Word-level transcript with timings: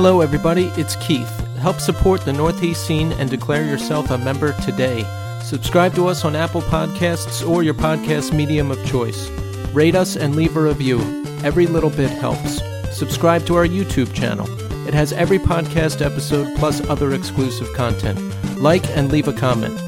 Hello, 0.00 0.20
everybody. 0.20 0.66
It's 0.76 0.94
Keith. 0.94 1.28
Help 1.56 1.80
support 1.80 2.24
the 2.24 2.32
Northeast 2.32 2.86
scene 2.86 3.10
and 3.14 3.28
declare 3.28 3.64
yourself 3.64 4.12
a 4.12 4.16
member 4.16 4.52
today. 4.62 5.02
Subscribe 5.42 5.92
to 5.96 6.06
us 6.06 6.24
on 6.24 6.36
Apple 6.36 6.60
Podcasts 6.60 7.44
or 7.44 7.64
your 7.64 7.74
podcast 7.74 8.32
medium 8.32 8.70
of 8.70 8.86
choice. 8.86 9.28
Rate 9.72 9.96
us 9.96 10.14
and 10.14 10.36
leave 10.36 10.56
a 10.56 10.62
review. 10.62 11.00
Every 11.42 11.66
little 11.66 11.90
bit 11.90 12.10
helps. 12.10 12.62
Subscribe 12.96 13.44
to 13.46 13.56
our 13.56 13.66
YouTube 13.66 14.14
channel. 14.14 14.46
It 14.86 14.94
has 14.94 15.12
every 15.12 15.40
podcast 15.40 16.00
episode 16.00 16.56
plus 16.58 16.80
other 16.88 17.12
exclusive 17.12 17.72
content. 17.74 18.20
Like 18.56 18.86
and 18.96 19.10
leave 19.10 19.26
a 19.26 19.32
comment. 19.32 19.80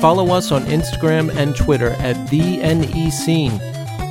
Follow 0.00 0.32
us 0.34 0.50
on 0.50 0.64
Instagram 0.64 1.28
and 1.36 1.54
Twitter 1.54 1.90
at 1.98 2.30
the 2.30 2.56
NE 2.56 3.10
Scene. 3.10 3.60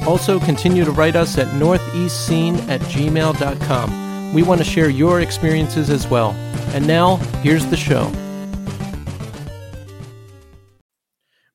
Also, 0.05 0.39
continue 0.39 0.85
to 0.85 0.91
write 0.91 1.15
us 1.15 1.39
at 1.39 1.47
northeastscene 1.47 2.69
at 2.69 2.79
gmail.com. 2.81 4.06
We 4.33 4.43
want 4.43 4.59
to 4.59 4.65
share 4.65 4.89
your 4.89 5.21
experiences 5.21 5.89
as 5.89 6.07
well. 6.07 6.31
And 6.73 6.85
now, 6.85 7.15
here's 7.41 7.65
the 7.68 7.77
show. 7.77 8.11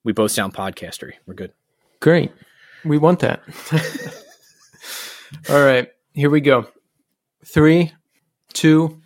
We 0.04 0.12
both 0.12 0.30
sound 0.30 0.54
podcastery. 0.54 1.12
We're 1.26 1.34
good. 1.34 1.52
Great. 2.00 2.32
We 2.84 2.98
want 2.98 3.20
that. 3.20 3.42
All 5.48 5.64
right, 5.64 5.88
here 6.12 6.30
we 6.30 6.40
go. 6.40 6.66
Three, 7.44 7.92
two, 8.52 9.00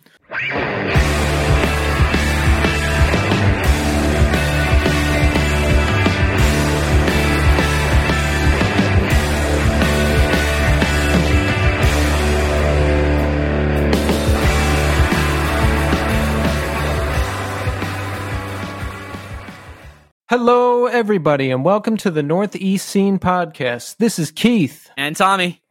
Hello, 20.29 20.87
everybody, 20.87 21.51
and 21.51 21.63
welcome 21.63 21.95
to 21.97 22.11
the 22.11 22.23
Northeast 22.23 22.89
Scene 22.89 23.17
Podcast. 23.17 23.97
This 23.97 24.19
is 24.19 24.31
Keith, 24.31 24.89
And 24.97 25.15
Tommy. 25.15 25.61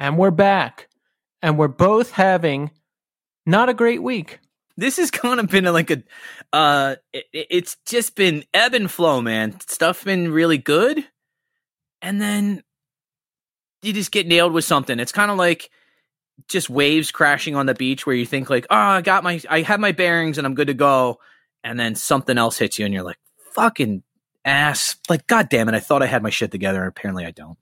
and 0.00 0.18
we're 0.18 0.32
back. 0.32 0.88
And 1.40 1.58
we're 1.58 1.68
both 1.68 2.10
having 2.12 2.70
not 3.46 3.68
a 3.68 3.74
great 3.74 4.02
week. 4.02 4.40
This 4.76 4.96
has 4.96 5.10
kind 5.10 5.38
of 5.40 5.48
been 5.48 5.64
like 5.64 5.90
a 5.90 6.02
uh 6.52 6.96
it, 7.12 7.26
it's 7.32 7.76
just 7.86 8.14
been 8.16 8.44
ebb 8.54 8.74
and 8.74 8.90
flow, 8.90 9.20
man. 9.20 9.58
Stuff 9.60 10.04
been 10.04 10.32
really 10.32 10.58
good. 10.58 11.04
And 12.00 12.20
then 12.20 12.62
you 13.82 13.92
just 13.92 14.12
get 14.12 14.26
nailed 14.26 14.52
with 14.52 14.64
something. 14.64 14.98
It's 14.98 15.12
kind 15.12 15.30
of 15.30 15.36
like 15.36 15.70
just 16.48 16.70
waves 16.70 17.10
crashing 17.10 17.54
on 17.54 17.66
the 17.66 17.74
beach 17.74 18.06
where 18.06 18.16
you 18.16 18.26
think 18.26 18.50
like, 18.50 18.66
"Oh, 18.70 18.76
I 18.76 19.00
got 19.00 19.22
my 19.24 19.40
I 19.48 19.62
have 19.62 19.80
my 19.80 19.92
bearings 19.92 20.38
and 20.38 20.46
I'm 20.46 20.54
good 20.54 20.68
to 20.68 20.74
go." 20.74 21.18
And 21.64 21.78
then 21.78 21.94
something 21.94 22.38
else 22.38 22.58
hits 22.58 22.78
you 22.78 22.84
and 22.84 22.94
you're 22.94 23.04
like, 23.04 23.18
"Fucking 23.54 24.02
ass." 24.44 24.96
Like, 25.08 25.26
god 25.26 25.48
damn 25.48 25.68
it, 25.68 25.74
I 25.74 25.80
thought 25.80 26.02
I 26.02 26.06
had 26.06 26.22
my 26.22 26.30
shit 26.30 26.50
together 26.50 26.80
and 26.80 26.88
apparently 26.88 27.24
I 27.26 27.30
don't. 27.30 27.58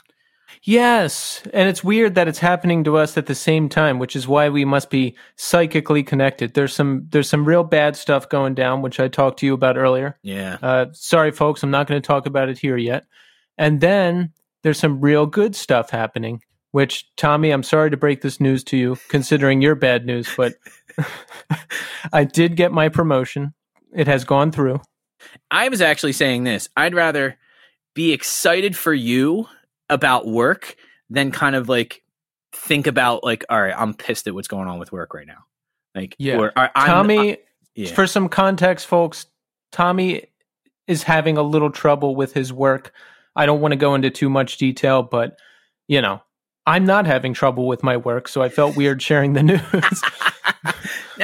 Yes, 0.62 1.42
and 1.54 1.68
it's 1.68 1.82
weird 1.82 2.16
that 2.16 2.28
it's 2.28 2.38
happening 2.38 2.84
to 2.84 2.98
us 2.98 3.16
at 3.16 3.26
the 3.26 3.34
same 3.34 3.68
time, 3.68 3.98
which 3.98 4.14
is 4.14 4.28
why 4.28 4.50
we 4.50 4.64
must 4.64 4.90
be 4.90 5.16
psychically 5.36 6.02
connected. 6.02 6.52
There's 6.52 6.74
some 6.74 7.06
there's 7.10 7.30
some 7.30 7.46
real 7.46 7.64
bad 7.64 7.96
stuff 7.96 8.28
going 8.28 8.54
down, 8.54 8.82
which 8.82 9.00
I 9.00 9.08
talked 9.08 9.38
to 9.40 9.46
you 9.46 9.54
about 9.54 9.78
earlier. 9.78 10.18
Yeah. 10.22 10.58
Uh, 10.60 10.86
sorry, 10.92 11.30
folks, 11.30 11.62
I'm 11.62 11.70
not 11.70 11.86
going 11.86 12.00
to 12.00 12.06
talk 12.06 12.26
about 12.26 12.50
it 12.50 12.58
here 12.58 12.76
yet. 12.76 13.06
And 13.56 13.80
then 13.80 14.32
there's 14.62 14.78
some 14.78 15.00
real 15.00 15.24
good 15.24 15.56
stuff 15.56 15.90
happening. 15.90 16.42
Which 16.72 17.10
Tommy, 17.16 17.50
I'm 17.50 17.64
sorry 17.64 17.90
to 17.90 17.96
break 17.96 18.20
this 18.20 18.38
news 18.38 18.62
to 18.64 18.76
you, 18.76 18.96
considering 19.08 19.60
your 19.60 19.74
bad 19.74 20.06
news, 20.06 20.28
but 20.36 20.54
I 22.12 22.22
did 22.22 22.54
get 22.54 22.70
my 22.70 22.88
promotion. 22.88 23.54
It 23.92 24.06
has 24.06 24.24
gone 24.24 24.52
through. 24.52 24.80
I 25.50 25.68
was 25.68 25.80
actually 25.80 26.12
saying 26.12 26.44
this. 26.44 26.68
I'd 26.76 26.94
rather 26.94 27.38
be 27.94 28.12
excited 28.12 28.76
for 28.76 28.92
you 28.94 29.46
about 29.88 30.26
work 30.26 30.76
than 31.08 31.30
kind 31.32 31.56
of 31.56 31.68
like 31.68 32.02
think 32.52 32.86
about 32.86 33.24
like, 33.24 33.44
all 33.48 33.60
right, 33.60 33.74
I'm 33.76 33.94
pissed 33.94 34.26
at 34.26 34.34
what's 34.34 34.48
going 34.48 34.68
on 34.68 34.78
with 34.78 34.92
work 34.92 35.14
right 35.14 35.26
now. 35.26 35.44
Like, 35.94 36.14
Yeah. 36.18 36.36
or, 36.38 36.52
Tommy, 36.76 37.32
I- 37.32 37.38
yeah. 37.74 37.92
for 37.94 38.06
some 38.06 38.28
context, 38.28 38.86
folks, 38.86 39.26
Tommy 39.72 40.26
is 40.86 41.02
having 41.02 41.36
a 41.36 41.42
little 41.42 41.70
trouble 41.70 42.14
with 42.16 42.32
his 42.32 42.52
work. 42.52 42.92
I 43.36 43.46
don't 43.46 43.60
want 43.60 43.72
to 43.72 43.76
go 43.76 43.94
into 43.94 44.10
too 44.10 44.28
much 44.30 44.56
detail, 44.58 45.02
but 45.02 45.38
you 45.88 46.00
know, 46.00 46.22
I'm 46.66 46.84
not 46.84 47.06
having 47.06 47.34
trouble 47.34 47.66
with 47.66 47.82
my 47.82 47.96
work, 47.96 48.28
so 48.28 48.42
I 48.42 48.48
felt 48.48 48.76
weird 48.76 49.02
sharing 49.02 49.32
the 49.32 49.42
news. 49.42 50.02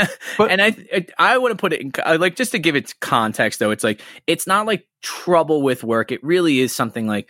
But- 0.39 0.51
and 0.51 0.61
I, 0.63 0.77
I, 0.93 1.07
I 1.19 1.39
want 1.39 1.53
to 1.53 1.57
put 1.57 1.73
it 1.73 1.81
in 1.81 1.93
I 2.05 2.17
like 2.17 2.37
just 2.37 2.53
to 2.53 2.59
give 2.59 2.77
it 2.77 2.95
context 3.01 3.59
though. 3.59 3.71
It's 3.71 3.85
like 3.85 4.01
it's 4.27 4.47
not 4.47 4.67
like 4.67 4.87
trouble 5.03 5.63
with 5.63 5.83
work. 5.85 6.13
It 6.13 6.23
really 6.23 6.61
is 6.61 6.75
something 6.75 7.07
like 7.07 7.29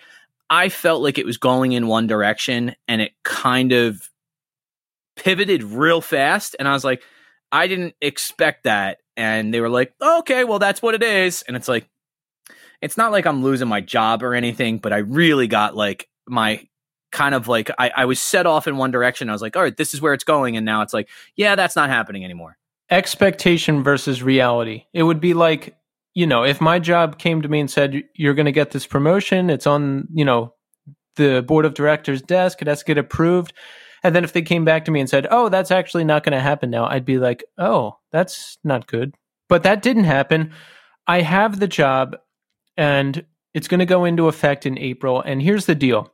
I 0.48 0.68
felt 0.68 1.02
like 1.02 1.18
it 1.18 1.26
was 1.26 1.38
going 1.38 1.72
in 1.72 1.86
one 1.88 2.06
direction, 2.06 2.74
and 2.86 3.00
it 3.00 3.12
kind 3.24 3.72
of 3.72 4.08
pivoted 5.16 5.62
real 5.62 6.00
fast. 6.00 6.54
And 6.58 6.68
I 6.68 6.72
was 6.72 6.84
like, 6.84 7.02
I 7.50 7.66
didn't 7.66 7.94
expect 8.00 8.64
that. 8.64 8.98
And 9.16 9.52
they 9.52 9.60
were 9.60 9.68
like, 9.68 9.94
okay, 10.00 10.44
well 10.44 10.58
that's 10.58 10.82
what 10.82 10.94
it 10.94 11.02
is. 11.02 11.42
And 11.42 11.56
it's 11.56 11.68
like, 11.68 11.88
it's 12.82 12.96
not 12.96 13.12
like 13.12 13.26
I'm 13.26 13.42
losing 13.42 13.68
my 13.68 13.80
job 13.80 14.22
or 14.22 14.34
anything, 14.34 14.78
but 14.78 14.92
I 14.92 14.98
really 14.98 15.46
got 15.46 15.74
like 15.74 16.08
my 16.28 16.66
kind 17.16 17.34
of 17.34 17.48
like 17.48 17.70
I, 17.78 17.90
I 17.96 18.04
was 18.04 18.20
set 18.20 18.44
off 18.44 18.68
in 18.68 18.76
one 18.76 18.90
direction. 18.90 19.30
I 19.30 19.32
was 19.32 19.40
like, 19.40 19.56
all 19.56 19.62
right, 19.62 19.76
this 19.76 19.94
is 19.94 20.02
where 20.02 20.12
it's 20.12 20.22
going, 20.22 20.56
and 20.56 20.66
now 20.66 20.82
it's 20.82 20.92
like, 20.92 21.08
yeah, 21.34 21.54
that's 21.54 21.74
not 21.74 21.88
happening 21.88 22.24
anymore. 22.24 22.58
Expectation 22.90 23.82
versus 23.82 24.22
reality. 24.22 24.84
It 24.92 25.02
would 25.02 25.18
be 25.18 25.32
like, 25.32 25.76
you 26.14 26.26
know, 26.26 26.44
if 26.44 26.60
my 26.60 26.78
job 26.78 27.18
came 27.18 27.40
to 27.40 27.48
me 27.48 27.58
and 27.58 27.70
said, 27.70 28.04
You're 28.14 28.34
going 28.34 28.46
to 28.46 28.52
get 28.52 28.70
this 28.70 28.86
promotion, 28.86 29.48
it's 29.48 29.66
on, 29.66 30.08
you 30.12 30.26
know, 30.26 30.52
the 31.16 31.42
board 31.42 31.64
of 31.64 31.72
directors' 31.72 32.20
desk, 32.20 32.60
it 32.60 32.68
has 32.68 32.80
to 32.80 32.84
get 32.84 32.98
approved. 32.98 33.54
And 34.04 34.14
then 34.14 34.22
if 34.22 34.34
they 34.34 34.42
came 34.42 34.66
back 34.66 34.84
to 34.84 34.90
me 34.90 35.00
and 35.00 35.08
said, 35.08 35.26
Oh, 35.30 35.48
that's 35.48 35.70
actually 35.70 36.04
not 36.04 36.22
going 36.22 36.34
to 36.34 36.40
happen 36.40 36.70
now, 36.70 36.86
I'd 36.86 37.06
be 37.06 37.18
like, 37.18 37.44
Oh, 37.58 37.96
that's 38.12 38.58
not 38.62 38.86
good. 38.86 39.14
But 39.48 39.62
that 39.62 39.82
didn't 39.82 40.04
happen. 40.04 40.52
I 41.06 41.22
have 41.22 41.60
the 41.60 41.68
job 41.68 42.16
and 42.76 43.24
it's 43.54 43.68
going 43.68 43.80
to 43.80 43.86
go 43.86 44.04
into 44.04 44.28
effect 44.28 44.66
in 44.66 44.78
April. 44.78 45.22
And 45.22 45.40
here's 45.40 45.64
the 45.64 45.74
deal 45.74 46.12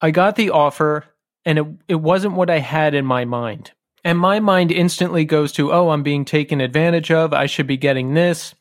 I 0.00 0.10
got 0.10 0.36
the 0.36 0.50
offer 0.50 1.04
and 1.44 1.58
it, 1.58 1.66
it 1.88 1.94
wasn't 1.96 2.34
what 2.34 2.50
I 2.50 2.58
had 2.58 2.94
in 2.94 3.04
my 3.04 3.24
mind. 3.24 3.72
And 4.04 4.18
my 4.18 4.40
mind 4.40 4.70
instantly 4.70 5.24
goes 5.24 5.52
to, 5.52 5.72
oh, 5.72 5.90
I'm 5.90 6.02
being 6.02 6.24
taken 6.24 6.60
advantage 6.60 7.10
of. 7.10 7.32
I 7.32 7.46
should 7.46 7.66
be 7.66 7.76
getting 7.76 8.14
this. 8.14 8.54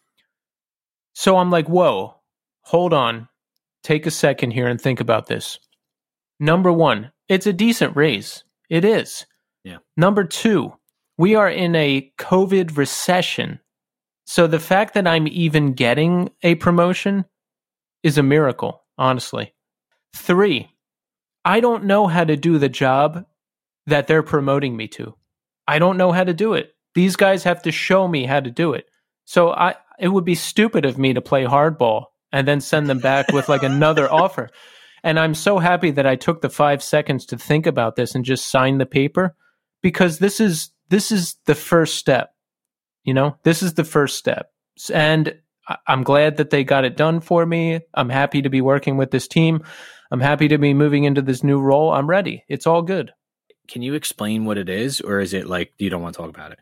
So 1.14 1.38
I'm 1.38 1.52
like, 1.52 1.68
whoa, 1.68 2.16
hold 2.62 2.94
on. 2.94 3.28
Take 3.84 4.06
a 4.06 4.12
second 4.12 4.52
here 4.52 4.68
and 4.68 4.80
think 4.80 5.00
about 5.00 5.28
this. 5.28 5.60
Number 6.40 6.72
one, 6.72 7.12
it's 7.30 7.48
a 7.48 7.54
decent 7.54 7.96
raise. 7.96 8.44
It 8.70 8.84
is. 8.84 9.26
Yeah. 9.64 9.78
Number 9.96 10.24
two, 10.24 10.74
we 11.18 11.36
are 11.36 11.50
in 11.50 11.76
a 11.76 12.12
COVID 12.18 12.78
recession. 12.78 13.60
So 14.26 14.48
the 14.48 14.60
fact 14.60 14.94
that 14.94 15.08
I'm 15.08 15.28
even 15.28 15.74
getting 15.74 16.30
a 16.44 16.56
promotion 16.56 17.26
is 18.04 18.18
a 18.18 18.24
miracle, 18.24 18.84
honestly. 18.98 19.54
Three, 20.16 20.70
I 21.48 21.62
don't 21.62 21.86
know 21.86 22.08
how 22.08 22.26
to 22.26 22.36
do 22.36 22.58
the 22.58 22.68
job 22.68 23.26
that 23.86 24.08
they're 24.08 24.22
promoting 24.22 24.76
me 24.76 24.90
to. 24.90 25.16
I 25.66 25.80
don't 25.80 25.96
know 25.96 26.12
how 26.12 26.26
to 26.26 26.34
do 26.34 26.54
it. 26.54 26.76
These 26.94 27.16
guys 27.16 27.46
have 27.46 27.62
to 27.62 27.72
show 27.72 28.06
me 28.06 28.26
how 28.26 28.42
to 28.42 28.52
do 28.52 28.74
it. 28.74 28.90
So 29.24 29.52
I 29.52 29.76
it 29.98 30.10
would 30.10 30.26
be 30.26 30.36
stupid 30.36 30.84
of 30.84 30.98
me 30.98 31.14
to 31.14 31.22
play 31.22 31.46
hardball 31.46 32.08
and 32.34 32.46
then 32.46 32.60
send 32.60 32.90
them 32.90 33.00
back 33.00 33.32
with 33.32 33.48
like 33.48 33.64
another 33.64 34.12
offer. 34.24 34.50
And 35.04 35.18
I'm 35.18 35.34
so 35.34 35.58
happy 35.58 35.92
that 35.92 36.06
I 36.06 36.18
took 36.18 36.42
the 36.42 36.50
5 36.50 36.84
seconds 36.84 37.26
to 37.28 37.38
think 37.38 37.66
about 37.66 37.96
this 37.96 38.14
and 38.14 38.26
just 38.26 38.50
sign 38.50 38.78
the 38.78 38.86
paper 38.86 39.34
because 39.82 40.20
this 40.20 40.42
is 40.42 40.72
this 40.90 41.14
is 41.14 41.38
the 41.46 41.56
first 41.56 41.96
step. 41.96 42.34
You 43.06 43.14
know? 43.14 43.38
This 43.44 43.64
is 43.64 43.76
the 43.76 43.86
first 43.86 44.18
step. 44.18 44.52
And 44.94 45.34
I'm 45.88 46.04
glad 46.04 46.38
that 46.38 46.50
they 46.50 46.66
got 46.66 46.84
it 46.84 46.98
done 46.98 47.22
for 47.22 47.46
me. 47.46 47.80
I'm 47.94 48.10
happy 48.10 48.42
to 48.42 48.50
be 48.50 48.60
working 48.60 48.98
with 48.98 49.12
this 49.12 49.30
team. 49.30 49.64
I'm 50.12 50.20
happy 50.20 50.48
to 50.48 50.58
be 50.58 50.74
moving 50.74 51.04
into 51.04 51.22
this 51.22 51.44
new 51.44 51.60
role. 51.60 51.92
I'm 51.92 52.10
ready. 52.10 52.44
It's 52.48 52.68
all 52.68 52.82
good. 52.82 53.14
Can 53.68 53.82
you 53.82 53.94
explain 53.94 54.46
what 54.46 54.58
it 54.58 54.70
is, 54.70 55.02
or 55.02 55.20
is 55.20 55.34
it 55.34 55.48
like 55.48 55.74
you 55.78 55.90
don't 55.90 56.02
want 56.02 56.16
to 56.16 56.22
talk 56.22 56.30
about 56.30 56.54
it? 56.54 56.60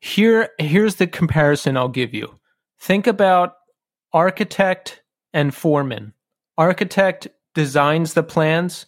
Here 0.00 0.50
here's 0.58 0.96
the 0.96 1.06
comparison 1.06 1.76
I'll 1.76 1.88
give 1.88 2.14
you. 2.14 2.38
Think 2.78 3.06
about 3.06 3.56
architect 4.12 5.02
and 5.32 5.54
foreman. 5.54 6.14
Architect 6.56 7.28
designs 7.54 8.14
the 8.14 8.22
plans, 8.22 8.86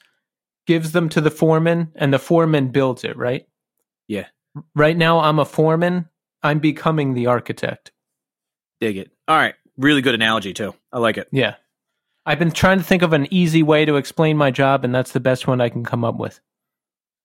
gives 0.66 0.92
them 0.92 1.08
to 1.10 1.20
the 1.20 1.30
foreman, 1.30 1.92
and 1.96 2.12
the 2.12 2.18
foreman 2.18 2.68
builds 2.68 3.04
it, 3.04 3.16
right? 3.16 3.46
Yeah. 4.08 4.26
Right 4.74 4.96
now 4.96 5.20
I'm 5.20 5.38
a 5.38 5.44
foreman. 5.44 6.08
I'm 6.42 6.58
becoming 6.58 7.14
the 7.14 7.26
architect. 7.26 7.92
Dig 8.80 8.96
it. 8.96 9.10
All 9.28 9.36
right, 9.36 9.54
really 9.76 10.00
good 10.00 10.14
analogy 10.14 10.54
too. 10.54 10.74
I 10.92 10.98
like 10.98 11.18
it. 11.18 11.28
Yeah. 11.32 11.56
I've 12.26 12.38
been 12.38 12.50
trying 12.50 12.78
to 12.78 12.84
think 12.84 13.02
of 13.02 13.12
an 13.12 13.26
easy 13.32 13.62
way 13.62 13.84
to 13.84 13.96
explain 13.96 14.36
my 14.36 14.50
job, 14.50 14.84
and 14.84 14.94
that's 14.94 15.12
the 15.12 15.20
best 15.20 15.46
one 15.46 15.60
I 15.60 15.68
can 15.68 15.84
come 15.84 16.04
up 16.04 16.16
with. 16.16 16.40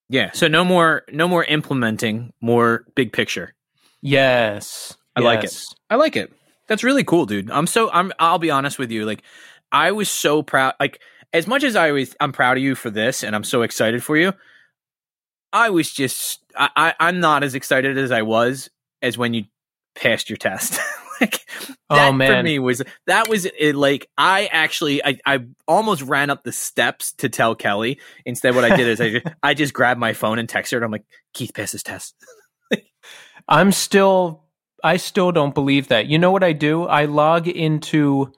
Yeah. 0.08 0.30
So 0.32 0.48
no 0.48 0.64
more 0.64 1.02
no 1.10 1.26
more 1.26 1.44
implementing, 1.44 2.32
more 2.40 2.84
big 2.94 3.12
picture. 3.12 3.54
Yes. 4.02 4.96
I 5.16 5.20
like 5.20 5.44
it. 5.44 5.64
I 5.90 5.96
like 5.96 6.16
it. 6.16 6.32
That's 6.68 6.84
really 6.84 7.04
cool, 7.04 7.26
dude. 7.26 7.50
I'm 7.50 7.66
so 7.66 7.90
I'm 7.90 8.12
I'll 8.18 8.38
be 8.38 8.50
honest 8.50 8.78
with 8.78 8.90
you. 8.90 9.04
Like 9.04 9.22
I 9.72 9.92
was 9.92 10.08
so 10.08 10.42
proud 10.42 10.74
like 10.78 11.00
as 11.32 11.46
much 11.46 11.64
as 11.64 11.74
I 11.74 11.90
was 11.92 12.14
I'm 12.20 12.32
proud 12.32 12.56
of 12.56 12.62
you 12.62 12.74
for 12.74 12.90
this 12.90 13.24
and 13.24 13.34
I'm 13.34 13.44
so 13.44 13.62
excited 13.62 14.02
for 14.04 14.16
you. 14.16 14.32
I 15.52 15.70
was 15.70 15.92
just 15.92 16.40
I, 16.56 16.70
I 16.76 16.94
I'm 17.00 17.20
not 17.20 17.42
as 17.42 17.54
excited 17.54 17.98
as 17.98 18.12
I 18.12 18.22
was 18.22 18.70
as 19.02 19.18
when 19.18 19.34
you 19.34 19.44
passed 19.94 20.30
your 20.30 20.36
test. 20.36 20.78
like 21.20 21.48
Oh, 21.88 21.96
that 21.96 22.10
for 22.10 22.16
man. 22.16 22.44
me 22.44 22.58
was 22.58 22.82
that 23.06 23.28
was 23.28 23.44
it 23.46 23.74
like 23.76 24.08
I 24.18 24.46
actually 24.46 25.04
I, 25.04 25.18
I 25.24 25.40
almost 25.68 26.02
ran 26.02 26.30
up 26.30 26.42
the 26.42 26.52
steps 26.52 27.12
to 27.14 27.28
tell 27.28 27.54
Kelly. 27.54 28.00
Instead 28.24 28.54
what 28.54 28.64
I 28.64 28.76
did 28.76 28.88
is 28.88 29.00
I 29.00 29.10
just, 29.10 29.26
I 29.42 29.54
just 29.54 29.72
grabbed 29.72 30.00
my 30.00 30.12
phone 30.12 30.38
and 30.38 30.48
texted 30.48 30.72
her. 30.72 30.78
And 30.78 30.84
I'm 30.86 30.90
like, 30.90 31.04
Keith 31.32 31.52
passed 31.54 31.72
his 31.72 31.82
test. 31.84 32.14
I'm 33.48 33.70
still 33.72 34.44
I 34.82 34.96
still 34.96 35.32
don't 35.32 35.54
believe 35.54 35.88
that. 35.88 36.06
You 36.06 36.18
know 36.18 36.30
what 36.32 36.42
I 36.44 36.52
do? 36.52 36.84
I 36.84 37.04
log 37.04 37.46
into 37.48 38.32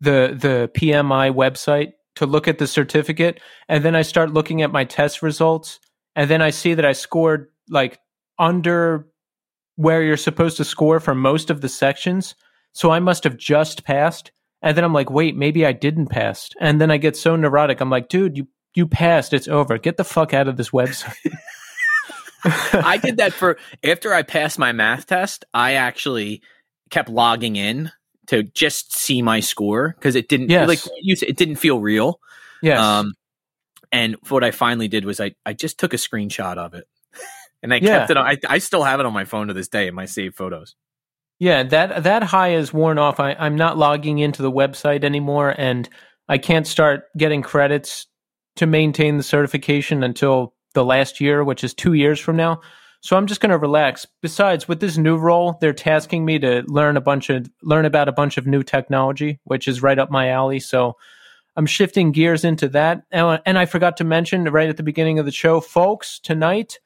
the 0.00 0.36
the 0.38 0.70
PMI 0.76 1.34
website 1.34 1.92
to 2.16 2.26
look 2.26 2.46
at 2.46 2.58
the 2.58 2.66
certificate 2.66 3.40
and 3.68 3.82
then 3.82 3.94
I 3.94 4.02
start 4.02 4.32
looking 4.34 4.60
at 4.60 4.70
my 4.70 4.84
test 4.84 5.22
results 5.22 5.80
and 6.14 6.28
then 6.28 6.42
I 6.42 6.50
see 6.50 6.74
that 6.74 6.84
I 6.84 6.92
scored 6.92 7.48
like 7.70 7.98
under 8.38 9.06
where 9.76 10.02
you're 10.02 10.16
supposed 10.16 10.56
to 10.58 10.64
score 10.64 11.00
for 11.00 11.14
most 11.14 11.50
of 11.50 11.60
the 11.60 11.68
sections. 11.68 12.34
So 12.72 12.90
I 12.90 13.00
must 13.00 13.24
have 13.24 13.36
just 13.36 13.84
passed. 13.84 14.32
And 14.62 14.76
then 14.76 14.84
I'm 14.84 14.92
like, 14.92 15.10
wait, 15.10 15.36
maybe 15.36 15.66
I 15.66 15.72
didn't 15.72 16.06
pass. 16.06 16.48
And 16.60 16.80
then 16.80 16.90
I 16.90 16.96
get 16.96 17.16
so 17.16 17.34
neurotic. 17.36 17.80
I'm 17.80 17.90
like, 17.90 18.08
dude, 18.08 18.36
you 18.36 18.48
you 18.74 18.86
passed. 18.86 19.32
It's 19.34 19.48
over. 19.48 19.76
Get 19.78 19.96
the 19.98 20.04
fuck 20.04 20.32
out 20.32 20.48
of 20.48 20.56
this 20.56 20.70
website. 20.70 21.14
I 22.44 22.96
did 22.96 23.18
that 23.18 23.32
for 23.32 23.58
after 23.84 24.12
I 24.14 24.22
passed 24.22 24.58
my 24.58 24.72
math 24.72 25.06
test. 25.06 25.44
I 25.54 25.74
actually 25.74 26.42
kept 26.90 27.08
logging 27.08 27.56
in 27.56 27.90
to 28.28 28.42
just 28.42 28.96
see 28.96 29.20
my 29.22 29.40
score 29.40 29.94
because 29.98 30.14
it 30.16 30.28
didn't 30.28 30.50
Yes. 30.50 30.68
like 30.68 30.80
you 31.02 31.16
said, 31.16 31.28
it 31.28 31.36
didn't 31.36 31.56
feel 31.56 31.80
real. 31.80 32.18
yes. 32.62 32.78
Um, 32.80 33.14
and 33.92 34.16
what 34.28 34.42
I 34.42 34.50
finally 34.52 34.88
did 34.88 35.04
was 35.04 35.20
I 35.20 35.32
I 35.44 35.52
just 35.52 35.78
took 35.78 35.92
a 35.92 35.98
screenshot 35.98 36.56
of 36.56 36.74
it, 36.74 36.86
and 37.62 37.72
I 37.72 37.76
Yeah. 37.76 37.98
kept 38.00 38.10
it. 38.10 38.16
On, 38.16 38.26
I 38.26 38.36
I 38.48 38.58
still 38.58 38.82
have 38.82 39.00
it 39.00 39.06
on 39.06 39.12
my 39.12 39.24
phone 39.24 39.48
to 39.48 39.54
this 39.54 39.68
day 39.68 39.88
in 39.88 39.94
my 39.94 40.06
saved 40.06 40.36
photos. 40.36 40.74
Yeah, 41.38 41.62
that 41.64 42.04
that 42.04 42.22
high 42.22 42.54
is 42.54 42.72
worn 42.72 42.98
off. 42.98 43.18
I, 43.18 43.34
I'm 43.38 43.56
not 43.56 43.76
logging 43.78 44.18
into 44.18 44.42
the 44.42 44.52
website 44.52 45.02
anymore, 45.04 45.54
and 45.56 45.88
I 46.28 46.38
can't 46.38 46.66
start 46.66 47.04
getting 47.16 47.42
credits 47.42 48.06
to 48.56 48.66
maintain 48.66 49.16
the 49.16 49.22
certification 49.22 50.02
until 50.02 50.54
the 50.74 50.84
last 50.84 51.20
year, 51.20 51.42
which 51.42 51.64
is 51.64 51.74
two 51.74 51.94
years 51.94 52.20
from 52.20 52.36
now. 52.36 52.60
So 53.00 53.16
I'm 53.16 53.26
just 53.26 53.40
going 53.40 53.50
to 53.50 53.58
relax. 53.58 54.06
Besides, 54.20 54.68
with 54.68 54.78
this 54.78 54.96
new 54.96 55.16
role, 55.16 55.58
they're 55.60 55.72
tasking 55.72 56.24
me 56.24 56.38
to 56.38 56.62
learn 56.68 56.96
a 56.96 57.00
bunch 57.00 57.30
of 57.30 57.50
learn 57.62 57.84
about 57.84 58.08
a 58.08 58.12
bunch 58.12 58.36
of 58.38 58.46
new 58.46 58.62
technology, 58.62 59.40
which 59.44 59.66
is 59.66 59.82
right 59.82 59.98
up 59.98 60.10
my 60.10 60.28
alley. 60.28 60.60
So 60.60 60.96
I'm 61.56 61.66
shifting 61.66 62.12
gears 62.12 62.44
into 62.44 62.68
that. 62.68 63.02
And, 63.10 63.40
and 63.44 63.58
I 63.58 63.66
forgot 63.66 63.96
to 63.96 64.04
mention 64.04 64.44
right 64.44 64.68
at 64.68 64.76
the 64.76 64.84
beginning 64.84 65.18
of 65.18 65.26
the 65.26 65.32
show, 65.32 65.60
folks, 65.60 66.20
tonight, 66.20 66.78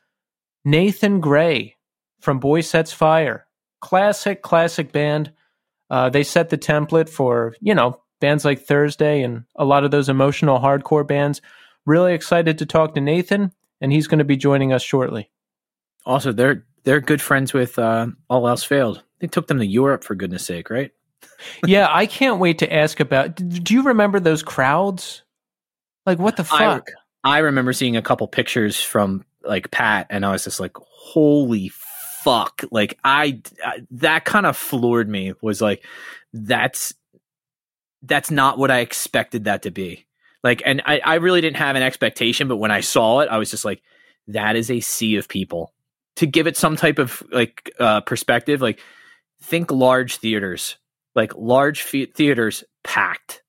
Nathan 0.66 1.20
Gray 1.20 1.76
from 2.20 2.40
Boy 2.40 2.60
Sets 2.60 2.92
Fire 2.92 3.46
classic, 3.80 4.42
classic 4.42 4.90
band. 4.90 5.32
Uh, 5.88 6.10
they 6.10 6.24
set 6.24 6.48
the 6.48 6.58
template 6.58 7.08
for, 7.08 7.54
you 7.60 7.72
know, 7.72 8.00
bands 8.20 8.44
like 8.44 8.62
Thursday 8.62 9.22
and 9.22 9.44
a 9.54 9.64
lot 9.64 9.84
of 9.84 9.92
those 9.92 10.08
emotional 10.08 10.58
hardcore 10.58 11.06
bands. 11.06 11.40
Really 11.84 12.14
excited 12.14 12.58
to 12.58 12.66
talk 12.66 12.94
to 12.94 13.00
Nathan, 13.00 13.52
and 13.80 13.92
he's 13.92 14.08
going 14.08 14.18
to 14.18 14.24
be 14.24 14.36
joining 14.36 14.72
us 14.72 14.82
shortly. 14.82 15.30
Also, 16.04 16.32
they're 16.32 16.66
they're 16.82 17.00
good 17.00 17.22
friends 17.22 17.52
with 17.54 17.78
uh, 17.78 18.08
All 18.28 18.48
Else 18.48 18.64
Failed. 18.64 19.04
They 19.20 19.28
took 19.28 19.46
them 19.46 19.58
to 19.58 19.66
Europe 19.66 20.02
for 20.02 20.16
goodness 20.16 20.44
sake, 20.44 20.68
right? 20.68 20.90
yeah, 21.64 21.86
I 21.88 22.06
can't 22.06 22.40
wait 22.40 22.58
to 22.58 22.72
ask 22.72 22.98
about. 22.98 23.36
Do 23.36 23.72
you 23.72 23.82
remember 23.84 24.18
those 24.18 24.42
crowds? 24.42 25.22
Like, 26.04 26.18
what 26.18 26.36
the 26.36 26.48
I- 26.50 26.58
fuck? 26.58 26.90
I 27.22 27.38
remember 27.38 27.72
seeing 27.72 27.96
a 27.96 28.02
couple 28.02 28.28
pictures 28.28 28.80
from 28.80 29.24
like 29.46 29.70
Pat, 29.70 30.06
and 30.10 30.25
I 30.25 30.32
was 30.32 30.44
just 30.44 30.60
like, 30.60 30.76
"Holy 30.76 31.70
fuck!" 32.22 32.62
Like 32.70 32.98
I, 33.04 33.40
I 33.64 33.87
that 33.93 34.25
kind 34.25 34.46
of 34.46 34.56
floored 34.56 35.08
me. 35.08 35.34
Was 35.43 35.60
like, 35.60 35.84
that's 36.32 36.94
that's 38.02 38.31
not 38.31 38.58
what 38.58 38.70
I 38.70 38.81
expected 38.81 39.44
that 39.44 39.62
to 39.62 39.70
be. 39.70 40.06
Like, 40.43 40.62
and 40.64 40.82
I, 40.87 41.00
I 41.00 41.14
really 41.16 41.40
didn't 41.40 41.56
have 41.56 41.76
an 41.76 41.82
expectation, 41.82 42.46
but 42.46 42.58
when 42.58 42.70
I 42.70 42.81
saw 42.81 43.20
it, 43.20 43.28
I 43.28 43.38
was 43.38 43.50
just 43.50 43.64
like, 43.64 43.82
that 44.28 44.56
is 44.56 44.70
a 44.70 44.81
sea 44.81 45.16
of 45.16 45.28
people. 45.28 45.72
To 46.16 46.26
give 46.26 46.46
it 46.46 46.56
some 46.56 46.76
type 46.76 46.99
of 46.99 47.22
like 47.31 47.70
uh, 47.78 48.00
perspective, 48.02 48.62
like 48.62 48.81
think 49.42 49.70
large 49.70 50.16
theaters, 50.16 50.76
like 51.14 51.32
large 51.37 51.82
fe- 51.82 52.06
theaters 52.06 52.64
packed. 52.84 53.42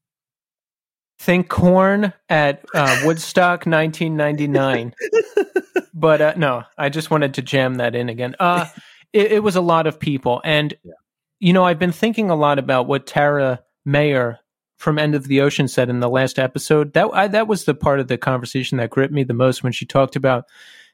Think 1.19 1.49
Korn 1.49 2.13
at 2.29 2.65
uh, 2.73 3.01
Woodstock 3.03 3.65
1999. 3.65 4.93
but 5.99 6.21
uh, 6.21 6.33
no, 6.37 6.63
I 6.77 6.89
just 6.89 7.09
wanted 7.09 7.33
to 7.33 7.41
jam 7.41 7.75
that 7.75 7.95
in 7.95 8.07
again. 8.07 8.35
Uh, 8.39 8.67
it, 9.11 9.31
it 9.31 9.43
was 9.43 9.55
a 9.55 9.61
lot 9.61 9.87
of 9.87 9.99
people. 9.99 10.41
And, 10.43 10.75
Yeah. 10.83 10.93
you 11.39 11.53
know, 11.53 11.63
I've 11.63 11.79
been 11.79 11.91
thinking 11.91 12.29
a 12.29 12.35
lot 12.35 12.59
about 12.59 12.87
what 12.87 13.07
Tara 13.07 13.61
Mayer 13.83 14.39
from 14.77 14.99
End 14.99 15.15
of 15.15 15.27
the 15.27 15.41
Ocean 15.41 15.67
said 15.67 15.89
in 15.89 15.99
the 16.01 16.09
last 16.09 16.37
episode. 16.37 16.93
That, 16.93 17.09
I, 17.11 17.27
that 17.29 17.47
was 17.47 17.65
the 17.65 17.73
part 17.73 17.99
of 17.99 18.07
the 18.07 18.17
conversation 18.17 18.77
that 18.77 18.91
gripped 18.91 19.13
me 19.13 19.23
the 19.23 19.33
most 19.33 19.63
when 19.63 19.73
she 19.73 19.87
talked 19.87 20.15
about 20.15 20.45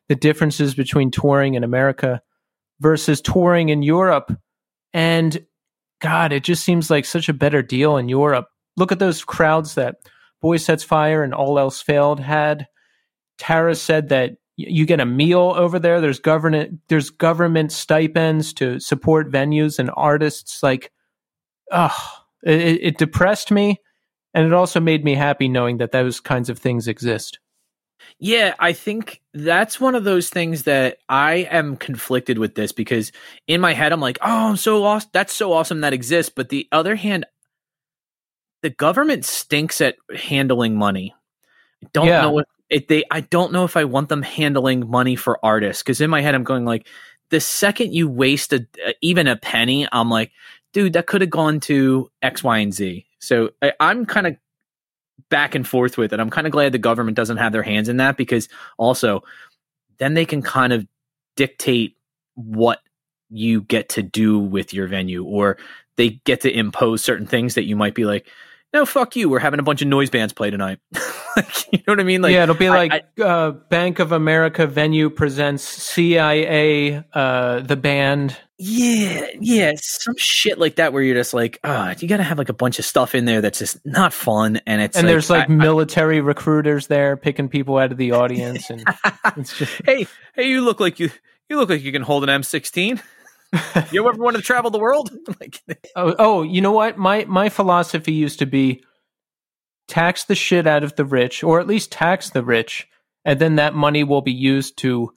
the 0.08 0.16
differences 0.16 0.74
between 0.74 1.12
touring 1.12 1.56
in 1.56 1.64
America 1.66 2.22
versus 2.80 3.20
touring 3.20 3.70
in 3.70 3.84
Europe. 3.84 4.32
And 4.94 5.46
God, 6.00 6.32
it 6.32 6.44
just 6.46 6.64
seems 6.64 6.90
like 6.90 7.04
such 7.04 7.28
a 7.28 7.34
better 7.34 7.62
deal 7.62 7.98
in 7.98 8.08
Europe. 8.08 8.48
Look 8.78 8.92
at 8.94 9.00
those 9.00 9.24
crowds 9.26 9.76
that 9.76 9.96
Boy 10.42 10.58
Sets 10.58 10.84
Fire 10.84 11.24
and 11.24 11.34
All 11.34 11.60
Else 11.60 11.82
Failed 11.82 12.20
had. 12.22 12.68
Tara 13.38 13.76
said 13.76 14.10
that 14.10 14.38
you 14.56 14.86
get 14.86 15.00
a 15.00 15.06
meal 15.06 15.54
over 15.56 15.80
there. 15.80 16.00
There's 16.00 16.20
government 16.20 16.80
there's 16.88 17.10
government 17.10 17.72
stipends 17.72 18.54
to 18.54 18.80
support 18.80 19.32
venues 19.32 19.80
and 19.80 19.90
artists. 19.96 20.62
Like, 20.62 20.92
oh, 21.72 21.98
it, 22.44 22.80
it 22.82 22.98
depressed 22.98 23.52
me, 23.52 23.80
and 24.34 24.46
it 24.46 24.54
also 24.54 24.80
made 24.80 25.04
me 25.04 25.16
happy 25.16 25.48
knowing 25.48 25.78
that 25.78 25.92
those 25.92 26.20
kinds 26.20 26.50
of 26.50 26.60
things 26.60 26.88
exist. 26.88 27.40
Yeah, 28.20 28.54
I 28.60 28.74
think 28.74 29.22
that's 29.34 29.80
one 29.80 29.96
of 29.96 30.04
those 30.04 30.30
things 30.30 30.64
that 30.64 30.98
I 31.10 31.48
am 31.50 31.78
conflicted 31.78 32.38
with 32.38 32.54
this 32.54 32.72
because 32.72 33.12
in 33.48 33.62
my 33.62 33.74
head 33.74 33.92
I'm 33.92 34.02
like, 34.02 34.18
"Oh, 34.22 34.50
I'm 34.50 34.58
so 34.58 34.84
awesome. 34.84 35.10
That's 35.14 35.34
so 35.34 35.54
awesome 35.54 35.82
that 35.82 35.94
exists." 35.94 36.32
But 36.36 36.50
the 36.50 36.68
other 36.72 36.96
hand, 36.96 37.26
the 38.62 38.70
government 38.70 39.26
stinks 39.26 39.82
at 39.82 39.96
handling 40.16 40.76
money. 40.78 41.16
I 41.84 41.88
don't 41.94 42.08
Yeah. 42.08 42.22
know 42.22 42.40
if, 42.40 42.46
if 42.74 42.88
they 42.88 43.04
I 43.12 43.22
don't 43.22 43.54
know 43.54 43.64
if 43.64 43.78
I 43.78 43.86
want 43.86 44.10
them 44.10 44.24
handling 44.24 44.90
money 44.90 45.16
for 45.16 45.40
artists 45.46 45.84
because 45.84 46.02
in 46.02 46.10
my 46.10 46.22
head 46.22 46.34
I'm 46.34 46.44
going 46.44 46.66
like 46.66 46.88
the 47.30 47.40
second 47.40 47.94
you 47.94 48.08
waste 48.08 48.52
a, 48.52 48.66
uh, 48.86 48.92
even 49.02 49.28
a 49.28 49.36
penny, 49.36 49.88
I'm 49.92 50.10
like, 50.10 50.32
dude, 50.74 50.94
that 50.94 51.08
could 51.08 51.22
have 51.22 51.30
gone 51.30 51.60
to 51.62 52.12
X, 52.22 52.44
Y, 52.44 52.58
and 52.58 52.74
Z. 52.74 53.06
So 53.20 53.52
I, 53.62 53.74
I'm 53.80 54.06
kind 54.06 54.28
of 54.28 54.38
back 55.30 55.56
and 55.56 55.68
forth 55.68 55.98
with 55.98 56.14
it. 56.14 56.20
I'm 56.20 56.30
kind 56.30 56.48
of 56.48 56.52
glad 56.52 56.72
the 56.72 56.80
government 56.80 57.16
doesn't 57.16 57.38
have 57.38 57.52
their 57.52 57.64
hands 57.64 57.90
in 57.90 57.98
that 57.98 58.18
because 58.18 58.50
also 58.78 59.22
then 60.00 60.16
they 60.16 60.26
can 60.26 60.42
kind 60.42 60.74
of 60.74 60.86
dictate 61.36 61.96
what 62.34 62.80
you 63.30 63.62
get 63.62 63.90
to 63.90 64.04
do 64.04 64.40
with 64.40 64.74
your 64.74 64.88
venue 64.88 65.24
or 65.24 65.58
they 65.96 66.22
get 66.26 66.42
to 66.42 66.52
impose 66.52 67.04
certain 67.04 67.28
things 67.28 67.56
that 67.56 67.66
you 67.66 67.76
might 67.76 67.96
be 67.96 68.06
like, 68.06 68.28
no, 68.74 68.86
fuck 68.86 69.16
you. 69.16 69.30
We're 69.30 69.40
having 69.40 69.60
a 69.60 69.64
bunch 69.64 69.84
of 69.84 69.88
noise 69.88 70.10
bands 70.10 70.34
play 70.34 70.50
tonight. 70.50 70.80
like, 71.38 71.74
you 71.74 71.80
know 71.88 71.94
what 71.94 72.00
I 72.00 72.04
mean? 72.04 72.22
Like, 72.22 72.34
yeah, 72.34 72.44
it'll 72.44 72.56
be 72.56 72.68
I- 72.68 72.76
like 72.88 73.20
uh, 73.20 73.52
Bank 73.52 74.00
of 74.00 74.12
America 74.12 74.68
venue 74.68 75.10
presents 75.10 75.64
CIA, 75.64 77.04
uh, 77.14 77.60
the 77.62 77.76
band. 77.76 78.38
Yeah, 78.58 79.28
yeah, 79.42 79.72
some 79.78 80.16
shit 80.18 80.58
like 80.58 80.76
that 80.76 80.94
where 80.94 81.02
you're 81.04 81.16
just 81.16 81.34
like, 81.34 81.60
ah, 81.64 81.96
you 82.00 82.08
got 82.08 82.18
to 82.18 82.24
have 82.24 82.38
like 82.38 82.50
a 82.50 82.54
bunch 82.54 82.80
of 82.80 82.86
stuff 82.86 83.14
in 83.16 83.26
there 83.26 83.42
that's 83.42 83.60
just 83.60 83.78
not 83.86 84.14
fun, 84.14 84.62
and 84.66 84.82
it's 84.82 84.96
and 84.98 85.08
there's 85.08 85.30
like 85.30 85.50
I- 85.50 85.54
I- 85.54 85.56
military 85.56 86.22
recruiters 86.22 86.88
there 86.88 87.18
picking 87.18 87.50
people 87.50 87.78
out 87.78 87.92
of 87.92 87.98
the 87.98 88.12
audience, 88.12 88.70
and 88.70 88.84
it's 89.38 89.58
just 89.58 89.82
hey, 89.86 90.08
hey, 90.36 90.48
you 90.48 90.62
look 90.62 90.80
like 90.80 91.00
you 91.00 91.10
you 91.50 91.58
look 91.58 91.70
like 91.70 91.84
you 91.84 91.92
can 91.92 92.04
hold 92.04 92.24
an 92.28 92.42
M16. 92.42 93.02
you 93.92 94.08
ever 94.08 94.18
want 94.18 94.36
to 94.36 94.42
travel 94.42 94.72
the 94.72 94.80
world? 94.80 95.12
like, 95.40 95.62
oh, 95.96 96.16
oh, 96.18 96.44
you 96.44 96.62
know 96.62 96.72
what? 96.72 96.98
My 96.98 97.26
my 97.26 97.50
philosophy 97.50 98.14
used 98.14 98.40
to 98.40 98.46
be 98.46 98.84
tax 99.88 100.24
the 100.24 100.36
shit 100.36 100.68
out 100.68 100.84
of 100.84 100.96
the 100.96 101.06
rich, 101.06 101.44
or 101.44 101.60
at 101.60 101.68
least 101.68 101.92
tax 101.92 102.30
the 102.30 102.44
rich, 102.44 102.88
and 103.26 103.40
then 103.40 103.56
that 103.56 103.76
money 103.76 104.04
will 104.04 104.22
be 104.22 104.34
used 104.34 104.78
to 104.80 105.14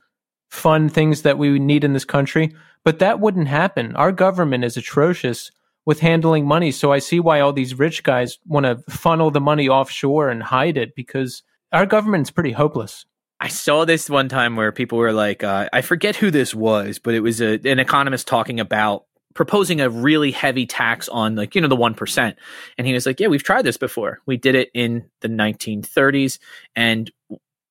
fund 0.50 0.92
things 0.92 1.22
that 1.22 1.38
we 1.38 1.58
need 1.58 1.84
in 1.84 1.92
this 1.92 2.04
country. 2.04 2.54
But 2.84 3.00
that 3.00 3.20
wouldn't 3.20 3.48
happen. 3.48 3.96
Our 3.96 4.12
government 4.12 4.64
is 4.64 4.76
atrocious 4.76 5.50
with 5.84 6.00
handling 6.00 6.46
money, 6.46 6.70
so 6.70 6.92
I 6.92 6.98
see 6.98 7.20
why 7.20 7.40
all 7.40 7.52
these 7.52 7.78
rich 7.78 8.02
guys 8.02 8.38
want 8.46 8.64
to 8.64 8.90
funnel 8.90 9.30
the 9.30 9.40
money 9.40 9.68
offshore 9.68 10.28
and 10.28 10.42
hide 10.42 10.76
it 10.76 10.94
because 10.94 11.42
our 11.72 11.86
government's 11.86 12.30
pretty 12.30 12.52
hopeless. 12.52 13.06
I 13.38 13.48
saw 13.48 13.84
this 13.84 14.08
one 14.08 14.28
time 14.28 14.56
where 14.56 14.72
people 14.72 14.98
were 14.98 15.12
like, 15.12 15.44
uh, 15.44 15.68
I 15.72 15.82
forget 15.82 16.16
who 16.16 16.30
this 16.30 16.54
was, 16.54 16.98
but 16.98 17.14
it 17.14 17.20
was 17.20 17.40
a, 17.40 17.60
an 17.64 17.78
economist 17.78 18.26
talking 18.26 18.60
about 18.60 19.04
proposing 19.36 19.80
a 19.80 19.90
really 19.90 20.32
heavy 20.32 20.66
tax 20.66 21.08
on 21.08 21.36
like 21.36 21.54
you 21.54 21.60
know 21.60 21.68
the 21.68 21.76
1% 21.76 22.34
and 22.78 22.86
he 22.86 22.92
was 22.92 23.06
like 23.06 23.20
yeah 23.20 23.28
we've 23.28 23.44
tried 23.44 23.62
this 23.62 23.76
before. 23.76 24.20
We 24.26 24.36
did 24.36 24.56
it 24.56 24.70
in 24.74 25.08
the 25.20 25.28
1930s 25.28 26.38
and 26.74 27.10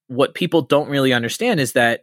what 0.07 0.35
people 0.35 0.61
don't 0.61 0.89
really 0.89 1.11
understand 1.11 1.59
is 1.59 1.73
that 1.73 2.01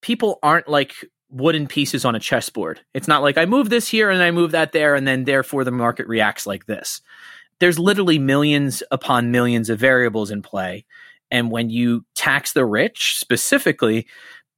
people 0.00 0.38
aren't 0.42 0.68
like 0.68 0.94
wooden 1.28 1.66
pieces 1.66 2.04
on 2.04 2.14
a 2.14 2.20
chessboard. 2.20 2.80
It's 2.94 3.08
not 3.08 3.22
like 3.22 3.36
i 3.36 3.44
move 3.44 3.68
this 3.68 3.88
here 3.88 4.08
and 4.08 4.22
i 4.22 4.30
move 4.30 4.52
that 4.52 4.72
there 4.72 4.94
and 4.94 5.06
then 5.06 5.24
therefore 5.24 5.64
the 5.64 5.70
market 5.70 6.06
reacts 6.06 6.46
like 6.46 6.66
this. 6.66 7.02
There's 7.58 7.78
literally 7.78 8.18
millions 8.18 8.82
upon 8.90 9.30
millions 9.30 9.68
of 9.68 9.78
variables 9.78 10.30
in 10.30 10.42
play. 10.42 10.84
And 11.30 11.50
when 11.50 11.70
you 11.70 12.04
tax 12.14 12.52
the 12.52 12.64
rich 12.64 13.18
specifically 13.18 14.06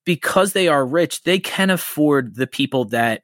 because 0.04 0.52
they 0.52 0.68
are 0.68 0.86
rich 0.86 1.22
they 1.22 1.38
can 1.38 1.70
afford 1.70 2.36
the 2.36 2.46
people 2.46 2.84
that 2.86 3.22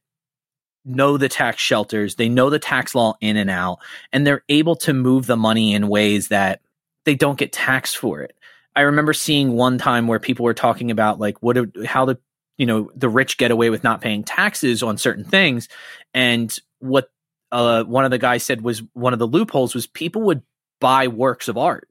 know 0.85 1.17
the 1.17 1.29
tax 1.29 1.61
shelters, 1.63 2.17
they 2.17 2.29
know 2.29 2.51
the 2.51 2.59
tax 2.59 2.95
law 2.95 3.15
in 3.21 3.37
and 3.37 3.51
out, 3.51 3.79
and 4.13 4.27
they're 4.27 4.45
able 4.49 4.77
to 4.77 4.93
move 4.93 5.27
the 5.27 5.37
money 5.37 5.75
in 5.75 5.89
ways 5.89 6.29
that 6.29 6.61
they 7.05 7.15
don't 7.15 7.39
get 7.39 7.53
taxed 7.53 7.97
for 7.97 8.23
it. 8.23 8.37
I 8.75 8.83
remember 8.83 9.13
seeing 9.13 9.53
one 9.53 9.79
time 9.79 10.07
where 10.07 10.19
people 10.19 10.45
were 10.45 10.55
talking 10.55 10.91
about 10.91 11.21
like 11.21 11.43
what 11.43 11.59
how 11.85 12.05
the 12.05 12.19
you 12.57 12.67
know 12.67 12.91
the 12.95 13.09
rich 13.09 13.39
get 13.39 13.51
away 13.51 13.71
with 13.71 13.85
not 13.85 14.01
paying 14.01 14.25
taxes 14.25 14.83
on 14.83 14.99
certain 14.99 15.25
things, 15.25 15.69
and 16.15 16.57
what 16.79 17.11
uh, 17.51 17.85
one 17.85 18.05
of 18.05 18.11
the 18.11 18.19
guys 18.19 18.43
said 18.43 18.63
was 18.63 18.83
one 18.95 19.13
of 19.13 19.19
the 19.19 19.27
loopholes 19.27 19.75
was 19.75 19.87
people 19.87 20.23
would 20.23 20.43
buy 20.81 21.07
works 21.07 21.49
of 21.49 21.59
art 21.59 21.89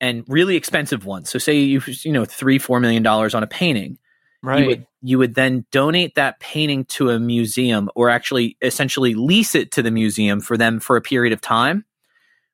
and 0.00 0.24
really 0.26 0.56
expensive 0.56 1.04
ones. 1.04 1.30
So 1.30 1.38
say 1.38 1.58
you 1.58 1.80
you 2.02 2.12
know 2.12 2.24
three 2.24 2.58
four 2.58 2.80
million 2.80 3.02
dollars 3.02 3.34
on 3.34 3.42
a 3.42 3.46
painting, 3.46 3.98
right? 4.44 4.60
You 4.60 4.66
would, 4.66 4.86
you 5.02 5.18
would 5.18 5.34
then 5.34 5.64
donate 5.70 6.14
that 6.14 6.38
painting 6.40 6.84
to 6.86 7.10
a 7.10 7.18
museum 7.18 7.90
or 7.94 8.10
actually 8.10 8.56
essentially 8.62 9.14
lease 9.14 9.54
it 9.54 9.72
to 9.72 9.82
the 9.82 9.90
museum 9.90 10.40
for 10.40 10.56
them 10.56 10.80
for 10.80 10.96
a 10.96 11.00
period 11.00 11.32
of 11.32 11.40
time, 11.40 11.84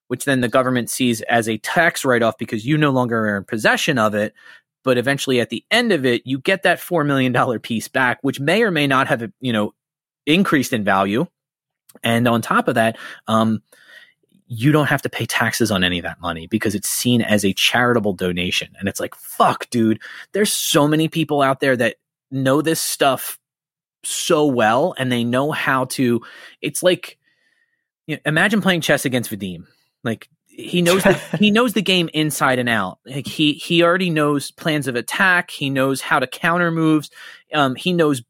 which 0.09 0.25
then 0.25 0.41
the 0.41 0.49
government 0.49 0.89
sees 0.89 1.21
as 1.23 1.49
a 1.49 1.59
tax 1.59 2.05
write 2.05 2.23
off 2.23 2.39
because 2.39 2.65
you 2.65 2.79
no 2.79 2.91
longer 2.91 3.29
are 3.29 3.37
in 3.37 3.45
possession 3.45 3.99
of 3.99 4.15
it. 4.15 4.35
But 4.83 4.97
eventually 4.97 5.41
at 5.41 5.51
the 5.51 5.65
end 5.71 5.93
of 5.93 6.07
it, 6.07 6.23
you 6.25 6.39
get 6.39 6.63
that 6.63 6.79
$4 6.79 7.05
million 7.05 7.59
piece 7.61 7.89
back, 7.89 8.19
which 8.23 8.41
may 8.41 8.63
or 8.63 8.71
may 8.71 8.87
not 8.87 9.09
have, 9.09 9.31
you 9.41 9.53
know, 9.53 9.75
increased 10.27 10.73
in 10.73 10.85
value. 10.85 11.27
And 12.03 12.27
on 12.27 12.41
top 12.41 12.69
of 12.69 12.77
that, 12.77 12.97
um, 13.27 13.63
you 14.53 14.73
don't 14.73 14.89
have 14.89 15.01
to 15.01 15.09
pay 15.09 15.25
taxes 15.25 15.71
on 15.71 15.85
any 15.85 16.01
of 16.01 16.03
that 16.03 16.21
money 16.21 16.49
because 16.49 16.75
it's 16.75 16.89
seen 16.89 17.23
as 17.23 17.45
a 17.45 17.53
charitable 17.53 18.15
donation. 18.15 18.69
And 18.81 18.89
it's 18.89 18.99
like, 18.99 19.15
fuck, 19.15 19.71
dude, 19.71 20.01
there's 20.33 20.53
so 20.53 20.89
many 20.89 21.07
people 21.07 21.41
out 21.41 21.61
there 21.61 21.77
that 21.77 21.97
know 22.33 22.61
this 22.61 22.81
stuff 22.81 23.39
so 24.03 24.45
well 24.47 24.93
and 24.99 25.13
they 25.13 25.23
know 25.23 25.53
how 25.53 25.85
to 25.85 26.21
it's 26.63 26.83
like 26.83 27.19
you 28.09 28.17
know, 28.17 28.21
imagine 28.27 28.61
playing 28.61 28.81
chess 28.81 29.05
against 29.05 29.31
Vadim. 29.31 29.67
Like 30.03 30.29
he 30.49 30.83
knows 30.83 31.05
the, 31.05 31.15
he 31.39 31.51
knows 31.53 31.75
the 31.75 31.83
game 31.83 32.11
inside 32.13 32.59
and 32.59 32.69
out. 32.69 32.99
Like 33.07 33.29
he 33.29 33.53
he 33.53 33.85
already 33.85 34.11
knows 34.11 34.51
plans 34.51 34.89
of 34.89 34.97
attack. 34.97 35.53
He 35.53 35.71
knows 35.71 36.01
how 36.01 36.19
to 36.19 36.27
counter 36.27 36.73
moves. 36.73 37.11
Um, 37.55 37.77
he 37.77 37.93
knows 37.93 38.23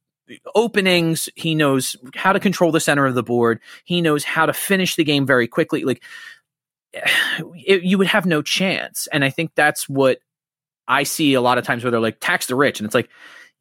openings. 0.55 1.29
He 1.37 1.55
knows 1.55 1.97
how 2.15 2.33
to 2.33 2.41
control 2.41 2.73
the 2.73 2.81
center 2.81 3.07
of 3.07 3.15
the 3.15 3.23
board. 3.23 3.61
He 3.85 4.01
knows 4.01 4.25
how 4.25 4.47
to 4.47 4.53
finish 4.53 4.97
the 4.97 5.05
game 5.05 5.27
very 5.27 5.49
quickly. 5.49 5.85
Like 5.85 6.03
it, 6.93 7.83
you 7.83 7.99
would 7.99 8.07
have 8.07 8.27
no 8.27 8.43
chance. 8.43 9.09
And 9.13 9.25
I 9.25 9.31
think 9.31 9.53
that's 9.55 9.89
what 9.89 10.19
I 10.89 11.05
see 11.05 11.35
a 11.35 11.41
lot 11.41 11.59
of 11.59 11.65
times 11.65 11.85
where 11.85 11.91
they're 11.91 12.01
like 12.01 12.19
tax 12.21 12.47
the 12.47 12.55
rich, 12.57 12.81
and 12.81 12.87
it's 12.87 12.95
like 12.95 13.09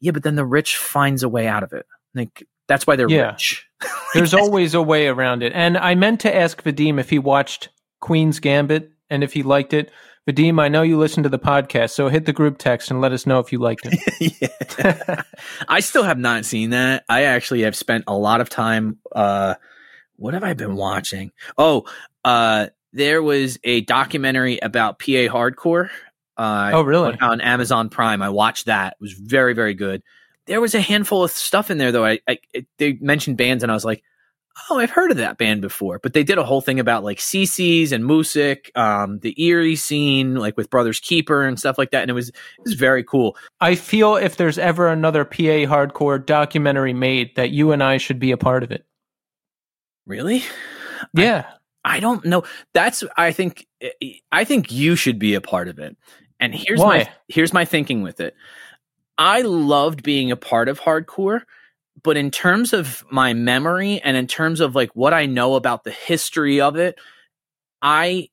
yeah, 0.00 0.12
but 0.12 0.22
then 0.22 0.34
the 0.34 0.44
rich 0.44 0.76
finds 0.76 1.22
a 1.22 1.28
way 1.28 1.46
out 1.46 1.62
of 1.62 1.72
it. 1.72 1.86
Like 2.14 2.46
that's 2.68 2.86
why 2.86 2.96
they're 2.96 3.08
yeah. 3.08 3.32
rich. 3.32 3.66
There's 4.14 4.34
always 4.34 4.74
a 4.74 4.82
way 4.82 5.08
around 5.08 5.42
it. 5.42 5.52
And 5.54 5.76
I 5.78 5.94
meant 5.94 6.20
to 6.20 6.34
ask 6.34 6.62
Vadim 6.62 6.98
if 6.98 7.10
he 7.10 7.18
watched 7.18 7.68
Queen's 8.00 8.40
Gambit 8.40 8.90
and 9.08 9.22
if 9.22 9.32
he 9.32 9.42
liked 9.42 9.72
it. 9.72 9.90
Vadim, 10.28 10.60
I 10.60 10.68
know 10.68 10.82
you 10.82 10.98
listen 10.98 11.22
to 11.22 11.28
the 11.28 11.38
podcast, 11.38 11.90
so 11.90 12.08
hit 12.08 12.26
the 12.26 12.32
group 12.32 12.58
text 12.58 12.90
and 12.90 13.00
let 13.00 13.12
us 13.12 13.26
know 13.26 13.38
if 13.38 13.52
you 13.52 13.58
liked 13.58 13.86
it. 13.90 15.24
I 15.68 15.80
still 15.80 16.02
have 16.02 16.18
not 16.18 16.44
seen 16.44 16.70
that. 16.70 17.04
I 17.08 17.24
actually 17.24 17.62
have 17.62 17.74
spent 17.74 18.04
a 18.06 18.16
lot 18.16 18.40
of 18.40 18.50
time. 18.50 18.98
Uh, 19.10 19.54
what 20.16 20.34
have 20.34 20.44
I 20.44 20.52
been 20.52 20.76
watching? 20.76 21.32
Oh, 21.56 21.86
uh, 22.24 22.66
there 22.92 23.22
was 23.22 23.58
a 23.64 23.80
documentary 23.80 24.58
about 24.58 24.98
PA 24.98 25.28
hardcore 25.28 25.88
uh, 26.40 26.70
oh, 26.72 26.82
really? 26.82 27.18
On 27.20 27.42
Amazon 27.42 27.90
Prime, 27.90 28.22
I 28.22 28.30
watched 28.30 28.64
that. 28.64 28.94
It 28.94 29.02
was 29.02 29.12
very, 29.12 29.52
very 29.52 29.74
good. 29.74 30.02
There 30.46 30.58
was 30.58 30.74
a 30.74 30.80
handful 30.80 31.22
of 31.22 31.30
stuff 31.30 31.70
in 31.70 31.76
there 31.76 31.92
though. 31.92 32.06
I, 32.06 32.20
I 32.26 32.38
they 32.78 32.94
mentioned 32.94 33.36
bands, 33.36 33.62
and 33.62 33.70
I 33.70 33.74
was 33.74 33.84
like, 33.84 34.02
oh, 34.68 34.78
I've 34.78 34.90
heard 34.90 35.10
of 35.10 35.16
that 35.18 35.38
band 35.38 35.60
before. 35.60 35.98
But 35.98 36.12
they 36.12 36.22
did 36.22 36.38
a 36.38 36.44
whole 36.44 36.60
thing 36.60 36.80
about 36.80 37.04
like 37.04 37.18
CC's 37.18 37.92
and 37.92 38.06
Music, 38.06 38.70
um, 38.74 39.18
the 39.20 39.40
Erie 39.42 39.76
scene, 39.76 40.36
like 40.36 40.56
with 40.56 40.70
Brothers 40.70 41.00
Keeper 41.00 41.42
and 41.42 41.58
stuff 41.58 41.78
like 41.78 41.90
that. 41.90 42.02
And 42.02 42.10
it 42.10 42.14
was 42.14 42.28
it 42.28 42.64
was 42.64 42.74
very 42.74 43.04
cool. 43.04 43.36
I 43.60 43.74
feel 43.74 44.16
if 44.16 44.36
there's 44.36 44.58
ever 44.58 44.88
another 44.88 45.24
PA 45.24 45.66
hardcore 45.66 46.24
documentary 46.24 46.92
made, 46.92 47.34
that 47.36 47.50
you 47.50 47.72
and 47.72 47.82
I 47.82 47.96
should 47.96 48.18
be 48.18 48.32
a 48.32 48.36
part 48.36 48.62
of 48.62 48.70
it. 48.70 48.84
Really? 50.06 50.42
Yeah. 51.14 51.46
I, 51.84 51.96
I 51.96 52.00
don't 52.00 52.24
know. 52.24 52.44
That's 52.74 53.04
I 53.16 53.32
think 53.32 53.66
I 54.32 54.44
think 54.44 54.70
you 54.70 54.96
should 54.96 55.18
be 55.18 55.34
a 55.34 55.40
part 55.40 55.68
of 55.68 55.78
it. 55.78 55.96
And 56.38 56.54
here's 56.54 56.80
Why? 56.80 56.98
my 56.98 57.10
here's 57.28 57.52
my 57.52 57.64
thinking 57.64 58.02
with 58.02 58.20
it. 58.20 58.34
I 59.18 59.42
loved 59.42 60.02
being 60.02 60.30
a 60.30 60.36
part 60.36 60.68
of 60.68 60.80
hardcore, 60.80 61.42
but 62.02 62.16
in 62.16 62.30
terms 62.30 62.72
of 62.72 63.04
my 63.10 63.34
memory 63.34 64.00
and 64.00 64.16
in 64.16 64.26
terms 64.26 64.60
of 64.60 64.74
like 64.74 64.90
what 64.94 65.12
I 65.12 65.26
know 65.26 65.54
about 65.54 65.84
the 65.84 65.90
history 65.90 66.60
of 66.60 66.76
it, 66.76 66.98
I 67.82 68.28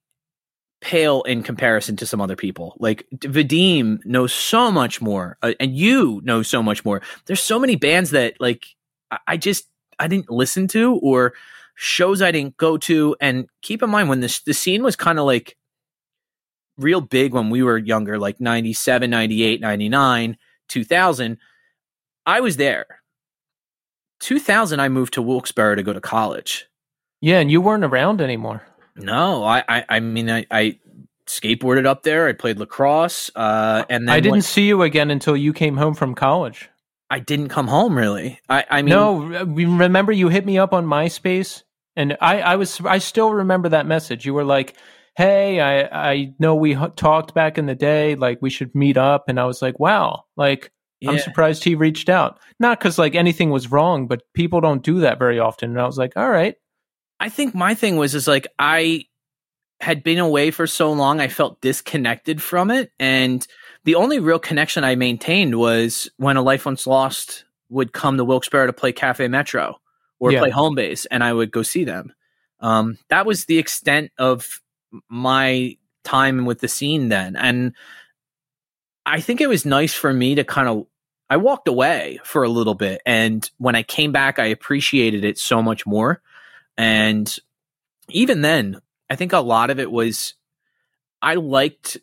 pale 0.81 1.23
in 1.23 1.43
comparison 1.43 1.95
to 1.97 2.05
some 2.05 2.21
other 2.21 2.35
people. 2.35 2.75
Like 2.79 3.05
Vadim 3.15 4.05
knows 4.05 4.33
so 4.33 4.71
much 4.71 5.01
more, 5.01 5.37
uh, 5.41 5.53
and 5.59 5.75
you 5.75 6.21
know 6.23 6.43
so 6.43 6.61
much 6.61 6.85
more. 6.85 7.01
There's 7.25 7.41
so 7.41 7.59
many 7.59 7.75
bands 7.75 8.11
that 8.11 8.39
like 8.39 8.65
I, 9.11 9.19
I 9.27 9.37
just 9.37 9.67
I 9.99 10.07
didn't 10.07 10.29
listen 10.29 10.67
to 10.69 10.95
or 10.97 11.33
shows 11.75 12.21
I 12.21 12.31
didn't 12.31 12.57
go 12.57 12.77
to. 12.77 13.15
And 13.21 13.47
keep 13.61 13.81
in 13.81 13.89
mind 13.89 14.09
when 14.09 14.19
this 14.19 14.41
the 14.41 14.53
scene 14.53 14.83
was 14.83 14.95
kind 14.95 15.19
of 15.19 15.25
like 15.25 15.57
real 16.77 17.01
big 17.01 17.33
when 17.33 17.49
we 17.49 17.63
were 17.63 17.77
younger, 17.77 18.19
like 18.19 18.39
97, 18.39 19.09
98, 19.09 19.61
99, 19.61 20.37
2000. 20.67 21.37
I 22.25 22.41
was 22.41 22.57
there. 22.57 22.85
2000, 24.19 24.79
I 24.79 24.89
moved 24.89 25.13
to 25.13 25.21
Wilkes-Barre 25.21 25.75
to 25.75 25.83
go 25.83 25.93
to 25.93 26.01
college. 26.01 26.67
Yeah, 27.21 27.39
and 27.39 27.51
you 27.51 27.61
weren't 27.61 27.83
around 27.83 28.21
anymore. 28.21 28.63
No, 28.95 29.43
I, 29.43 29.63
I, 29.67 29.85
I 29.89 29.99
mean, 29.99 30.29
I, 30.29 30.45
I 30.51 30.79
skateboarded 31.27 31.85
up 31.85 32.03
there. 32.03 32.27
I 32.27 32.33
played 32.33 32.59
lacrosse, 32.59 33.29
uh, 33.35 33.85
and 33.89 34.07
then 34.07 34.13
I 34.13 34.19
didn't 34.19 34.31
went, 34.31 34.45
see 34.45 34.67
you 34.67 34.81
again 34.81 35.11
until 35.11 35.37
you 35.37 35.53
came 35.53 35.77
home 35.77 35.93
from 35.93 36.15
college. 36.15 36.69
I 37.09 37.19
didn't 37.19 37.49
come 37.49 37.67
home 37.67 37.97
really. 37.97 38.39
I, 38.49 38.65
I 38.69 38.81
mean, 38.81 38.89
no. 38.89 39.19
Remember, 39.45 40.11
you 40.11 40.29
hit 40.29 40.45
me 40.45 40.57
up 40.57 40.73
on 40.73 40.85
MySpace, 40.85 41.63
and 41.95 42.17
I, 42.21 42.41
I 42.41 42.55
was, 42.55 42.81
I 42.81 42.97
still 42.97 43.33
remember 43.33 43.69
that 43.69 43.85
message. 43.85 44.25
You 44.25 44.33
were 44.33 44.43
like, 44.43 44.75
hey, 45.15 45.59
I, 45.59 46.11
I 46.11 46.33
know 46.37 46.53
we 46.53 46.75
talked 46.95 47.33
back 47.33 47.57
in 47.57 47.65
the 47.65 47.75
day, 47.75 48.15
like 48.15 48.39
we 48.39 48.51
should 48.51 48.75
meet 48.75 48.97
up. 48.97 49.29
And 49.29 49.39
I 49.39 49.45
was 49.45 49.63
like, 49.63 49.79
wow, 49.79 50.25
like 50.35 50.71
yeah. 50.99 51.11
I'm 51.11 51.19
surprised 51.19 51.63
he 51.63 51.75
reached 51.75 52.09
out. 52.09 52.39
Not 52.59 52.79
because 52.79 52.97
like 52.97 53.15
anything 53.15 53.49
was 53.49 53.71
wrong, 53.71 54.07
but 54.07 54.23
people 54.33 54.61
don't 54.61 54.83
do 54.83 54.99
that 55.01 55.19
very 55.19 55.39
often. 55.39 55.71
And 55.71 55.81
I 55.81 55.85
was 55.85 55.97
like, 55.97 56.13
all 56.15 56.29
right. 56.29 56.55
I 57.19 57.29
think 57.29 57.55
my 57.55 57.73
thing 57.73 57.97
was 57.97 58.15
is 58.15 58.27
like 58.27 58.47
I 58.59 59.05
had 59.79 60.03
been 60.03 60.19
away 60.19 60.51
for 60.51 60.65
so 60.65 60.91
long, 60.91 61.19
I 61.19 61.27
felt 61.27 61.61
disconnected 61.61 62.41
from 62.41 62.71
it. 62.71 62.91
And 62.99 63.45
the 63.83 63.95
only 63.95 64.19
real 64.19 64.39
connection 64.39 64.83
I 64.83 64.95
maintained 64.95 65.57
was 65.57 66.09
when 66.17 66.37
a 66.37 66.41
Life 66.41 66.65
Once 66.65 66.87
Lost 66.87 67.45
would 67.69 67.93
come 67.93 68.17
to 68.17 68.23
Wilkes-Barre 68.23 68.67
to 68.67 68.73
play 68.73 68.91
Cafe 68.91 69.27
Metro 69.27 69.79
or 70.19 70.31
yeah. 70.31 70.39
play 70.39 70.49
home 70.49 70.73
base, 70.73 71.05
and 71.05 71.23
I 71.23 71.31
would 71.31 71.51
go 71.51 71.61
see 71.61 71.83
them. 71.83 72.13
Um, 72.59 72.97
that 73.09 73.25
was 73.25 73.45
the 73.45 73.59
extent 73.59 74.11
of 74.17 74.61
my 75.09 75.77
time 76.03 76.45
with 76.45 76.59
the 76.59 76.67
scene 76.67 77.09
then. 77.09 77.35
And 77.35 77.73
I 79.07 79.21
think 79.21 79.39
it 79.39 79.47
was 79.47 79.65
nice 79.65 79.93
for 79.93 80.11
me 80.11 80.35
to 80.35 80.43
kind 80.43 80.67
of 80.67 80.85
I 81.29 81.37
walked 81.37 81.67
away 81.67 82.19
for 82.23 82.43
a 82.43 82.49
little 82.49 82.73
bit 82.73 83.01
and 83.05 83.49
when 83.57 83.75
I 83.75 83.83
came 83.83 84.11
back 84.11 84.37
I 84.37 84.47
appreciated 84.47 85.23
it 85.23 85.39
so 85.39 85.63
much 85.63 85.85
more. 85.85 86.21
And 86.77 87.33
even 88.09 88.41
then, 88.41 88.81
I 89.09 89.15
think 89.15 89.31
a 89.31 89.39
lot 89.39 89.69
of 89.69 89.79
it 89.79 89.89
was 89.89 90.33
I 91.21 91.35
liked 91.35 91.97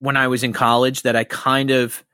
when 0.00 0.18
I 0.18 0.28
was 0.28 0.42
in 0.42 0.52
college 0.52 1.02
that 1.02 1.16
I 1.16 1.24
kind 1.24 1.70
of 1.70 2.04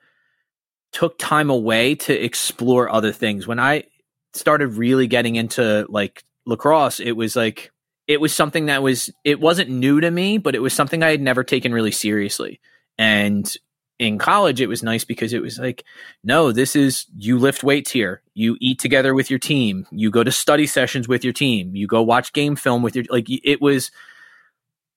took 0.92 1.18
time 1.18 1.50
away 1.50 1.96
to 1.96 2.14
explore 2.14 2.88
other 2.88 3.12
things. 3.12 3.48
When 3.48 3.58
I 3.58 3.84
started 4.32 4.68
really 4.74 5.08
getting 5.08 5.34
into 5.34 5.86
like 5.88 6.24
lacrosse, 6.46 7.00
it 7.00 7.12
was 7.12 7.34
like 7.34 7.72
it 8.06 8.20
was 8.20 8.32
something 8.32 8.66
that 8.66 8.82
was 8.82 9.10
it 9.24 9.40
wasn't 9.40 9.70
new 9.70 10.00
to 10.00 10.10
me, 10.10 10.38
but 10.38 10.54
it 10.54 10.62
was 10.62 10.72
something 10.72 11.02
I 11.02 11.10
had 11.10 11.20
never 11.20 11.42
taken 11.42 11.72
really 11.72 11.90
seriously. 11.90 12.60
And 12.98 13.54
in 13.98 14.18
college, 14.18 14.60
it 14.60 14.68
was 14.68 14.82
nice 14.82 15.04
because 15.04 15.32
it 15.32 15.40
was 15.42 15.58
like, 15.58 15.84
no, 16.22 16.52
this 16.52 16.76
is 16.76 17.06
you 17.16 17.38
lift 17.38 17.64
weights 17.64 17.90
here, 17.90 18.22
you 18.34 18.56
eat 18.60 18.78
together 18.78 19.14
with 19.14 19.30
your 19.30 19.38
team, 19.38 19.86
you 19.90 20.10
go 20.10 20.22
to 20.22 20.32
study 20.32 20.66
sessions 20.66 21.08
with 21.08 21.24
your 21.24 21.32
team, 21.32 21.74
you 21.74 21.86
go 21.86 22.02
watch 22.02 22.32
game 22.32 22.56
film 22.56 22.82
with 22.82 22.94
your 22.94 23.04
like. 23.10 23.26
It 23.28 23.60
was, 23.60 23.90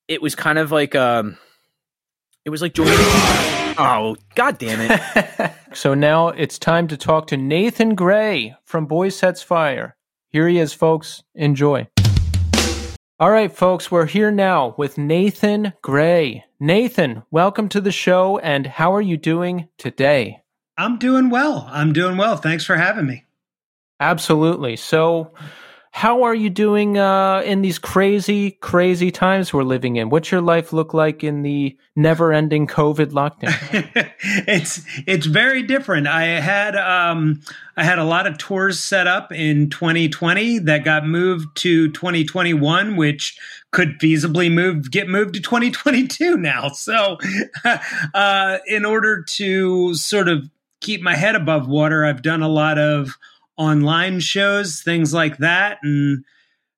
it 0.07 0.21
was 0.21 0.35
kind 0.35 0.57
of 0.57 0.71
like 0.71 0.95
um, 0.95 1.37
it 2.43 2.49
was 2.49 2.61
like 2.61 2.73
joining. 2.73 2.93
oh, 3.77 4.17
god 4.35 4.57
damn 4.57 4.79
it! 4.81 5.51
so 5.73 5.93
now 5.93 6.29
it's 6.29 6.59
time 6.59 6.87
to 6.89 6.97
talk 6.97 7.27
to 7.27 7.37
Nathan 7.37 7.95
Gray 7.95 8.55
from 8.65 8.85
Boy 8.85 9.09
Sets 9.09 9.41
Fire. 9.41 9.95
Here 10.29 10.47
he 10.47 10.59
is, 10.59 10.73
folks. 10.73 11.23
Enjoy. 11.35 11.87
All 13.21 13.31
right, 13.31 13.51
folks, 13.51 13.91
we're 13.91 14.05
here 14.05 14.31
now 14.31 14.75
with 14.77 14.97
Nathan 14.97 15.73
Gray. 15.81 16.45
Nathan, 16.57 17.23
welcome 17.29 17.67
to 17.67 17.81
the 17.81 17.91
show, 17.91 18.37
and 18.37 18.65
how 18.65 18.95
are 18.95 19.01
you 19.01 19.17
doing 19.17 19.67
today? 19.77 20.41
I'm 20.77 20.97
doing 20.97 21.29
well. 21.29 21.67
I'm 21.69 21.91
doing 21.91 22.15
well. 22.15 22.37
Thanks 22.37 22.63
for 22.63 22.77
having 22.77 23.05
me. 23.05 23.25
Absolutely. 23.99 24.77
So, 24.77 25.33
how 25.91 26.23
are 26.23 26.35
you 26.35 26.49
doing 26.49 26.97
uh, 26.97 27.41
in 27.43 27.61
these 27.61 27.79
crazy, 27.79 28.51
crazy 28.51 29.11
times 29.11 29.51
we're 29.51 29.63
living 29.63 29.95
in? 29.95 30.09
What's 30.09 30.31
your 30.31 30.41
life 30.41 30.71
look 30.71 30.93
like 30.93 31.23
in 31.23 31.41
the 31.41 31.75
never-ending 31.95 32.67
COVID 32.67 33.07
lockdown? 33.07 34.11
it's 34.47 34.85
it's 35.07 35.25
very 35.25 35.63
different. 35.63 36.07
I 36.07 36.39
had 36.39 36.75
um, 36.75 37.41
I 37.75 37.83
had 37.83 37.97
a 37.97 38.03
lot 38.03 38.27
of 38.27 38.37
tours 38.37 38.79
set 38.79 39.07
up 39.07 39.31
in 39.31 39.69
2020 39.71 40.59
that 40.59 40.83
got 40.83 41.05
moved 41.05 41.57
to 41.57 41.91
2021, 41.91 42.95
which 42.95 43.37
could 43.71 43.99
feasibly 43.99 44.51
move 44.51 44.91
get 44.91 45.09
moved 45.09 45.33
to 45.35 45.41
2022 45.41 46.37
now. 46.37 46.69
So, 46.79 47.17
uh, 48.13 48.57
in 48.67 48.85
order 48.85 49.21
to 49.21 49.93
sort 49.95 50.27
of 50.27 50.49
keep 50.81 51.01
my 51.01 51.15
head 51.15 51.35
above 51.35 51.67
water, 51.67 52.05
I've 52.05 52.21
done 52.21 52.41
a 52.41 52.47
lot 52.47 52.77
of 52.77 53.17
online 53.59 54.21
shows, 54.21 54.81
things 54.81 55.13
like 55.13 55.37
that, 55.37 55.77
and 55.83 56.23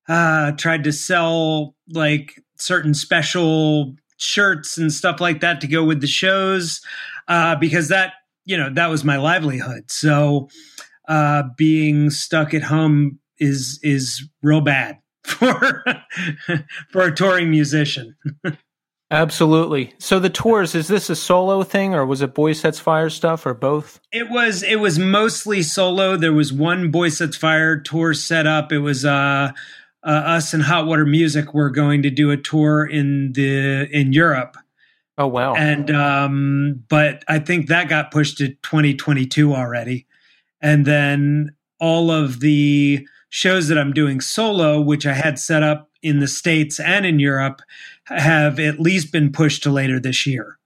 uh, 0.08 0.52
tried 0.52 0.84
to 0.84 0.92
sell 0.92 1.74
like 1.88 2.42
certain 2.58 2.92
special 2.92 3.94
shirts 4.18 4.76
and 4.76 4.92
stuff 4.92 5.20
like 5.20 5.40
that 5.40 5.60
to 5.60 5.66
go 5.66 5.84
with 5.84 6.00
the 6.00 6.06
shows 6.06 6.80
uh, 7.28 7.56
because 7.56 7.88
that 7.88 8.14
you 8.44 8.56
know 8.56 8.68
that 8.74 8.90
was 8.90 9.04
my 9.04 9.16
livelihood. 9.16 9.90
So 9.90 10.48
uh, 11.08 11.44
being 11.56 12.10
stuck 12.10 12.52
at 12.52 12.62
home 12.62 13.20
is 13.38 13.78
is 13.82 14.28
real 14.42 14.60
bad 14.60 14.98
for 15.24 15.84
for 16.90 17.02
a 17.02 17.14
touring 17.14 17.50
musician. 17.50 18.16
Absolutely. 19.12 19.92
So 19.98 20.18
the 20.18 20.30
tours 20.30 20.74
is 20.74 20.88
this 20.88 21.10
a 21.10 21.14
solo 21.14 21.62
thing 21.64 21.94
or 21.94 22.06
was 22.06 22.22
it 22.22 22.32
Boy 22.32 22.54
Sets 22.54 22.80
Fire 22.80 23.10
stuff 23.10 23.44
or 23.44 23.52
both? 23.52 24.00
It 24.10 24.30
was 24.30 24.62
it 24.62 24.76
was 24.76 24.98
mostly 24.98 25.62
solo. 25.62 26.16
There 26.16 26.32
was 26.32 26.50
one 26.50 26.90
Boy 26.90 27.10
Sets 27.10 27.36
Fire 27.36 27.78
tour 27.78 28.14
set 28.14 28.46
up. 28.46 28.72
It 28.72 28.78
was 28.78 29.04
uh, 29.04 29.50
uh, 30.02 30.08
us 30.08 30.54
and 30.54 30.62
Hot 30.62 30.86
Water 30.86 31.04
Music 31.04 31.52
were 31.52 31.68
going 31.68 32.02
to 32.02 32.10
do 32.10 32.30
a 32.30 32.38
tour 32.38 32.86
in 32.86 33.34
the 33.34 33.86
in 33.92 34.14
Europe. 34.14 34.56
Oh 35.18 35.26
wow. 35.26 35.54
And 35.56 35.90
um 35.90 36.82
but 36.88 37.22
I 37.28 37.38
think 37.38 37.66
that 37.66 37.90
got 37.90 38.12
pushed 38.12 38.38
to 38.38 38.48
2022 38.48 39.54
already. 39.54 40.06
And 40.62 40.86
then 40.86 41.54
all 41.78 42.10
of 42.10 42.40
the 42.40 43.06
shows 43.28 43.68
that 43.68 43.76
I'm 43.76 43.92
doing 43.92 44.22
solo 44.22 44.80
which 44.80 45.04
I 45.04 45.12
had 45.12 45.38
set 45.38 45.62
up 45.62 45.90
in 46.00 46.20
the 46.20 46.28
states 46.28 46.80
and 46.80 47.04
in 47.04 47.18
Europe 47.18 47.60
have 48.06 48.58
at 48.58 48.80
least 48.80 49.12
been 49.12 49.32
pushed 49.32 49.62
to 49.64 49.70
later 49.70 50.00
this 50.00 50.26
year. 50.26 50.58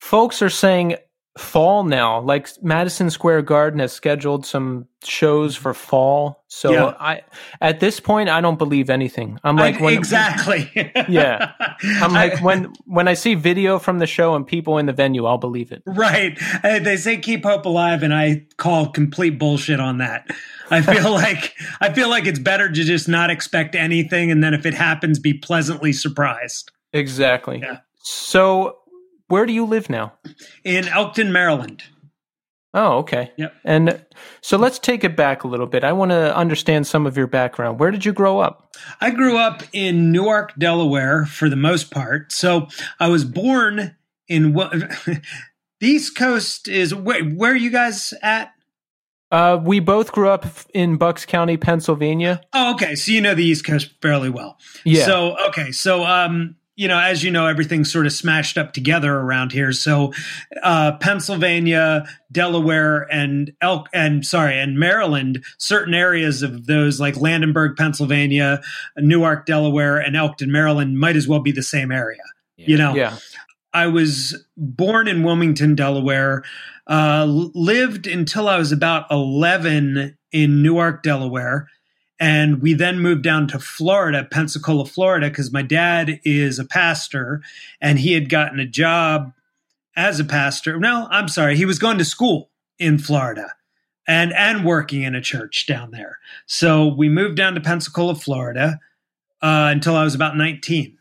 Folks 0.00 0.42
are 0.42 0.50
saying 0.50 0.96
fall 1.36 1.84
now. 1.84 2.20
Like 2.20 2.48
Madison 2.62 3.10
Square 3.10 3.42
Garden 3.42 3.80
has 3.80 3.92
scheduled 3.92 4.46
some 4.46 4.86
shows 5.04 5.54
for 5.54 5.74
fall. 5.74 6.44
So 6.48 6.72
yeah. 6.72 6.94
I 6.98 7.22
at 7.60 7.80
this 7.80 8.00
point 8.00 8.28
I 8.28 8.40
don't 8.40 8.58
believe 8.58 8.88
anything. 8.88 9.38
I'm 9.44 9.56
like 9.56 9.76
I, 9.76 9.82
when, 9.82 9.94
exactly. 9.94 10.70
yeah. 11.08 11.52
I'm 11.82 12.12
like 12.12 12.40
when 12.40 12.72
when 12.86 13.08
I 13.08 13.14
see 13.14 13.34
video 13.34 13.78
from 13.78 13.98
the 13.98 14.06
show 14.06 14.34
and 14.34 14.46
people 14.46 14.78
in 14.78 14.86
the 14.86 14.92
venue, 14.92 15.26
I'll 15.26 15.38
believe 15.38 15.72
it. 15.72 15.82
Right. 15.86 16.38
Uh, 16.64 16.78
they 16.78 16.96
say 16.96 17.18
keep 17.18 17.44
hope 17.44 17.66
alive 17.66 18.02
and 18.02 18.14
I 18.14 18.46
call 18.56 18.88
complete 18.88 19.38
bullshit 19.38 19.80
on 19.80 19.98
that. 19.98 20.26
I 20.70 20.80
feel 20.80 21.10
like 21.12 21.54
I 21.80 21.92
feel 21.92 22.08
like 22.08 22.26
it's 22.26 22.38
better 22.38 22.68
to 22.68 22.84
just 22.84 23.08
not 23.08 23.30
expect 23.30 23.74
anything 23.74 24.30
and 24.30 24.42
then 24.42 24.54
if 24.54 24.64
it 24.64 24.74
happens 24.74 25.18
be 25.18 25.34
pleasantly 25.34 25.92
surprised. 25.92 26.70
Exactly. 26.96 27.60
Yeah. 27.60 27.78
So, 28.02 28.78
where 29.28 29.46
do 29.46 29.52
you 29.52 29.66
live 29.66 29.90
now? 29.90 30.14
In 30.64 30.88
Elkton, 30.88 31.32
Maryland. 31.32 31.82
Oh, 32.76 32.98
okay. 32.98 33.32
Yep. 33.38 33.54
And 33.64 34.04
so 34.42 34.58
let's 34.58 34.78
take 34.78 35.02
it 35.02 35.16
back 35.16 35.44
a 35.44 35.48
little 35.48 35.66
bit. 35.66 35.82
I 35.82 35.92
want 35.92 36.10
to 36.10 36.36
understand 36.36 36.86
some 36.86 37.06
of 37.06 37.16
your 37.16 37.26
background. 37.26 37.80
Where 37.80 37.90
did 37.90 38.04
you 38.04 38.12
grow 38.12 38.38
up? 38.38 38.76
I 39.00 39.10
grew 39.10 39.38
up 39.38 39.62
in 39.72 40.12
Newark, 40.12 40.54
Delaware 40.58 41.24
for 41.24 41.48
the 41.48 41.56
most 41.56 41.90
part. 41.90 42.32
So 42.32 42.68
I 43.00 43.08
was 43.08 43.24
born 43.24 43.96
in 44.28 44.52
what 44.52 44.72
the 45.06 45.22
East 45.80 46.16
Coast 46.16 46.68
is 46.68 46.94
where, 46.94 47.24
where 47.24 47.52
are 47.52 47.56
you 47.56 47.70
guys 47.70 48.12
at? 48.22 48.52
Uh, 49.32 49.58
we 49.60 49.80
both 49.80 50.12
grew 50.12 50.28
up 50.28 50.46
in 50.74 50.98
Bucks 50.98 51.24
County, 51.24 51.56
Pennsylvania. 51.56 52.42
Oh, 52.52 52.74
okay. 52.74 52.94
So 52.94 53.10
you 53.10 53.22
know 53.22 53.34
the 53.34 53.44
East 53.44 53.64
Coast 53.64 53.94
fairly 54.02 54.28
well. 54.28 54.58
Yeah. 54.84 55.06
So 55.06 55.36
okay. 55.48 55.72
So 55.72 56.04
um, 56.04 56.56
you 56.76 56.86
know, 56.86 56.98
as 56.98 57.24
you 57.24 57.30
know, 57.30 57.46
everything's 57.46 57.90
sort 57.90 58.04
of 58.06 58.12
smashed 58.12 58.58
up 58.58 58.72
together 58.72 59.14
around 59.14 59.50
here. 59.50 59.72
So, 59.72 60.12
uh, 60.62 60.92
Pennsylvania, 60.98 62.06
Delaware, 62.30 63.12
and 63.12 63.52
Elk, 63.62 63.88
and 63.94 64.24
sorry, 64.24 64.58
and 64.60 64.78
Maryland, 64.78 65.42
certain 65.58 65.94
areas 65.94 66.42
of 66.42 66.66
those 66.66 67.00
like 67.00 67.16
Landenberg, 67.16 67.76
Pennsylvania, 67.76 68.60
Newark, 68.98 69.46
Delaware, 69.46 69.96
and 69.96 70.16
Elkton, 70.16 70.52
Maryland, 70.52 71.00
might 71.00 71.16
as 71.16 71.26
well 71.26 71.40
be 71.40 71.52
the 71.52 71.62
same 71.62 71.90
area. 71.90 72.20
Yeah. 72.56 72.66
You 72.68 72.76
know, 72.76 72.94
yeah. 72.94 73.16
I 73.72 73.86
was 73.86 74.44
born 74.56 75.08
in 75.08 75.22
Wilmington, 75.22 75.74
Delaware. 75.74 76.44
Uh, 76.86 77.24
lived 77.26 78.06
until 78.06 78.48
I 78.48 78.58
was 78.58 78.70
about 78.70 79.10
eleven 79.10 80.16
in 80.30 80.62
Newark, 80.62 81.02
Delaware 81.02 81.68
and 82.18 82.62
we 82.62 82.72
then 82.72 83.00
moved 83.00 83.22
down 83.22 83.46
to 83.48 83.58
Florida, 83.58 84.26
Pensacola, 84.30 84.86
Florida, 84.86 85.28
because 85.28 85.52
my 85.52 85.62
dad 85.62 86.20
is 86.24 86.58
a 86.58 86.64
pastor 86.64 87.42
and 87.80 87.98
he 87.98 88.12
had 88.12 88.28
gotten 88.28 88.58
a 88.58 88.66
job 88.66 89.32
as 89.96 90.18
a 90.18 90.24
pastor. 90.24 90.78
No, 90.78 91.06
I'm 91.10 91.28
sorry. 91.28 91.56
He 91.56 91.66
was 91.66 91.78
going 91.78 91.98
to 91.98 92.04
school 92.04 92.50
in 92.78 92.98
Florida 92.98 93.54
and, 94.06 94.32
and 94.32 94.64
working 94.64 95.02
in 95.02 95.14
a 95.14 95.20
church 95.20 95.66
down 95.66 95.90
there. 95.90 96.18
So 96.46 96.86
we 96.86 97.08
moved 97.08 97.36
down 97.36 97.54
to 97.54 97.60
Pensacola, 97.60 98.14
Florida 98.14 98.80
uh, 99.42 99.68
until 99.70 99.96
I 99.96 100.04
was 100.04 100.14
about 100.14 100.36
19. 100.36 100.96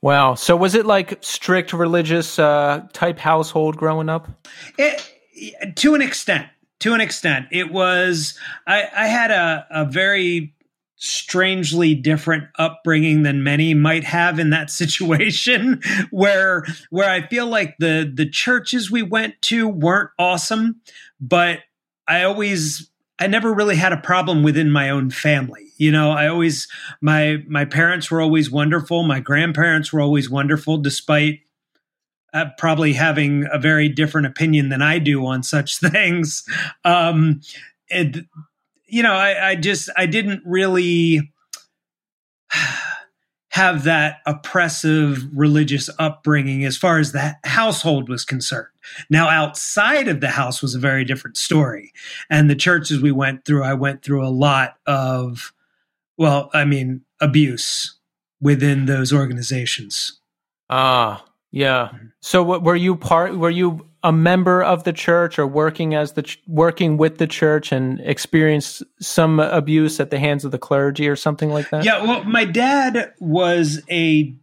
Wow. 0.00 0.34
So 0.34 0.56
was 0.56 0.74
it 0.74 0.86
like 0.86 1.18
strict 1.22 1.72
religious 1.72 2.38
uh, 2.38 2.86
type 2.92 3.18
household 3.18 3.76
growing 3.76 4.08
up? 4.08 4.28
It, 4.76 5.76
to 5.76 5.94
an 5.94 6.02
extent. 6.02 6.46
To 6.80 6.94
an 6.94 7.00
extent, 7.00 7.46
it 7.50 7.72
was. 7.72 8.38
I, 8.64 8.86
I 8.96 9.06
had 9.08 9.32
a, 9.32 9.66
a 9.68 9.84
very 9.84 10.54
strangely 10.98 11.94
different 11.94 12.44
upbringing 12.58 13.22
than 13.22 13.42
many 13.42 13.72
might 13.72 14.04
have 14.04 14.38
in 14.38 14.50
that 14.50 14.70
situation 14.70 15.80
where 16.10 16.64
where 16.90 17.08
I 17.08 17.26
feel 17.26 17.46
like 17.46 17.76
the 17.78 18.10
the 18.12 18.28
churches 18.28 18.90
we 18.90 19.02
went 19.02 19.40
to 19.42 19.68
weren't 19.68 20.10
awesome 20.18 20.80
but 21.20 21.60
I 22.06 22.24
always 22.24 22.90
I 23.18 23.26
never 23.26 23.52
really 23.52 23.76
had 23.76 23.92
a 23.92 23.98
problem 23.98 24.42
within 24.42 24.70
my 24.70 24.90
own 24.90 25.10
family. 25.10 25.72
You 25.76 25.92
know 25.92 26.10
I 26.10 26.28
always 26.28 26.68
my 27.00 27.38
my 27.46 27.64
parents 27.64 28.10
were 28.10 28.20
always 28.20 28.50
wonderful. 28.50 29.02
My 29.04 29.20
grandparents 29.20 29.92
were 29.92 30.00
always 30.00 30.30
wonderful 30.30 30.78
despite 30.78 31.40
uh, 32.34 32.46
probably 32.58 32.92
having 32.92 33.46
a 33.50 33.58
very 33.58 33.88
different 33.88 34.26
opinion 34.26 34.68
than 34.68 34.82
I 34.82 34.98
do 34.98 35.24
on 35.26 35.42
such 35.42 35.78
things. 35.80 36.44
Um 36.84 37.40
and 37.90 38.26
you 38.88 39.02
know, 39.02 39.12
I, 39.12 39.50
I 39.50 39.54
just 39.54 39.90
I 39.96 40.06
didn't 40.06 40.42
really 40.44 41.32
have 43.50 43.84
that 43.84 44.18
oppressive 44.26 45.26
religious 45.32 45.90
upbringing 45.98 46.64
as 46.64 46.76
far 46.76 46.98
as 46.98 47.12
the 47.12 47.36
household 47.44 48.08
was 48.08 48.24
concerned. 48.24 48.68
Now, 49.10 49.28
outside 49.28 50.08
of 50.08 50.20
the 50.20 50.30
house 50.30 50.62
was 50.62 50.74
a 50.74 50.78
very 50.78 51.04
different 51.04 51.36
story. 51.36 51.92
And 52.30 52.48
the 52.48 52.54
churches 52.54 53.00
we 53.00 53.12
went 53.12 53.44
through, 53.44 53.64
I 53.64 53.74
went 53.74 54.02
through 54.02 54.24
a 54.24 54.30
lot 54.30 54.76
of, 54.86 55.52
well, 56.16 56.50
I 56.54 56.64
mean, 56.64 57.02
abuse 57.20 57.96
within 58.40 58.86
those 58.86 59.12
organizations. 59.12 60.20
Ah, 60.70 61.24
yeah. 61.50 61.90
Mm-hmm. 61.92 62.06
So, 62.20 62.42
what, 62.42 62.62
were 62.62 62.76
you 62.76 62.96
part? 62.96 63.36
Were 63.36 63.50
you 63.50 63.87
a 64.02 64.12
member 64.12 64.62
of 64.62 64.84
the 64.84 64.92
church 64.92 65.38
or 65.38 65.46
working 65.46 65.94
as 65.94 66.12
the 66.12 66.22
ch- 66.22 66.40
working 66.46 66.96
with 66.96 67.18
the 67.18 67.26
church 67.26 67.72
and 67.72 68.00
experienced 68.00 68.82
some 69.00 69.40
abuse 69.40 69.98
at 70.00 70.10
the 70.10 70.18
hands 70.18 70.44
of 70.44 70.52
the 70.52 70.58
clergy 70.58 71.08
or 71.08 71.16
something 71.16 71.50
like 71.50 71.70
that? 71.70 71.84
Yeah, 71.84 72.02
well, 72.02 72.24
my 72.24 72.44
dad 72.44 73.12
was 73.18 73.82
a 73.90 74.34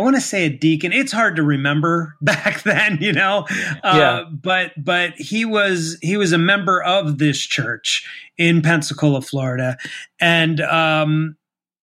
I 0.00 0.02
want 0.02 0.16
to 0.16 0.22
say 0.22 0.46
a 0.46 0.50
deacon. 0.50 0.94
It's 0.94 1.12
hard 1.12 1.36
to 1.36 1.42
remember 1.42 2.16
back 2.22 2.62
then, 2.62 2.96
you 3.02 3.12
know. 3.12 3.46
Uh, 3.82 3.94
yeah. 3.94 4.24
But 4.30 4.72
but 4.82 5.12
he 5.16 5.44
was 5.44 5.98
he 6.00 6.16
was 6.16 6.32
a 6.32 6.38
member 6.38 6.82
of 6.82 7.18
this 7.18 7.38
church 7.38 8.08
in 8.38 8.62
Pensacola, 8.62 9.20
Florida, 9.20 9.76
and 10.18 10.60
um 10.62 11.36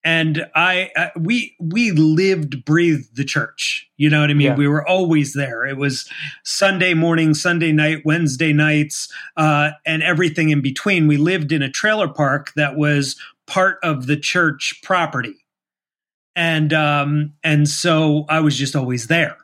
and 0.07 0.49
I 0.55 0.89
uh, 0.95 1.09
we 1.19 1.53
we 1.59 1.91
lived 1.91 2.63
breathed 2.63 3.17
the 3.17 3.25
church. 3.25 3.89
You 3.97 4.09
know 4.09 4.21
what 4.21 4.29
I 4.29 4.35
mean? 4.35 4.47
Yeah. 4.47 4.55
We 4.55 4.69
were 4.69 4.87
always 4.87 5.33
there. 5.33 5.65
It 5.65 5.75
was 5.75 6.09
Sunday 6.45 6.93
morning, 6.93 7.33
Sunday 7.33 7.73
night, 7.73 8.03
Wednesday 8.05 8.53
nights, 8.53 9.11
uh, 9.35 9.71
and 9.85 10.01
everything 10.01 10.49
in 10.49 10.61
between. 10.61 11.07
We 11.07 11.17
lived 11.17 11.51
in 11.51 11.61
a 11.61 11.69
trailer 11.69 12.07
park 12.07 12.53
that 12.55 12.77
was 12.77 13.17
part 13.47 13.79
of 13.83 14.07
the 14.07 14.15
church 14.15 14.79
property 14.81 15.45
and 16.37 16.71
um, 16.71 17.33
and 17.43 17.67
so 17.67 18.25
I 18.29 18.39
was 18.39 18.55
just 18.55 18.75
always 18.75 19.07
there. 19.07 19.35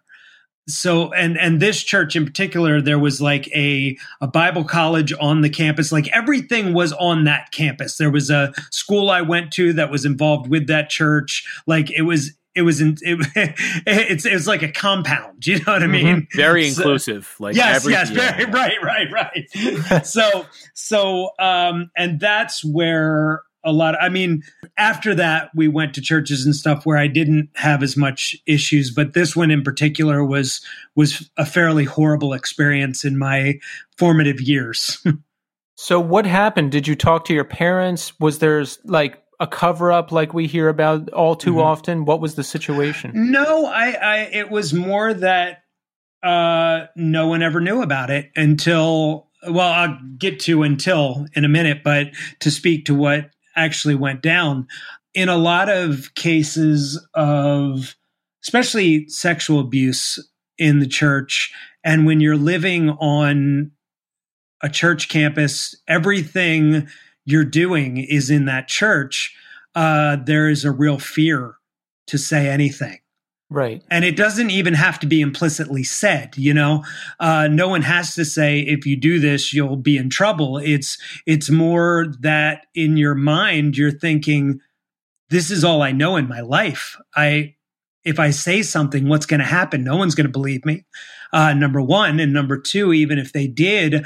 So 0.68 1.12
and 1.12 1.38
and 1.38 1.60
this 1.60 1.84
church 1.84 2.16
in 2.16 2.26
particular, 2.26 2.82
there 2.82 3.00
was 3.00 3.22
like 3.22 3.48
a 3.50 3.98
a 4.22 4.28
Bible 4.28 4.64
college 4.64 5.14
on 5.20 5.42
the 5.42 5.50
campus. 5.50 5.92
Like 5.92 6.08
everything 6.10 6.74
was 6.74 6.94
on 6.94 7.26
that 7.26 7.52
campus. 7.52 7.98
There 7.98 8.12
was 8.12 8.30
a 8.30 8.54
school 8.72 9.10
I 9.10 9.22
went 9.22 9.52
to 9.54 9.74
that 9.74 9.92
was 9.92 10.06
involved 10.06 10.50
with 10.50 10.68
that 10.68 10.90
church. 10.90 11.46
Like 11.68 11.92
it 11.92 12.04
was 12.04 12.32
it 12.56 12.62
was 12.62 12.82
in, 12.82 12.98
it, 13.02 13.28
it's 13.86 14.26
it's 14.26 14.48
like 14.48 14.62
a 14.62 14.72
compound. 14.72 15.46
You 15.46 15.58
know 15.60 15.74
what 15.74 15.84
I 15.84 15.86
mm-hmm. 15.86 15.92
mean? 15.92 16.06
Mm-hmm. 16.06 16.38
Very 16.38 16.70
so, 16.70 16.82
inclusive. 16.82 17.36
Like 17.40 17.56
yes, 17.56 17.78
every, 17.78 17.94
yes, 17.94 18.12
yeah. 18.12 18.38
very, 18.38 18.52
right, 18.52 18.78
right, 19.12 19.48
right. 19.92 20.06
so 20.06 20.46
so 20.74 21.32
um, 21.40 21.92
and 21.98 22.20
that's 22.20 22.64
where 22.64 23.42
a 23.64 23.72
lot. 23.72 23.96
Of, 23.96 24.00
I 24.02 24.10
mean, 24.10 24.44
after 24.78 25.16
that, 25.16 25.50
we 25.56 25.68
went 25.68 25.94
to 25.96 26.02
churches 26.02 26.46
and 26.46 26.56
stuff 26.56 26.86
where 26.86 26.98
I 26.98 27.08
didn't 27.08 27.50
have 27.56 27.84
as 27.84 27.96
much 27.96 28.36
issues, 28.46 28.92
but 28.92 29.14
this 29.14 29.36
one 29.36 29.52
in 29.52 29.64
particular 29.64 30.24
was 30.24 30.62
was 30.96 31.30
a 31.38 31.46
fairly 31.46 31.86
horrible 31.86 32.34
experience 32.34 33.04
in 33.04 33.18
my 33.18 33.60
formative 33.98 34.42
years. 34.42 35.04
so, 35.76 36.00
what 36.00 36.26
happened? 36.26 36.72
Did 36.72 36.88
you 36.88 36.96
talk 36.96 37.26
to 37.26 37.34
your 37.34 37.46
parents? 37.46 38.20
Was 38.20 38.40
there 38.40 38.64
like 38.86 39.22
a 39.40 39.48
cover 39.48 39.92
up 39.92 40.12
like 40.12 40.34
we 40.34 40.48
hear 40.48 40.70
about 40.70 41.10
all 41.10 41.36
too 41.36 41.52
mm-hmm. 41.52 41.62
often? 41.62 42.06
What 42.06 42.22
was 42.22 42.36
the 42.36 42.44
situation? 42.44 43.12
No, 43.32 43.66
I, 43.66 43.92
I 43.92 44.18
it 44.32 44.50
was 44.50 44.74
more 44.74 45.14
that 45.14 45.64
uh, 46.22 46.86
no 46.96 47.28
one 47.28 47.44
ever 47.44 47.60
knew 47.60 47.82
about 47.82 48.10
it 48.10 48.32
until 48.36 49.28
well, 49.50 49.72
I'll 49.72 50.00
get 50.18 50.40
to 50.42 50.64
until 50.64 51.26
in 51.34 51.46
a 51.46 51.50
minute, 51.50 51.84
but 51.84 52.12
to 52.40 52.52
speak 52.52 52.86
to 52.86 52.96
what 52.96 53.30
actually 53.56 53.96
went 53.96 54.22
down. 54.22 54.68
In 55.14 55.30
a 55.30 55.38
lot 55.38 55.70
of 55.70 56.14
cases 56.16 57.06
of, 57.14 57.96
especially 58.44 59.08
sexual 59.10 59.60
abuse 59.60 60.20
in 60.58 60.80
the 60.80 60.88
church, 60.88 61.54
and 61.84 62.06
when 62.06 62.20
you're 62.20 62.38
living 62.38 62.90
on 62.90 63.72
a 64.62 64.70
church 64.70 65.10
campus, 65.10 65.76
everything 65.88 66.88
you're 67.26 67.44
doing 67.44 67.98
is 67.98 68.30
in 68.30 68.46
that 68.46 68.68
church. 68.68 69.36
Uh, 69.76 70.18
there 70.26 70.50
is 70.50 70.66
a 70.66 70.72
real 70.72 71.00
fear 71.00 71.56
to 72.08 72.18
say 72.18 72.48
anything. 72.48 73.00
Right. 73.54 73.84
And 73.92 74.04
it 74.04 74.16
doesn't 74.16 74.50
even 74.50 74.74
have 74.74 75.00
to 75.02 75.06
be 75.06 75.22
implicitly 75.22 75.84
said, 75.84 76.36
you 76.36 76.56
know. 76.56 76.84
Uh, 77.20 77.48
no 77.48 77.68
one 77.68 77.84
has 77.84 78.16
to 78.16 78.26
say 78.26 78.62
if 78.62 78.88
you 78.88 78.96
do 78.96 79.20
this 79.20 79.54
you'll 79.54 79.76
be 79.76 79.96
in 79.96 80.10
trouble. 80.10 80.58
It's 80.58 80.98
it's 81.28 81.52
more 81.52 82.08
that 82.22 82.66
in 82.74 82.98
your 82.98 83.14
mind 83.14 83.78
you're 83.78 83.92
thinking 83.92 84.60
this 85.30 85.52
is 85.52 85.64
all 85.64 85.84
I 85.84 85.92
know 85.92 86.16
in 86.16 86.28
my 86.28 86.40
life. 86.40 86.98
I 87.16 87.54
if 88.04 88.20
I 88.20 88.32
say 88.32 88.64
something 88.64 89.08
what's 89.08 89.28
going 89.28 89.40
to 89.40 89.46
happen? 89.46 89.84
No 89.84 89.98
one's 89.98 90.16
going 90.16 90.26
to 90.26 90.32
believe 90.32 90.66
me. 90.66 90.84
Uh, 91.32 91.54
number 91.54 91.82
1 91.82 92.20
and 92.20 92.34
number 92.34 92.58
2 92.58 92.92
even 92.92 93.20
if 93.20 93.34
they 93.34 93.46
did 93.46 94.04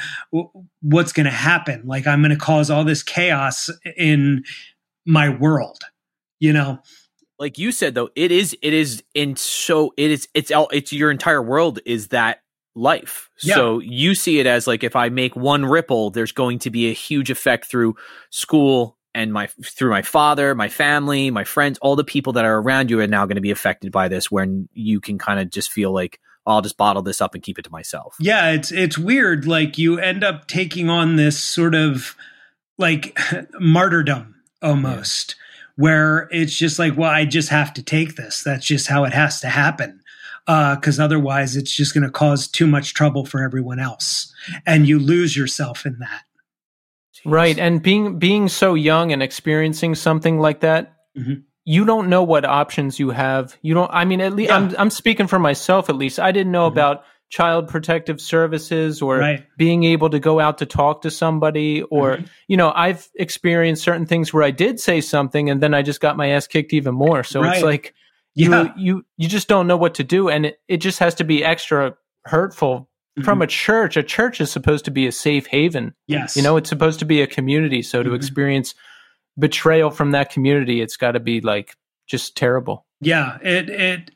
what's 0.81 1.13
going 1.13 1.25
to 1.25 1.31
happen? 1.31 1.83
Like 1.85 2.05
I'm 2.05 2.19
going 2.19 2.31
to 2.31 2.37
cause 2.37 2.69
all 2.69 2.83
this 2.83 3.01
chaos 3.01 3.69
in 3.95 4.43
my 5.05 5.29
world, 5.29 5.83
you 6.37 6.51
know 6.51 6.79
like 7.39 7.57
you 7.57 7.71
said 7.71 7.95
though, 7.95 8.09
it 8.15 8.31
is 8.31 8.55
it 8.61 8.73
is 8.73 9.03
in 9.13 9.35
so 9.35 9.93
it 9.97 10.11
is 10.11 10.27
it's 10.33 10.51
all 10.51 10.69
it's 10.71 10.91
your 10.91 11.11
entire 11.11 11.41
world 11.41 11.79
is 11.85 12.09
that 12.09 12.41
life. 12.75 13.29
Yeah. 13.41 13.55
So 13.55 13.79
you 13.79 14.15
see 14.15 14.39
it 14.39 14.47
as 14.47 14.67
like 14.67 14.83
if 14.83 14.95
I 14.95 15.09
make 15.09 15.35
one 15.35 15.65
ripple, 15.65 16.09
there's 16.09 16.31
going 16.31 16.59
to 16.59 16.69
be 16.69 16.89
a 16.89 16.93
huge 16.93 17.29
effect 17.29 17.65
through 17.65 17.95
school 18.29 18.97
and 19.13 19.33
my 19.33 19.47
through 19.63 19.91
my 19.91 20.01
father, 20.01 20.55
my 20.55 20.69
family, 20.69 21.31
my 21.31 21.43
friends, 21.43 21.79
all 21.79 21.95
the 21.95 22.03
people 22.03 22.33
that 22.33 22.45
are 22.45 22.59
around 22.59 22.89
you 22.89 22.99
are 22.99 23.07
now 23.07 23.25
going 23.25 23.35
to 23.35 23.41
be 23.41 23.51
affected 23.51 23.91
by 23.91 24.07
this. 24.07 24.31
When 24.31 24.69
you 24.73 24.99
can 24.99 25.17
kind 25.17 25.39
of 25.39 25.49
just 25.49 25.71
feel 25.71 25.91
like 25.91 26.19
oh, 26.45 26.53
I'll 26.53 26.61
just 26.61 26.77
bottle 26.77 27.01
this 27.01 27.21
up 27.21 27.33
and 27.33 27.43
keep 27.43 27.59
it 27.59 27.63
to 27.63 27.71
myself. 27.71 28.15
Yeah, 28.19 28.51
it's 28.51 28.71
it's 28.71 28.97
weird. 28.97 29.45
Like 29.45 29.77
you 29.77 29.99
end 29.99 30.23
up 30.23 30.47
taking 30.47 30.89
on 30.89 31.17
this 31.17 31.37
sort 31.37 31.75
of 31.75 32.15
like 32.77 33.17
martyrdom 33.59 34.35
almost. 34.61 35.35
Yeah 35.37 35.43
where 35.77 36.27
it's 36.31 36.57
just 36.57 36.79
like, 36.79 36.97
well, 36.97 37.09
I 37.09 37.23
just 37.23 37.49
have 37.49 37.73
to 37.75 37.83
take 37.83 38.15
this. 38.15 38.43
That's 38.43 38.65
just 38.65 38.87
how 38.87 39.05
it 39.05 39.13
has 39.13 39.39
to 39.41 39.47
happen. 39.47 40.01
Because 40.45 40.99
uh, 40.99 41.03
otherwise, 41.03 41.55
it's 41.55 41.75
just 41.75 41.93
going 41.93 42.03
to 42.03 42.09
cause 42.09 42.47
too 42.47 42.67
much 42.67 42.93
trouble 42.93 43.25
for 43.25 43.43
everyone 43.43 43.79
else, 43.79 44.33
and 44.65 44.87
you 44.87 44.97
lose 44.97 45.35
yourself 45.35 45.85
in 45.85 45.99
that. 45.99 46.23
Jeez. 47.15 47.31
Right, 47.31 47.59
and 47.59 47.81
being 47.81 48.17
being 48.17 48.47
so 48.47 48.73
young 48.73 49.11
and 49.11 49.21
experiencing 49.21 49.95
something 49.95 50.39
like 50.39 50.61
that, 50.61 50.95
mm-hmm. 51.17 51.41
you 51.65 51.83
don't 51.83 52.09
know 52.09 52.23
what 52.23 52.45
options 52.45 52.97
you 52.97 53.09
have. 53.09 53.57
You 53.61 53.73
don't. 53.73 53.91
I 53.93 54.05
mean, 54.05 54.21
at 54.21 54.33
least 54.33 54.49
yeah. 54.49 54.55
I'm 54.55 54.75
I'm 54.77 54.89
speaking 54.89 55.27
for 55.27 55.37
myself. 55.37 55.89
At 55.89 55.97
least 55.97 56.17
I 56.17 56.31
didn't 56.31 56.53
know 56.53 56.69
mm-hmm. 56.69 56.77
about 56.77 57.03
child 57.29 57.67
protective 57.67 58.21
services 58.21 59.01
or 59.01 59.17
right. 59.17 59.45
being 59.57 59.83
able 59.83 60.09
to 60.09 60.19
go 60.19 60.39
out 60.39 60.57
to 60.57 60.65
talk 60.65 61.01
to 61.01 61.11
somebody 61.11 61.81
or 61.83 62.17
mm-hmm. 62.17 62.25
you 62.47 62.55
know 62.55 62.71
i've 62.73 63.09
experienced 63.15 63.83
certain 63.83 64.05
things 64.05 64.33
where 64.33 64.43
i 64.43 64.51
did 64.51 64.79
say 64.79 65.01
something 65.01 65.49
and 65.49 65.61
then 65.61 65.73
i 65.73 65.81
just 65.81 65.99
got 65.99 66.15
my 66.15 66.29
ass 66.29 66.47
kicked 66.47 66.71
even 66.71 66.95
more 66.95 67.23
so 67.23 67.41
right. 67.41 67.55
it's 67.55 67.63
like 67.63 67.93
you 68.33 68.51
yeah. 68.51 68.73
you 68.77 69.05
you 69.17 69.27
just 69.27 69.49
don't 69.49 69.67
know 69.67 69.75
what 69.75 69.95
to 69.95 70.03
do 70.03 70.29
and 70.29 70.45
it, 70.45 70.61
it 70.69 70.77
just 70.77 70.99
has 70.99 71.13
to 71.15 71.25
be 71.25 71.43
extra 71.43 71.93
hurtful 72.25 72.81
mm-hmm. 73.17 73.23
from 73.23 73.41
a 73.41 73.47
church 73.47 73.97
a 73.97 74.03
church 74.03 74.39
is 74.39 74.49
supposed 74.49 74.85
to 74.85 74.91
be 74.91 75.05
a 75.05 75.11
safe 75.11 75.47
haven 75.47 75.93
yes 76.07 76.37
you 76.37 76.41
know 76.41 76.55
it's 76.55 76.69
supposed 76.69 76.99
to 76.99 77.05
be 77.05 77.21
a 77.21 77.27
community 77.27 77.81
so 77.81 78.01
to 78.01 78.09
mm-hmm. 78.09 78.15
experience 78.15 78.73
betrayal 79.37 79.91
from 79.91 80.11
that 80.11 80.31
community 80.31 80.81
it's 80.81 80.95
got 80.95 81.11
to 81.11 81.19
be 81.19 81.41
like 81.41 81.75
just 82.07 82.37
terrible 82.37 82.85
yeah 83.01 83.37
it 83.41 83.69
it 83.69 84.11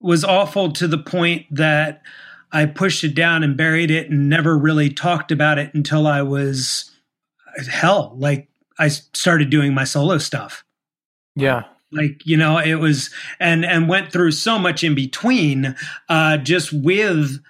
was 0.00 0.24
awful 0.24 0.72
to 0.72 0.86
the 0.86 0.98
point 0.98 1.46
that 1.50 2.02
I 2.54 2.66
pushed 2.66 3.02
it 3.02 3.16
down 3.16 3.42
and 3.42 3.56
buried 3.56 3.90
it 3.90 4.08
and 4.08 4.28
never 4.28 4.56
really 4.56 4.88
talked 4.88 5.32
about 5.32 5.58
it 5.58 5.74
until 5.74 6.06
I 6.06 6.22
was 6.22 6.92
hell, 7.68 8.14
like 8.16 8.48
I 8.78 8.88
started 8.88 9.50
doing 9.50 9.74
my 9.74 9.84
solo 9.84 10.18
stuff. 10.18 10.64
Yeah. 11.34 11.64
Like, 11.90 12.24
you 12.24 12.36
know, 12.36 12.58
it 12.58 12.76
was 12.76 13.10
and 13.40 13.64
and 13.64 13.88
went 13.88 14.12
through 14.12 14.30
so 14.30 14.58
much 14.58 14.84
in 14.84 14.94
between 14.94 15.76
uh 16.08 16.36
just 16.38 16.72
with 16.72 17.40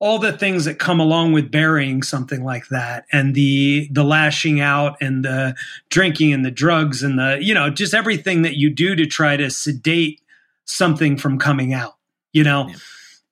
all 0.00 0.18
the 0.18 0.36
things 0.36 0.64
that 0.64 0.78
come 0.78 0.98
along 0.98 1.32
with 1.32 1.50
burying 1.50 2.02
something 2.02 2.42
like 2.42 2.68
that 2.68 3.04
and 3.12 3.34
the 3.34 3.86
the 3.92 4.02
lashing 4.02 4.60
out 4.60 4.96
and 5.00 5.24
the 5.24 5.54
drinking 5.90 6.32
and 6.32 6.44
the 6.44 6.50
drugs 6.50 7.02
and 7.02 7.18
the 7.18 7.38
you 7.40 7.54
know 7.54 7.70
just 7.70 7.94
everything 7.94 8.42
that 8.42 8.56
you 8.56 8.68
do 8.68 8.96
to 8.96 9.06
try 9.06 9.36
to 9.36 9.48
sedate 9.48 10.20
something 10.64 11.16
from 11.16 11.38
coming 11.38 11.72
out 11.72 11.94
you 12.32 12.42
know 12.42 12.66
yeah. 12.68 12.76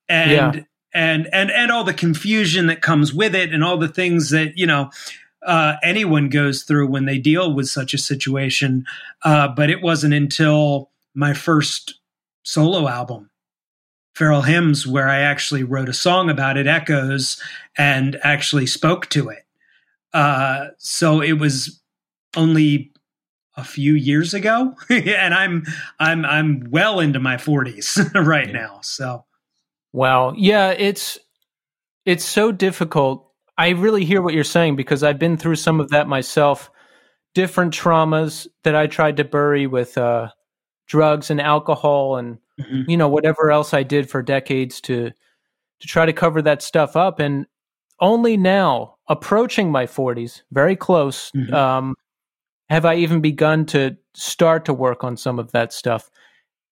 and 0.09 0.55
yeah 0.55 0.63
and 0.93 1.29
and 1.33 1.51
and 1.51 1.71
all 1.71 1.85
the 1.85 1.95
confusion 1.95 2.67
that 2.67 2.83
comes 2.83 3.15
with 3.15 3.35
it 3.35 3.53
and 3.53 3.63
all 3.63 3.77
the 3.77 3.89
things 3.89 4.31
that 4.31 4.57
you 4.57 4.67
know 4.67 4.91
uh, 5.47 5.77
anyone 5.83 6.29
goes 6.29 6.65
through 6.65 6.87
when 6.87 7.07
they 7.07 7.19
deal 7.19 7.55
with 7.55 7.67
such 7.69 7.95
a 7.95 7.99
situation. 7.99 8.85
Uh, 9.25 9.49
but 9.49 9.71
it 9.71 9.83
wasn't 9.83 10.13
until 10.13 10.91
my 11.15 11.33
first 11.33 11.95
solo 12.43 12.89
album 12.89 13.31
feral 14.15 14.43
hymns 14.43 14.87
where 14.87 15.09
i 15.09 15.21
actually 15.21 15.63
wrote 15.63 15.89
a 15.89 15.95
song 15.95 16.29
about 16.29 16.57
it 16.57 16.67
echoes 16.67 17.41
and 17.79 18.19
actually 18.23 18.67
spoke 18.67 19.09
to 19.09 19.29
it. 19.29 19.45
Uh, 20.13 20.67
so 20.79 21.23
it 21.23 21.35
was 21.35 21.81
only 22.37 22.93
a 23.57 23.65
few 23.65 23.95
years 23.95 24.35
ago 24.35 24.75
and 24.91 25.35
i'm 25.35 25.65
i'm 25.99 26.25
i'm 26.25 26.67
well 26.71 27.01
into 27.01 27.19
my 27.19 27.37
40s 27.37 28.13
right 28.27 28.49
yeah. 28.49 28.53
now. 28.53 28.81
So 28.83 29.25
Wow. 29.93 30.33
Yeah, 30.37 30.71
it's 30.71 31.19
it's 32.05 32.25
so 32.25 32.53
difficult. 32.53 33.27
I 33.59 33.71
really 33.71 34.05
hear 34.05 34.23
what 34.23 34.35
you're 34.35 34.45
saying 34.45 34.77
because 34.77 35.03
I've 35.03 35.19
been 35.19 35.37
through 35.37 35.57
some 35.57 35.81
of 35.81 35.91
that 35.91 36.09
myself. 36.09 36.71
Different 37.35 37.73
traumas 37.73 38.49
that 38.65 38.75
I 38.75 38.89
tried 38.89 39.19
to 39.19 39.25
bury 39.25 39.69
with 39.69 39.97
uh, 39.97 40.31
drugs 40.91 41.31
and 41.31 41.41
alcohol 41.41 42.17
and 42.17 42.39
mm-hmm. 42.61 42.91
you 42.91 42.97
know 42.97 43.09
whatever 43.09 43.53
else 43.53 43.73
I 43.73 43.85
did 43.85 44.11
for 44.11 44.23
decades 44.23 44.81
to 44.83 45.13
to 45.81 45.87
try 45.87 46.05
to 46.05 46.13
cover 46.13 46.43
that 46.43 46.63
stuff 46.63 46.97
up 46.97 47.21
and 47.21 47.47
only 48.01 48.37
now 48.37 48.97
approaching 49.09 49.71
my 49.71 49.87
40s 49.87 50.43
very 50.51 50.75
close 50.75 51.31
mm-hmm. 51.31 51.55
um, 51.55 51.95
have 52.69 52.85
I 52.85 52.97
even 52.97 53.21
begun 53.21 53.67
to 53.67 53.97
start 54.15 54.65
to 54.65 54.75
work 54.75 55.05
on 55.05 55.17
some 55.17 55.39
of 55.39 55.53
that 55.53 55.73
stuff 55.73 56.11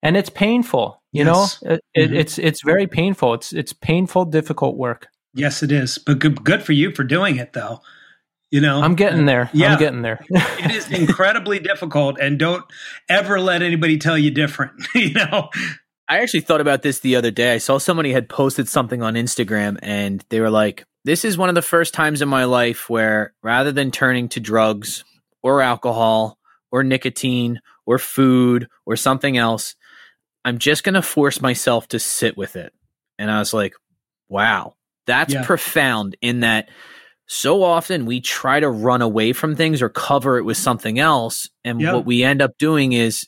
and 0.02 0.16
it's 0.16 0.30
painful 0.30 0.97
You 1.18 1.24
Yes. 1.24 1.62
know, 1.62 1.70
it, 1.72 1.80
it, 1.94 2.10
Mhm. 2.10 2.14
it's 2.16 2.38
it's 2.38 2.62
very 2.62 2.86
painful. 2.86 3.34
It's 3.34 3.52
it's 3.52 3.72
painful, 3.72 4.24
difficult 4.26 4.76
work. 4.76 5.08
Yes, 5.34 5.62
it 5.62 5.72
is. 5.72 5.98
But 5.98 6.18
good, 6.20 6.42
good 6.44 6.62
for 6.62 6.72
you 6.72 6.92
for 6.92 7.04
doing 7.04 7.36
it, 7.36 7.52
though. 7.52 7.80
You 8.50 8.60
know, 8.62 8.80
I'm 8.80 8.94
getting 8.94 9.26
there. 9.26 9.50
Yeah. 9.52 9.72
I'm 9.72 9.78
getting 9.78 10.02
there. 10.02 10.24
it 10.30 10.70
is 10.70 10.90
incredibly 10.90 11.58
difficult, 11.70 12.18
and 12.20 12.38
don't 12.38 12.64
ever 13.08 13.38
let 13.40 13.60
anybody 13.62 13.98
tell 13.98 14.16
you 14.16 14.30
different. 14.30 14.72
you 14.94 15.12
know, 15.12 15.50
I 16.08 16.20
actually 16.20 16.40
thought 16.40 16.60
about 16.62 16.82
this 16.82 17.00
the 17.00 17.16
other 17.16 17.30
day. 17.30 17.52
I 17.54 17.58
saw 17.58 17.76
somebody 17.78 18.12
had 18.12 18.28
posted 18.28 18.68
something 18.68 19.02
on 19.02 19.14
Instagram 19.14 19.78
and 19.82 20.24
they 20.30 20.40
were 20.40 20.48
like, 20.50 20.84
This 21.04 21.24
is 21.26 21.36
one 21.36 21.50
of 21.50 21.54
the 21.54 21.62
first 21.62 21.92
times 21.92 22.22
in 22.22 22.28
my 22.30 22.44
life 22.44 22.88
where 22.88 23.34
rather 23.42 23.72
than 23.72 23.90
turning 23.90 24.28
to 24.30 24.40
drugs 24.40 25.04
or 25.42 25.60
alcohol 25.60 26.38
or 26.72 26.82
nicotine 26.82 27.60
or 27.84 27.98
food 27.98 28.68
or 28.86 28.96
something 28.96 29.36
else, 29.36 29.74
I'm 30.48 30.58
just 30.58 30.82
going 30.84 30.94
to 30.94 31.02
force 31.02 31.40
myself 31.40 31.88
to 31.88 31.98
sit 31.98 32.36
with 32.36 32.56
it. 32.56 32.72
And 33.18 33.30
I 33.30 33.38
was 33.38 33.52
like, 33.52 33.74
Wow, 34.28 34.74
that's 35.06 35.32
Yeah. 35.32 35.44
profound 35.44 36.16
in 36.20 36.40
that 36.40 36.68
so 37.26 37.62
often 37.62 38.06
we 38.06 38.20
try 38.20 38.58
to 38.60 38.68
run 38.70 39.02
away 39.02 39.32
from 39.34 39.54
things 39.54 39.80
or 39.82 39.88
cover 39.88 40.38
it 40.38 40.44
with 40.44 40.56
something 40.56 40.98
else. 40.98 41.48
And 41.64 41.80
Yeah. 41.80 41.92
what 41.94 42.06
we 42.06 42.22
end 42.24 42.40
up 42.42 42.56
doing 42.58 42.92
is 42.94 43.26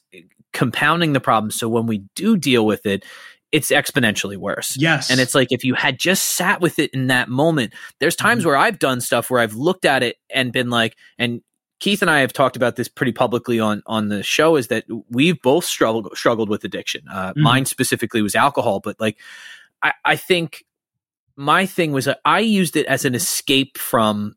compounding 0.53 1.13
the 1.13 1.21
problem. 1.21 1.51
So 1.51 1.69
when 1.69 1.87
we 1.87 2.03
do 2.15 2.37
deal 2.37 2.67
with 2.67 2.87
it, 2.87 3.05
it's 3.53 3.71
exponentially 3.71 4.37
worse. 4.37 4.77
yes, 4.79 5.11
And 5.11 5.21
it's 5.21 5.35
like 5.35 5.49
if 5.51 5.65
you 5.65 5.75
had 5.75 5.99
just 5.99 6.23
sat 6.25 6.61
with 6.61 6.79
it 6.79 6.91
in 6.93 7.09
that 7.09 7.29
moment, 7.29 7.73
there's 7.99 8.15
times 8.17 8.43
Mhm. 8.43 8.47
where 8.47 8.57
I've 8.57 8.79
done 8.79 9.01
stuff 9.01 9.31
where 9.31 9.41
I've 9.41 9.55
looked 9.55 9.85
at 9.85 10.03
it 10.03 10.17
and 10.33 10.53
been 10.53 10.71
like, 10.71 10.97
and 11.19 11.41
Keith 11.81 12.03
and 12.03 12.11
I 12.11 12.21
have 12.21 12.33
talked 12.33 12.57
about 12.57 12.77
this 12.77 12.89
pretty 12.89 13.13
publicly 13.13 13.59
on 13.59 13.83
on 13.87 14.09
the 14.09 14.23
show 14.23 14.57
is 14.57 14.69
that 14.69 14.85
we've 15.09 15.41
both 15.43 15.65
struggled 15.65 16.09
struggled 16.17 16.49
with 16.49 16.63
addiction. 16.65 17.03
Uh, 17.11 17.33
Mhm. 17.33 17.37
Mine 17.43 17.65
specifically 17.65 18.23
was 18.23 18.35
alcohol, 18.35 18.81
but 18.81 19.01
like 19.01 19.19
I, 19.83 19.93
I 20.05 20.17
think 20.17 20.65
my 21.37 21.65
thing 21.67 21.93
was 21.93 22.05
that 22.05 22.21
I 22.25 22.41
used 22.41 22.77
it 22.77 22.87
as 22.87 23.05
an 23.07 23.15
escape 23.15 23.79
from 23.79 24.35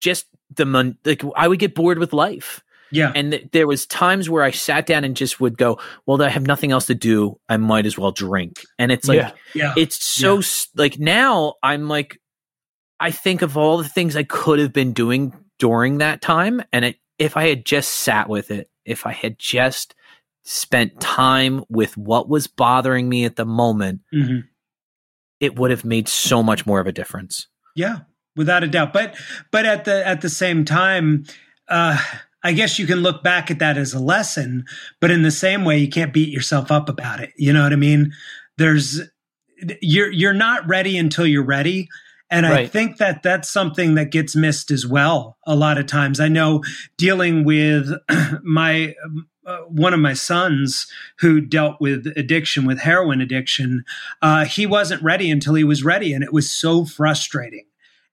just 0.00 0.26
the 0.54 0.64
mon- 0.64 0.98
like 1.04 1.22
I 1.36 1.48
would 1.48 1.58
get 1.58 1.74
bored 1.74 1.98
with 1.98 2.12
life 2.12 2.62
yeah, 2.92 3.10
and 3.16 3.32
th- 3.32 3.48
there 3.52 3.66
was 3.66 3.84
times 3.84 4.30
where 4.30 4.44
I 4.44 4.52
sat 4.52 4.86
down 4.86 5.02
and 5.02 5.16
just 5.16 5.40
would 5.40 5.58
go, 5.58 5.80
well, 6.06 6.22
I 6.22 6.28
have 6.28 6.46
nothing 6.46 6.70
else 6.70 6.86
to 6.86 6.94
do. 6.94 7.36
I 7.48 7.56
might 7.56 7.84
as 7.84 7.98
well 7.98 8.12
drink. 8.12 8.60
And 8.78 8.92
it's 8.92 9.08
like 9.08 9.16
yeah. 9.18 9.32
yeah, 9.54 9.74
it's 9.76 10.02
so 10.02 10.36
Yeah. 10.36 10.46
like 10.76 10.98
now 10.98 11.54
I'm 11.64 11.88
like 11.88 12.20
I 13.00 13.10
think 13.10 13.42
of 13.42 13.56
all 13.56 13.76
the 13.78 13.88
things 13.88 14.14
I 14.16 14.22
could 14.22 14.60
have 14.60 14.72
been 14.72 14.92
doing 14.92 15.34
during 15.58 15.98
that 15.98 16.20
time 16.22 16.62
and 16.72 16.84
it, 16.84 16.96
if 17.18 17.36
I 17.36 17.48
had 17.48 17.64
just 17.64 17.90
sat 17.90 18.28
with 18.28 18.50
it, 18.50 18.68
if 18.84 19.06
I 19.06 19.12
had 19.12 19.38
just 19.38 19.94
spent 20.44 21.00
time 21.00 21.64
with 21.68 21.96
what 21.96 22.28
was 22.28 22.46
bothering 22.46 23.08
me 23.08 23.24
at 23.24 23.36
the 23.36 23.44
moment, 23.46 24.00
Mhm. 24.14 24.44
it 25.40 25.56
would 25.56 25.70
have 25.70 25.84
made 25.84 26.08
so 26.08 26.42
much 26.42 26.66
more 26.66 26.80
of 26.80 26.86
a 26.86 26.92
difference. 26.92 27.48
yeah, 27.74 28.00
without 28.36 28.62
a 28.64 28.66
doubt. 28.68 28.92
But 28.92 29.16
but 29.50 29.66
at 29.66 29.84
the 29.84 30.06
at 30.06 30.20
the 30.22 30.28
same 30.30 30.64
time, 30.64 31.24
uh, 31.68 31.98
I 32.42 32.52
guess 32.52 32.78
you 32.78 32.86
can 32.86 33.00
look 33.00 33.22
back 33.24 33.50
at 33.50 33.58
that 33.58 33.76
as 33.76 33.92
a 33.92 33.98
lesson. 33.98 34.64
But 35.00 35.10
in 35.10 35.22
the 35.22 35.30
same 35.30 35.64
way, 35.64 35.78
you 35.78 35.88
can't 35.88 36.12
beat 36.12 36.28
yourself 36.32 36.70
up 36.70 36.88
about 36.88 37.20
it. 37.20 37.32
You 37.36 37.52
know 37.52 37.62
what 37.64 37.72
I 37.72 37.76
mean? 37.76 38.12
There's 38.56 39.00
you're 39.82 40.10
you're 40.10 40.32
not 40.34 40.66
ready 40.68 40.96
until 40.96 41.26
you're 41.26 41.42
ready. 41.44 41.88
And 42.30 42.44
I 42.44 42.66
think 42.66 42.96
that 42.96 43.22
that's 43.22 43.48
something 43.48 43.94
that 43.94 44.10
gets 44.10 44.34
missed 44.34 44.70
as 44.72 44.84
well 44.86 45.38
a 45.46 45.54
lot 45.54 45.78
of 45.78 45.86
times. 45.86 46.18
I 46.18 46.28
know 46.28 46.62
dealing 46.96 47.44
with 47.44 47.90
my 48.42 48.94
uh, 49.46 49.58
one 49.68 49.94
of 49.94 50.00
my 50.00 50.12
sons 50.12 50.88
who 51.20 51.40
dealt 51.40 51.80
with 51.80 52.06
addiction, 52.16 52.64
with 52.66 52.80
heroin 52.80 53.20
addiction, 53.20 53.84
uh, 54.20 54.44
he 54.44 54.66
wasn't 54.66 55.00
ready 55.04 55.30
until 55.30 55.54
he 55.54 55.62
was 55.62 55.84
ready, 55.84 56.12
and 56.12 56.24
it 56.24 56.32
was 56.32 56.50
so 56.50 56.84
frustrating. 56.84 57.64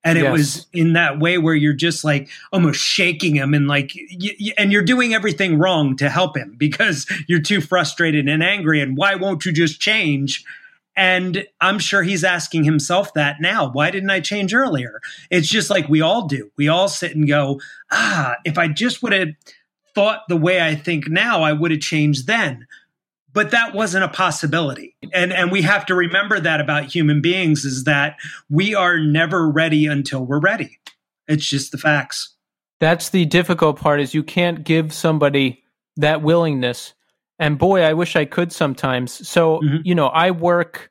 And 0.03 0.19
it 0.19 0.23
Yes. 0.25 0.31
was 0.31 0.67
in 0.73 0.93
that 0.93 1.17
way 1.17 1.37
where 1.39 1.55
you're 1.55 1.73
just 1.73 2.03
like 2.03 2.29
almost 2.51 2.79
shaking 2.79 3.35
him, 3.35 3.55
and 3.55 3.67
like, 3.67 3.93
y- 3.95 4.35
y- 4.39 4.53
and 4.59 4.71
you're 4.71 4.83
doing 4.83 5.15
everything 5.15 5.57
wrong 5.57 5.95
to 5.97 6.07
help 6.09 6.37
him 6.37 6.53
because 6.55 7.07
you're 7.27 7.41
too 7.41 7.61
frustrated 7.61 8.27
and 8.29 8.43
angry. 8.43 8.79
And 8.79 8.95
why 8.95 9.15
won't 9.15 9.43
you 9.45 9.51
just 9.51 9.81
change? 9.81 10.43
And 10.95 11.45
I'm 11.59 11.79
sure 11.79 12.03
he's 12.03 12.23
asking 12.23 12.65
himself 12.65 13.13
that 13.13 13.37
now. 13.41 13.71
Why 13.71 13.89
didn't 13.89 14.11
I 14.11 14.19
change 14.19 14.53
earlier? 14.53 15.01
It's 15.31 15.47
just 15.47 15.69
like 15.69 15.89
we 15.89 16.01
all 16.01 16.27
do. 16.27 16.51
We 16.55 16.67
all 16.67 16.87
sit 16.87 17.15
and 17.15 17.27
go, 17.27 17.59
ah, 17.91 18.35
if 18.45 18.57
I 18.57 18.67
just 18.67 19.01
would 19.01 19.13
have 19.13 19.29
thought 19.95 20.21
the 20.27 20.37
way 20.37 20.61
I 20.61 20.75
think 20.75 21.07
now, 21.07 21.41
I 21.41 21.53
would 21.53 21.71
have 21.71 21.79
changed 21.79 22.27
then. 22.27 22.67
But 23.31 23.51
that 23.51 23.73
wasn't 23.73 24.03
a 24.03 24.09
possibility. 24.09 24.95
And 25.11 25.33
and 25.33 25.51
we 25.51 25.63
have 25.63 25.87
to 25.87 25.95
remember 25.95 26.39
that 26.39 26.61
about 26.61 26.85
human 26.85 27.19
beings 27.21 27.65
is 27.65 27.85
that 27.85 28.17
we 28.49 28.75
are 28.75 28.99
never 28.99 29.49
ready 29.49 29.87
until 29.87 30.23
we're 30.23 30.39
ready. 30.39 30.79
It's 31.27 31.49
just 31.49 31.71
the 31.71 31.79
facts. 31.79 32.35
That's 32.79 33.09
the 33.09 33.25
difficult 33.25 33.79
part 33.79 34.01
is 34.01 34.13
you 34.13 34.23
can't 34.23 34.63
give 34.63 34.93
somebody 34.93 35.63
that 35.97 36.21
willingness. 36.21 36.93
And 37.39 37.57
boy, 37.57 37.81
I 37.81 37.93
wish 37.93 38.15
I 38.15 38.25
could 38.25 38.51
sometimes. 38.51 39.27
So, 39.27 39.59
Mhm. 39.61 39.81
you 39.83 39.95
know, 39.95 40.07
I 40.07 40.31
work 40.31 40.89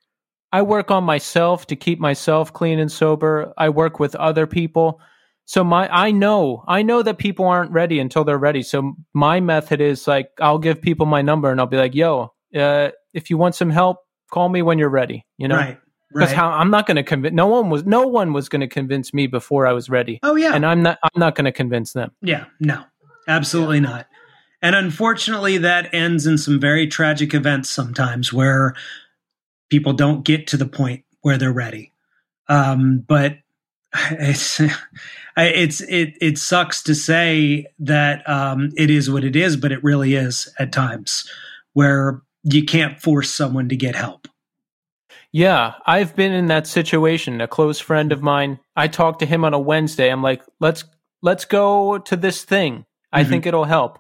I 0.55 0.61
work 0.61 0.91
on 0.91 1.03
myself 1.03 1.67
to 1.69 1.77
keep 1.77 1.99
myself 1.99 2.53
clean 2.53 2.79
and 2.79 2.93
sober. 2.93 3.55
I 3.57 3.71
work 3.71 3.99
with 3.99 4.15
other 4.17 4.47
people. 4.47 5.01
So 5.47 5.65
my 5.65 5.89
I 5.91 6.11
know, 6.11 6.63
I 6.69 6.83
know 6.83 7.03
that 7.03 7.17
people 7.17 7.47
aren't 7.47 7.71
ready 7.71 7.99
until 7.99 8.23
they're 8.25 8.37
ready. 8.37 8.63
So 8.63 8.95
my 9.15 9.41
method 9.41 9.81
is 9.81 10.07
like 10.07 10.29
I'll 10.43 10.59
give 10.59 10.83
people 10.83 11.07
my 11.07 11.23
number 11.23 11.51
and 11.51 11.59
I'll 11.59 11.67
be 11.67 11.79
like, 11.79 11.95
"Yo, 11.95 12.35
uh, 12.55 12.91
if 13.15 13.31
you 13.31 13.39
want 13.39 13.55
some 13.55 13.71
help, 13.71 13.97
call 14.31 14.51
me 14.51 14.61
when 14.61 14.79
you're 14.79 14.91
ready." 14.91 15.25
You 15.39 15.49
know? 15.49 15.57
right. 15.57 15.79
Because 16.13 16.29
Right. 16.29 16.37
how 16.37 16.51
I'm 16.51 16.71
not 16.71 16.87
going 16.87 16.97
to 16.99 17.03
convince 17.03 17.35
no 17.35 17.47
one 17.47 17.71
was 17.71 17.87
no 17.87 18.07
one 18.07 18.35
was 18.35 18.51
going 18.51 18.61
to 18.61 18.69
convince 18.69 19.15
me 19.15 19.27
before 19.27 19.67
I 19.67 19.73
was 19.73 19.89
ready. 19.89 20.21
oh 20.23 20.37
yeah. 20.37 20.53
And 20.55 20.67
I'm 20.67 20.83
not 20.83 20.99
I'm 21.03 21.19
not 21.19 21.35
going 21.35 21.47
to 21.47 21.53
convince 21.53 21.95
them. 21.95 22.11
Yeah, 22.21 22.45
no, 22.61 22.85
absolutely 23.27 23.81
not. 23.81 24.07
And 24.63 24.77
unfortunately, 24.77 25.59
that 25.59 25.93
ends 25.93 26.27
in 26.27 26.39
some 26.39 26.61
very 26.61 26.87
tragic 26.87 27.35
events 27.35 27.69
sometimes 27.69 28.33
where 28.33 28.75
people 29.71 29.93
don't 29.93 30.25
get 30.25 30.47
to 30.49 30.57
the 30.57 30.67
point 30.67 31.05
where 31.23 31.37
they're 31.37 31.53
ready. 31.53 31.93
Um, 32.49 33.05
but 33.07 33.39
it's 34.13 34.61
it's 35.37 35.81
it 35.83 36.15
it 36.21 36.39
sucks 36.39 36.83
to 36.85 36.95
say 36.95 37.67
that 37.81 38.29
um, 38.29 38.71
it 38.77 38.89
is 38.91 39.11
what 39.11 39.25
it 39.25 39.35
is, 39.37 39.57
but 39.57 39.73
it 39.73 39.83
really 39.83 40.15
is 40.15 40.49
at 40.59 40.73
times 40.73 41.29
where 41.73 42.23
you 42.45 42.65
can't 42.65 43.01
force 43.01 43.31
someone 43.31 43.69
to 43.69 43.77
get 43.77 43.95
help. 43.97 44.29
Yeah, 45.33 45.75
I've 45.87 46.15
been 46.15 46.33
in 46.33 46.47
that 46.49 46.67
situation. 46.67 47.41
A 47.41 47.49
close 47.49 47.81
friend 47.81 48.13
of 48.13 48.23
mine, 48.23 48.61
I 48.77 48.89
talked 48.89 49.21
to 49.21 49.27
him 49.27 49.45
on 49.45 49.55
a 49.55 49.59
Wednesday. 49.59 50.11
I'm 50.11 50.23
like, 50.23 50.43
"Let's 50.61 50.85
let's 51.23 51.45
go 51.47 51.99
to 51.99 52.17
this 52.17 52.45
thing. 52.45 52.85
I 53.13 53.25
Mhm. 53.25 53.29
think 53.29 53.47
it'll 53.47 53.65
help." 53.65 53.99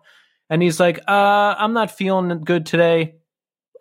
And 0.53 0.63
he's 0.63 0.79
like, 0.79 0.99
"Uh, 1.09 1.55
I'm 1.57 1.73
not 1.73 1.91
feeling 1.91 2.41
good 2.45 2.67
today. 2.67 3.15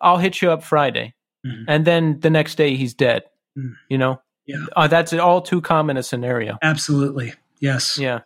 I'll 0.00 0.16
hit 0.16 0.40
you 0.40 0.50
up 0.50 0.62
Friday." 0.62 1.14
Mhm. 1.46 1.64
And 1.68 1.84
then 1.84 2.20
the 2.20 2.30
next 2.30 2.54
day 2.56 2.74
he's 2.76 2.94
dead. 2.94 3.22
Mm. 3.58 3.74
You 3.90 3.98
know? 3.98 4.22
Yeah. 4.46 4.64
Uh, 4.74 4.88
that's 4.88 5.12
all 5.12 5.42
too 5.42 5.60
common 5.60 5.96
a 5.98 6.02
scenario. 6.02 6.56
Absolutely, 6.62 7.34
yes. 7.60 7.98
Yeah. 7.98 8.20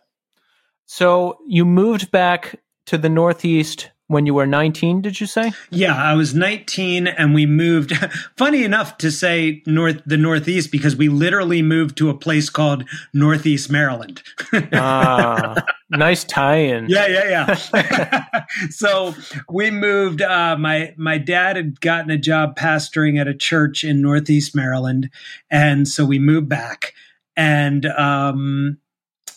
So 0.85 1.39
you 1.45 1.65
moved 1.65 2.09
back 2.11 2.61
to 2.85 2.97
the 2.97 3.09
Northeast 3.09 3.91
when 4.07 4.25
you 4.25 4.33
were 4.33 4.47
19, 4.47 5.01
did 5.01 5.19
you 5.19 5.27
say? 5.27 5.51
Yeah, 5.69 5.95
I 5.95 6.13
was 6.13 6.33
19 6.33 7.07
and 7.07 7.33
we 7.33 7.45
moved. 7.45 7.93
Funny 8.37 8.63
enough 8.63 8.97
to 8.99 9.11
say 9.11 9.61
north 9.65 10.01
the 10.05 10.17
Northeast 10.17 10.71
because 10.71 10.95
we 10.95 11.09
literally 11.09 11.61
moved 11.61 11.97
to 11.97 12.09
a 12.09 12.13
place 12.13 12.49
called 12.49 12.85
Northeast 13.13 13.69
Maryland. 13.69 14.23
Ah, 14.73 15.55
nice 15.89 16.23
tie-in. 16.23 16.87
yeah, 16.89 17.07
yeah, 17.07 17.55
yeah. 17.73 18.45
so 18.69 19.13
we 19.49 19.71
moved. 19.71 20.21
Uh, 20.21 20.55
my 20.57 20.93
my 20.97 21.17
dad 21.17 21.55
had 21.55 21.79
gotten 21.81 22.11
a 22.11 22.17
job 22.17 22.57
pastoring 22.57 23.19
at 23.19 23.27
a 23.27 23.33
church 23.33 23.83
in 23.83 24.01
Northeast 24.01 24.55
Maryland, 24.55 25.09
and 25.49 25.87
so 25.87 26.05
we 26.05 26.19
moved 26.19 26.49
back. 26.49 26.93
And 27.35 27.85
um, 27.85 28.77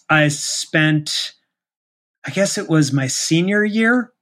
I 0.09 0.28
spent, 0.28 1.33
I 2.26 2.30
guess 2.30 2.59
it 2.59 2.68
was 2.68 2.92
my 2.92 3.06
senior 3.06 3.64
year 3.64 4.12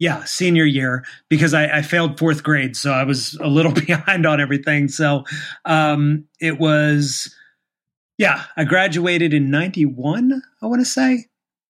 yeah, 0.00 0.24
senior 0.24 0.64
year 0.64 1.04
because 1.28 1.54
I, 1.54 1.66
I, 1.66 1.82
failed 1.82 2.18
fourth 2.18 2.42
grade, 2.42 2.74
so 2.74 2.90
I 2.90 3.04
was 3.04 3.34
a 3.34 3.46
little 3.46 3.72
behind 3.86 4.26
on 4.26 4.40
everything. 4.40 4.88
So 4.88 5.24
um, 5.66 6.24
it 6.40 6.58
was, 6.58 7.32
yeah, 8.18 8.44
I 8.56 8.64
graduated 8.64 9.32
in 9.32 9.50
'91. 9.50 10.42
I 10.60 10.66
want 10.66 10.80
to 10.80 10.86
say. 10.86 11.26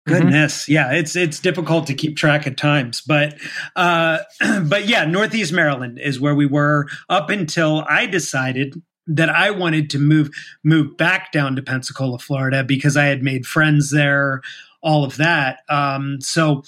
Goodness, 0.07 0.63
mm-hmm. 0.63 0.73
yeah, 0.73 0.93
it's 0.93 1.17
it's 1.17 1.41
difficult 1.41 1.87
to 1.89 1.95
keep 1.95 2.17
track 2.17 2.47
at 2.47 2.57
times, 2.57 3.03
but 3.03 3.35
uh, 3.77 4.19
but 4.63 4.87
yeah, 4.87 5.05
Northeast 5.05 5.53
Maryland 5.53 5.99
is 5.99 6.21
where 6.21 6.35
we 6.35 6.47
were 6.47 6.87
up 7.09 7.31
until 7.31 7.85
I 7.89 8.07
decided 8.07 8.81
that 9.07 9.31
I 9.31 9.51
wanted 9.51 9.91
to 9.91 9.99
move 9.99 10.31
move 10.63 10.97
back 10.97 11.33
down 11.33 11.57
to 11.57 11.63
Pensacola, 11.63 12.19
Florida, 12.19 12.65
because 12.65 12.97
I 12.97 13.07
had 13.07 13.23
made 13.23 13.47
friends 13.47 13.91
there, 13.91 14.43
all 14.83 15.05
of 15.05 15.17
that. 15.17 15.61
Um, 15.69 16.21
so 16.21 16.63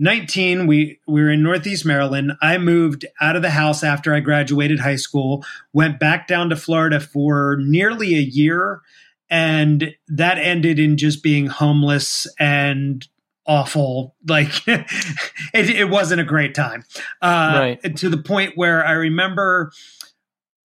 19 0.00 0.66
we 0.66 0.98
we 1.06 1.22
were 1.22 1.30
in 1.30 1.42
northeast 1.42 1.86
maryland. 1.86 2.32
I 2.42 2.58
moved 2.58 3.06
out 3.20 3.36
of 3.36 3.42
the 3.42 3.50
house 3.50 3.84
after 3.84 4.12
i 4.12 4.20
graduated 4.20 4.80
high 4.80 4.96
school 4.96 5.44
went 5.72 6.00
back 6.00 6.26
down 6.26 6.50
to 6.50 6.56
florida 6.56 6.98
for 6.98 7.56
nearly 7.60 8.16
a 8.16 8.20
year 8.20 8.82
and 9.30 9.94
that 10.08 10.38
ended 10.38 10.80
in 10.80 10.96
just 10.96 11.22
being 11.22 11.46
homeless 11.46 12.26
and 12.40 13.06
awful. 13.46 14.14
Like 14.26 14.50
it, 14.66 15.70
it, 15.70 15.90
wasn't 15.90 16.20
a 16.20 16.24
great 16.24 16.54
time. 16.54 16.84
Uh, 17.22 17.76
right. 17.82 17.96
to 17.96 18.08
the 18.08 18.18
point 18.18 18.52
where 18.56 18.84
i 18.84 18.92
remember 18.92 19.72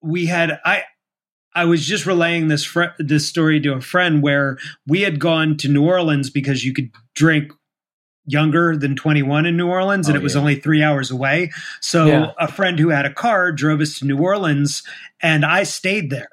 we 0.01 0.27
had 0.27 0.59
i 0.63 0.83
i 1.53 1.65
was 1.65 1.85
just 1.85 2.05
relaying 2.05 2.47
this 2.47 2.63
fr- 2.63 2.95
this 2.99 3.27
story 3.27 3.59
to 3.59 3.73
a 3.73 3.81
friend 3.81 4.21
where 4.21 4.57
we 4.85 5.01
had 5.01 5.19
gone 5.19 5.57
to 5.57 5.67
new 5.67 5.83
orleans 5.83 6.29
because 6.29 6.63
you 6.63 6.73
could 6.73 6.91
drink 7.15 7.51
younger 8.25 8.75
than 8.75 8.95
21 8.95 9.45
in 9.45 9.57
New 9.57 9.67
Orleans 9.67 10.07
and 10.07 10.17
oh, 10.17 10.19
it 10.19 10.23
was 10.23 10.33
yeah. 10.33 10.41
only 10.41 10.55
three 10.55 10.81
hours 10.81 11.11
away. 11.11 11.51
So 11.81 12.05
yeah. 12.05 12.31
a 12.39 12.51
friend 12.51 12.79
who 12.79 12.89
had 12.89 13.05
a 13.05 13.13
car 13.13 13.51
drove 13.51 13.81
us 13.81 13.99
to 13.99 14.05
New 14.05 14.17
Orleans 14.17 14.83
and 15.21 15.45
I 15.45 15.63
stayed 15.63 16.09
there 16.09 16.29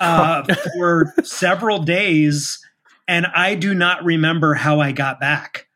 uh, 0.00 0.44
for 0.74 1.14
several 1.24 1.82
days 1.82 2.64
and 3.06 3.26
I 3.26 3.54
do 3.54 3.74
not 3.74 4.04
remember 4.04 4.54
how 4.54 4.80
I 4.80 4.92
got 4.92 5.20
back. 5.20 5.66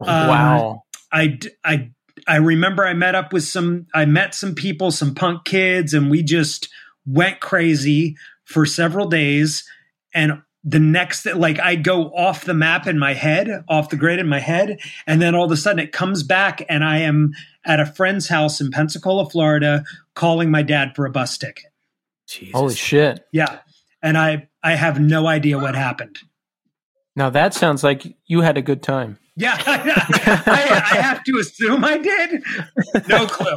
Um, 0.00 0.28
wow. 0.28 0.82
I, 1.12 1.38
I, 1.64 1.90
I 2.26 2.36
remember 2.36 2.86
I 2.86 2.94
met 2.94 3.14
up 3.14 3.32
with 3.32 3.44
some, 3.44 3.86
I 3.94 4.04
met 4.04 4.34
some 4.34 4.54
people, 4.54 4.90
some 4.90 5.14
punk 5.14 5.44
kids, 5.44 5.94
and 5.94 6.10
we 6.10 6.22
just 6.22 6.68
went 7.06 7.40
crazy 7.40 8.16
for 8.44 8.66
several 8.66 9.08
days. 9.08 9.68
And 10.14 10.42
the 10.64 10.78
next 10.78 11.24
like 11.26 11.60
I 11.60 11.76
go 11.76 12.06
off 12.14 12.44
the 12.44 12.54
map 12.54 12.86
in 12.86 12.98
my 12.98 13.14
head, 13.14 13.64
off 13.68 13.90
the 13.90 13.96
grid 13.96 14.18
in 14.18 14.28
my 14.28 14.40
head, 14.40 14.78
and 15.06 15.22
then 15.22 15.34
all 15.34 15.44
of 15.44 15.52
a 15.52 15.56
sudden 15.56 15.78
it 15.78 15.92
comes 15.92 16.22
back 16.22 16.62
and 16.68 16.84
I 16.84 16.98
am 16.98 17.32
at 17.64 17.80
a 17.80 17.86
friend's 17.86 18.28
house 18.28 18.60
in 18.60 18.70
Pensacola, 18.70 19.28
Florida, 19.30 19.84
calling 20.14 20.50
my 20.50 20.62
dad 20.62 20.92
for 20.96 21.06
a 21.06 21.10
bus 21.10 21.38
ticket. 21.38 21.66
Jesus. 22.26 22.54
Holy 22.54 22.74
shit. 22.74 23.24
Yeah. 23.32 23.60
And 24.02 24.18
I 24.18 24.48
I 24.62 24.74
have 24.74 25.00
no 25.00 25.26
idea 25.26 25.58
what 25.58 25.74
happened. 25.74 26.18
Now 27.16 27.30
that 27.30 27.54
sounds 27.54 27.82
like 27.82 28.16
you 28.26 28.40
had 28.42 28.58
a 28.58 28.62
good 28.62 28.82
time. 28.82 29.18
Yeah, 29.38 29.56
I, 29.66 30.82
I, 30.90 30.96
have 30.96 31.22
to 31.22 31.38
assume 31.38 31.84
I 31.84 31.98
did. 31.98 32.42
No 33.08 33.26
clue. 33.26 33.56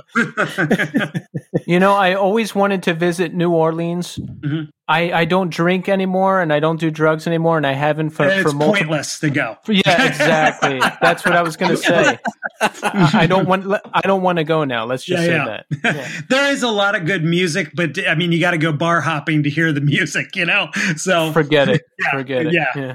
you 1.65 1.79
know, 1.79 1.93
I 1.93 2.13
always 2.13 2.53
wanted 2.53 2.83
to 2.83 2.93
visit 2.93 3.33
New 3.33 3.51
Orleans. 3.51 4.17
Mm-hmm. 4.17 4.69
I, 4.87 5.11
I 5.11 5.25
don't 5.25 5.49
drink 5.49 5.89
anymore, 5.89 6.39
and 6.39 6.53
I 6.53 6.59
don't 6.59 6.79
do 6.79 6.91
drugs 6.91 7.25
anymore, 7.25 7.57
and 7.57 7.65
I 7.65 7.73
haven't 7.73 8.11
for, 8.11 8.27
it's 8.27 8.43
for 8.43 8.55
multiple. 8.55 8.73
pointless 8.73 9.19
to 9.21 9.29
go. 9.29 9.57
Yeah, 9.67 10.05
exactly. 10.05 10.79
That's 11.01 11.25
what 11.25 11.35
I 11.35 11.41
was 11.41 11.57
going 11.57 11.71
to 11.71 11.77
say. 11.77 12.19
I 12.61 13.25
don't 13.25 13.47
want. 13.47 13.65
I 13.93 14.01
don't 14.01 14.21
want 14.21 14.37
to 14.37 14.43
go 14.43 14.63
now. 14.63 14.85
Let's 14.85 15.03
just 15.03 15.23
yeah, 15.23 15.27
say 15.27 15.33
yeah. 15.33 15.45
that. 15.45 15.95
Yeah. 15.95 16.21
there 16.29 16.51
is 16.51 16.61
a 16.61 16.69
lot 16.69 16.93
of 16.93 17.05
good 17.05 17.23
music, 17.23 17.71
but 17.73 17.97
I 18.07 18.13
mean, 18.15 18.31
you 18.31 18.39
got 18.39 18.51
to 18.51 18.57
go 18.57 18.71
bar 18.71 19.01
hopping 19.01 19.43
to 19.43 19.49
hear 19.49 19.71
the 19.71 19.81
music. 19.81 20.35
You 20.35 20.45
know, 20.45 20.69
so 20.95 21.31
forget 21.31 21.69
it. 21.69 21.81
Forget 22.11 22.47
it. 22.47 22.53
Yeah. 22.53 22.93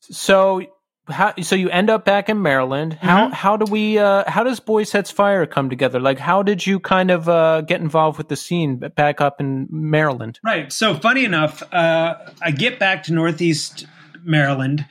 So 0.00 0.73
how 1.08 1.34
so 1.42 1.54
you 1.54 1.68
end 1.68 1.90
up 1.90 2.04
back 2.04 2.28
in 2.28 2.40
Maryland. 2.40 2.94
How 2.94 3.26
mm-hmm. 3.26 3.34
how 3.34 3.56
do 3.56 3.70
we 3.70 3.98
uh 3.98 4.28
how 4.28 4.42
does 4.42 4.60
Boysetsfire 4.60 5.48
come 5.50 5.68
together? 5.68 6.00
Like 6.00 6.18
how 6.18 6.42
did 6.42 6.66
you 6.66 6.80
kind 6.80 7.10
of 7.10 7.28
uh 7.28 7.60
get 7.62 7.80
involved 7.80 8.16
with 8.18 8.28
the 8.28 8.36
scene 8.36 8.76
back 8.76 9.20
up 9.20 9.40
in 9.40 9.68
Maryland? 9.70 10.40
Right. 10.42 10.72
So 10.72 10.94
funny 10.94 11.24
enough, 11.24 11.62
uh 11.72 12.16
I 12.40 12.50
get 12.50 12.78
back 12.78 13.02
to 13.04 13.12
Northeast 13.12 13.86
Maryland 14.22 14.86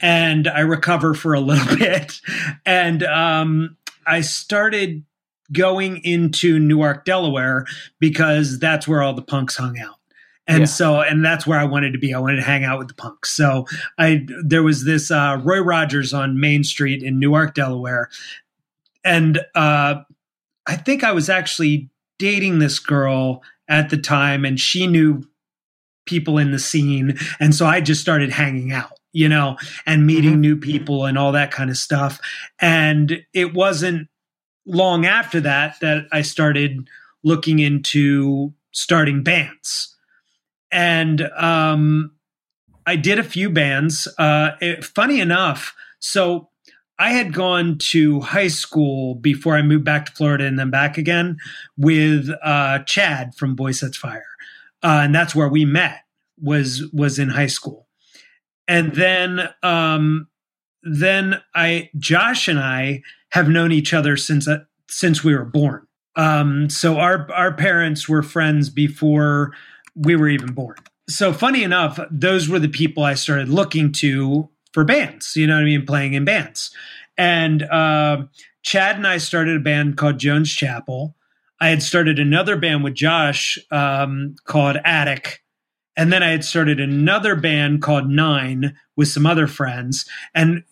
and 0.00 0.48
I 0.48 0.60
recover 0.60 1.12
for 1.12 1.34
a 1.34 1.40
little 1.40 1.76
bit 1.78 2.20
and 2.64 3.02
um 3.02 3.76
I 4.06 4.22
started 4.22 5.04
going 5.52 5.98
into 6.04 6.58
Newark, 6.58 7.04
Delaware 7.04 7.66
because 7.98 8.58
that's 8.58 8.88
where 8.88 9.02
all 9.02 9.14
the 9.14 9.22
punks 9.22 9.56
hung 9.56 9.78
out 9.78 9.97
and 10.48 10.60
yeah. 10.60 10.64
so 10.64 11.00
and 11.00 11.24
that's 11.24 11.46
where 11.46 11.60
I 11.60 11.64
wanted 11.64 11.92
to 11.92 11.98
be. 11.98 12.14
I 12.14 12.18
wanted 12.18 12.36
to 12.36 12.42
hang 12.42 12.64
out 12.64 12.78
with 12.78 12.88
the 12.88 12.94
punks. 12.94 13.30
So 13.30 13.66
I 13.98 14.26
there 14.42 14.62
was 14.62 14.84
this 14.84 15.10
uh, 15.10 15.40
Roy 15.44 15.60
Rogers 15.60 16.14
on 16.14 16.40
Main 16.40 16.64
Street 16.64 17.02
in 17.02 17.18
Newark, 17.18 17.54
Delaware, 17.54 18.08
and 19.04 19.38
uh, 19.54 19.96
I 20.66 20.76
think 20.76 21.04
I 21.04 21.12
was 21.12 21.28
actually 21.28 21.90
dating 22.18 22.58
this 22.58 22.78
girl 22.78 23.42
at 23.68 23.90
the 23.90 23.98
time, 23.98 24.44
and 24.44 24.58
she 24.58 24.86
knew 24.86 25.22
people 26.06 26.38
in 26.38 26.50
the 26.50 26.58
scene, 26.58 27.18
and 27.38 27.54
so 27.54 27.66
I 27.66 27.82
just 27.82 28.00
started 28.00 28.30
hanging 28.30 28.72
out. 28.72 28.94
You 29.12 29.28
know, 29.28 29.56
and 29.86 30.06
meeting 30.06 30.32
mm-hmm. 30.32 30.40
new 30.42 30.56
people 30.56 31.06
and 31.06 31.16
all 31.16 31.32
that 31.32 31.50
kind 31.50 31.70
of 31.70 31.78
stuff. 31.78 32.20
And 32.60 33.24
it 33.32 33.54
wasn't 33.54 34.08
long 34.66 35.06
after 35.06 35.40
that 35.40 35.80
that 35.80 36.06
I 36.12 36.20
started 36.20 36.86
looking 37.24 37.58
into 37.58 38.52
starting 38.70 39.22
bands 39.24 39.96
and 40.70 41.22
um, 41.36 42.12
I 42.86 42.96
did 42.96 43.18
a 43.18 43.24
few 43.24 43.50
bands. 43.50 44.08
Uh, 44.18 44.52
it, 44.60 44.84
funny 44.84 45.20
enough, 45.20 45.74
so 45.98 46.48
I 46.98 47.10
had 47.10 47.32
gone 47.32 47.78
to 47.78 48.20
high 48.20 48.48
school 48.48 49.14
before 49.14 49.56
I 49.56 49.62
moved 49.62 49.84
back 49.84 50.06
to 50.06 50.12
Florida 50.12 50.44
and 50.44 50.58
then 50.58 50.70
back 50.70 50.98
again 50.98 51.36
with 51.76 52.30
uh, 52.42 52.80
Chad 52.80 53.34
from 53.34 53.56
Boysetsfire, 53.56 54.22
uh, 54.82 55.02
and 55.04 55.14
that's 55.14 55.34
where 55.34 55.48
we 55.48 55.64
met. 55.64 56.02
Was 56.40 56.84
was 56.92 57.18
in 57.18 57.30
high 57.30 57.48
school, 57.48 57.88
and 58.68 58.94
then 58.94 59.48
um, 59.62 60.28
then 60.82 61.40
I 61.54 61.90
Josh 61.98 62.48
and 62.48 62.60
I 62.60 63.02
have 63.30 63.48
known 63.48 63.72
each 63.72 63.92
other 63.92 64.16
since 64.16 64.46
uh, 64.46 64.60
since 64.88 65.24
we 65.24 65.34
were 65.34 65.44
born. 65.44 65.86
Um, 66.16 66.70
so 66.70 66.98
our 66.98 67.30
our 67.32 67.52
parents 67.52 68.08
were 68.08 68.22
friends 68.22 68.70
before 68.70 69.52
we 69.98 70.16
were 70.16 70.28
even 70.28 70.52
born. 70.52 70.76
So 71.08 71.32
funny 71.32 71.62
enough, 71.62 71.98
those 72.10 72.48
were 72.48 72.58
the 72.58 72.68
people 72.68 73.02
I 73.02 73.14
started 73.14 73.48
looking 73.48 73.92
to 73.92 74.48
for 74.72 74.84
bands. 74.84 75.36
You 75.36 75.46
know 75.46 75.54
what 75.54 75.62
I 75.62 75.64
mean? 75.64 75.86
Playing 75.86 76.14
in 76.14 76.24
bands. 76.24 76.70
And 77.16 77.62
uh, 77.64 78.24
Chad 78.62 78.96
and 78.96 79.06
I 79.06 79.18
started 79.18 79.56
a 79.56 79.60
band 79.60 79.96
called 79.96 80.18
Jones 80.18 80.52
Chapel. 80.52 81.16
I 81.60 81.68
had 81.68 81.82
started 81.82 82.18
another 82.18 82.56
band 82.56 82.84
with 82.84 82.94
Josh 82.94 83.58
um, 83.70 84.36
called 84.44 84.76
Attic. 84.84 85.42
And 85.96 86.12
then 86.12 86.22
I 86.22 86.28
had 86.28 86.44
started 86.44 86.78
another 86.78 87.34
band 87.34 87.82
called 87.82 88.08
Nine 88.08 88.76
with 88.96 89.08
some 89.08 89.26
other 89.26 89.48
friends. 89.48 90.08
And 90.34 90.62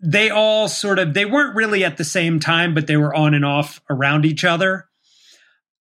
they 0.00 0.30
all 0.30 0.66
sort 0.66 0.98
of, 0.98 1.14
they 1.14 1.24
weren't 1.24 1.54
really 1.54 1.84
at 1.84 1.96
the 1.96 2.04
same 2.04 2.40
time, 2.40 2.74
but 2.74 2.88
they 2.88 2.96
were 2.96 3.14
on 3.14 3.34
and 3.34 3.44
off 3.44 3.80
around 3.88 4.24
each 4.24 4.44
other. 4.44 4.88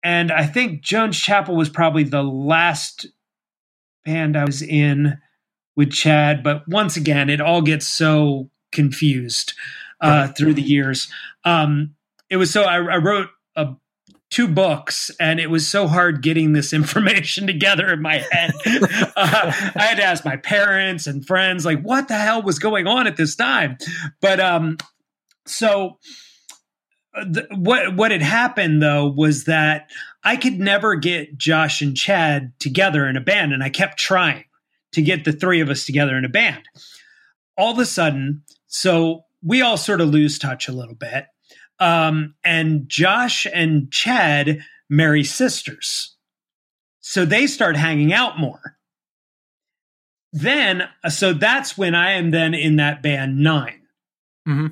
And 0.03 0.31
I 0.31 0.45
think 0.45 0.81
Jones 0.81 1.19
Chapel 1.19 1.55
was 1.55 1.69
probably 1.69 2.03
the 2.03 2.23
last 2.23 3.05
band 4.03 4.35
I 4.35 4.45
was 4.45 4.61
in 4.61 5.19
with 5.75 5.91
Chad. 5.91 6.43
But 6.43 6.67
once 6.67 6.97
again, 6.97 7.29
it 7.29 7.41
all 7.41 7.61
gets 7.61 7.87
so 7.87 8.49
confused 8.71 9.53
uh, 9.99 10.29
through 10.29 10.55
the 10.55 10.61
years. 10.61 11.11
Um, 11.45 11.95
it 12.29 12.37
was 12.37 12.51
so 12.51 12.63
I, 12.63 12.77
I 12.77 12.97
wrote 12.97 13.29
a, 13.55 13.75
two 14.31 14.47
books, 14.47 15.11
and 15.19 15.39
it 15.39 15.49
was 15.49 15.67
so 15.67 15.87
hard 15.87 16.23
getting 16.23 16.53
this 16.53 16.73
information 16.73 17.45
together 17.45 17.93
in 17.93 18.01
my 18.01 18.23
head. 18.31 18.51
uh, 19.15 19.51
I 19.75 19.83
had 19.83 19.97
to 19.97 20.03
ask 20.03 20.25
my 20.25 20.37
parents 20.37 21.05
and 21.05 21.25
friends, 21.25 21.65
like, 21.65 21.81
what 21.81 22.07
the 22.07 22.15
hell 22.15 22.41
was 22.41 22.57
going 22.57 22.87
on 22.87 23.05
at 23.05 23.17
this 23.17 23.35
time? 23.35 23.77
But 24.21 24.39
um, 24.39 24.77
so 25.45 25.99
the, 27.13 27.47
what 27.55 27.95
what 27.95 28.11
had 28.11 28.21
happened 28.21 28.81
though 28.81 29.07
was 29.07 29.45
that 29.45 29.89
I 30.23 30.35
could 30.35 30.59
never 30.59 30.95
get 30.95 31.37
Josh 31.37 31.81
and 31.81 31.95
Chad 31.95 32.53
together 32.59 33.07
in 33.07 33.17
a 33.17 33.21
band, 33.21 33.53
and 33.53 33.63
I 33.63 33.69
kept 33.69 33.97
trying 33.97 34.45
to 34.93 35.01
get 35.01 35.25
the 35.25 35.33
three 35.33 35.59
of 35.61 35.69
us 35.69 35.85
together 35.85 36.15
in 36.17 36.25
a 36.25 36.29
band. 36.29 36.63
All 37.57 37.71
of 37.71 37.79
a 37.79 37.85
sudden, 37.85 38.43
so 38.67 39.25
we 39.43 39.61
all 39.61 39.77
sort 39.77 40.01
of 40.01 40.09
lose 40.09 40.39
touch 40.39 40.67
a 40.67 40.73
little 40.73 40.95
bit, 40.95 41.25
um, 41.79 42.35
and 42.43 42.87
Josh 42.87 43.45
and 43.53 43.91
Chad 43.91 44.59
marry 44.89 45.23
sisters, 45.23 46.15
so 47.01 47.25
they 47.25 47.47
start 47.47 47.75
hanging 47.75 48.13
out 48.13 48.39
more. 48.39 48.77
Then, 50.33 50.87
so 51.09 51.33
that's 51.33 51.77
when 51.77 51.93
I 51.93 52.11
am 52.11 52.31
then 52.31 52.53
in 52.53 52.77
that 52.77 53.03
band 53.03 53.39
9 53.39 53.81
mm-hmm. 54.47 54.67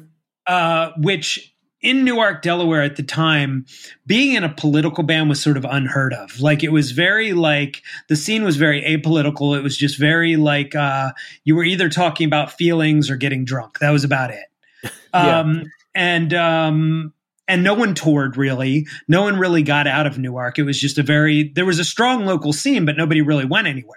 uh, 0.48 0.92
which 0.98 1.54
in 1.82 2.04
Newark, 2.04 2.42
Delaware 2.42 2.82
at 2.82 2.98
the 2.98 3.04
time, 3.04 3.66
being 4.06 4.36
in 4.36 4.44
a 4.44 4.50
political 4.50 5.04
band 5.04 5.30
was 5.30 5.42
sort 5.42 5.58
of 5.58 5.66
unheard 5.66 6.14
of. 6.14 6.40
Like 6.42 6.64
it 6.64 6.72
was 6.72 6.92
very 6.92 7.34
like 7.34 7.84
the 8.10 8.16
scene 8.16 8.44
was 8.44 8.58
very 8.58 8.82
apolitical. 8.82 9.58
It 9.58 9.64
was 9.64 9.78
just 9.78 9.98
very 9.98 10.36
like 10.36 10.76
uh, 10.76 11.12
you 11.46 11.56
were 11.56 11.64
either 11.64 11.90
talking 11.90 12.28
about 12.28 12.52
feelings 12.52 13.10
or 13.10 13.16
getting 13.16 13.46
drunk. 13.46 13.80
That 13.80 13.92
was 13.92 14.04
about 14.04 14.32
it. 14.32 14.46
yeah. 15.14 15.40
Um, 15.40 15.72
and 15.96 16.34
um, 16.34 17.14
and 17.48 17.64
no 17.64 17.74
one 17.74 17.96
toured 17.96 18.36
really. 18.36 18.86
No 19.08 19.22
one 19.22 19.40
really 19.40 19.64
got 19.64 19.88
out 19.88 20.06
of 20.06 20.18
Newark. 20.18 20.60
It 20.60 20.64
was 20.64 20.80
just 20.80 20.98
a 20.98 21.04
very 21.04 21.50
there 21.50 21.66
was 21.66 21.80
a 21.80 21.86
strong 21.86 22.26
local 22.26 22.52
scene, 22.52 22.86
but 22.86 22.98
nobody 22.98 23.22
really 23.22 23.46
went 23.46 23.68
anywhere. 23.68 23.96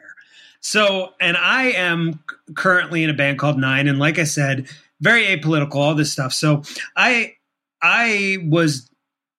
So, 0.61 1.11
and 1.21 1.37
I 1.37 1.73
am 1.73 2.23
currently 2.55 3.03
in 3.03 3.11
a 3.11 3.15
band 3.15 3.41
called 3.41 3.59
Nine, 3.59 3.89
and 3.89 3.99
like 3.99 4.21
I 4.21 4.25
said, 4.25 4.69
very 5.01 5.25
apolitical, 5.25 5.75
all 5.75 5.97
this 5.97 6.13
stuff. 6.13 6.33
So 6.33 6.63
I 6.97 7.35
I 7.83 8.39
was 8.49 8.89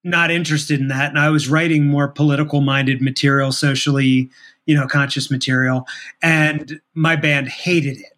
not 0.04 0.32
interested 0.32 0.80
in 0.80 0.90
that, 0.90 1.10
and 1.10 1.20
I 1.20 1.30
was 1.30 1.48
writing 1.48 1.86
more 1.86 2.08
political 2.08 2.62
minded 2.62 3.02
material, 3.02 3.52
socially 3.52 4.30
you 4.66 4.76
know 4.76 4.88
conscious 4.88 5.30
material, 5.30 5.86
and 6.22 6.80
my 6.94 7.16
band 7.16 7.50
hated 7.50 8.00
it. 8.00 8.10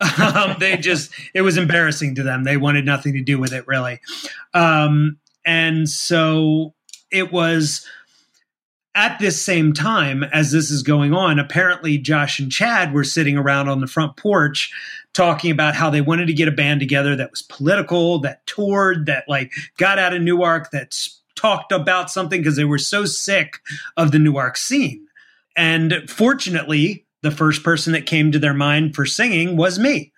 um, 0.20 0.56
they 0.58 0.76
just 0.76 1.12
it 1.34 1.42
was 1.42 1.56
embarrassing 1.56 2.14
to 2.16 2.22
them. 2.22 2.44
They 2.44 2.56
wanted 2.56 2.84
nothing 2.84 3.12
to 3.14 3.22
do 3.22 3.38
with 3.38 3.52
it 3.52 3.66
really, 3.66 4.00
um, 4.54 5.18
and 5.44 5.88
so 5.88 6.74
it 7.10 7.32
was 7.32 7.86
at 8.94 9.18
this 9.18 9.40
same 9.40 9.72
time 9.72 10.22
as 10.24 10.52
this 10.52 10.70
is 10.70 10.82
going 10.82 11.14
on, 11.14 11.38
apparently 11.38 11.98
Josh 11.98 12.38
and 12.38 12.52
Chad 12.52 12.92
were 12.92 13.04
sitting 13.04 13.38
around 13.38 13.68
on 13.68 13.80
the 13.80 13.86
front 13.86 14.16
porch 14.16 14.72
talking 15.14 15.50
about 15.50 15.74
how 15.74 15.90
they 15.90 16.00
wanted 16.00 16.26
to 16.26 16.32
get 16.32 16.48
a 16.48 16.52
band 16.52 16.80
together 16.80 17.16
that 17.16 17.30
was 17.30 17.42
political, 17.42 18.18
that 18.20 18.46
toured, 18.46 19.06
that 19.06 19.24
like 19.28 19.52
got 19.76 19.98
out 19.98 20.14
of 20.14 20.22
Newark, 20.22 20.70
that 20.70 20.98
talked 21.34 21.72
about 21.72 22.10
something 22.10 22.40
because 22.40 22.56
they 22.56 22.64
were 22.64 22.78
so 22.78 23.04
sick 23.04 23.60
of 23.96 24.12
the 24.12 24.18
Newark 24.18 24.56
scene. 24.56 25.06
And 25.56 26.08
fortunately, 26.08 27.06
the 27.22 27.30
first 27.30 27.62
person 27.62 27.92
that 27.92 28.06
came 28.06 28.32
to 28.32 28.38
their 28.38 28.54
mind 28.54 28.94
for 28.94 29.06
singing 29.06 29.56
was 29.56 29.78
me. 29.78 30.12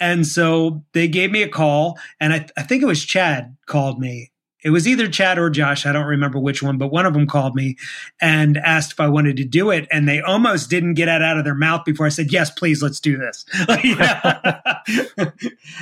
And 0.00 0.26
so 0.26 0.82
they 0.92 1.06
gave 1.06 1.30
me 1.30 1.42
a 1.42 1.48
call, 1.48 1.96
and 2.18 2.32
I, 2.32 2.46
I 2.56 2.62
think 2.62 2.82
it 2.82 2.86
was 2.86 3.04
Chad 3.04 3.56
called 3.66 4.00
me 4.00 4.31
it 4.62 4.70
was 4.70 4.86
either 4.86 5.08
Chad 5.08 5.38
or 5.38 5.50
Josh. 5.50 5.86
I 5.86 5.92
don't 5.92 6.06
remember 6.06 6.38
which 6.38 6.62
one, 6.62 6.78
but 6.78 6.92
one 6.92 7.06
of 7.06 7.14
them 7.14 7.26
called 7.26 7.54
me 7.54 7.76
and 8.20 8.56
asked 8.58 8.92
if 8.92 9.00
I 9.00 9.08
wanted 9.08 9.36
to 9.38 9.44
do 9.44 9.70
it. 9.70 9.88
And 9.90 10.08
they 10.08 10.20
almost 10.20 10.70
didn't 10.70 10.94
get 10.94 11.08
it 11.08 11.22
out 11.22 11.36
of 11.36 11.44
their 11.44 11.54
mouth 11.54 11.84
before 11.84 12.06
I 12.06 12.10
said, 12.10 12.32
yes, 12.32 12.50
please, 12.50 12.82
let's 12.82 13.00
do 13.00 13.16
this. 13.16 13.44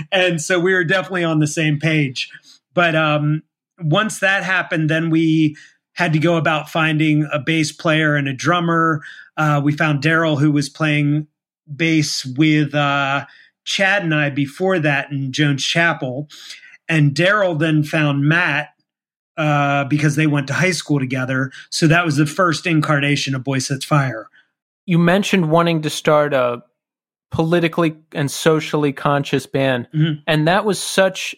and 0.13 0.41
so 0.41 0.59
we 0.59 0.73
were 0.73 0.85
definitely 0.85 1.25
on 1.25 1.41
the 1.41 1.47
same 1.47 1.79
page. 1.79 2.31
But 2.73 2.95
um, 2.95 3.43
once 3.79 4.21
that 4.21 4.45
happened, 4.45 4.89
then 4.89 5.11
we 5.11 5.57
had 5.95 6.13
to 6.13 6.19
go 6.19 6.37
about 6.37 6.71
finding 6.71 7.29
a 7.33 7.39
bass 7.39 7.73
player 7.73 8.17
and 8.17 8.29
a 8.29 8.33
drummer. 8.33 9.03
Uh, 9.37 9.61
we 9.63 9.73
found 9.73 10.03
Daryl, 10.03 10.39
who 10.39 10.51
was 10.51 10.69
playing 10.69 11.27
bass 11.75 12.25
with 12.25 12.75
uh, 12.75 13.27
Chad 13.65 14.03
and 14.03 14.15
I 14.15 14.31
before 14.31 14.79
that 14.79 15.11
in 15.11 15.33
Jones 15.33 15.65
Chapel. 15.65 16.29
And 16.91 17.15
Daryl 17.15 17.59
then 17.59 17.85
found 17.85 18.25
Matt 18.25 18.75
uh, 19.37 19.85
because 19.85 20.17
they 20.17 20.27
went 20.27 20.49
to 20.49 20.53
high 20.53 20.73
school 20.73 20.99
together. 20.99 21.53
So 21.71 21.87
that 21.87 22.05
was 22.05 22.17
the 22.17 22.27
first 22.27 22.67
incarnation 22.67 23.35
of 23.35 23.45
Boysetsfire. 23.45 24.25
You 24.87 24.99
mentioned 24.99 25.51
wanting 25.51 25.83
to 25.83 25.91
start 25.91 26.35
a 26.35 26.63
politically 27.31 27.97
and 28.13 28.29
socially 28.29 28.93
conscious 28.93 29.47
band. 29.47 29.87
Mm-hmm. 29.95 30.21
And 30.27 30.49
that 30.49 30.65
was 30.65 30.83
such, 30.83 31.37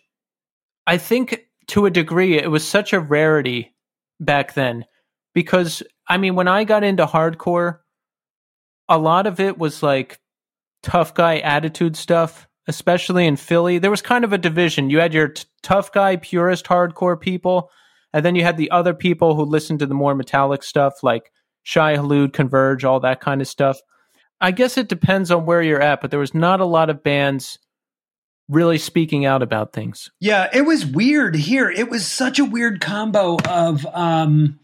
I 0.86 0.96
think 0.96 1.46
to 1.68 1.84
a 1.84 1.90
degree, 1.90 2.38
it 2.38 2.50
was 2.50 2.66
such 2.66 2.94
a 2.94 3.00
rarity 3.00 3.74
back 4.18 4.54
then. 4.54 4.86
Because, 5.34 5.82
I 6.08 6.16
mean, 6.16 6.34
when 6.34 6.48
I 6.48 6.64
got 6.64 6.82
into 6.82 7.06
hardcore, 7.06 7.80
a 8.88 8.98
lot 8.98 9.26
of 9.26 9.38
it 9.38 9.58
was 9.58 9.82
like 9.82 10.18
tough 10.82 11.14
guy 11.14 11.38
attitude 11.38 11.96
stuff 11.96 12.48
especially 12.68 13.26
in 13.26 13.36
Philly, 13.36 13.78
there 13.78 13.90
was 13.90 14.02
kind 14.02 14.24
of 14.24 14.32
a 14.32 14.38
division. 14.38 14.90
You 14.90 15.00
had 15.00 15.14
your 15.14 15.28
t- 15.28 15.44
tough 15.62 15.92
guy, 15.92 16.16
purist, 16.16 16.66
hardcore 16.66 17.20
people, 17.20 17.70
and 18.12 18.24
then 18.24 18.34
you 18.34 18.44
had 18.44 18.56
the 18.56 18.70
other 18.70 18.94
people 18.94 19.34
who 19.34 19.44
listened 19.44 19.80
to 19.80 19.86
the 19.86 19.94
more 19.94 20.14
metallic 20.14 20.62
stuff 20.62 21.02
like 21.02 21.32
Shai 21.62 21.96
Hulud, 21.96 22.32
Converge, 22.32 22.84
all 22.84 23.00
that 23.00 23.20
kind 23.20 23.40
of 23.40 23.48
stuff. 23.48 23.78
I 24.40 24.50
guess 24.50 24.76
it 24.76 24.88
depends 24.88 25.30
on 25.30 25.46
where 25.46 25.62
you're 25.62 25.80
at, 25.80 26.00
but 26.00 26.10
there 26.10 26.20
was 26.20 26.34
not 26.34 26.60
a 26.60 26.64
lot 26.64 26.90
of 26.90 27.02
bands 27.02 27.58
really 28.48 28.78
speaking 28.78 29.24
out 29.24 29.42
about 29.42 29.72
things. 29.72 30.10
Yeah, 30.20 30.48
it 30.52 30.62
was 30.62 30.84
weird 30.84 31.36
here. 31.36 31.70
It 31.70 31.88
was 31.88 32.06
such 32.06 32.38
a 32.38 32.44
weird 32.44 32.80
combo 32.80 33.38
of 33.48 33.86
um 33.86 34.58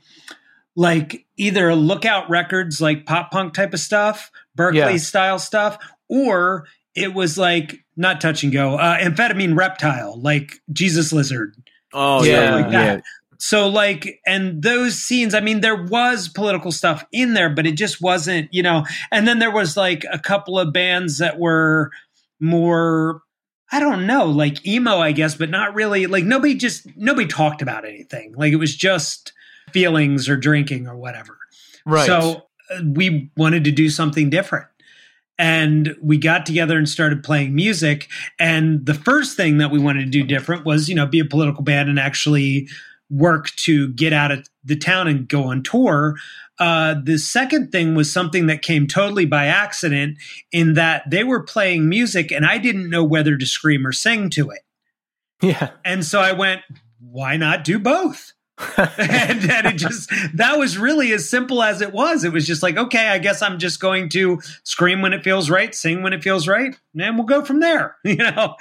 like 0.77 1.27
either 1.37 1.75
lookout 1.75 2.29
records 2.31 2.81
like 2.81 3.07
pop 3.07 3.31
punk 3.31 3.55
type 3.55 3.73
of 3.73 3.81
stuff, 3.81 4.31
Berkeley 4.55 4.79
yeah. 4.79 4.97
style 4.97 5.39
stuff, 5.39 5.79
or 6.09 6.67
it 6.95 7.15
was 7.15 7.39
like 7.39 7.85
not 7.97 8.21
touch 8.21 8.43
and 8.43 8.53
go, 8.53 8.77
uh, 8.77 8.99
amphetamine 8.99 9.57
reptile, 9.57 10.21
like 10.21 10.55
Jesus 10.73 11.13
lizard. 11.13 11.55
Oh 11.93 12.23
yeah, 12.23 12.55
like 12.55 12.73
yeah. 12.73 13.01
So 13.39 13.69
like, 13.69 14.21
and 14.27 14.63
those 14.63 14.97
scenes, 14.97 15.33
I 15.33 15.41
mean, 15.41 15.61
there 15.61 15.81
was 15.81 16.29
political 16.29 16.73
stuff 16.73 17.05
in 17.13 17.35
there, 17.35 17.49
but 17.49 17.67
it 17.67 17.77
just 17.77 18.03
wasn't, 18.03 18.53
you 18.53 18.63
know. 18.63 18.85
And 19.13 19.29
then 19.29 19.39
there 19.39 19.53
was 19.53 19.77
like 19.77 20.05
a 20.13 20.19
couple 20.19 20.59
of 20.59 20.73
bands 20.73 21.19
that 21.19 21.39
were 21.39 21.93
more, 22.41 23.23
I 23.71 23.79
don't 23.79 24.07
know, 24.07 24.27
like 24.27 24.67
emo, 24.67 24.99
I 24.99 25.13
guess, 25.13 25.37
but 25.37 25.51
not 25.51 25.75
really. 25.75 26.07
Like 26.07 26.25
nobody 26.25 26.57
just 26.57 26.89
nobody 26.97 27.29
talked 27.29 27.63
about 27.63 27.85
anything. 27.85 28.35
Like 28.37 28.53
it 28.53 28.57
was 28.57 28.75
just 28.75 29.33
feelings 29.73 30.29
or 30.29 30.37
drinking 30.37 30.89
or 30.89 30.97
whatever. 30.97 31.39
Right. 31.87 32.07
So 32.07 32.43
uh, 32.75 32.81
we 32.85 33.31
wanted 33.37 33.65
to 33.65 33.71
do 33.71 33.89
something 33.89 34.31
different 34.31 34.67
and 35.39 35.97
we 36.03 36.19
got 36.19 36.45
together 36.45 36.77
and 36.77 36.89
started 36.89 37.23
playing 37.23 37.55
music. 37.55 38.09
And 38.39 38.85
the 38.85 38.95
first 38.95 39.37
thing 39.37 39.59
that 39.59 39.71
we 39.71 39.79
wanted 39.79 40.05
to 40.05 40.11
do 40.11 40.25
different 40.25 40.65
was 40.65 40.89
you 40.89 40.95
know 40.95 41.07
be 41.07 41.21
a 41.21 41.25
political 41.25 41.63
band 41.63 41.89
and 41.89 41.99
actually 41.99 42.69
work 43.11 43.51
to 43.57 43.89
get 43.95 44.13
out 44.13 44.31
of 44.31 44.47
the 44.65 44.77
town 44.77 45.09
and 45.09 45.29
go 45.29 45.45
on 45.45 45.63
tour. 45.63 46.17
Uh, 46.59 46.97
the 47.03 47.19
second 47.19 47.71
thing 47.71 47.95
was 47.95 48.13
something 48.13 48.47
that 48.47 48.63
came 48.63 48.87
totally 48.87 49.25
by 49.25 49.47
accident 49.47 50.19
in 50.51 50.75
that 50.75 51.09
they 51.09 51.23
were 51.23 51.43
playing 51.43 51.89
music 51.89 52.33
and 52.33 52.45
i 52.45 52.59
didn't 52.59 52.91
know 52.91 53.05
whether 53.05 53.37
to 53.37 53.47
scream 53.47 53.87
or 53.87 53.93
sing 53.93 54.29
to 54.29 54.51
it. 54.51 54.63
Yeah. 55.41 55.71
And 55.85 56.05
so 56.05 56.21
i 56.21 56.33
went 56.33 56.63
why 57.01 57.37
not 57.37 57.63
do 57.65 57.79
both 57.79 58.33
and, 58.77 59.51
and, 59.51 59.67
it 59.67 59.77
just 59.77 60.11
that 60.35 60.59
was 60.59 60.79
really 60.79 61.13
as 61.13 61.29
simple 61.29 61.63
as 61.63 61.81
it 61.81 61.93
was. 61.93 62.25
It 62.25 62.33
was 62.33 62.47
just 62.47 62.63
like, 62.63 62.77
okay, 62.77 63.09
I 63.09 63.19
guess 63.19 63.43
I'm 63.43 63.59
just 63.59 63.81
going 63.81 64.09
to 64.11 64.41
scream 64.65 65.01
when 65.01 65.13
it 65.13 65.23
feels 65.23 65.51
right, 65.51 65.75
sing 65.75 66.03
when 66.03 66.13
it 66.13 66.23
feels 66.23 66.49
right, 66.49 66.77
and 66.99 67.17
we'll 67.17 67.27
go 67.27 67.45
from 67.45 67.61
there, 67.61 67.97
you 68.05 68.17
know. 68.17 68.57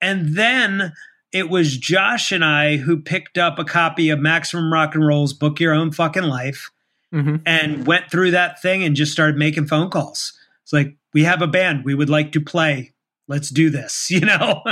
And 0.00 0.36
then 0.36 0.92
it 1.32 1.50
was 1.50 1.76
Josh 1.76 2.32
and 2.32 2.44
I 2.44 2.76
who 2.76 3.00
picked 3.00 3.38
up 3.38 3.58
a 3.58 3.64
copy 3.64 4.10
of 4.10 4.20
Maximum 4.20 4.72
Rock 4.72 4.94
and 4.94 5.06
Roll's 5.06 5.32
Book 5.32 5.60
Your 5.60 5.74
Own 5.74 5.90
Fucking 5.92 6.22
Life 6.22 6.70
mm-hmm. 7.12 7.36
and 7.44 7.86
went 7.86 8.10
through 8.10 8.30
that 8.32 8.62
thing 8.62 8.84
and 8.84 8.96
just 8.96 9.12
started 9.12 9.36
making 9.36 9.66
phone 9.66 9.90
calls. 9.90 10.32
It's 10.62 10.72
like, 10.72 10.96
we 11.12 11.24
have 11.24 11.42
a 11.42 11.46
band, 11.46 11.84
we 11.84 11.94
would 11.94 12.10
like 12.10 12.32
to 12.32 12.40
play 12.40 12.93
let's 13.28 13.48
do 13.50 13.70
this 13.70 14.10
you 14.10 14.20
know 14.20 14.62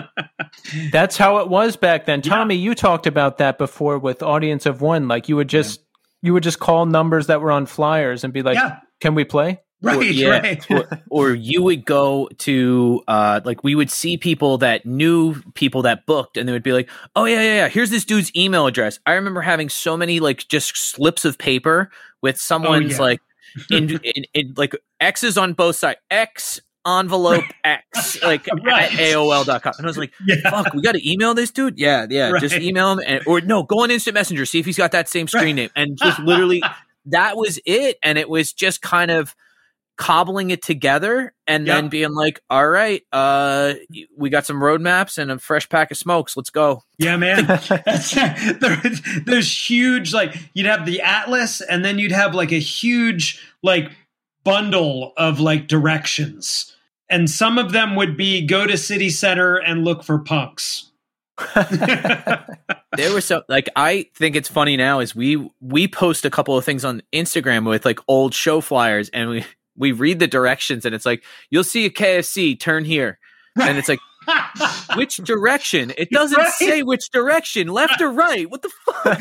that's 0.91 1.17
how 1.17 1.39
it 1.39 1.49
was 1.49 1.77
back 1.77 2.07
then 2.07 2.23
tommy 2.23 2.55
yeah. 2.55 2.63
you 2.63 2.75
talked 2.75 3.07
about 3.07 3.39
that 3.39 3.59
before 3.59 3.99
with 3.99 4.23
audience 4.23 4.67
of 4.67 4.81
one 4.81 5.09
like 5.09 5.29
you 5.29 5.37
would 5.37 5.49
just 5.49 5.81
yeah. 5.81 6.29
you 6.29 6.33
would 6.33 6.43
just 6.43 6.59
call 6.59 6.87
numbers 6.87 7.27
that 7.27 7.41
were 7.41 7.51
on 7.51 7.67
flyers 7.67 8.25
and 8.25 8.33
be 8.33 8.43
like 8.43 8.57
yeah. 8.57 8.79
can 9.01 9.15
we 9.15 9.25
play 9.25 9.61
right 9.81 9.97
or, 9.97 10.03
yeah, 10.05 10.29
right 10.29 10.71
or, 10.71 10.89
or, 11.11 11.35
you 11.35 11.61
would 11.61 11.85
go 11.85 12.29
to 12.39 13.03
uh 13.09 13.41
like 13.45 13.65
we 13.65 13.75
would 13.75 13.91
see 13.91 14.17
people 14.17 14.59
that 14.59 14.87
knew 14.87 15.35
people 15.55 15.83
that 15.83 16.07
booked 16.07 16.37
and 16.37 16.49
they 16.49 16.53
would 16.53 16.63
be 16.63 16.73
like 16.73 16.89
oh 17.17 17.25
yeah 17.25 17.43
yeah 17.43 17.55
yeah 17.55 17.69
here's 17.69 17.91
this 17.91 18.05
dude's 18.05 18.31
email 18.37 18.67
address 18.67 19.01
i 19.07 19.15
remember 19.15 19.41
having 19.41 19.69
so 19.69 19.97
many 19.97 20.21
like 20.21 20.47
just 20.47 20.77
slips 20.77 21.25
of 21.25 21.37
paper 21.37 21.91
with 22.21 22.41
someone's 22.41 23.01
oh, 23.01 23.03
like 23.03 23.21
in, 23.71 23.91
in, 24.05 24.25
in, 24.35 24.55
like 24.57 24.75
X's 25.01 25.37
on 25.37 25.53
both 25.53 25.77
sides. 25.77 25.99
X 26.11 26.61
envelope 26.87 27.45
X, 27.65 28.23
like 28.23 28.47
right. 28.65 28.93
at 28.93 28.99
AOL.com. 28.99 29.75
And 29.79 29.87
I 29.87 29.89
was 29.89 29.99
like, 29.99 30.13
yeah. 30.27 30.37
fuck, 30.51 30.75
we 30.75 30.83
got 30.83 30.95
to 30.95 31.11
email 31.11 31.35
this 31.35 31.51
dude? 31.51 31.79
Yeah, 31.79 32.07
yeah. 32.09 32.31
Right. 32.31 32.41
Just 32.41 32.57
email 32.57 32.93
him. 32.93 33.01
And, 33.07 33.27
or 33.27 33.41
no, 33.41 33.63
go 33.63 33.83
on 33.83 33.91
Instant 33.91 34.15
Messenger, 34.15 34.47
see 34.47 34.59
if 34.59 34.67
he's 34.67 34.79
got 34.79 34.93
that 34.93 35.09
same 35.09 35.29
screen 35.29 35.45
right. 35.45 35.55
name. 35.55 35.71
And 35.77 35.97
just 35.97 36.19
literally, 36.21 36.63
that 37.07 37.37
was 37.37 37.59
it. 37.65 37.99
And 38.03 38.19
it 38.19 38.29
was 38.29 38.53
just 38.53 38.83
kind 38.83 39.11
of 39.11 39.35
cobbling 39.97 40.51
it 40.51 40.63
together 40.63 41.33
and 41.47 41.67
yep. 41.67 41.77
then 41.77 41.89
being 41.89 42.13
like, 42.13 42.41
all 42.51 42.67
right, 42.67 43.03
uh, 43.13 43.75
we 44.17 44.31
got 44.31 44.47
some 44.47 44.57
roadmaps 44.57 45.19
and 45.19 45.31
a 45.31 45.39
fresh 45.39 45.69
pack 45.69 45.91
of 45.91 45.97
smokes. 45.97 46.37
Let's 46.37 46.51
go. 46.51 46.83
Yeah, 46.99 47.17
man. 47.17 47.47
there's, 48.61 49.03
there's 49.25 49.71
huge, 49.71 50.13
like, 50.13 50.35
you'd 50.55 50.67
have 50.67 50.87
the 50.87 51.03
Atlas 51.03 51.61
and 51.61 51.85
then 51.85 51.99
you'd 51.99 52.13
have 52.13 52.35
like 52.35 52.53
a 52.53 52.59
huge, 52.59 53.47
like, 53.63 53.93
bundle 54.45 55.13
of 55.17 55.41
like 55.41 55.69
directions. 55.69 56.75
And 57.09 57.29
some 57.29 57.59
of 57.59 57.73
them 57.73 57.95
would 57.97 58.17
be 58.17 58.47
go 58.47 58.67
to 58.67 58.77
city 58.77 59.11
center 59.11 59.57
and 59.57 59.85
look 59.85 60.03
for 60.03 60.19
punks. 60.19 60.91
there 61.55 63.13
was 63.13 63.25
so 63.25 63.43
like 63.49 63.69
I 63.75 64.07
think 64.15 64.37
it's 64.37 64.49
funny 64.49 64.77
now 64.77 65.01
is 65.01 65.15
we 65.15 65.51
we 65.61 65.89
post 65.89 66.25
a 66.25 66.31
couple 66.31 66.57
of 66.57 66.65
things 66.65 66.85
on 66.85 67.03
Instagram 67.13 67.67
with 67.67 67.85
like 67.85 67.99
old 68.07 68.35
show 68.35 68.61
flyers 68.61 69.09
and 69.09 69.31
we 69.31 69.45
we 69.77 69.93
read 69.93 70.19
the 70.19 70.27
directions 70.27 70.85
and 70.85 70.95
it's 70.95 71.07
like 71.07 71.25
you'll 71.51 71.65
see 71.65 71.87
a 71.87 71.91
KFC 71.91 72.59
turn 72.59 72.85
here 72.85 73.19
and 73.61 73.79
it's 73.79 73.89
like 73.89 73.99
which 74.97 75.17
direction? 75.19 75.93
It 75.97 76.11
doesn't 76.11 76.39
right. 76.39 76.53
say 76.53 76.83
which 76.83 77.11
direction, 77.11 77.69
left 77.69 78.01
or 78.01 78.11
right. 78.11 78.51
What 78.51 78.63
the 78.63 78.71
fuck? 78.85 79.19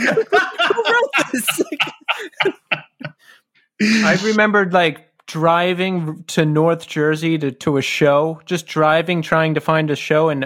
I 3.81 4.19
remembered 4.23 4.73
like 4.73 5.07
driving 5.27 6.23
to 6.27 6.45
North 6.45 6.87
Jersey 6.87 7.37
to, 7.37 7.51
to 7.51 7.77
a 7.77 7.81
show, 7.81 8.41
just 8.45 8.67
driving, 8.67 9.21
trying 9.21 9.53
to 9.55 9.61
find 9.61 9.89
a 9.89 9.95
show. 9.95 10.29
And 10.29 10.45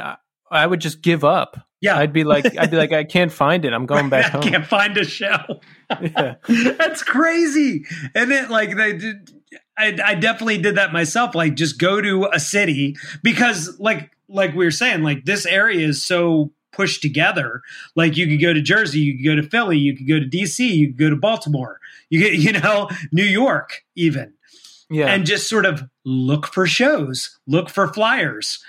I 0.51 0.67
would 0.67 0.81
just 0.81 1.01
give 1.01 1.23
up. 1.23 1.67
Yeah. 1.81 1.97
I'd 1.97 2.13
be 2.13 2.23
like, 2.23 2.57
I'd 2.57 2.71
be 2.71 2.77
like, 2.77 2.91
I 2.93 3.03
can't 3.03 3.31
find 3.31 3.65
it. 3.65 3.73
I'm 3.73 3.85
going 3.85 4.09
back 4.11 4.25
I 4.25 4.29
home. 4.29 4.41
can't 4.41 4.65
find 4.65 4.97
a 4.97 5.05
show. 5.05 5.37
Yeah. 6.01 6.37
That's 6.79 7.03
crazy. 7.03 7.85
And 8.15 8.31
then 8.31 8.49
like 8.49 8.75
they 8.75 8.97
did 8.97 9.29
I, 9.77 9.95
I 10.03 10.15
definitely 10.15 10.57
did 10.57 10.75
that 10.77 10.93
myself. 10.93 11.35
Like 11.35 11.55
just 11.55 11.79
go 11.79 12.01
to 12.01 12.27
a 12.33 12.39
city 12.39 12.95
because 13.21 13.79
like 13.79 14.11
like 14.27 14.55
we 14.55 14.65
were 14.65 14.71
saying, 14.71 15.03
like 15.03 15.25
this 15.25 15.45
area 15.45 15.87
is 15.87 16.01
so 16.01 16.51
pushed 16.71 17.01
together. 17.01 17.61
Like 17.95 18.17
you 18.17 18.27
could 18.27 18.41
go 18.41 18.53
to 18.53 18.61
Jersey, 18.61 18.99
you 18.99 19.17
could 19.17 19.25
go 19.25 19.35
to 19.41 19.47
Philly, 19.49 19.77
you 19.77 19.95
could 19.95 20.07
go 20.07 20.19
to 20.19 20.25
DC, 20.25 20.59
you 20.59 20.87
could 20.87 20.97
go 20.97 21.09
to 21.09 21.15
Baltimore, 21.15 21.79
you 22.09 22.19
get 22.19 22.33
you 22.33 22.53
know, 22.53 22.89
New 23.11 23.23
York 23.23 23.83
even. 23.95 24.33
Yeah. 24.89 25.07
And 25.07 25.25
just 25.25 25.49
sort 25.49 25.65
of 25.65 25.83
look 26.03 26.47
for 26.47 26.67
shows, 26.67 27.39
look 27.47 27.69
for 27.69 27.91
flyers. 27.91 28.63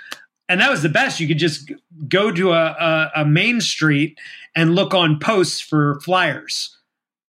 And 0.48 0.60
that 0.60 0.70
was 0.70 0.82
the 0.82 0.88
best. 0.88 1.20
You 1.20 1.28
could 1.28 1.38
just 1.38 1.72
go 2.08 2.30
to 2.30 2.52
a, 2.52 2.64
a, 2.64 3.10
a 3.16 3.24
main 3.24 3.60
street 3.60 4.18
and 4.54 4.74
look 4.74 4.94
on 4.94 5.18
posts 5.18 5.60
for 5.60 6.00
flyers. 6.00 6.76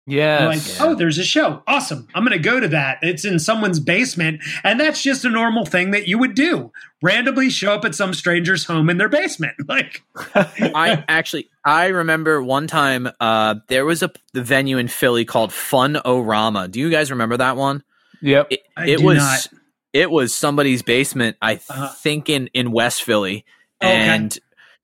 yes. 0.05 0.79
Like, 0.79 0.87
oh, 0.87 0.95
there's 0.95 1.17
a 1.17 1.23
show. 1.23 1.63
Awesome. 1.65 2.07
I'm 2.13 2.23
going 2.25 2.37
to 2.37 2.43
go 2.43 2.59
to 2.59 2.67
that. 2.67 2.99
It's 3.01 3.25
in 3.25 3.39
someone's 3.39 3.79
basement. 3.79 4.41
And 4.63 4.79
that's 4.79 5.01
just 5.01 5.25
a 5.25 5.29
normal 5.29 5.65
thing 5.65 5.91
that 5.91 6.07
you 6.07 6.17
would 6.19 6.35
do. 6.35 6.71
Randomly 7.01 7.49
show 7.49 7.73
up 7.73 7.85
at 7.85 7.95
some 7.95 8.13
stranger's 8.13 8.65
home 8.65 8.89
in 8.89 8.97
their 8.97 9.09
basement. 9.09 9.55
Like, 9.67 10.03
I 10.35 11.03
actually 11.07 11.49
I 11.63 11.87
remember 11.87 12.43
one 12.43 12.67
time 12.67 13.09
uh 13.19 13.55
there 13.67 13.85
was 13.85 14.03
a 14.03 14.11
the 14.33 14.43
venue 14.43 14.77
in 14.77 14.87
Philly 14.89 15.25
called 15.25 15.51
Fun 15.51 15.95
Orama. 16.05 16.69
Do 16.69 16.79
you 16.79 16.89
guys 16.91 17.09
remember 17.11 17.37
that 17.37 17.57
one? 17.57 17.83
Yep. 18.25 18.47
It, 18.51 18.59
it 18.85 19.01
was 19.01 19.17
not. 19.17 19.47
it 19.93 20.09
was 20.11 20.33
somebody's 20.33 20.81
basement, 20.81 21.37
I 21.41 21.55
Uh-huh. 21.55 21.87
think 21.89 22.29
in 22.29 22.47
in 22.53 22.71
West 22.71 23.03
Philly. 23.03 23.45
Okay. 23.83 23.91
And 23.93 24.37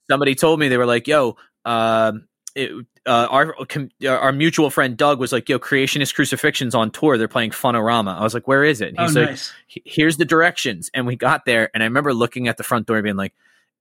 somebody 0.10 0.36
told 0.36 0.60
me 0.60 0.68
they 0.68 0.78
were 0.78 0.86
like, 0.86 1.08
"Yo, 1.08 1.38
um 1.66 2.28
it, 2.54 2.70
uh, 3.06 3.28
our 3.30 3.54
com- 3.70 3.90
uh, 4.04 4.10
our 4.10 4.32
mutual 4.34 4.70
friend 4.70 4.98
Doug 4.98 5.20
was 5.20 5.32
like, 5.32 5.48
"Yo, 5.48 5.58
Creation 5.58 6.02
Is 6.02 6.12
Crucifixion's 6.12 6.76
on 6.76 6.92
tour. 6.92 7.18
They're 7.18 7.28
playing 7.30 7.52
Funorama." 7.52 8.18
I 8.20 8.24
was 8.24 8.34
like, 8.34 8.48
"Where 8.48 8.64
is 8.64 8.82
it?" 8.82 8.90
And 8.90 9.00
oh, 9.00 9.04
he's 9.04 9.16
like, 9.16 9.30
nice. 9.30 9.54
"Here's 9.68 10.18
the 10.18 10.26
directions." 10.26 10.92
And 10.94 11.08
we 11.08 11.16
got 11.16 11.46
there, 11.46 11.70
and 11.74 11.82
I 11.82 11.86
remember 11.86 12.14
looking 12.14 12.48
at 12.50 12.58
the 12.58 12.64
front 12.64 12.88
door, 12.88 13.02
being 13.02 13.16
like, 13.16 13.34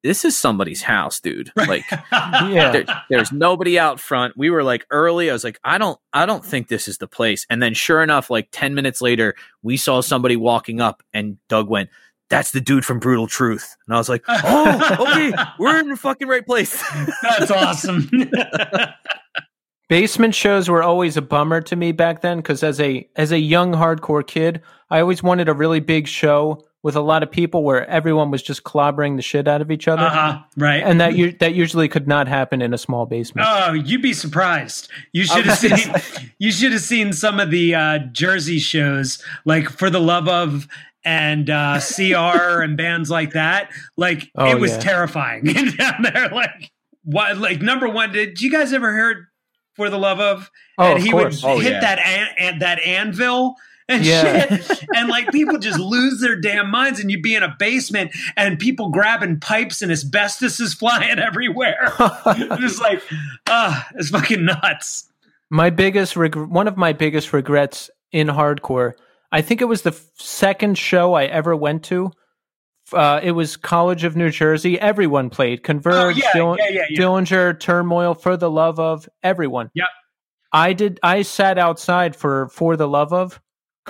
"This 0.02 0.24
is 0.24 0.36
somebody's 0.36 0.82
house, 0.82 1.20
dude." 1.20 1.50
Like, 1.56 1.84
Yeah. 2.12 2.70
there, 2.72 2.84
there's 3.10 3.32
nobody 3.32 3.78
out 3.78 4.00
front. 4.00 4.36
We 4.36 4.50
were 4.50 4.62
like 4.64 4.86
early. 4.90 5.30
I 5.30 5.32
was 5.32 5.44
like, 5.44 5.58
I 5.64 5.78
don't, 5.78 5.98
I 6.12 6.26
don't 6.26 6.44
think 6.44 6.68
this 6.68 6.88
is 6.88 6.98
the 6.98 7.06
place. 7.08 7.46
And 7.50 7.62
then, 7.62 7.74
sure 7.74 8.02
enough, 8.02 8.30
like 8.30 8.48
ten 8.52 8.74
minutes 8.74 9.00
later, 9.00 9.34
we 9.62 9.76
saw 9.76 10.00
somebody 10.00 10.36
walking 10.36 10.80
up, 10.80 11.02
and 11.12 11.36
Doug 11.48 11.68
went, 11.68 11.90
"That's 12.30 12.50
the 12.52 12.60
dude 12.60 12.84
from 12.84 12.98
Brutal 12.98 13.26
Truth." 13.26 13.76
And 13.86 13.94
I 13.94 13.98
was 13.98 14.08
like, 14.08 14.24
"Oh, 14.28 15.06
okay, 15.10 15.32
we're 15.58 15.78
in 15.78 15.88
the 15.88 15.96
fucking 15.96 16.28
right 16.28 16.44
place." 16.46 16.82
That's 17.22 17.50
awesome. 17.50 18.08
Basement 19.88 20.36
shows 20.36 20.68
were 20.70 20.84
always 20.84 21.16
a 21.16 21.22
bummer 21.22 21.60
to 21.62 21.74
me 21.74 21.90
back 21.90 22.20
then 22.20 22.36
because 22.36 22.62
as 22.62 22.78
a 22.80 23.08
as 23.16 23.32
a 23.32 23.38
young 23.40 23.72
hardcore 23.72 24.24
kid, 24.24 24.62
I 24.88 25.00
always 25.00 25.20
wanted 25.20 25.48
a 25.48 25.52
really 25.54 25.80
big 25.80 26.06
show 26.06 26.64
with 26.82 26.96
a 26.96 27.00
lot 27.00 27.22
of 27.22 27.30
people 27.30 27.62
where 27.62 27.86
everyone 27.88 28.30
was 28.30 28.42
just 28.42 28.62
clobbering 28.64 29.16
the 29.16 29.22
shit 29.22 29.46
out 29.46 29.60
of 29.60 29.70
each 29.70 29.86
other, 29.86 30.02
uh-huh. 30.04 30.38
Right. 30.56 30.82
and 30.82 31.00
that 31.00 31.14
u- 31.14 31.32
that 31.40 31.54
usually 31.54 31.88
could 31.88 32.08
not 32.08 32.26
happen 32.28 32.62
in 32.62 32.72
a 32.72 32.78
small 32.78 33.04
basement. 33.06 33.46
Oh, 33.50 33.72
you'd 33.72 34.00
be 34.02 34.12
surprised. 34.14 34.90
You 35.12 35.24
should 35.24 35.44
have 35.46 35.58
seen. 36.12 36.30
You 36.38 36.50
should 36.52 36.72
have 36.72 36.80
seen 36.80 37.12
some 37.12 37.38
of 37.38 37.50
the 37.50 37.74
uh, 37.74 37.98
Jersey 38.12 38.58
shows, 38.58 39.22
like 39.44 39.68
for 39.68 39.90
the 39.90 40.00
love 40.00 40.28
of 40.28 40.66
and 41.04 41.48
uh, 41.50 41.80
CR 41.80 42.14
and 42.62 42.76
bands 42.76 43.10
like 43.10 43.32
that. 43.32 43.70
Like 43.96 44.30
Oh, 44.34 44.46
it 44.50 44.58
was 44.60 44.72
yeah. 44.72 44.78
terrifying 44.80 45.44
down 45.78 46.02
there. 46.02 46.28
Like 46.30 46.70
what? 47.04 47.36
Like 47.38 47.60
number 47.60 47.88
one, 47.88 48.12
did 48.12 48.40
you 48.40 48.50
guys 48.50 48.72
ever 48.72 48.92
heard 48.92 49.26
for 49.74 49.90
the 49.90 49.98
love 49.98 50.20
of? 50.20 50.50
Oh, 50.78 50.84
and 50.92 50.98
of 50.98 51.04
he 51.04 51.10
course. 51.10 51.42
would 51.42 51.50
Oh, 51.50 51.58
hit 51.58 51.72
yeah. 51.72 51.80
that 51.80 51.98
an, 51.98 52.28
an, 52.38 52.58
that 52.60 52.80
anvil. 52.80 53.54
And 53.90 54.04
Yeah. 54.04 54.56
shit. 54.56 54.84
And 54.94 55.08
like 55.08 55.30
people 55.32 55.58
just 55.58 55.78
lose 55.78 56.20
their 56.20 56.36
damn 56.40 56.70
minds, 56.70 57.00
and 57.00 57.10
you'd 57.10 57.22
be 57.22 57.34
in 57.34 57.42
a 57.42 57.54
basement 57.58 58.12
and 58.36 58.58
people 58.58 58.90
grabbing 58.90 59.40
pipes 59.40 59.82
and 59.82 59.90
asbestos 59.92 60.60
is 60.60 60.74
flying 60.74 61.18
everywhere. 61.30 61.92
It's 61.98 62.80
like, 62.80 63.02
ah, 63.48 63.86
it's 63.96 64.10
fucking 64.10 64.44
nuts. 64.44 65.08
My 65.50 65.70
biggest 65.70 66.16
reg- 66.16 66.36
one 66.36 66.68
of 66.68 66.76
my 66.76 66.92
biggest 66.92 67.32
regrets 67.32 67.90
in 68.12 68.28
hardcore, 68.28 68.92
I 69.32 69.42
think 69.42 69.60
it 69.60 69.64
was 69.66 69.82
the 69.82 69.98
second 70.14 70.78
show 70.78 71.14
I 71.14 71.24
ever 71.24 71.54
went 71.56 71.84
to. 71.84 72.12
Uh, 72.92 73.20
it 73.22 73.32
was 73.32 73.56
College 73.56 74.02
of 74.04 74.16
New 74.16 74.30
Jersey. 74.30 74.78
Everyone 74.80 75.30
played 75.30 75.62
Converge, 75.62 76.16
Oh, 76.16 76.18
yeah, 76.18 76.32
Dill- 76.34 76.56
yeah, 76.58 76.68
yeah, 76.70 76.82
yeah. 76.90 76.98
Dillinger, 77.00 77.58
Turmoil, 77.60 78.14
For 78.14 78.36
the 78.36 78.50
Love 78.50 78.80
of 78.80 79.08
everyone. 79.22 79.70
Yep. 79.74 79.86
I 80.52 80.72
did. 80.72 80.98
I 81.02 81.22
sat 81.22 81.58
outside 81.58 82.16
for 82.16 82.48
For 82.48 82.76
the 82.76 82.88
Love 82.88 83.12
of 83.12 83.40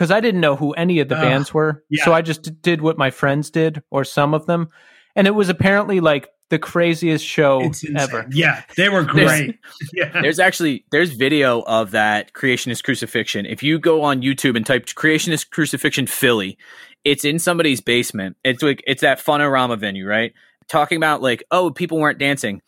because 0.01 0.11
I 0.11 0.21
didn't 0.21 0.41
know 0.41 0.57
who 0.57 0.73
any 0.73 1.01
of 1.01 1.11
the 1.11 1.17
Ugh, 1.17 1.23
bands 1.23 1.53
were. 1.53 1.85
yeah. 1.91 2.03
So 2.07 2.15
I 2.15 2.23
just 2.23 2.63
did 2.63 2.81
what 2.81 2.97
my 2.97 3.11
friends 3.11 3.51
did, 3.51 3.83
or 3.91 4.03
some 4.03 4.33
of 4.33 4.47
them, 4.47 4.71
and 5.15 5.27
it 5.27 5.35
was 5.35 5.51
apparently 5.51 6.01
like 6.01 6.31
the 6.49 6.59
craziest 6.59 7.23
show 7.23 7.71
ever. 7.95 8.27
Yeah, 8.31 8.63
they 8.79 8.89
were 8.89 9.05
great. 9.05 9.59
yeah. 9.93 10.09
There's 10.23 10.39
actually 10.39 10.87
there's 10.91 11.13
video 11.13 11.61
of 11.61 11.91
that 11.91 12.33
Creation 12.33 12.73
Is 12.73 12.81
Crucifixion. 12.81 13.45
If 13.45 13.63
you 13.63 13.79
go 13.79 14.01
on 14.01 14.23
YouTube 14.23 14.57
and 14.57 14.65
type 14.65 14.87
Creation 14.95 15.35
Is 15.35 15.45
Crucifixion 15.45 16.07
Philly, 16.07 16.57
it's 17.05 17.27
in 17.27 17.39
somebody's 17.39 17.83
basement. 17.83 18.39
It's 18.43 18.63
like 18.63 18.83
it's 18.87 19.03
that 19.03 19.19
Funorama 19.19 19.79
venue, 19.79 20.07
right? 20.07 20.33
Talking 20.67 20.97
about 20.97 21.21
like, 21.21 21.45
oh, 21.51 21.71
people 21.71 21.99
weren't 21.99 22.19
dancing. 22.19 22.63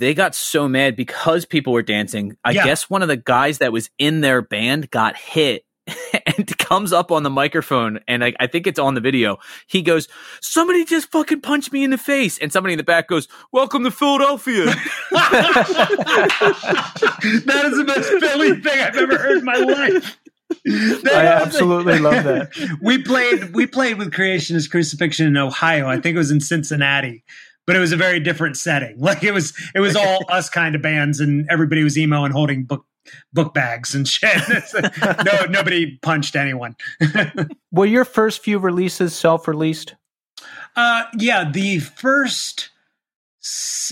They 0.00 0.14
got 0.14 0.34
so 0.34 0.68
mad 0.68 0.96
because 0.96 1.44
people 1.44 1.72
were 1.74 1.82
dancing. 1.82 2.36
I 2.44 2.50
Yeah. 2.50 2.64
guess 2.64 2.90
one 2.90 3.02
of 3.02 3.08
the 3.08 3.16
guys 3.16 3.58
that 3.58 3.72
was 3.72 3.88
in 3.98 4.20
their 4.20 4.42
band 4.42 4.90
got 4.90 5.16
hit 5.16 5.64
and 5.86 5.96
comes 6.72 6.90
up 6.90 7.12
on 7.12 7.22
the 7.22 7.28
microphone 7.28 8.00
and 8.08 8.24
I, 8.24 8.32
I 8.40 8.46
think 8.46 8.66
it's 8.66 8.78
on 8.78 8.94
the 8.94 9.00
video. 9.02 9.36
He 9.66 9.82
goes, 9.82 10.08
Somebody 10.40 10.86
just 10.86 11.12
fucking 11.12 11.42
punched 11.42 11.70
me 11.70 11.84
in 11.84 11.90
the 11.90 11.98
face. 11.98 12.38
And 12.38 12.50
somebody 12.50 12.72
in 12.72 12.78
the 12.78 12.82
back 12.82 13.08
goes, 13.08 13.28
Welcome 13.52 13.84
to 13.84 13.90
Philadelphia. 13.90 14.64
that 15.10 16.32
is 17.66 17.76
the 17.76 17.84
most 17.86 18.08
Philly 18.08 18.58
thing 18.58 18.80
I've 18.80 18.96
ever 18.96 19.18
heard 19.18 19.36
in 19.36 19.44
my 19.44 19.56
life. 19.56 20.18
That 20.64 21.12
I 21.14 21.34
was- 21.34 21.46
absolutely 21.46 21.98
love 21.98 22.24
that. 22.24 22.78
we 22.82 23.02
played 23.02 23.54
we 23.54 23.66
played 23.66 23.98
with 23.98 24.14
Creation 24.14 24.56
Is 24.56 24.66
Crucifixion 24.66 25.26
in 25.26 25.36
Ohio. 25.36 25.88
I 25.88 26.00
think 26.00 26.14
it 26.14 26.18
was 26.18 26.30
in 26.30 26.40
Cincinnati. 26.40 27.22
But 27.66 27.76
it 27.76 27.80
was 27.80 27.92
a 27.92 27.96
very 27.96 28.18
different 28.18 28.56
setting. 28.56 28.98
Like 28.98 29.22
it 29.22 29.32
was 29.32 29.52
it 29.74 29.80
was 29.80 29.94
all 29.94 30.24
us 30.30 30.48
kind 30.48 30.74
of 30.74 30.80
bands 30.80 31.20
and 31.20 31.46
everybody 31.50 31.84
was 31.84 31.98
emo 31.98 32.24
and 32.24 32.32
holding 32.32 32.64
book 32.64 32.86
book 33.32 33.54
bags 33.54 33.94
and 33.94 34.06
shit. 34.06 34.40
no 35.24 35.44
nobody 35.50 35.98
punched 36.02 36.36
anyone. 36.36 36.76
Were 37.72 37.86
your 37.86 38.04
first 38.04 38.42
few 38.42 38.58
releases 38.58 39.14
self-released? 39.14 39.94
Uh, 40.76 41.04
yeah, 41.18 41.48
the 41.50 41.78
first. 41.80 42.70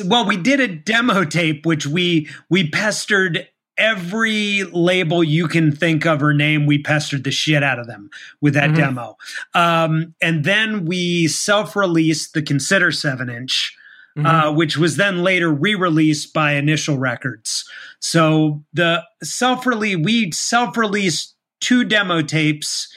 Well, 0.04 0.24
we 0.26 0.36
did 0.36 0.61
a 0.61 0.68
demo 0.68 1.24
tape, 1.24 1.66
which 1.66 1.86
we 1.86 2.28
we 2.48 2.70
pestered 2.70 3.48
every 3.76 4.62
label 4.64 5.24
you 5.24 5.48
can 5.48 5.72
think 5.72 6.06
of 6.06 6.22
or 6.22 6.32
name. 6.34 6.66
We 6.66 6.82
pestered 6.82 7.24
the 7.24 7.30
shit 7.30 7.62
out 7.62 7.78
of 7.78 7.86
them 7.86 8.11
with 8.40 8.54
that 8.54 8.70
Mhm. 8.70 8.76
demo, 8.76 9.16
um, 9.54 10.14
and 10.20 10.44
then 10.44 10.84
we 10.84 11.26
self-released 11.28 12.34
the 12.34 12.42
Consider 12.42 12.92
seven 12.92 13.28
inch, 13.30 13.74
Mhm. 14.18 14.26
uh, 14.26 14.52
which 14.52 14.76
was 14.76 14.96
then 14.96 15.22
later 15.22 15.50
re-released 15.50 16.32
by 16.34 16.52
Initial 16.52 16.98
Records. 16.98 17.64
So 18.01 18.64
the 18.72 19.03
self-release, 19.22 19.98
we 20.03 20.32
self-released 20.32 21.34
two 21.61 21.84
demo 21.84 22.22
tapes 22.22 22.88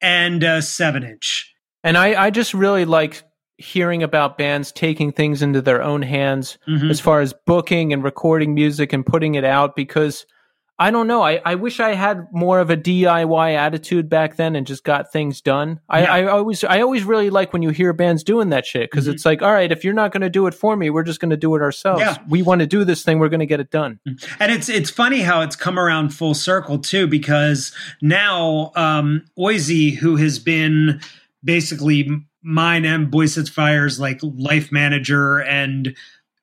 and 0.00 0.42
a 0.42 0.62
seven 0.62 1.02
inch. 1.02 1.52
And 1.82 1.98
I, 1.98 2.24
I 2.26 2.30
just 2.30 2.54
really 2.54 2.84
like 2.84 3.22
hearing 3.58 4.02
about 4.02 4.38
bands 4.38 4.72
taking 4.72 5.12
things 5.12 5.42
into 5.42 5.60
their 5.62 5.82
own 5.82 6.02
hands 6.02 6.58
Mhm. 6.68 6.90
as 6.90 7.00
far 7.00 7.20
as 7.20 7.34
booking 7.46 7.92
and 7.92 8.02
recording 8.02 8.54
music 8.54 8.92
and 8.92 9.04
putting 9.06 9.34
it 9.36 9.44
out 9.44 9.76
because 9.76 10.26
I 10.76 10.90
don't 10.90 11.06
know. 11.06 11.22
I, 11.22 11.40
I 11.44 11.54
wish 11.54 11.78
I 11.78 11.94
had 11.94 12.26
more 12.32 12.58
of 12.58 12.68
a 12.68 12.76
DIY 12.76 13.54
attitude 13.54 14.08
back 14.08 14.34
then 14.34 14.56
and 14.56 14.66
just 14.66 14.82
got 14.82 15.12
things 15.12 15.40
done. 15.40 15.78
I, 15.88 16.02
Yeah. 16.02 16.12
I 16.12 16.24
always 16.26 16.64
I 16.64 16.80
always 16.80 17.04
really 17.04 17.30
like 17.30 17.52
when 17.52 17.62
you 17.62 17.68
hear 17.70 17.92
bands 17.92 18.24
doing 18.24 18.48
that 18.50 18.66
shit 18.66 18.90
because 18.90 19.06
Mhm. 19.06 19.12
it's 19.14 19.24
like, 19.24 19.40
all 19.40 19.52
right, 19.52 19.70
if 19.70 19.84
you're 19.84 19.94
not 19.94 20.10
going 20.10 20.22
to 20.22 20.30
do 20.30 20.48
it 20.48 20.54
for 20.54 20.76
me, 20.76 20.90
we're 20.90 21.04
just 21.04 21.20
going 21.20 21.30
to 21.30 21.36
do 21.36 21.54
it 21.54 21.62
ourselves. 21.62 22.00
Yeah. 22.00 22.16
We 22.28 22.42
want 22.42 22.58
to 22.60 22.66
do 22.66 22.84
this 22.84 23.04
thing, 23.04 23.20
we're 23.20 23.28
going 23.28 23.38
to 23.38 23.46
get 23.46 23.60
it 23.60 23.70
done. 23.70 24.00
And 24.40 24.50
it's 24.50 24.68
it's 24.68 24.90
funny 24.90 25.20
how 25.20 25.42
it's 25.42 25.54
come 25.54 25.78
around 25.78 26.08
full 26.10 26.34
circle 26.34 26.78
too, 26.80 27.06
because 27.06 27.72
now 28.02 28.72
um 28.74 29.24
Oisey, 29.38 29.94
who 29.96 30.16
has 30.16 30.40
been 30.40 31.00
basically 31.44 32.08
mine 32.42 32.84
and 32.84 33.12
Boysetsfire's 33.12 34.00
like 34.00 34.18
life 34.22 34.72
manager 34.72 35.38
and 35.38 35.94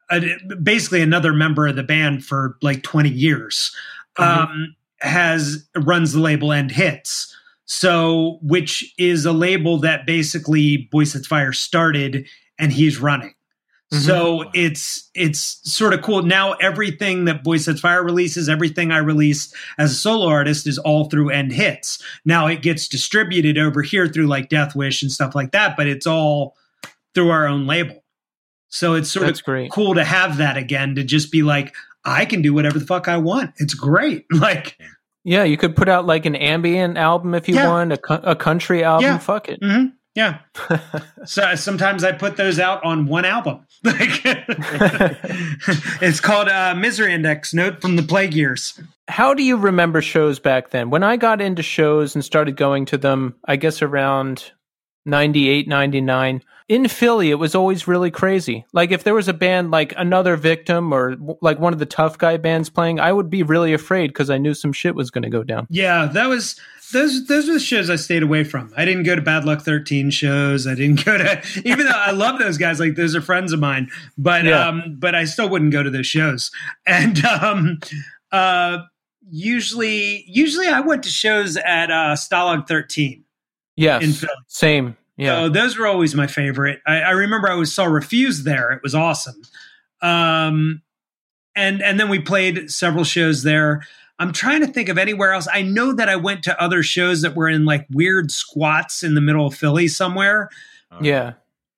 uh, 0.09 0.19
basically 0.63 1.01
another 1.01 1.33
member 1.33 1.67
of 1.67 1.75
the 1.75 1.83
band 1.83 2.25
for 2.25 2.57
like 2.61 2.83
20 2.83 3.09
years, 3.09 3.75
um, 4.17 4.75
has 4.99 5.67
runs 5.75 6.13
the 6.13 6.19
label 6.19 6.51
End 6.51 6.71
Hits. 6.71 7.35
So, 7.65 8.39
which 8.41 8.93
is 8.97 9.25
a 9.25 9.31
label 9.31 9.77
that 9.79 10.05
basically 10.05 10.89
Boysetsfire 10.93 11.55
started 11.55 12.27
and 12.59 12.71
he's 12.73 12.99
running. 12.99 13.33
Mhm. 13.93 13.99
So 14.05 14.49
it's 14.53 15.09
it's 15.15 15.59
sort 15.63 15.93
of 15.93 16.01
cool. 16.01 16.21
Now 16.23 16.53
everything 16.53 17.25
that 17.25 17.43
Boysetsfire 17.43 18.03
releases, 18.03 18.47
everything 18.49 18.91
I 18.91 18.97
release 18.97 19.53
as 19.77 19.91
a 19.91 19.95
solo 19.95 20.27
artist 20.27 20.67
is 20.67 20.77
all 20.79 21.09
through 21.09 21.29
End 21.29 21.51
Hits. 21.53 22.01
Now 22.25 22.47
it 22.47 22.61
gets 22.61 22.87
distributed 22.87 23.57
over 23.57 23.81
here 23.81 24.07
through 24.07 24.27
like 24.27 24.49
Death 24.49 24.75
Wish 24.75 25.01
and 25.01 25.11
stuff 25.11 25.33
like 25.35 25.51
that, 25.51 25.75
but 25.77 25.87
it's 25.87 26.07
all 26.07 26.55
through 27.13 27.29
our 27.29 27.47
own 27.47 27.67
label. 27.67 28.03
So 28.69 28.93
it's 28.95 29.09
sort 29.11 29.25
That's 29.25 29.39
of 29.39 29.45
great. 29.45 29.71
cool 29.71 29.93
to 29.95 30.03
have 30.05 30.37
that 30.37 30.55
again 30.55 30.95
to 30.95 31.03
just 31.03 31.29
be 31.29 31.43
like, 31.43 31.73
I 32.05 32.25
can 32.25 32.41
do 32.41 32.53
whatever 32.53 32.79
the 32.79 32.85
fuck 32.85 33.07
I 33.07 33.17
want. 33.17 33.51
It's 33.57 33.73
great. 33.73 34.25
Like, 34.33 34.77
Yeah, 35.23 35.43
you 35.43 35.57
could 35.57 35.75
put 35.75 35.87
out 35.89 36.05
like 36.05 36.25
an 36.25 36.35
ambient 36.35 36.97
album 36.97 37.33
if 37.35 37.47
you 37.47 37.55
Yeah. 37.55 37.67
want, 37.67 37.93
a, 37.93 37.97
co- 37.97 38.21
a 38.23 38.35
country 38.35 38.83
album. 38.83 39.05
Yeah. 39.05 39.17
Fuck 39.19 39.49
it. 39.49 39.61
mhm, 39.61 39.91
yeah. 40.15 40.39
so 41.25 41.53
sometimes 41.55 42.03
I 42.03 42.11
put 42.11 42.37
those 42.37 42.59
out 42.59 42.83
on 42.83 43.05
one 43.05 43.25
album. 43.25 43.65
Like, 43.83 44.21
it's 46.01 46.19
called 46.19 46.47
uh, 46.49 46.75
Misery 46.75 47.13
Index 47.13 47.53
Note 47.53 47.81
from 47.81 47.95
the 47.95 48.03
Plague 48.03 48.33
Years. 48.33 48.79
How 49.07 49.33
do 49.33 49.43
you 49.43 49.57
remember 49.57 50.01
shows 50.01 50.39
back 50.39 50.69
then? 50.69 50.89
When 50.89 51.03
I 51.03 51.17
got 51.17 51.41
into 51.41 51.63
shows 51.63 52.15
and 52.15 52.23
started 52.23 52.55
going 52.55 52.85
to 52.85 52.97
them, 52.97 53.35
I 53.45 53.55
guess 53.55 53.81
around 53.81 54.51
98, 55.05 55.67
99, 55.67 56.43
in 56.71 56.87
Philly, 56.87 57.31
it 57.31 57.35
was 57.35 57.53
always 57.53 57.85
really 57.85 58.09
crazy. 58.09 58.65
Like 58.71 58.91
if 58.91 59.03
there 59.03 59.13
was 59.13 59.27
a 59.27 59.33
band 59.33 59.71
like 59.71 59.93
Another 59.97 60.37
Victim 60.37 60.93
or 60.93 61.17
like 61.41 61.59
one 61.59 61.73
of 61.73 61.79
the 61.79 61.85
tough 61.85 62.17
guy 62.17 62.37
bands 62.37 62.69
playing, 62.69 62.97
I 62.97 63.11
would 63.11 63.29
be 63.29 63.43
really 63.43 63.73
afraid 63.73 64.07
because 64.07 64.29
I 64.29 64.37
knew 64.37 64.53
some 64.53 64.71
shit 64.71 64.95
was 64.95 65.11
going 65.11 65.23
to 65.23 65.29
go 65.29 65.43
down. 65.43 65.67
Yeah, 65.69 66.05
that 66.05 66.27
was 66.27 66.55
those. 66.93 67.27
Those 67.27 67.47
were 67.47 67.55
the 67.55 67.59
shows 67.59 67.89
I 67.89 67.97
stayed 67.97 68.23
away 68.23 68.45
from. 68.45 68.71
I 68.77 68.85
didn't 68.85 69.03
go 69.03 69.17
to 69.17 69.21
Bad 69.21 69.43
Luck 69.43 69.61
Thirteen 69.63 70.11
shows. 70.11 70.65
I 70.65 70.73
didn't 70.75 71.03
go 71.05 71.17
to 71.17 71.41
even 71.65 71.87
though 71.87 71.91
I 71.93 72.11
love 72.11 72.39
those 72.39 72.57
guys. 72.57 72.79
Like 72.79 72.95
those 72.95 73.17
are 73.17 73.21
friends 73.21 73.51
of 73.51 73.59
mine. 73.59 73.89
But 74.17 74.45
Yeah. 74.45 74.65
um, 74.69 74.95
but 74.97 75.13
I 75.13 75.25
still 75.25 75.49
wouldn't 75.49 75.73
go 75.73 75.83
to 75.83 75.89
those 75.89 76.07
shows. 76.07 76.51
And 76.85 77.23
um, 77.25 77.79
uh, 78.31 78.77
usually 79.29 80.23
usually 80.27 80.67
I 80.67 80.79
went 80.79 81.03
to 81.03 81.09
shows 81.09 81.57
at 81.57 81.91
uh, 81.91 82.15
Stalag 82.15 82.67
Thirteen. 82.67 83.25
Philly. 84.13 84.31
Same. 84.47 84.95
Yeah. 85.17 85.41
So 85.41 85.49
those 85.49 85.77
were 85.77 85.87
always 85.87 86.15
my 86.15 86.27
favorite. 86.27 86.81
I, 86.87 87.01
I 87.01 87.11
remember 87.11 87.49
I 87.49 87.55
was 87.55 87.73
saw 87.73 87.85
Refused 87.85 88.45
there. 88.45 88.71
It 88.71 88.81
was 88.81 88.95
awesome. 88.95 89.41
Um, 90.01 90.81
and 91.55 91.81
and 91.81 91.99
then 91.99 92.09
we 92.09 92.19
played 92.19 92.71
several 92.71 93.03
shows 93.03 93.43
there. 93.43 93.83
I'm 94.19 94.33
trying 94.33 94.61
to 94.61 94.67
think 94.67 94.87
of 94.87 94.97
anywhere 94.97 95.33
else. 95.33 95.47
I 95.51 95.63
know 95.63 95.93
that 95.93 96.07
I 96.07 96.15
went 96.15 96.43
to 96.43 96.61
other 96.61 96.83
shows 96.83 97.23
that 97.23 97.35
were 97.35 97.49
in 97.49 97.65
like 97.65 97.87
weird 97.89 98.31
squats 98.31 99.01
in 99.01 99.15
the 99.15 99.21
middle 99.21 99.47
of 99.47 99.55
Philly 99.55 99.87
somewhere. 99.87 100.49
yeah. 101.01 101.33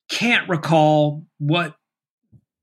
Can't 0.10 0.48
recall 0.50 1.24
what 1.38 1.76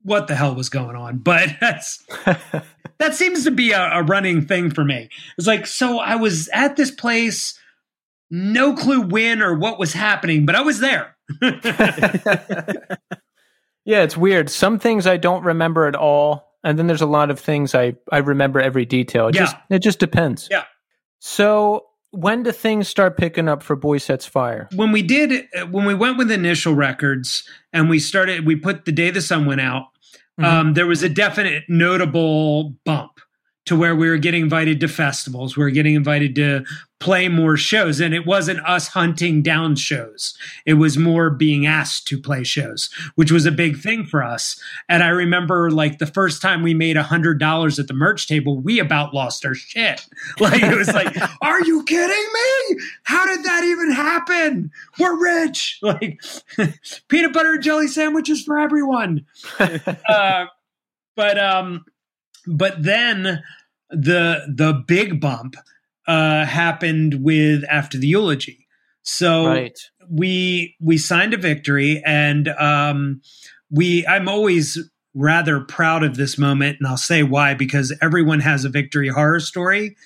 what 0.03 0.27
the 0.27 0.35
hell 0.35 0.55
was 0.55 0.69
going 0.69 0.97
on, 0.97 1.19
but 1.19 1.57
that's 1.61 2.05
that 2.99 3.15
seems 3.15 3.45
to 3.45 3.51
be 3.51 3.73
a, 3.73 3.91
a 3.93 4.03
running 4.03 4.47
thing 4.47 4.71
for 4.71 4.85
me. 4.85 5.09
It's 5.39 5.47
like 5.47 5.67
so 5.67 5.99
I 5.99 6.17
was 6.17 6.49
at 6.53 6.77
this 6.77 6.91
place, 6.91 7.59
no 8.31 8.75
clue 8.75 9.01
when 9.03 9.43
or 9.43 9.55
what 9.55 9.79
was 9.79 9.93
happening, 9.93 10.47
but 10.47 10.55
I 10.55 10.61
was 10.63 10.79
there. 10.81 11.17
yeah, 13.85 14.03
it's 14.03 14.17
weird. 14.17 14.51
Some 14.51 14.79
things 14.79 15.07
I 15.07 15.17
don't 15.17 15.45
remember 15.45 15.87
at 15.87 15.97
all, 15.97 16.53
and 16.65 16.79
then 16.79 16.87
there's 16.87 17.01
a 17.01 17.07
lot 17.07 17.31
of 17.31 17.39
things 17.41 17.75
I 17.75 17.95
I 18.13 18.19
remember 18.19 18.61
every 18.61 18.85
detail. 18.85 19.29
It 19.29 19.35
Yeah. 19.35 19.41
just 19.43 19.57
it 19.71 19.79
just 19.81 19.99
depends. 19.99 20.49
Yeah. 20.51 20.65
So 21.19 21.87
when 22.13 22.43
do 22.43 22.51
things 22.53 22.89
start 22.89 23.17
picking 23.17 23.49
up 23.49 23.63
for 23.63 23.77
Boy 23.77 23.99
Sets 23.99 24.27
Fire? 24.27 24.69
when 24.75 24.93
we 24.93 25.03
did 25.03 25.47
when 25.71 25.85
we 25.87 25.95
went 25.95 26.19
with 26.19 26.31
initial 26.31 26.75
records 26.75 27.45
and 27.73 27.89
we 27.89 27.99
started 27.99 28.45
we 28.47 28.57
put 28.57 28.85
the 28.85 28.93
day 28.93 29.11
the 29.11 29.21
sun 29.23 29.47
went 29.47 29.61
out 29.61 29.87
Mhm. 30.41 30.45
um, 30.45 30.75
there 30.75 30.87
was 30.87 31.03
a 31.03 31.09
definite 31.09 31.65
notable 31.69 32.75
bump 32.85 33.21
to 33.67 33.77
where 33.77 33.95
we 33.95 34.09
were 34.09 34.19
getting 34.19 34.43
invited 34.43 34.81
to 34.81 34.89
festivals 34.89 35.57
we 35.57 35.63
were 35.63 35.71
getting 35.71 35.95
invited 35.95 36.35
to 36.35 36.65
play 37.01 37.29
more 37.29 37.57
shows. 37.57 37.99
And 37.99 38.13
it 38.15 38.27
wasn't 38.27 38.61
us 38.69 38.89
hunting 38.89 39.41
down 39.43 39.75
shows. 39.75 40.37
It 40.67 40.75
was 40.75 40.99
more 40.99 41.31
being 41.31 41.67
asked 41.67 42.07
to 42.09 42.21
play 42.21 42.45
shows 42.45 42.91
which 43.15 43.33
was 43.33 43.47
a 43.47 43.51
big 43.51 43.79
thing 43.79 44.05
for 44.05 44.23
us. 44.23 44.61
And 44.89 45.03
i 45.03 45.09
remember 45.09 45.71
like 45.71 45.99
the 45.99 46.07
first 46.07 46.43
time 46.43 46.63
we 46.63 46.75
made 46.75 46.97
a 46.97 47.03
hundred 47.03 47.41
dollars 47.41 47.79
at 47.79 47.89
the 47.89 47.95
merch 47.95 48.27
table 48.29 48.61
we 48.61 48.79
about 48.79 49.15
lost 49.15 49.45
our 49.45 49.55
shit. 49.55 50.07
Like 50.39 50.63
it 50.63 50.77
was 50.77 50.93
like 50.93 51.17
are 51.41 51.65
you 51.65 51.83
kidding 51.85 52.29
me? 52.33 52.81
How 53.05 53.27
did 53.27 53.45
that 53.45 53.65
even 53.65 53.91
happen? 53.91 54.71
We're 54.99 55.21
rich. 55.21 55.81
Like 55.91 56.21
peanut 57.09 57.33
butter 57.33 57.55
and 57.55 57.63
jelly 57.63 57.89
sandwiches 57.89 58.43
for 58.43 58.59
everyone. 58.59 59.25
Uh, 59.59 60.47
but 61.17 61.39
um 61.39 61.85
but 62.47 62.83
then 62.83 63.43
the 63.91 64.45
the 64.55 64.83
big 64.87 65.21
bump 65.21 65.57
uh 66.07 66.45
happened 66.45 67.23
with 67.23 67.65
after 67.69 67.99
the 67.99 68.07
eulogy 68.07 68.67
so 69.03 69.47
right. 69.47 69.79
we 70.09 70.77
we 70.81 70.97
signed 70.99 71.35
a 71.35 71.37
victory 71.37 72.03
and 72.05 72.49
um 72.49 73.21
we 73.71 74.07
i'm 74.07 74.29
always 74.29 74.79
rather 75.15 75.61
proud 75.61 76.05
of 76.05 76.17
this 76.17 76.39
moment 76.39 76.77
and 76.79 76.87
i'll 76.87 76.97
say 76.97 77.23
why 77.23 77.53
because 77.55 77.93
everyone 78.01 78.41
has 78.41 78.65
a 78.65 78.69
victory 78.69 79.09
horror 79.09 79.41
story 79.41 79.97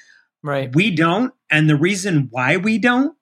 Right. 0.42 0.74
we 0.74 0.90
don't 0.90 1.32
and 1.50 1.70
the 1.70 1.76
reason 1.76 2.28
why 2.30 2.58
we 2.58 2.78
don't 2.78 3.16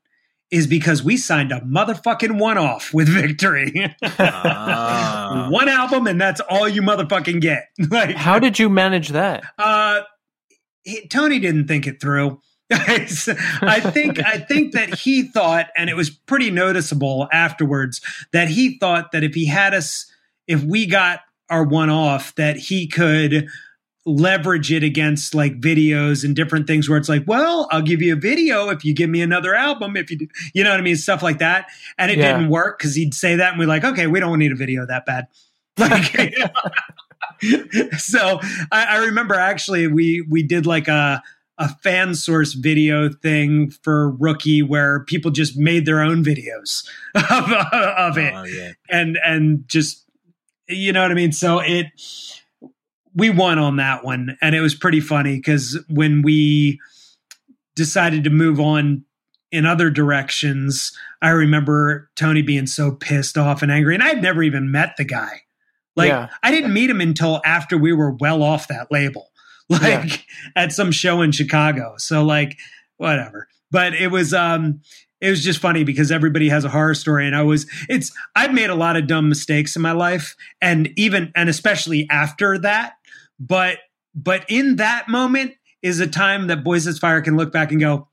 is 0.53 0.69
because 0.69 1.03
we 1.03 1.17
signed 1.17 1.51
a 1.51 1.59
motherfucking 1.63 2.39
one 2.39 2.59
off 2.59 2.95
with 2.95 3.09
victory 3.09 3.93
Ah. 4.19 5.49
one 5.51 5.69
album 5.69 6.07
and 6.07 6.21
that's 6.21 6.41
all 6.49 6.69
you 6.69 6.83
motherfucking 6.83 7.41
get 7.41 7.69
like 7.91 8.15
How 8.15 8.39
did 8.39 8.59
you 8.61 8.69
manage 8.69 9.09
that? 9.09 9.43
uh, 9.59 10.03
he, 10.85 11.07
Tony 11.09 11.39
didn't 11.41 11.67
think 11.69 11.87
it 11.87 12.01
through. 12.01 12.41
I 12.73 13.81
think 13.81 14.19
I 14.25 14.39
think 14.39 14.73
that 14.73 14.95
he 14.95 15.25
thought, 15.25 15.67
and 15.77 15.91
it 15.91 15.95
was 15.97 16.09
pretty 16.09 16.51
noticeable 16.51 17.29
afterwards, 17.31 18.01
that 18.33 18.49
he 18.49 18.79
thought 18.79 19.13
that 19.13 19.23
if 19.23 19.35
he 19.35 19.45
had 19.47 19.75
us, 19.75 20.07
if 20.47 20.63
we 20.63 20.87
got 20.87 21.21
our 21.51 21.65
one 21.65 21.91
off, 21.91 22.35
that 22.37 22.57
he 22.57 22.87
could 22.89 23.47
leverage 24.05 24.73
it 24.73 24.83
against 24.83 25.35
like 25.35 25.61
videos 25.61 26.25
and 26.25 26.35
different 26.35 26.67
things 26.67 26.89
where 26.89 26.99
it's 26.99 27.09
like, 27.09 27.23
well, 27.27 27.69
I'll 27.71 27.83
give 27.83 28.03
you 28.03 28.15
a 28.15 28.17
video 28.17 28.69
if 28.71 28.85
you 28.85 28.95
give 28.95 29.09
me 29.11 29.23
another 29.23 29.55
album, 29.55 29.97
if 29.97 30.11
you 30.11 30.19
do, 30.19 30.27
you 30.55 30.65
know 30.65 30.71
what 30.71 30.81
I 30.81 30.83
mean, 30.83 30.97
stuff 30.97 31.23
like 31.23 31.39
that. 31.39 31.67
And 31.99 32.11
it 32.11 32.19
Yeah. 32.19 32.33
didn't 32.33 32.49
work 32.51 32.79
because 32.79 32.95
he'd 32.97 33.15
say 33.15 33.37
that, 33.37 33.51
and 33.51 33.59
we're 33.61 33.69
like, 33.69 33.85
okay, 33.85 34.07
we 34.09 34.19
don't 34.21 34.39
need 34.39 34.53
a 34.53 34.57
video 34.57 34.85
that 34.87 35.07
bad. 35.07 35.27
Like, 35.79 36.35
so 37.99 38.39
I, 38.71 38.85
I 38.85 38.97
remember 39.05 39.35
actually 39.35 39.87
we 39.87 40.21
we 40.29 40.43
did 40.43 40.67
like 40.67 40.89
a 40.89 41.23
a 41.59 41.69
fan 41.83 42.15
source 42.15 42.55
video 42.55 43.09
thing 43.09 43.71
for 43.83 44.11
rookie 44.13 44.63
where 44.63 45.05
people 45.05 45.31
just 45.31 45.57
made 45.57 45.87
their 45.87 46.01
own 46.01 46.25
videos 46.25 46.87
of, 47.15 47.53
of 47.53 48.19
it 48.19 48.33
Oh, 48.35 48.45
yeah. 48.45 48.73
and 48.91 49.19
and 49.25 49.65
just 49.69 50.05
you 50.69 50.93
know 50.93 51.03
what 51.03 51.11
I 51.11 51.15
mean. 51.15 51.33
So 51.33 51.59
it 51.61 51.87
we 53.15 53.31
won 53.31 53.59
on 53.59 53.77
that 53.77 54.05
one, 54.05 54.37
and 54.41 54.55
it 54.55 54.61
was 54.61 54.75
pretty 54.75 55.01
funny 55.01 55.37
because 55.37 55.79
when 55.89 56.23
we 56.23 56.81
decided 57.75 58.25
to 58.25 58.31
move 58.31 58.61
on 58.61 59.05
in 59.51 59.67
other 59.67 59.91
directions, 59.91 60.97
I 61.21 61.31
remember 61.31 62.11
Tony 62.17 62.43
being 62.43 62.67
so 62.67 62.93
pissed 62.93 63.37
off 63.37 63.63
and 63.63 63.71
angry, 63.71 63.95
and 63.95 64.03
I 64.03 64.09
had 64.09 64.23
never 64.23 64.43
even 64.43 64.71
met 64.71 64.95
the 64.97 65.05
guy. 65.05 65.43
Like 65.95 66.09
Yeah. 66.09 66.29
I 66.43 66.51
didn't 66.51 66.73
meet 66.73 66.89
him 66.91 67.01
until 67.01 67.41
after 67.45 67.77
we 67.77 67.93
were 67.93 68.13
well 68.13 68.43
off 68.43 68.69
that 68.69 68.91
label, 68.91 69.31
like 69.69 69.83
Yeah. 69.83 70.17
at 70.57 70.73
some 70.73 70.91
show 70.91 71.21
in 71.21 71.33
Chicago. 71.33 71.95
So 71.99 72.25
like 72.25 72.59
whatever. 72.97 73.47
But 73.71 73.95
it 73.95 74.11
was 74.11 74.33
um 74.33 74.81
it 75.21 75.29
was 75.31 75.45
just 75.45 75.61
funny 75.61 75.85
because 75.85 76.11
everybody 76.11 76.49
has 76.49 76.65
a 76.65 76.69
horror 76.71 76.95
story 76.95 77.27
and 77.27 77.37
I 77.37 77.43
was 77.43 77.67
it's 77.91 78.11
I've 78.35 78.55
made 78.55 78.71
a 78.71 78.75
lot 78.75 78.97
of 78.97 79.07
dumb 79.07 79.29
mistakes 79.29 79.77
in 79.77 79.83
my 79.83 79.93
life 79.93 80.35
and 80.63 80.91
even 80.97 81.31
and 81.37 81.49
especially 81.51 82.07
after 82.11 82.59
that 82.59 82.95
but 83.47 83.79
but 84.15 84.45
in 84.49 84.77
that 84.77 85.09
moment 85.09 85.55
is 85.83 86.01
a 86.01 86.07
time 86.07 86.47
that 86.47 86.63
Boysetsfire 86.63 87.25
can 87.25 87.37
look 87.37 87.53
back 87.53 87.73
and 87.73 87.81
go 87.81 88.09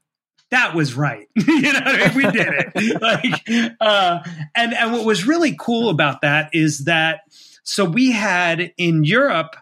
that 0.51 0.73
was 0.73 0.95
right. 0.95 1.27
you 1.35 1.61
know 1.61 1.79
I 1.85 2.07
mean? 2.07 2.17
We 2.17 2.31
did 2.31 2.47
it. 2.49 3.01
like 3.01 3.75
uh 3.79 4.19
and 4.55 4.73
and 4.73 4.91
what 4.91 5.05
was 5.05 5.27
really 5.27 5.55
cool 5.59 5.89
about 5.89 6.21
that 6.21 6.49
is 6.53 6.85
that 6.85 7.21
so 7.63 7.85
we 7.85 8.11
had 8.11 8.73
in 8.77 9.03
Europe 9.03 9.55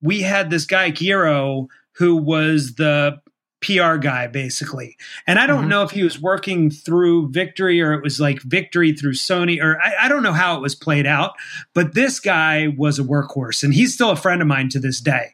we 0.00 0.22
had 0.22 0.50
this 0.50 0.64
guy 0.64 0.90
Giro 0.90 1.68
who 1.96 2.16
was 2.16 2.76
the 2.76 3.20
PR 3.60 3.96
guy 3.96 4.26
basically. 4.28 4.96
And 5.26 5.38
I 5.38 5.46
don't 5.46 5.64
Mhm. 5.64 5.68
know 5.68 5.82
if 5.82 5.90
he 5.90 6.04
was 6.04 6.20
working 6.20 6.70
through 6.70 7.30
Victory 7.30 7.80
or 7.80 7.92
it 7.92 8.02
was 8.02 8.20
like 8.20 8.40
Victory 8.42 8.92
through 8.92 9.14
Sony 9.14 9.60
or 9.60 9.80
I, 9.82 10.04
I 10.06 10.08
don't 10.08 10.22
know 10.22 10.32
how 10.32 10.56
it 10.56 10.62
was 10.62 10.74
played 10.74 11.06
out, 11.06 11.32
but 11.74 11.94
this 11.94 12.20
guy 12.20 12.68
was 12.76 12.98
a 12.98 13.02
workhorse 13.02 13.62
and 13.64 13.74
he's 13.74 13.92
still 13.92 14.10
a 14.10 14.16
friend 14.16 14.40
of 14.40 14.46
mine 14.48 14.68
to 14.70 14.78
this 14.78 15.00
day. 15.00 15.32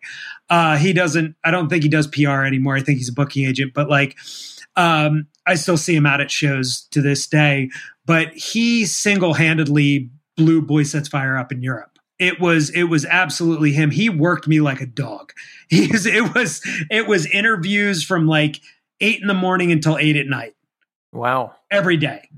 Uh, 0.49 0.77
he 0.77 0.93
doesn't, 0.93 1.37
I 1.45 1.51
don't 1.51 1.69
think 1.69 1.83
he 1.83 1.89
does 1.89 2.07
PR 2.07 2.45
anymore. 2.45 2.77
I 2.77 2.81
think 2.81 2.99
he's 2.99 3.09
a 3.09 3.13
booking 3.15 3.47
agent, 3.47 3.73
but 3.75 3.89
like, 3.91 4.17
um, 4.77 5.27
I 5.47 5.55
still 5.57 5.77
see 5.77 5.95
him 5.95 6.07
out 6.07 6.21
at 6.21 6.31
shows 6.31 6.83
to 6.93 7.01
this 7.03 7.27
day, 7.27 7.71
but 8.07 8.33
he 8.33 8.85
single 8.87 9.35
handedly 9.35 10.11
blew 10.37 10.61
Boysetsfire 10.63 11.39
up 11.39 11.53
in 11.53 11.63
Europe. 11.63 11.94
It 12.19 12.41
was 12.41 12.71
it 12.71 12.85
was 12.85 13.05
absolutely 13.05 13.73
him. 13.73 13.91
He 13.91 14.09
worked 14.09 14.47
me 14.47 14.61
like 14.61 14.81
a 14.81 14.87
dog. 14.87 15.33
He 15.71 15.89
was, 15.91 16.05
it 16.05 16.35
was 16.35 16.61
it 16.91 17.09
was 17.09 17.27
interviews 17.27 18.05
from 18.05 18.27
like 18.27 18.61
eight 19.01 19.23
in 19.23 19.27
the 19.27 19.35
morning 19.35 19.73
until 19.73 19.97
eight 19.97 20.15
at 20.15 20.27
night. 20.27 20.55
Wow. 21.11 21.55
Every 21.71 21.97
day. 21.97 22.29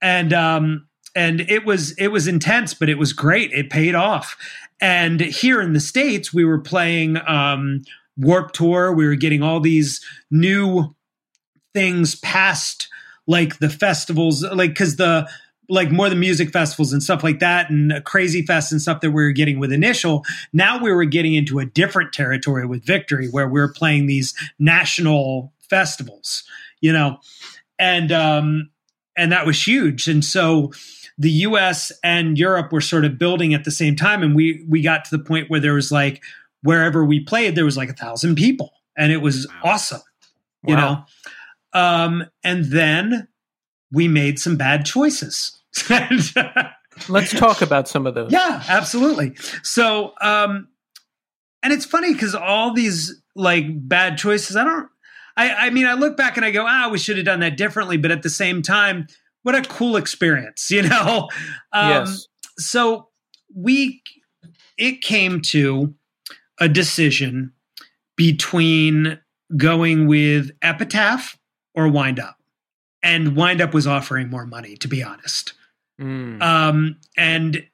And 0.00 0.32
um 0.32 0.86
and 1.14 1.40
it 1.40 1.66
was 1.66 1.92
it 1.98 2.08
was 2.08 2.28
intense, 2.28 2.74
but 2.74 2.88
it 2.88 2.96
was 2.96 3.12
great. 3.12 3.52
It 3.52 3.70
paid 3.70 3.96
off. 3.96 4.36
And 4.80 5.20
here 5.20 5.60
in 5.60 5.72
the 5.72 5.80
States, 5.80 6.32
we 6.32 6.44
were 6.44 6.60
playing 6.60 7.18
um 7.26 7.82
Warped 8.16 8.54
Tour. 8.54 8.92
We 8.92 9.06
were 9.06 9.16
getting 9.16 9.42
all 9.42 9.60
these 9.60 10.02
new 10.30 10.94
things 11.74 12.14
past 12.14 12.88
like 13.26 13.58
the 13.58 13.68
festivals, 13.68 14.44
like 14.44 14.70
because 14.70 14.96
the 14.96 15.28
like 15.68 15.90
more 15.90 16.08
the 16.08 16.16
music 16.16 16.50
festivals 16.50 16.92
and 16.92 17.02
stuff 17.02 17.24
like 17.24 17.40
that 17.40 17.70
and 17.70 17.92
Krazy 18.04 18.46
Fest 18.46 18.72
and 18.72 18.80
stuff 18.80 19.00
that 19.00 19.10
we 19.10 19.22
were 19.22 19.32
getting 19.32 19.58
with 19.58 19.72
initial 19.72 20.24
now 20.52 20.82
we 20.82 20.92
were 20.92 21.04
getting 21.04 21.34
into 21.34 21.58
a 21.58 21.66
different 21.66 22.12
territory 22.12 22.66
with 22.66 22.84
victory 22.84 23.28
where 23.28 23.48
we 23.48 23.60
are 23.60 23.72
playing 23.72 24.06
these 24.06 24.34
national 24.58 25.52
festivals 25.60 26.44
you 26.80 26.92
know? 26.92 27.18
And 27.78 28.12
um 28.12 28.70
and 29.16 29.32
that 29.32 29.46
was 29.46 29.66
huge. 29.66 30.08
And 30.08 30.24
so 30.24 30.72
the 31.18 31.30
US 31.30 31.90
and 32.04 32.38
Europe 32.38 32.72
were 32.72 32.80
sort 32.80 33.04
of 33.04 33.18
building 33.18 33.54
at 33.54 33.64
the 33.64 33.70
same 33.70 33.96
time 33.96 34.22
and 34.22 34.34
we 34.34 34.64
we 34.68 34.82
got 34.82 35.04
to 35.06 35.16
the 35.16 35.22
point 35.22 35.50
where 35.50 35.60
there 35.60 35.74
was 35.74 35.90
like 35.90 36.22
wherever 36.62 37.04
we 37.04 37.20
played 37.20 37.54
there 37.54 37.64
was 37.64 37.76
like 37.76 37.90
a 37.90 37.94
thousand 37.94 38.34
people 38.34 38.72
and 38.96 39.12
it 39.12 39.18
was 39.18 39.46
awesome 39.62 40.00
you 40.64 40.74
wow. 40.74 41.06
know 41.74 41.80
um 41.80 42.26
and 42.42 42.64
then 42.66 43.28
we 43.92 44.08
made 44.08 44.38
some 44.38 44.56
bad 44.56 44.84
choices 44.84 45.56
Let's 47.08 47.32
talk 47.32 47.60
about 47.60 47.88
some 47.88 48.06
of 48.06 48.14
those. 48.14 48.32
Yeah, 48.32 48.62
absolutely. 48.68 49.34
So, 49.62 50.14
um, 50.20 50.68
and 51.62 51.72
it's 51.72 51.84
funny 51.84 52.12
because 52.12 52.34
all 52.34 52.72
these 52.72 53.20
like 53.34 53.66
bad 53.68 54.16
choices, 54.16 54.56
I 54.56 54.64
don't, 54.64 54.88
I, 55.36 55.50
I 55.66 55.70
mean, 55.70 55.86
I 55.86 55.92
look 55.92 56.16
back 56.16 56.36
and 56.36 56.46
I 56.46 56.50
go, 56.50 56.64
ah, 56.66 56.88
we 56.90 56.98
should 56.98 57.16
have 57.16 57.26
done 57.26 57.40
that 57.40 57.56
differently. 57.56 57.98
But 57.98 58.10
at 58.10 58.22
the 58.22 58.30
same 58.30 58.62
time, 58.62 59.06
what 59.42 59.54
a 59.54 59.62
cool 59.62 59.96
experience, 59.96 60.70
you 60.70 60.82
know? 60.82 61.28
Um, 61.72 61.90
yes. 61.90 62.28
So 62.58 63.08
we, 63.54 64.02
it 64.78 65.02
came 65.02 65.42
to 65.42 65.94
a 66.58 66.68
decision 66.68 67.52
between 68.16 69.20
going 69.56 70.06
with 70.06 70.50
Epitaph 70.62 71.38
or 71.74 71.88
Wind 71.88 72.18
Up. 72.18 72.35
And 73.02 73.36
Wind 73.36 73.60
Up 73.60 73.72
was 73.72 73.86
offering 73.86 74.28
more 74.28 74.46
money, 74.46 74.76
to 74.78 74.88
be 74.88 75.02
honest. 75.02 75.52
Mm. 76.00 76.42
Um, 76.42 76.96
and 77.16 77.64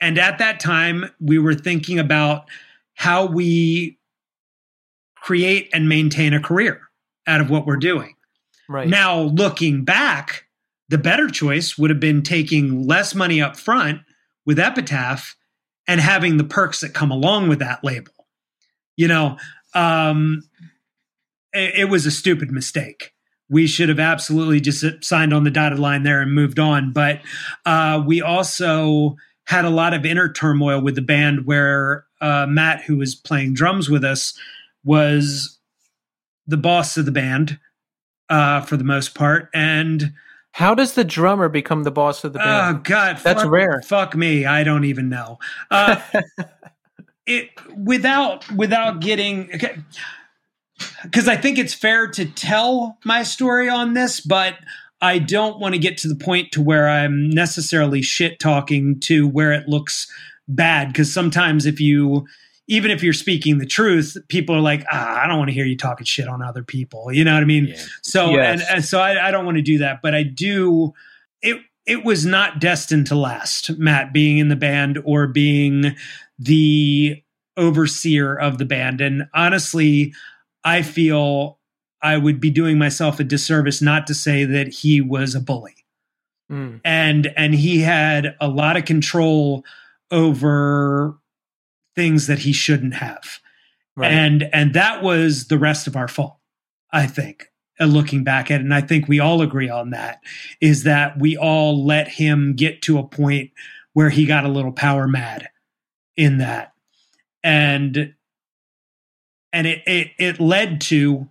and 0.00 0.18
at 0.18 0.38
that 0.38 0.60
time, 0.60 1.10
we 1.20 1.38
were 1.38 1.54
thinking 1.54 1.98
about 1.98 2.48
how 2.94 3.26
we 3.26 3.98
create 5.16 5.68
and 5.72 5.88
maintain 5.88 6.32
a 6.32 6.40
career 6.40 6.80
out 7.26 7.40
of 7.40 7.50
what 7.50 7.66
we're 7.66 7.76
doing. 7.76 8.14
Right. 8.68 8.88
Now, 8.88 9.20
looking 9.20 9.84
back, 9.84 10.46
the 10.88 10.98
better 10.98 11.28
choice 11.28 11.76
would 11.76 11.90
have 11.90 12.00
been 12.00 12.22
taking 12.22 12.86
less 12.86 13.14
money 13.14 13.42
up 13.42 13.56
front 13.56 14.02
with 14.46 14.58
Epitaph 14.58 15.36
and 15.86 16.00
having 16.00 16.36
the 16.36 16.44
perks 16.44 16.80
that 16.80 16.94
come 16.94 17.10
along 17.10 17.48
with 17.48 17.58
that 17.58 17.82
label. 17.82 18.12
You 18.96 19.08
know, 19.08 19.36
um, 19.74 20.42
it, 21.52 21.80
it 21.80 21.84
was 21.86 22.06
a 22.06 22.10
stupid 22.10 22.50
mistake 22.50 23.12
we 23.50 23.66
should 23.66 23.88
have 23.88 24.00
absolutely 24.00 24.60
just 24.60 24.84
signed 25.02 25.32
on 25.32 25.44
the 25.44 25.50
dotted 25.50 25.78
line 25.78 26.02
there 26.02 26.20
and 26.20 26.34
moved 26.34 26.58
on. 26.58 26.92
But 26.92 27.20
uh, 27.64 28.02
we 28.06 28.20
also 28.20 29.16
had 29.46 29.64
a 29.64 29.70
lot 29.70 29.94
of 29.94 30.04
inner 30.04 30.30
turmoil 30.30 30.80
with 30.82 30.94
the 30.94 31.02
band 31.02 31.46
where 31.46 32.04
uh, 32.20 32.46
Matt, 32.48 32.82
who 32.82 32.96
was 32.96 33.14
playing 33.14 33.54
drums 33.54 33.88
with 33.88 34.04
us, 34.04 34.38
was 34.84 35.58
the 36.46 36.56
boss 36.56 36.96
of 36.96 37.06
the 37.06 37.12
band 37.12 37.58
uh, 38.28 38.60
for 38.60 38.76
the 38.76 38.84
most 38.84 39.14
part. 39.14 39.48
And 39.54 40.12
how 40.52 40.74
does 40.74 40.94
the 40.94 41.04
drummer 41.04 41.48
become 41.48 41.84
the 41.84 41.90
boss 41.90 42.24
of 42.24 42.32
the 42.32 42.40
band? 42.40 42.76
Oh 42.76 42.80
God, 42.82 43.18
that's 43.18 43.42
fuck, 43.42 43.50
rare. 43.50 43.80
Fuck 43.82 44.16
me, 44.16 44.44
I 44.44 44.64
don't 44.64 44.84
even 44.84 45.08
know. 45.08 45.38
Uh, 45.70 46.00
it 47.26 47.50
without 47.76 48.50
without 48.52 49.00
getting. 49.00 49.50
Okay, 49.54 49.76
because 51.02 51.28
I 51.28 51.36
think 51.36 51.58
it's 51.58 51.74
fair 51.74 52.08
to 52.08 52.24
tell 52.24 52.98
my 53.04 53.22
story 53.22 53.68
on 53.68 53.94
this, 53.94 54.20
but 54.20 54.54
I 55.00 55.18
don't 55.18 55.60
want 55.60 55.74
to 55.74 55.78
get 55.78 55.98
to 55.98 56.08
the 56.08 56.16
point 56.16 56.52
to 56.52 56.62
where 56.62 56.88
I'm 56.88 57.30
necessarily 57.30 58.02
shit 58.02 58.40
talking 58.40 58.98
to 59.00 59.28
where 59.28 59.52
it 59.52 59.68
looks 59.68 60.10
bad. 60.48 60.88
Because 60.88 61.12
sometimes 61.12 61.66
if 61.66 61.80
you, 61.80 62.26
even 62.66 62.90
if 62.90 63.02
you're 63.02 63.12
speaking 63.12 63.58
the 63.58 63.66
truth, 63.66 64.16
people 64.28 64.56
are 64.56 64.60
like, 64.60 64.84
ah, 64.90 65.22
I 65.22 65.26
don't 65.28 65.38
want 65.38 65.50
to 65.50 65.54
hear 65.54 65.64
you 65.64 65.76
talking 65.76 66.04
shit 66.04 66.26
on 66.26 66.42
other 66.42 66.64
people. 66.64 67.12
You 67.12 67.24
know 67.24 67.34
what 67.34 67.42
I 67.42 67.46
mean? 67.46 67.68
Yeah. 67.68 67.82
So, 68.02 68.30
yes. 68.30 68.60
and, 68.60 68.76
and, 68.76 68.84
so 68.84 69.00
I, 69.00 69.28
I 69.28 69.30
don't 69.30 69.44
want 69.44 69.56
to 69.56 69.62
do 69.62 69.78
that, 69.78 70.00
but 70.02 70.14
I 70.14 70.22
do. 70.24 70.94
It 71.42 71.60
it 71.86 72.04
was 72.04 72.26
not 72.26 72.60
destined 72.60 73.06
to 73.06 73.14
last. 73.14 73.78
Matt 73.78 74.12
being 74.12 74.38
in 74.38 74.48
the 74.48 74.56
band 74.56 74.98
or 75.04 75.26
being 75.26 75.96
the 76.38 77.22
overseer 77.56 78.34
of 78.34 78.58
the 78.58 78.64
band, 78.64 79.00
and 79.00 79.28
honestly. 79.32 80.12
I 80.64 80.82
feel 80.82 81.58
I 82.02 82.16
would 82.16 82.40
be 82.40 82.50
doing 82.50 82.78
myself 82.78 83.20
a 83.20 83.24
disservice 83.24 83.82
not 83.82 84.06
to 84.06 84.14
say 84.14 84.44
that 84.44 84.68
he 84.68 85.00
was 85.00 85.34
a 85.34 85.40
bully. 85.40 85.74
Mm. 86.50 86.80
And 86.84 87.32
and 87.36 87.54
he 87.54 87.80
had 87.80 88.36
a 88.40 88.48
lot 88.48 88.76
of 88.76 88.84
control 88.84 89.64
over 90.10 91.18
things 91.94 92.26
that 92.26 92.38
he 92.40 92.52
shouldn't 92.52 92.94
have. 92.94 93.40
Right. 93.96 94.10
And 94.10 94.48
and 94.52 94.74
that 94.74 95.02
was 95.02 95.48
the 95.48 95.58
rest 95.58 95.86
of 95.86 95.96
our 95.96 96.08
fault, 96.08 96.38
I 96.92 97.06
think. 97.06 97.50
Uh, 97.80 97.84
looking 97.84 98.24
back 98.24 98.50
at 98.50 98.60
it, 98.60 98.64
and 98.64 98.74
I 98.74 98.80
think 98.80 99.06
we 99.06 99.20
all 99.20 99.40
agree 99.40 99.68
on 99.68 99.90
that, 99.90 100.20
is 100.60 100.82
that 100.84 101.18
we 101.18 101.36
all 101.36 101.84
let 101.84 102.08
him 102.08 102.54
get 102.56 102.82
to 102.82 102.98
a 102.98 103.06
point 103.06 103.50
where 103.92 104.10
he 104.10 104.26
got 104.26 104.44
a 104.44 104.48
little 104.48 104.72
power 104.72 105.06
mad 105.06 105.48
in 106.16 106.38
that. 106.38 106.72
And 107.44 108.14
and 109.52 109.66
it, 109.66 109.82
it 109.86 110.08
it 110.18 110.40
led 110.40 110.80
to 110.82 111.28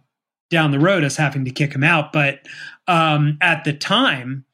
down 0.50 0.72
the 0.72 0.80
road 0.80 1.04
us 1.04 1.18
having 1.18 1.46
to 1.46 1.52
kick 1.52 1.74
him 1.74 1.84
out. 1.84 2.14
But 2.14 2.40
um, 2.88 3.38
at 3.42 3.64
the 3.64 3.74
time, 3.74 4.46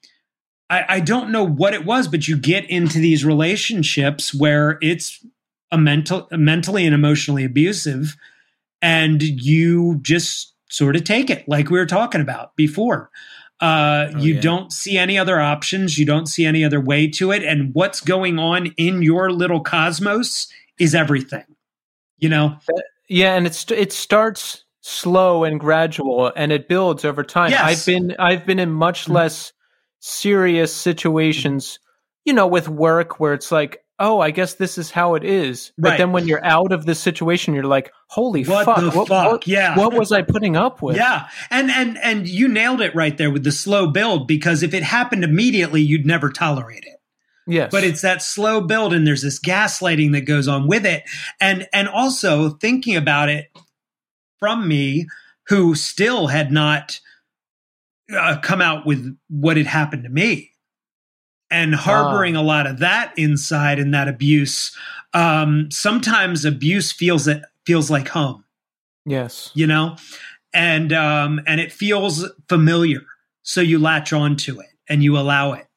I, 0.69 0.85
I 0.89 0.99
don't 0.99 1.31
know 1.31 1.43
what 1.43 1.73
it 1.73 1.85
was, 1.85 2.07
but 2.07 2.27
you 2.27 2.37
get 2.37 2.69
into 2.69 2.99
these 2.99 3.23
relationships 3.23 4.33
where 4.33 4.77
it's 4.81 5.23
a 5.71 5.77
mental, 5.77 6.27
mentally 6.31 6.85
and 6.85 6.95
emotionally 6.95 7.43
abusive, 7.43 8.15
and 8.81 9.21
you 9.21 9.99
just 10.01 10.53
sort 10.69 10.95
of 10.95 11.03
take 11.03 11.29
it, 11.29 11.47
like 11.47 11.69
we 11.69 11.77
were 11.77 11.85
talking 11.85 12.21
about 12.21 12.55
before. 12.55 13.11
Uh, 13.59 14.11
oh, 14.13 14.17
you 14.17 14.35
yeah. 14.35 14.41
don't 14.41 14.73
see 14.73 14.97
any 14.97 15.17
other 15.17 15.39
options. 15.39 15.97
You 15.97 16.05
don't 16.05 16.25
see 16.25 16.45
any 16.45 16.65
other 16.65 16.81
way 16.81 17.07
to 17.07 17.31
it. 17.31 17.43
And 17.43 17.73
what's 17.73 18.01
going 18.01 18.39
on 18.39 18.67
in 18.77 19.01
your 19.01 19.31
little 19.31 19.61
cosmos 19.61 20.47
is 20.79 20.93
everything. 20.95 21.45
You 22.17 22.29
know, 22.29 22.57
yeah, 23.07 23.35
and 23.35 23.45
it's 23.45 23.69
it 23.71 23.91
starts 23.91 24.63
slow 24.81 25.43
and 25.43 25.59
gradual, 25.59 26.31
and 26.35 26.51
it 26.51 26.67
builds 26.67 27.05
over 27.05 27.23
time. 27.23 27.51
Yes. 27.51 27.61
I've 27.61 27.85
been 27.85 28.15
I've 28.19 28.45
been 28.45 28.59
in 28.59 28.71
much 28.71 29.03
mm-hmm. 29.03 29.13
less 29.13 29.53
serious 29.99 30.73
situations, 30.75 31.79
you 32.25 32.33
know, 32.33 32.47
with 32.47 32.67
work 32.67 33.19
where 33.19 33.33
it's 33.33 33.51
like, 33.51 33.83
oh, 33.99 34.19
I 34.19 34.31
guess 34.31 34.55
this 34.55 34.77
is 34.77 34.91
how 34.91 35.15
it 35.15 35.23
is. 35.23 35.71
But 35.77 35.89
right. 35.89 35.97
then 35.97 36.11
when 36.11 36.27
you're 36.27 36.43
out 36.43 36.71
of 36.71 36.85
the 36.85 36.95
situation, 36.95 37.53
you're 37.53 37.63
like, 37.63 37.91
holy 38.07 38.43
what 38.43 38.65
fuck, 38.65 38.95
what, 38.95 39.07
fuck? 39.07 39.31
What, 39.31 39.47
yeah, 39.47 39.77
what 39.77 39.93
was 39.93 40.11
I 40.11 40.21
putting 40.21 40.55
up 40.55 40.81
with? 40.81 40.97
Yeah, 40.97 41.27
and 41.49 41.71
and 41.71 41.97
and 41.97 42.27
you 42.27 42.47
nailed 42.47 42.81
it 42.81 42.93
right 42.95 43.17
there 43.17 43.31
with 43.31 43.43
the 43.43 43.51
slow 43.51 43.87
build 43.87 44.27
because 44.27 44.63
if 44.63 44.73
it 44.73 44.83
happened 44.83 45.23
immediately, 45.23 45.81
you'd 45.81 46.05
never 46.05 46.29
tolerate 46.29 46.83
it. 46.83 46.99
Yes. 47.47 47.71
But 47.71 47.83
it's 47.83 48.01
that 48.01 48.21
slow 48.21 48.61
build 48.61 48.93
and 48.93 49.05
there's 49.05 49.21
this 49.21 49.39
gaslighting 49.39 50.13
that 50.13 50.21
goes 50.21 50.47
on 50.47 50.67
with 50.67 50.85
it. 50.85 51.03
And 51.41 51.67
and 51.73 51.87
also 51.87 52.51
thinking 52.51 52.95
about 52.95 53.29
it 53.29 53.51
from 54.39 54.67
me 54.67 55.07
who 55.47 55.75
still 55.75 56.27
had 56.27 56.51
not 56.51 56.99
uh, 58.15 58.37
come 58.41 58.61
out 58.61 58.85
with 58.85 59.17
what 59.29 59.57
had 59.57 59.67
happened 59.67 60.03
to 60.03 60.09
me. 60.09 60.51
And 61.51 61.75
harboring 61.75 62.35
a 62.35 62.41
lot 62.41 62.65
of 62.65 62.79
that 62.79 63.13
inside 63.15 63.77
and 63.77 63.93
that 63.93 64.07
abuse 64.07 64.75
um, 65.13 65.69
sometimes 65.69 66.45
abuse 66.45 66.91
feels 66.91 67.27
it 67.27 67.43
feels 67.65 67.91
like 67.91 68.07
home. 68.07 68.43
Yes. 69.05 69.51
You 69.53 69.67
know? 69.67 69.97
And 70.53 70.91
um, 70.93 71.41
and 71.45 71.59
it 71.59 71.71
feels 71.71 72.29
familiar. 72.49 73.01
So 73.43 73.61
you 73.61 73.77
latch 73.77 74.13
on 74.13 74.35
to 74.37 74.59
it 74.59 74.69
and 74.87 75.03
you 75.03 75.17
allow 75.17 75.53
it 75.53 75.67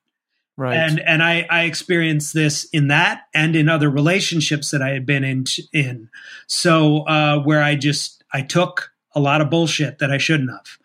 Right. 0.56 0.76
And 0.76 1.00
and 1.00 1.22
I 1.22 1.46
I 1.50 1.64
experienced 1.64 2.32
this 2.32 2.64
in 2.72 2.88
that 2.88 3.24
and 3.34 3.54
in 3.54 3.68
other 3.68 3.90
relationships 3.90 4.70
that 4.70 4.80
I 4.80 4.90
had 4.90 5.04
been 5.04 5.24
in 5.24 5.44
in. 5.72 6.08
So 6.46 7.02
uh 7.02 7.40
where 7.40 7.62
I 7.62 7.74
just 7.74 8.24
I 8.32 8.42
took 8.42 8.90
a 9.14 9.20
lot 9.20 9.40
of 9.40 9.50
bullshit 9.50 9.98
that 9.98 10.10
I 10.10 10.18
shouldn't 10.18 10.50
have. 10.50 10.78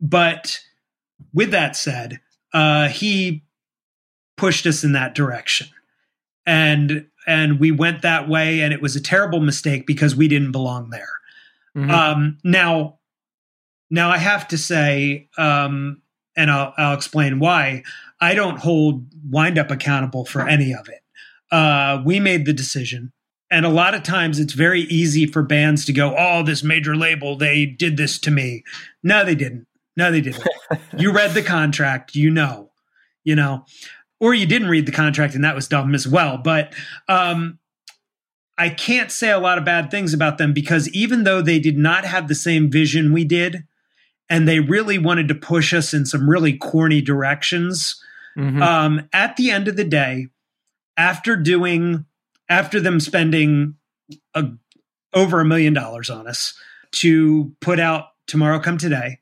But 0.00 0.60
with 1.32 1.50
that 1.52 1.74
said, 1.74 2.20
uh 2.52 2.88
he 2.88 3.44
pushed 4.36 4.66
us 4.66 4.84
in 4.84 4.92
that 4.92 5.14
direction. 5.14 5.68
And 6.46 7.06
and 7.26 7.58
we 7.58 7.70
went 7.70 8.02
that 8.02 8.28
way, 8.28 8.60
and 8.60 8.72
it 8.72 8.82
was 8.82 8.96
a 8.96 9.00
terrible 9.00 9.40
mistake 9.40 9.86
because 9.86 10.14
we 10.14 10.28
didn't 10.28 10.52
belong 10.52 10.90
there. 10.90 11.08
Mm-hmm. 11.76 11.90
Um, 11.90 12.38
now, 12.44 12.98
now 13.90 14.10
I 14.10 14.18
have 14.18 14.46
to 14.48 14.58
say, 14.58 15.28
um, 15.38 16.02
and 16.36 16.50
I'll, 16.50 16.74
I'll 16.76 16.94
explain 16.94 17.38
why. 17.38 17.82
I 18.20 18.34
don't 18.34 18.58
hold 18.58 19.06
Wind 19.28 19.58
Up 19.58 19.70
accountable 19.70 20.24
for 20.24 20.48
any 20.48 20.72
of 20.72 20.88
it. 20.88 21.00
Uh, 21.50 22.02
we 22.04 22.20
made 22.20 22.46
the 22.46 22.52
decision. 22.52 23.12
And 23.50 23.64
a 23.64 23.70
lot 23.70 23.94
of 23.94 24.02
times 24.02 24.40
it's 24.40 24.54
very 24.54 24.82
easy 24.82 25.26
for 25.26 25.42
bands 25.42 25.84
to 25.84 25.92
go, 25.92 26.14
oh, 26.18 26.42
this 26.42 26.64
major 26.64 26.96
label, 26.96 27.36
they 27.36 27.66
did 27.66 27.96
this 27.96 28.18
to 28.20 28.30
me. 28.30 28.64
No, 29.02 29.24
they 29.24 29.34
didn't. 29.34 29.66
No, 29.96 30.10
they 30.10 30.20
didn't. 30.20 30.46
you 30.98 31.12
read 31.12 31.34
the 31.34 31.42
contract, 31.42 32.14
you 32.14 32.30
know, 32.30 32.70
you 33.22 33.36
know, 33.36 33.64
or 34.18 34.34
you 34.34 34.46
didn't 34.46 34.68
read 34.68 34.86
the 34.86 34.92
contract 34.92 35.34
and 35.34 35.44
that 35.44 35.54
was 35.54 35.68
dumb 35.68 35.94
as 35.94 36.08
well. 36.08 36.38
But 36.38 36.74
um, 37.08 37.58
I 38.56 38.70
can't 38.70 39.12
say 39.12 39.30
a 39.30 39.38
lot 39.38 39.58
of 39.58 39.64
bad 39.64 39.90
things 39.90 40.14
about 40.14 40.38
them 40.38 40.52
because 40.52 40.88
even 40.90 41.24
though 41.24 41.42
they 41.42 41.58
did 41.58 41.76
not 41.76 42.04
have 42.04 42.26
the 42.26 42.34
same 42.34 42.70
vision 42.70 43.12
we 43.12 43.24
did, 43.24 43.64
and 44.28 44.48
they 44.48 44.60
really 44.60 44.98
wanted 44.98 45.28
to 45.28 45.34
push 45.34 45.72
us 45.72 45.92
in 45.92 46.06
some 46.06 46.28
really 46.28 46.56
corny 46.56 47.00
directions. 47.00 48.02
Mm-hmm. 48.36 48.62
Um, 48.62 49.08
at 49.12 49.36
the 49.36 49.50
end 49.50 49.68
of 49.68 49.76
the 49.76 49.84
day, 49.84 50.28
after 50.96 51.36
doing, 51.36 52.06
after 52.48 52.80
them 52.80 53.00
spending 53.00 53.76
a, 54.34 54.46
over 55.12 55.40
a 55.40 55.44
million 55.44 55.72
dollars 55.72 56.10
on 56.10 56.26
us 56.26 56.54
to 56.92 57.54
put 57.60 57.78
out 57.78 58.06
Tomorrow 58.26 58.60
Come 58.60 58.78
Today, 58.78 59.18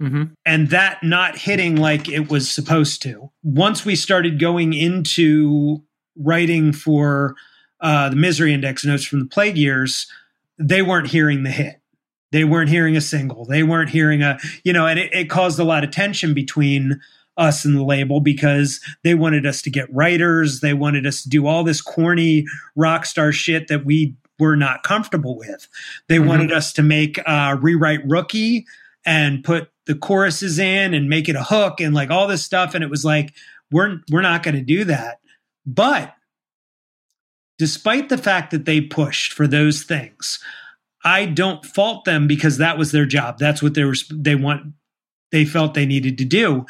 mm-hmm. 0.00 0.24
and 0.46 0.70
that 0.70 1.02
not 1.02 1.36
hitting 1.36 1.76
like 1.76 2.08
it 2.08 2.30
was 2.30 2.50
supposed 2.50 3.02
to, 3.02 3.30
once 3.42 3.84
we 3.84 3.96
started 3.96 4.38
going 4.38 4.72
into 4.72 5.82
writing 6.16 6.72
for 6.72 7.34
uh, 7.80 8.08
the 8.08 8.16
Misery 8.16 8.54
Index 8.54 8.84
notes 8.84 9.04
from 9.04 9.18
the 9.18 9.26
Plague 9.26 9.58
Years, 9.58 10.06
they 10.58 10.82
weren't 10.82 11.08
hearing 11.08 11.42
the 11.42 11.50
hit 11.50 11.80
they 12.34 12.42
weren't 12.42 12.68
hearing 12.68 12.96
a 12.96 13.00
single. 13.00 13.44
They 13.44 13.62
weren't 13.62 13.90
hearing 13.90 14.22
a, 14.22 14.40
you 14.64 14.72
know, 14.72 14.88
and 14.88 14.98
it, 14.98 15.14
it 15.14 15.30
caused 15.30 15.56
a 15.60 15.64
lot 15.64 15.84
of 15.84 15.92
tension 15.92 16.34
between 16.34 17.00
us 17.36 17.64
and 17.64 17.76
the 17.76 17.84
label 17.84 18.20
because 18.20 18.80
they 19.04 19.14
wanted 19.14 19.46
us 19.46 19.62
to 19.62 19.70
get 19.70 19.86
writers. 19.94 20.58
They 20.58 20.74
wanted 20.74 21.06
us 21.06 21.22
to 21.22 21.28
do 21.28 21.46
all 21.46 21.62
this 21.62 21.80
corny 21.80 22.44
rock 22.74 23.06
star 23.06 23.30
shit 23.30 23.68
that 23.68 23.84
we 23.84 24.16
were 24.40 24.56
not 24.56 24.82
comfortable 24.82 25.38
with. 25.38 25.68
They 26.08 26.16
mm-hmm. 26.16 26.26
wanted 26.26 26.50
us 26.50 26.72
to 26.72 26.82
make 26.82 27.20
uh, 27.24 27.56
rewrite 27.60 28.04
rookie 28.04 28.66
and 29.06 29.44
put 29.44 29.70
the 29.86 29.94
choruses 29.94 30.58
in 30.58 30.92
and 30.92 31.08
make 31.08 31.28
it 31.28 31.36
a 31.36 31.44
hook 31.44 31.80
and 31.80 31.94
like 31.94 32.10
all 32.10 32.26
this 32.26 32.44
stuff. 32.44 32.74
And 32.74 32.82
it 32.82 32.90
was 32.90 33.04
like, 33.04 33.32
we're, 33.70 34.00
we're 34.10 34.22
not 34.22 34.42
going 34.42 34.56
to 34.56 34.60
do 34.60 34.82
that. 34.82 35.20
But 35.64 36.12
despite 37.58 38.08
the 38.08 38.18
fact 38.18 38.50
that 38.50 38.64
they 38.64 38.80
pushed 38.80 39.32
for 39.32 39.46
those 39.46 39.84
things, 39.84 40.40
I 41.04 41.26
don't 41.26 41.64
fault 41.64 42.06
them 42.06 42.26
because 42.26 42.56
that 42.58 42.78
was 42.78 42.90
their 42.90 43.04
job. 43.04 43.38
That's 43.38 43.62
what 43.62 43.74
they 43.74 43.84
were 43.84 43.94
they 44.10 44.34
want 44.34 44.72
they 45.30 45.44
felt 45.44 45.74
they 45.74 45.86
needed 45.86 46.16
to 46.18 46.24
do. 46.24 46.64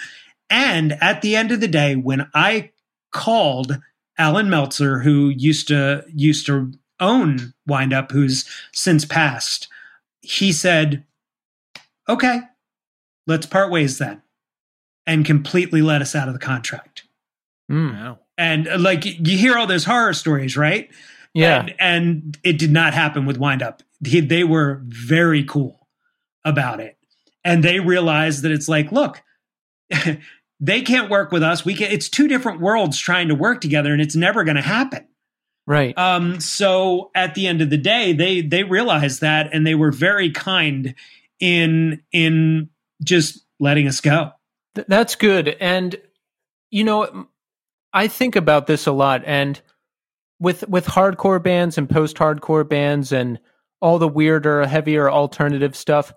And 0.51 0.93
at 1.01 1.23
the 1.23 1.37
end 1.37 1.53
of 1.53 1.61
the 1.61 1.69
day, 1.69 1.97
when 1.97 2.29
I 2.35 2.71
called 3.13 3.79
Alan 4.19 4.51
Meltzer, 4.51 5.01
who 5.01 5.29
used 5.29 5.69
to 5.69 6.05
used 6.13 6.47
to 6.47 6.73
own 7.01 7.55
Windup, 7.67 8.11
who's 8.11 8.49
since 8.73 9.05
passed, 9.05 9.69
he 10.21 10.53
said, 10.53 11.05
"Okay, 12.09 12.41
let's 13.27 13.47
part 13.47 13.71
ways 13.71 13.99
then," 13.99 14.23
and 15.07 15.25
completely 15.25 15.83
let 15.83 16.03
us 16.03 16.15
out 16.15 16.29
of 16.29 16.35
the 16.35 16.41
contract. 16.41 17.05
Mm. 17.71 17.93
Wow. 17.93 18.19
And 18.37 18.67
like 18.83 19.05
you 19.05 19.39
hear 19.39 19.57
all 19.57 19.67
those 19.67 19.85
horror 19.85 20.13
stories, 20.13 20.57
right? 20.57 20.91
Yeah. 21.35 21.61
And, 21.61 21.75
and 21.81 22.39
it 22.45 22.59
did 22.59 22.71
not 22.71 22.95
happen 22.95 23.27
with 23.27 23.37
Windup. 23.37 23.83
He, 24.05 24.21
they 24.21 24.45
were 24.45 24.83
very 24.87 25.45
cool 25.45 25.89
about 26.45 26.81
it. 26.81 26.97
And 27.45 27.63
they 27.63 27.81
realized 27.81 28.43
that 28.43 28.53
it's 28.53 28.69
like, 28.69 28.93
look, 28.93 29.23
they 30.61 30.83
can't 30.83 31.11
work 31.11 31.33
with 31.33 31.43
us. 31.43 31.65
We 31.65 31.75
can 31.75 31.91
it's 31.91 32.09
two 32.09 32.29
different 32.29 32.61
worlds 32.61 32.99
trying 32.99 33.29
to 33.29 33.35
work 33.35 33.61
together 33.61 33.93
and 33.93 34.01
it's 34.01 34.17
never 34.17 34.45
going 34.45 34.57
to 34.57 34.63
happen. 34.63 35.07
Right. 35.67 35.97
Um 35.99 36.41
so 36.41 37.11
at 37.15 37.35
the 37.35 37.47
end 37.47 37.61
of 37.61 37.71
the 37.71 37.77
day, 37.77 38.13
they 38.13 38.41
they 38.41 38.65
realized 38.65 39.21
that 39.21 39.51
and 39.53 39.67
they 39.67 39.75
were 39.75 39.91
very 39.91 40.31
kind 40.31 40.95
in 41.41 42.03
in 42.13 42.71
just 43.03 43.45
letting 43.61 43.87
us 43.87 44.01
go. 44.01 44.31
Th- 44.75 44.87
that's 44.87 45.17
good. 45.17 45.49
And 45.61 45.97
you 46.71 46.85
know, 46.85 47.29
I 47.93 48.09
think 48.09 48.37
about 48.37 48.67
this 48.67 48.87
a 48.87 48.93
lot 48.93 49.23
and 49.25 49.61
with 50.39 50.69
with 50.69 50.87
hardcore 50.87 51.43
bands 51.43 51.79
and 51.79 51.89
post-hardcore 51.89 52.69
bands 52.69 53.13
and 53.13 53.39
all 53.81 53.99
the 53.99 54.09
weirder, 54.09 54.67
heavier 54.67 55.11
alternative 55.11 55.77
stuff. 55.77 56.13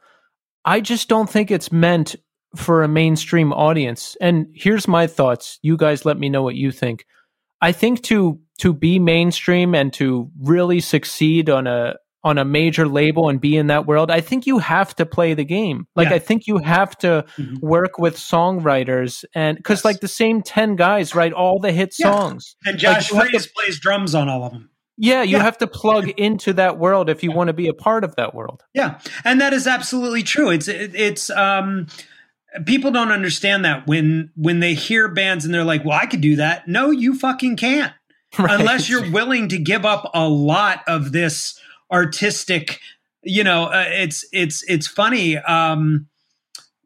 I 0.65 0.81
just 0.81 1.07
don't 1.07 1.29
think 1.29 1.51
it's 1.51 1.71
meant 1.71 2.15
for 2.55 2.83
a 2.83 2.87
mainstream 2.87 3.53
audience. 3.53 4.15
And 4.21 4.47
here's 4.53 4.87
my 4.87 5.07
thoughts. 5.07 5.59
You 5.61 5.77
guys 5.77 6.05
let 6.05 6.17
me 6.17 6.29
know 6.29 6.43
what 6.43 6.55
you 6.55 6.71
think. 6.71 7.05
I 7.61 7.71
think 7.71 8.03
to 8.03 8.39
to 8.59 8.73
be 8.73 8.99
mainstream 8.99 9.75
and 9.75 9.93
to 9.93 10.31
really 10.41 10.79
succeed 10.79 11.49
on 11.49 11.67
a 11.67 11.95
on 12.27 12.37
a 12.37 12.45
major 12.45 12.87
label 12.87 13.29
and 13.29 13.41
be 13.41 13.55
in 13.55 13.67
that 13.67 13.87
world, 13.87 14.11
I 14.11 14.21
think 14.21 14.45
you 14.45 14.59
have 14.59 14.95
to 14.97 15.05
play 15.05 15.33
the 15.33 15.45
game. 15.45 15.87
Like 15.95 16.09
yeah. 16.09 16.15
I 16.15 16.19
think 16.19 16.45
you 16.45 16.57
have 16.57 16.97
to 16.99 17.25
mm-hmm. 17.37 17.55
work 17.61 17.97
with 17.97 18.17
songwriters 18.17 19.25
and 19.33 19.57
because 19.57 19.79
yes. 19.79 19.85
like 19.85 19.99
the 20.01 20.07
same 20.07 20.41
ten 20.41 20.75
guys 20.75 21.15
write 21.15 21.33
all 21.33 21.59
the 21.59 21.71
hit 21.71 21.95
yeah. 21.97 22.11
songs. 22.11 22.55
And 22.65 22.77
Josh 22.77 23.11
like, 23.11 23.29
Freese 23.29 23.47
plays 23.47 23.79
drums 23.79 24.13
on 24.13 24.29
all 24.29 24.43
of 24.43 24.51
them. 24.51 24.69
Yeah, 24.97 25.21
you 25.21 25.37
yeah. 25.37 25.43
have 25.43 25.59
to 25.59 25.67
plug 25.67 26.09
into 26.09 26.53
that 26.53 26.79
world 26.79 27.09
if 27.09 27.23
you 27.23 27.31
want 27.31 27.49
to 27.49 27.53
be 27.53 27.67
a 27.67 27.73
part 27.73 28.03
of 28.03 28.15
that 28.15 28.33
world. 28.33 28.63
Yeah, 28.73 28.99
and 29.23 29.39
that 29.41 29.53
is 29.53 29.67
absolutely 29.67 30.23
true. 30.23 30.49
It's 30.49 30.67
it, 30.67 30.95
it's 30.95 31.29
um, 31.29 31.87
people 32.65 32.91
don't 32.91 33.11
understand 33.11 33.63
that 33.63 33.85
when 33.85 34.31
when 34.35 34.59
they 34.59 34.73
hear 34.73 35.07
bands 35.07 35.45
and 35.45 35.53
they're 35.53 35.63
like, 35.63 35.85
"Well, 35.85 35.97
I 35.97 36.07
could 36.07 36.21
do 36.21 36.37
that." 36.37 36.67
No, 36.67 36.89
you 36.89 37.15
fucking 37.17 37.57
can't. 37.57 37.93
Right. 38.37 38.59
Unless 38.59 38.89
you're 38.89 39.09
willing 39.09 39.47
to 39.49 39.57
give 39.57 39.85
up 39.85 40.11
a 40.13 40.27
lot 40.27 40.83
of 40.85 41.13
this 41.13 41.59
artistic, 41.91 42.79
you 43.23 43.43
know, 43.43 43.65
uh, 43.65 43.85
it's 43.87 44.25
it's 44.31 44.63
it's 44.69 44.87
funny. 44.87 45.37
Um, 45.37 46.07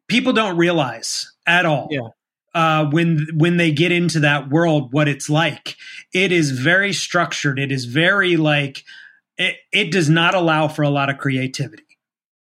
people 0.07 0.33
don't 0.33 0.57
realize 0.57 1.31
at 1.47 1.65
all 1.65 1.87
yeah 1.89 2.09
uh, 2.53 2.85
when 2.85 3.27
when 3.33 3.57
they 3.57 3.71
get 3.71 3.91
into 3.91 4.19
that 4.19 4.49
world 4.49 4.93
what 4.93 5.07
it's 5.07 5.29
like. 5.29 5.75
It 6.13 6.31
is 6.31 6.51
very 6.51 6.93
structured. 6.93 7.59
It 7.59 7.71
is 7.71 7.85
very 7.85 8.37
like 8.37 8.83
it, 9.37 9.55
it 9.71 9.91
does 9.91 10.09
not 10.09 10.35
allow 10.35 10.67
for 10.67 10.83
a 10.83 10.89
lot 10.89 11.09
of 11.09 11.17
creativity. 11.17 11.83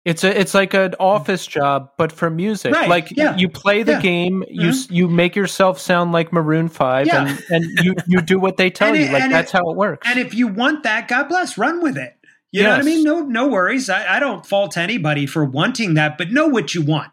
It's 0.03 0.23
a 0.23 0.39
it's 0.39 0.55
like 0.55 0.73
an 0.73 0.95
office 0.99 1.45
job, 1.45 1.91
but 1.97 2.11
for 2.11 2.29
music. 2.29 2.73
Right, 2.73 2.89
like 2.89 3.11
yeah, 3.11 3.37
you 3.37 3.47
play 3.47 3.83
the 3.83 3.93
yeah. 3.93 4.01
game, 4.01 4.43
you 4.49 4.69
mm-hmm. 4.69 4.93
you 4.93 5.07
make 5.07 5.35
yourself 5.35 5.79
sound 5.79 6.11
like 6.11 6.33
Maroon 6.33 6.69
Five, 6.69 7.05
yeah. 7.05 7.27
and 7.27 7.43
and 7.49 7.85
you 7.85 7.95
you 8.07 8.21
do 8.21 8.39
what 8.39 8.57
they 8.57 8.69
tell 8.71 8.95
you. 8.95 9.11
like 9.11 9.29
that's 9.29 9.51
how 9.51 9.69
it 9.69 9.77
works. 9.77 10.07
And 10.09 10.19
if 10.19 10.33
you 10.33 10.47
want 10.47 10.83
that, 10.83 11.07
God 11.07 11.29
bless, 11.29 11.55
run 11.55 11.83
with 11.83 11.97
it. 11.97 12.17
You 12.51 12.61
yes. 12.61 12.65
know 12.65 12.71
what 12.71 12.81
I 12.81 12.83
mean? 12.83 13.03
No 13.03 13.21
no 13.21 13.47
worries. 13.47 13.89
I, 13.89 14.17
I 14.17 14.19
don't 14.19 14.45
fault 14.45 14.77
anybody 14.77 15.25
for 15.25 15.45
wanting 15.45 15.93
that, 15.93 16.17
but 16.17 16.31
know 16.31 16.47
what 16.47 16.75
you 16.75 16.81
want. 16.81 17.11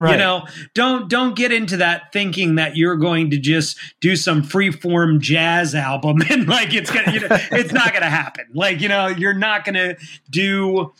Right. 0.00 0.12
You 0.12 0.16
know, 0.16 0.46
don't 0.74 1.10
don't 1.10 1.36
get 1.36 1.52
into 1.52 1.76
that 1.76 2.10
thinking 2.10 2.54
that 2.54 2.74
you're 2.74 2.96
going 2.96 3.28
to 3.30 3.38
just 3.38 3.76
do 4.00 4.16
some 4.16 4.42
free-form 4.42 5.20
jazz 5.20 5.74
album 5.74 6.22
and 6.30 6.48
like 6.48 6.72
it's 6.72 6.90
gonna 6.90 7.12
you 7.12 7.20
know 7.20 7.28
it's 7.52 7.72
not 7.72 7.92
gonna 7.92 8.08
happen. 8.08 8.46
Like, 8.54 8.80
you 8.80 8.88
know, 8.88 9.08
you're 9.08 9.34
not 9.34 9.66
gonna 9.66 9.96
do 10.30 10.92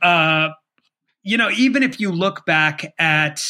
uh 0.00 0.50
you 1.22 1.36
know, 1.36 1.50
even 1.50 1.82
if 1.82 2.00
you 2.00 2.12
look 2.12 2.46
back 2.46 2.94
at 2.98 3.42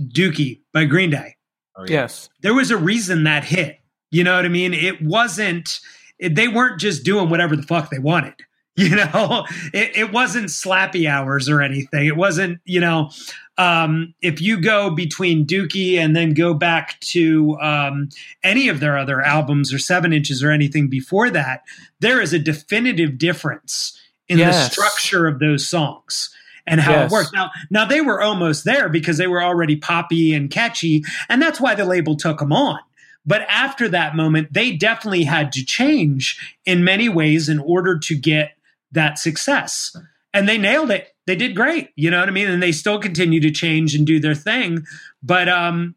Dookie 0.00 0.60
by 0.72 0.84
Green 0.84 1.10
Day. 1.10 1.36
Oh, 1.76 1.82
yeah. 1.82 2.02
Yes. 2.02 2.30
There 2.40 2.54
was 2.54 2.70
a 2.70 2.76
reason 2.76 3.24
that 3.24 3.44
hit. 3.44 3.80
You 4.10 4.24
know 4.24 4.36
what 4.36 4.44
I 4.44 4.48
mean? 4.48 4.72
It 4.72 5.02
wasn't 5.02 5.80
it, 6.18 6.34
they 6.34 6.48
weren't 6.48 6.80
just 6.80 7.04
doing 7.04 7.28
whatever 7.28 7.56
the 7.56 7.64
fuck 7.64 7.90
they 7.90 7.98
wanted. 7.98 8.34
You 8.84 8.96
know, 8.96 9.46
it, 9.72 9.96
it 9.96 10.12
wasn't 10.12 10.46
slappy 10.46 11.08
hours 11.08 11.48
or 11.48 11.62
anything. 11.62 12.06
It 12.06 12.16
wasn't, 12.16 12.58
you 12.64 12.80
know, 12.80 13.10
um, 13.56 14.14
if 14.20 14.40
you 14.40 14.60
go 14.60 14.90
between 14.90 15.46
Dookie 15.46 15.96
and 15.96 16.16
then 16.16 16.34
go 16.34 16.54
back 16.54 16.98
to 17.00 17.56
um, 17.60 18.08
any 18.42 18.68
of 18.68 18.80
their 18.80 18.98
other 18.98 19.20
albums 19.20 19.72
or 19.72 19.78
seven 19.78 20.12
inches 20.12 20.42
or 20.42 20.50
anything 20.50 20.88
before 20.88 21.30
that, 21.30 21.62
there 22.00 22.20
is 22.20 22.32
a 22.32 22.38
definitive 22.38 23.16
difference 23.16 23.96
in 24.28 24.38
yes. 24.38 24.68
the 24.68 24.72
structure 24.72 25.28
of 25.28 25.38
those 25.38 25.68
songs 25.68 26.34
and 26.66 26.80
how 26.80 26.92
yes. 26.92 27.10
it 27.10 27.14
works. 27.14 27.32
Now, 27.32 27.50
now 27.70 27.84
they 27.84 28.00
were 28.00 28.20
almost 28.20 28.64
there 28.64 28.88
because 28.88 29.18
they 29.18 29.26
were 29.28 29.42
already 29.42 29.76
poppy 29.76 30.34
and 30.34 30.50
catchy, 30.50 31.04
and 31.28 31.40
that's 31.40 31.60
why 31.60 31.76
the 31.76 31.84
label 31.84 32.16
took 32.16 32.40
them 32.40 32.52
on. 32.52 32.80
But 33.26 33.42
after 33.42 33.88
that 33.88 34.16
moment, 34.16 34.52
they 34.52 34.72
definitely 34.72 35.24
had 35.24 35.52
to 35.52 35.64
change 35.64 36.56
in 36.66 36.84
many 36.84 37.08
ways 37.08 37.48
in 37.48 37.58
order 37.58 37.98
to 37.98 38.16
get 38.16 38.52
that 38.94 39.18
success. 39.18 39.94
And 40.32 40.48
they 40.48 40.58
nailed 40.58 40.90
it. 40.90 41.08
They 41.26 41.36
did 41.36 41.54
great. 41.54 41.90
You 41.96 42.10
know 42.10 42.18
what 42.20 42.28
I 42.28 42.32
mean? 42.32 42.48
And 42.48 42.62
they 42.62 42.72
still 42.72 42.98
continue 42.98 43.40
to 43.40 43.50
change 43.50 43.94
and 43.94 44.06
do 44.06 44.18
their 44.18 44.34
thing. 44.34 44.84
But 45.22 45.48
um 45.48 45.94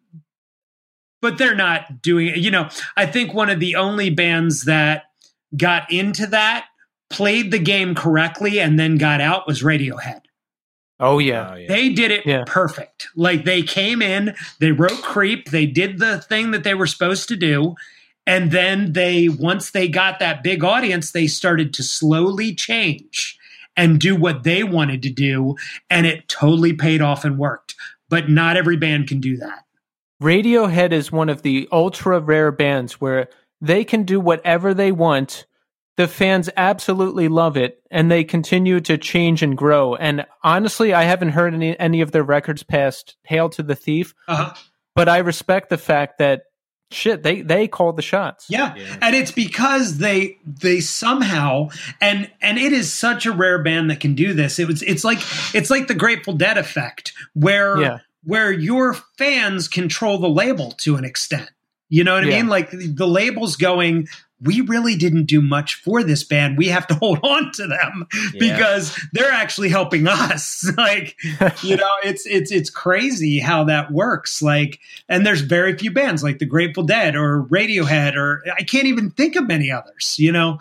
but 1.22 1.38
they're 1.38 1.56
not 1.56 2.02
doing 2.02 2.28
it. 2.28 2.38
You 2.38 2.52
know, 2.52 2.70
I 2.96 3.06
think 3.08 3.34
one 3.34 3.50
of 3.50 3.60
the 3.60 3.76
only 3.76 4.10
bands 4.12 4.66
that 4.66 5.06
got 5.56 5.92
into 5.92 6.28
that, 6.28 6.66
played 7.10 7.52
the 7.52 7.60
game 7.60 7.96
correctly, 7.96 8.60
and 8.60 8.78
then 8.80 8.98
got 8.98 9.20
out 9.22 9.48
was 9.48 9.64
Radiohead. 9.64 10.22
Oh 11.00 11.20
yeah. 11.20 11.52
Oh, 11.52 11.56
yeah. 11.56 11.68
They 11.68 11.90
did 11.90 12.12
it 12.12 12.26
Yeah. 12.26 12.44
perfect. 12.46 13.08
Like 13.16 13.46
they 13.46 13.62
came 13.64 14.02
in, 14.02 14.36
they 14.60 14.72
wrote 14.72 15.02
Creep, 15.04 15.50
they 15.52 15.66
did 15.66 16.00
the 16.00 16.20
thing 16.22 16.52
that 16.52 16.64
they 16.64 16.74
were 16.74 16.88
supposed 16.88 17.28
to 17.30 17.36
do. 17.36 17.76
And 18.28 18.52
then 18.52 18.94
they, 18.94 19.30
once 19.30 19.72
they 19.72 19.88
got 19.88 20.20
that 20.20 20.44
big 20.44 20.64
audience, 20.64 21.12
they 21.12 21.26
started 21.28 21.74
to 21.76 21.82
slowly 21.84 22.54
change 22.54 23.40
and 23.76 24.00
do 24.00 24.16
what 24.16 24.44
they 24.44 24.64
wanted 24.64 25.02
to 25.04 25.10
do. 25.10 25.56
And 25.90 26.06
it 26.06 26.28
totally 26.28 26.74
paid 26.74 27.02
off 27.02 27.24
and 27.26 27.40
worked. 27.40 27.74
But 28.10 28.30
not 28.30 28.58
every 28.58 28.78
band 28.78 29.08
can 29.08 29.20
do 29.20 29.38
that. 29.38 29.64
Radiohead 30.22 30.92
is 30.92 31.12
one 31.12 31.30
of 31.30 31.42
the 31.42 31.68
ultra 31.72 32.20
rare 32.20 32.52
bands 32.52 33.00
where 33.00 33.30
they 33.62 33.84
can 33.84 34.04
do 34.04 34.20
whatever 34.20 34.74
they 34.74 34.92
want. 34.92 35.46
The 35.96 36.08
fans 36.08 36.50
absolutely 36.58 37.28
love 37.28 37.56
it 37.58 37.82
and 37.90 38.10
they 38.12 38.24
continue 38.24 38.80
to 38.82 38.98
change 38.98 39.42
and 39.42 39.58
grow. 39.58 39.96
And 39.96 40.26
honestly, 40.44 40.94
I 40.94 41.04
haven't 41.04 41.30
heard 41.30 41.54
any, 41.54 41.80
any 41.80 42.02
of 42.02 42.12
their 42.12 42.24
records 42.24 42.64
past 42.64 43.16
Hail 43.24 43.50
to 43.50 43.64
the 43.64 43.76
Thief, 43.76 44.14
Uh-huh. 44.28 44.54
but 44.96 45.08
I 45.10 45.20
respect 45.20 45.70
the 45.70 45.78
fact 45.78 46.18
that 46.20 46.44
shit, 46.92 47.24
they, 47.24 47.42
they 47.42 47.68
call 47.68 47.94
the 47.94 48.02
shots. 48.02 48.46
Yeah. 48.50 48.76
Yeah. 48.76 48.98
And 49.02 49.16
it's 49.16 49.32
because 49.32 49.98
they 49.98 50.38
they 50.46 50.80
somehow 50.80 51.70
and 52.02 52.30
and 52.42 52.58
it 52.58 52.74
is 52.74 52.92
such 52.92 53.26
a 53.26 53.32
rare 53.32 53.62
band 53.62 53.90
that 53.90 54.00
can 54.00 54.16
do 54.16 54.34
this. 54.34 54.60
It 54.60 54.68
was 54.68 54.82
it's 54.84 55.04
like 55.04 55.20
it's 55.54 55.70
like 55.70 55.88
the 55.88 55.94
Grateful 55.94 56.34
Dead 56.34 56.58
effect 56.58 57.14
where 57.34 57.80
Yeah. 57.80 57.98
where 58.24 58.52
your 58.52 58.94
fans 59.18 59.68
control 59.68 60.18
the 60.18 60.30
label 60.30 60.72
to 60.72 60.96
an 60.96 61.04
extent. 61.06 61.50
You 61.90 62.04
know 62.04 62.14
what 62.16 62.24
I 62.24 62.28
mean? 62.28 62.48
Like 62.48 62.72
the, 62.72 62.88
the 62.88 63.08
label's 63.08 63.56
going, 63.56 64.08
we 64.42 64.62
really 64.62 64.96
didn't 64.96 65.26
do 65.26 65.42
much 65.42 65.76
for 65.76 66.04
this 66.04 66.24
band. 66.24 66.58
We 66.58 66.68
have 66.68 66.86
to 66.88 66.96
hold 67.02 67.20
on 67.24 67.52
to 67.54 67.68
them 67.68 68.08
Yeah. 68.34 68.56
because 68.56 69.00
they're 69.14 69.32
actually 69.32 69.70
helping 69.70 70.08
us. 70.08 70.70
like, 70.78 71.16
you 71.64 71.76
know, 71.78 71.90
it's 72.04 72.26
it's 72.26 72.52
it's 72.52 72.70
crazy 72.70 73.40
how 73.40 73.64
that 73.66 73.92
works. 73.92 74.42
Like, 74.42 74.80
and 75.08 75.26
there's 75.26 75.42
very 75.42 75.78
few 75.78 75.92
bands 75.92 76.24
like 76.24 76.40
the 76.40 76.46
Grateful 76.46 76.84
Dead 76.84 77.16
or 77.16 77.44
Radiohead 77.50 78.16
or 78.16 78.44
I 78.58 78.64
can't 78.64 78.88
even 78.88 79.12
think 79.12 79.36
of 79.36 79.48
many 79.48 79.72
others, 79.72 80.16
you 80.20 80.32
know, 80.32 80.60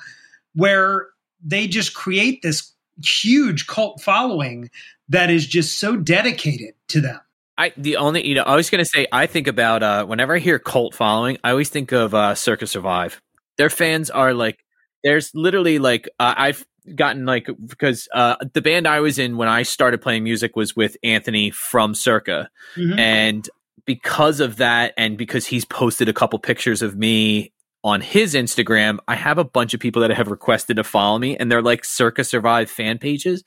where 0.55 1.09
they 1.45 1.67
just 1.67 1.93
create 1.95 2.43
this 2.43 2.73
huge 3.05 3.67
cult 3.67 4.01
following 4.01 4.71
that 5.09 5.31
is 5.31 5.47
just 5.47 5.79
so 5.79 5.97
dedicated 5.97 6.75
to 6.89 7.01
them. 7.01 7.21
I 7.59 7.73
the 7.77 7.97
only 7.97 8.27
you 8.27 8.35
know 8.35 8.43
I 8.43 8.55
was 8.57 8.71
gonna 8.71 8.85
say 8.85 9.07
I 9.13 9.27
think 9.27 9.47
about 9.47 9.83
uh 9.83 10.05
whenever 10.05 10.37
I 10.37 10.39
hear 10.39 10.59
cult 10.59 10.95
following 10.95 11.39
I 11.45 11.51
always 11.51 11.69
think 11.71 11.93
of 11.93 12.15
uh 12.15 12.35
Circa 12.35 12.67
Survive. 12.67 13.21
Their 13.59 13.71
fans 13.71 14.11
are 14.11 14.35
like 14.35 14.59
there's 15.05 15.31
literally 15.35 15.79
like 15.79 16.09
uh, 16.19 16.35
I've 16.37 16.67
gotten 16.95 17.25
like 17.27 17.49
because 17.67 18.09
uh 18.15 18.37
the 18.55 18.61
band 18.63 18.87
I 18.87 19.01
was 19.01 19.19
in 19.19 19.37
when 19.37 19.49
I 19.49 19.63
started 19.63 20.01
playing 20.03 20.25
music 20.25 20.55
was 20.57 20.77
with 20.77 20.97
Anthony 21.03 21.51
from 21.51 21.95
Circa 21.95 22.49
Mhm. 22.77 22.99
and 22.99 23.51
because 23.87 24.41
of 24.41 24.57
that 24.57 24.93
and 24.97 25.17
because 25.17 25.47
he's 25.47 25.65
posted 25.65 26.09
a 26.09 26.13
couple 26.13 26.39
pictures 26.39 26.83
of 26.83 26.97
me 26.97 27.53
on 27.85 28.01
his 28.01 28.35
Instagram 28.35 28.99
I 29.09 29.15
have 29.15 29.39
a 29.39 29.45
bunch 29.45 29.75
of 29.75 29.81
people 29.81 30.03
that 30.03 30.11
have 30.11 30.29
requested 30.29 30.77
to 30.77 30.85
follow 30.85 31.19
me 31.19 31.37
and 31.37 31.51
they're 31.51 31.63
like 31.63 31.85
Circa 31.85 32.25
Survive 32.25 32.71
fan 32.71 32.99
pages 32.99 33.43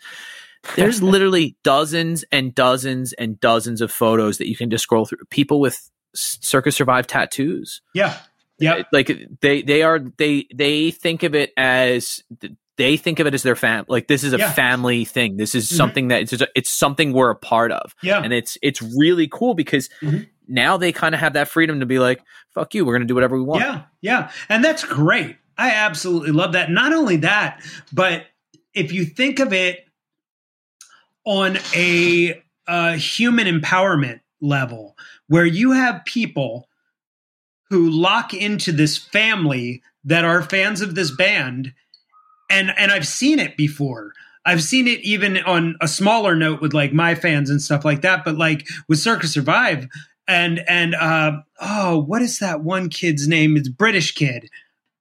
there's 0.75 1.01
literally 1.01 1.55
dozens 1.63 2.23
and 2.31 2.53
dozens 2.53 3.13
and 3.13 3.39
dozens 3.39 3.81
of 3.81 3.91
photos 3.91 4.37
that 4.39 4.47
you 4.49 4.55
can 4.55 4.69
just 4.69 4.83
scroll 4.83 5.05
through. 5.05 5.19
People 5.29 5.59
with 5.59 5.89
Circa 6.15 6.71
Survive 6.71 7.07
tattoos. 7.07 7.81
Yeah. 7.93 8.17
Yeah. 8.59 8.83
Like 8.91 9.11
they 9.41 9.61
they 9.61 9.83
are 9.83 9.99
they 9.99 10.47
they 10.53 10.91
think 10.91 11.23
of 11.23 11.33
it 11.35 11.53
as 11.55 12.21
they 12.77 12.97
think 12.97 13.19
of 13.19 13.27
it 13.27 13.33
as 13.33 13.43
their 13.43 13.55
fam 13.55 13.85
like 13.87 14.07
this 14.07 14.23
is 14.23 14.33
a 14.33 14.37
Yeah. 14.37 14.51
family 14.51 15.05
thing. 15.05 15.37
This 15.37 15.55
is 15.55 15.69
Mhm. 15.69 15.75
something 15.77 16.07
that 16.09 16.21
it's 16.33 16.43
it's 16.55 16.69
something 16.69 17.13
we're 17.13 17.29
a 17.29 17.35
part 17.35 17.71
of. 17.71 17.95
Yeah. 18.01 18.21
And 18.21 18.33
it's 18.33 18.57
it's 18.61 18.81
really 18.81 19.27
cool 19.31 19.53
because 19.53 19.89
Mhm. 20.01 20.27
now 20.47 20.75
they 20.77 20.91
kind 20.91 21.13
of 21.15 21.21
have 21.21 21.33
that 21.33 21.47
freedom 21.47 21.79
to 21.79 21.85
be 21.85 21.99
like, 21.99 22.21
fuck 22.53 22.73
you, 22.73 22.83
we're 22.85 22.93
gonna 22.93 23.05
do 23.05 23.15
whatever 23.15 23.37
we 23.37 23.43
want. 23.43 23.61
Yeah, 23.61 23.81
yeah. 24.01 24.31
And 24.49 24.63
that's 24.63 24.83
great. 24.83 25.37
I 25.57 25.71
absolutely 25.71 26.31
love 26.31 26.53
that. 26.53 26.71
Not 26.71 26.91
only 26.93 27.17
that, 27.17 27.61
but 27.93 28.25
if 28.73 28.91
you 28.91 29.05
think 29.05 29.39
of 29.39 29.53
it 29.53 29.85
on 31.29 31.59
a, 31.75 32.41
uh 32.67 32.93
human 32.93 33.45
empowerment 33.45 34.19
level, 34.41 34.97
where 35.27 35.45
you 35.45 35.71
have 35.73 36.03
people 36.05 36.67
who 37.69 37.89
lock 37.89 38.33
into 38.33 38.71
this 38.71 38.97
family 38.97 39.83
that 40.03 40.25
are 40.25 40.41
fans 40.41 40.81
of 40.81 40.95
this 40.95 41.11
band, 41.11 41.71
and 42.49 42.73
and 42.77 42.91
I've 42.91 43.07
seen 43.07 43.37
it 43.39 43.55
before. 43.55 44.13
I've 44.45 44.63
seen 44.63 44.87
it 44.87 45.01
even 45.01 45.37
on 45.37 45.75
a 45.81 45.87
smaller 45.87 46.35
note 46.35 46.61
with 46.61 46.73
like 46.73 46.93
my 46.93 47.13
fans 47.13 47.49
and 47.51 47.61
stuff 47.61 47.85
like 47.85 48.01
that. 48.01 48.25
But 48.25 48.37
like 48.37 48.67
with 48.87 48.97
Circa 48.97 49.27
Survive, 49.27 49.87
and 50.27 50.63
and 50.67 50.95
uh, 50.95 51.41
oh, 51.61 51.99
what 51.99 52.21
is 52.23 52.39
that 52.39 52.61
one 52.63 52.89
kid's 52.89 53.27
name? 53.27 53.55
It's 53.55 53.69
British 53.69 54.15
kid. 54.15 54.49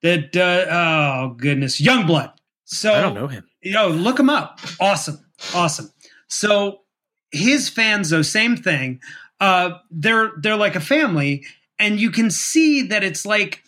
That 0.02 0.36
uh, 0.36 0.66
oh 0.70 1.34
goodness, 1.38 1.80
Yungblud. 1.80 2.32
So 2.64 2.92
I 2.92 3.00
don't 3.00 3.14
know 3.14 3.28
him. 3.28 3.48
you 3.62 3.72
know, 3.72 3.88
look 3.88 4.18
him 4.18 4.28
up. 4.28 4.60
Awesome, 4.78 5.24
awesome. 5.54 5.90
So 6.28 6.80
his 7.30 7.68
fans, 7.68 8.10
though, 8.10 8.22
same 8.22 8.56
thing. 8.56 9.00
Uh, 9.40 9.78
they're 9.90 10.32
they're 10.40 10.56
like 10.56 10.76
a 10.76 10.80
family, 10.80 11.44
and 11.78 12.00
you 12.00 12.10
can 12.10 12.30
see 12.30 12.82
that 12.82 13.04
it's 13.04 13.24
like 13.24 13.62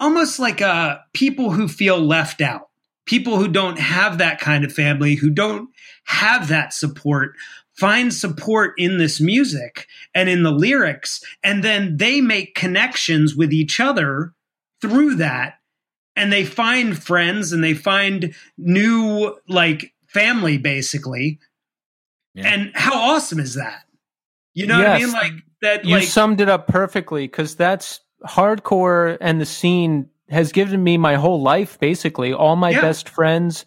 almost 0.00 0.38
like 0.38 0.60
uh, 0.60 0.98
people 1.12 1.52
who 1.52 1.68
feel 1.68 1.98
left 1.98 2.40
out, 2.40 2.68
people 3.06 3.36
who 3.36 3.48
don't 3.48 3.78
have 3.78 4.18
that 4.18 4.40
kind 4.40 4.64
of 4.64 4.72
family, 4.72 5.14
who 5.14 5.30
don't 5.30 5.68
have 6.04 6.48
that 6.48 6.72
support, 6.72 7.34
find 7.74 8.12
support 8.12 8.74
in 8.76 8.98
this 8.98 9.20
music 9.20 9.86
and 10.14 10.28
in 10.28 10.42
the 10.42 10.50
lyrics, 10.50 11.22
and 11.44 11.62
then 11.62 11.96
they 11.96 12.20
make 12.20 12.56
connections 12.56 13.36
with 13.36 13.52
each 13.52 13.78
other 13.78 14.34
through 14.80 15.14
that 15.14 15.54
and 16.16 16.32
they 16.32 16.44
find 16.44 17.00
friends 17.02 17.52
and 17.52 17.62
they 17.62 17.74
find 17.74 18.34
new 18.58 19.34
like 19.48 19.92
family 20.08 20.58
basically 20.58 21.38
Yeah. 22.34 22.48
and 22.52 22.72
how 22.74 22.94
awesome 22.94 23.40
is 23.40 23.54
that? 23.54 23.82
You 24.54 24.66
know 24.66 24.78
what 24.78 24.86
i 24.86 24.98
mean? 24.98 25.12
Like 25.12 25.32
that 25.62 25.84
You 25.84 25.96
like 25.96 26.04
summed 26.04 26.40
it 26.40 26.48
up 26.48 26.66
perfectly 26.66 27.26
because 27.26 27.54
that's 27.56 28.00
hardcore 28.26 29.16
and 29.20 29.40
the 29.40 29.46
scene 29.46 30.08
has 30.30 30.52
given 30.52 30.82
me 30.82 30.96
my 30.98 31.14
whole 31.16 31.40
life 31.42 31.78
basically. 31.78 32.32
All 32.32 32.56
my 32.56 32.70
Yeah. 32.70 32.80
best 32.80 33.08
friends 33.08 33.64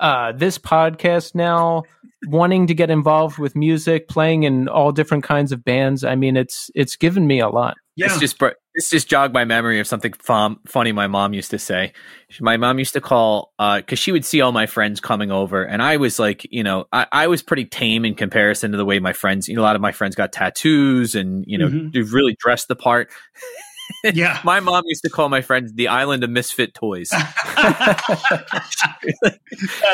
uh, 0.00 0.30
this 0.32 0.58
podcast 0.58 1.34
now 1.34 1.82
wanting 2.28 2.66
to 2.68 2.74
get 2.74 2.88
involved 2.90 3.38
with 3.38 3.56
music 3.56 4.08
playing 4.08 4.44
in 4.44 4.68
all 4.68 4.92
different 4.92 5.24
kinds 5.24 5.50
of 5.52 5.64
bands. 5.64 6.04
I 6.04 6.14
mean 6.14 6.36
it's 6.36 6.70
it's 6.74 6.96
given 6.96 7.26
me 7.26 7.40
a 7.40 7.48
lot. 7.48 7.76
Yeah. 7.96 8.08
This 8.08 8.18
just 8.20 8.38
br- 8.38 8.50
this 8.78 8.90
just 8.90 9.08
jogged 9.08 9.34
my 9.34 9.44
memory 9.44 9.80
of 9.80 9.88
something 9.88 10.12
fun, 10.12 10.56
funny 10.64 10.92
my 10.92 11.08
mom 11.08 11.34
used 11.34 11.50
to 11.50 11.58
say. 11.58 11.92
My 12.40 12.56
mom 12.56 12.78
used 12.78 12.92
to 12.92 13.00
call 13.00 13.52
because 13.58 13.98
she 13.98 14.12
would 14.12 14.24
see 14.24 14.40
all 14.40 14.52
my 14.52 14.66
friends 14.66 15.00
coming 15.00 15.32
over, 15.32 15.64
and 15.64 15.82
I 15.82 15.96
was 15.96 16.20
like, 16.20 16.46
you 16.52 16.62
know, 16.62 16.84
I, 16.92 17.06
I 17.10 17.26
was 17.26 17.42
pretty 17.42 17.64
tame 17.64 18.04
in 18.04 18.14
comparison 18.14 18.70
to 18.70 18.76
the 18.76 18.84
way 18.84 19.00
my 19.00 19.12
friends. 19.12 19.48
You 19.48 19.56
know, 19.56 19.62
a 19.62 19.64
lot 19.64 19.74
of 19.74 19.82
my 19.82 19.90
friends 19.90 20.14
got 20.14 20.32
tattoos 20.32 21.16
and 21.16 21.44
you 21.48 21.58
know, 21.58 21.68
Mhm. 21.68 22.12
really 22.12 22.36
dressed 22.38 22.68
the 22.68 22.76
part. 22.76 23.10
yeah 24.14 24.40
My 24.44 24.60
mom 24.60 24.84
used 24.86 25.02
to 25.02 25.10
call 25.10 25.28
my 25.28 25.40
friends 25.40 25.72
the 25.74 25.88
island 25.88 26.24
of 26.24 26.30
misfit 26.30 26.74
toys. 26.74 27.10
that's 27.56 28.02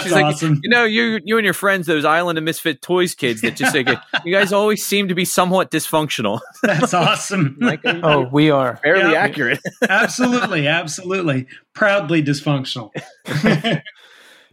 She's 0.03 0.13
like, 0.13 0.25
awesome 0.27 0.61
you 0.63 0.71
know, 0.71 0.85
you 0.85 1.21
you 1.25 1.37
and 1.39 1.45
your 1.45 1.55
friends, 1.55 1.87
those 1.87 2.05
island 2.05 2.39
of 2.39 2.45
misfit 2.45 2.83
toys 2.83 3.15
kids 3.15 3.41
that 3.43 3.57
just 3.57 3.75
like 3.75 3.89
you 4.25 4.33
guys 4.33 4.53
always 4.53 4.85
seem 4.85 5.09
to 5.09 5.15
be 5.15 5.25
somewhat 5.25 5.71
dysfunctional. 5.71 6.41
that's 6.63 6.95
awesome 6.95 7.57
like, 7.61 7.81
oh 7.85 8.29
we 8.33 8.51
are 8.51 8.77
fairly 8.79 9.13
Yeah. 9.13 9.23
accurate. 9.23 9.61
absolutely 9.89 10.67
absolutely 10.67 11.47
proudly 11.75 12.23
dysfunctional 12.23 12.91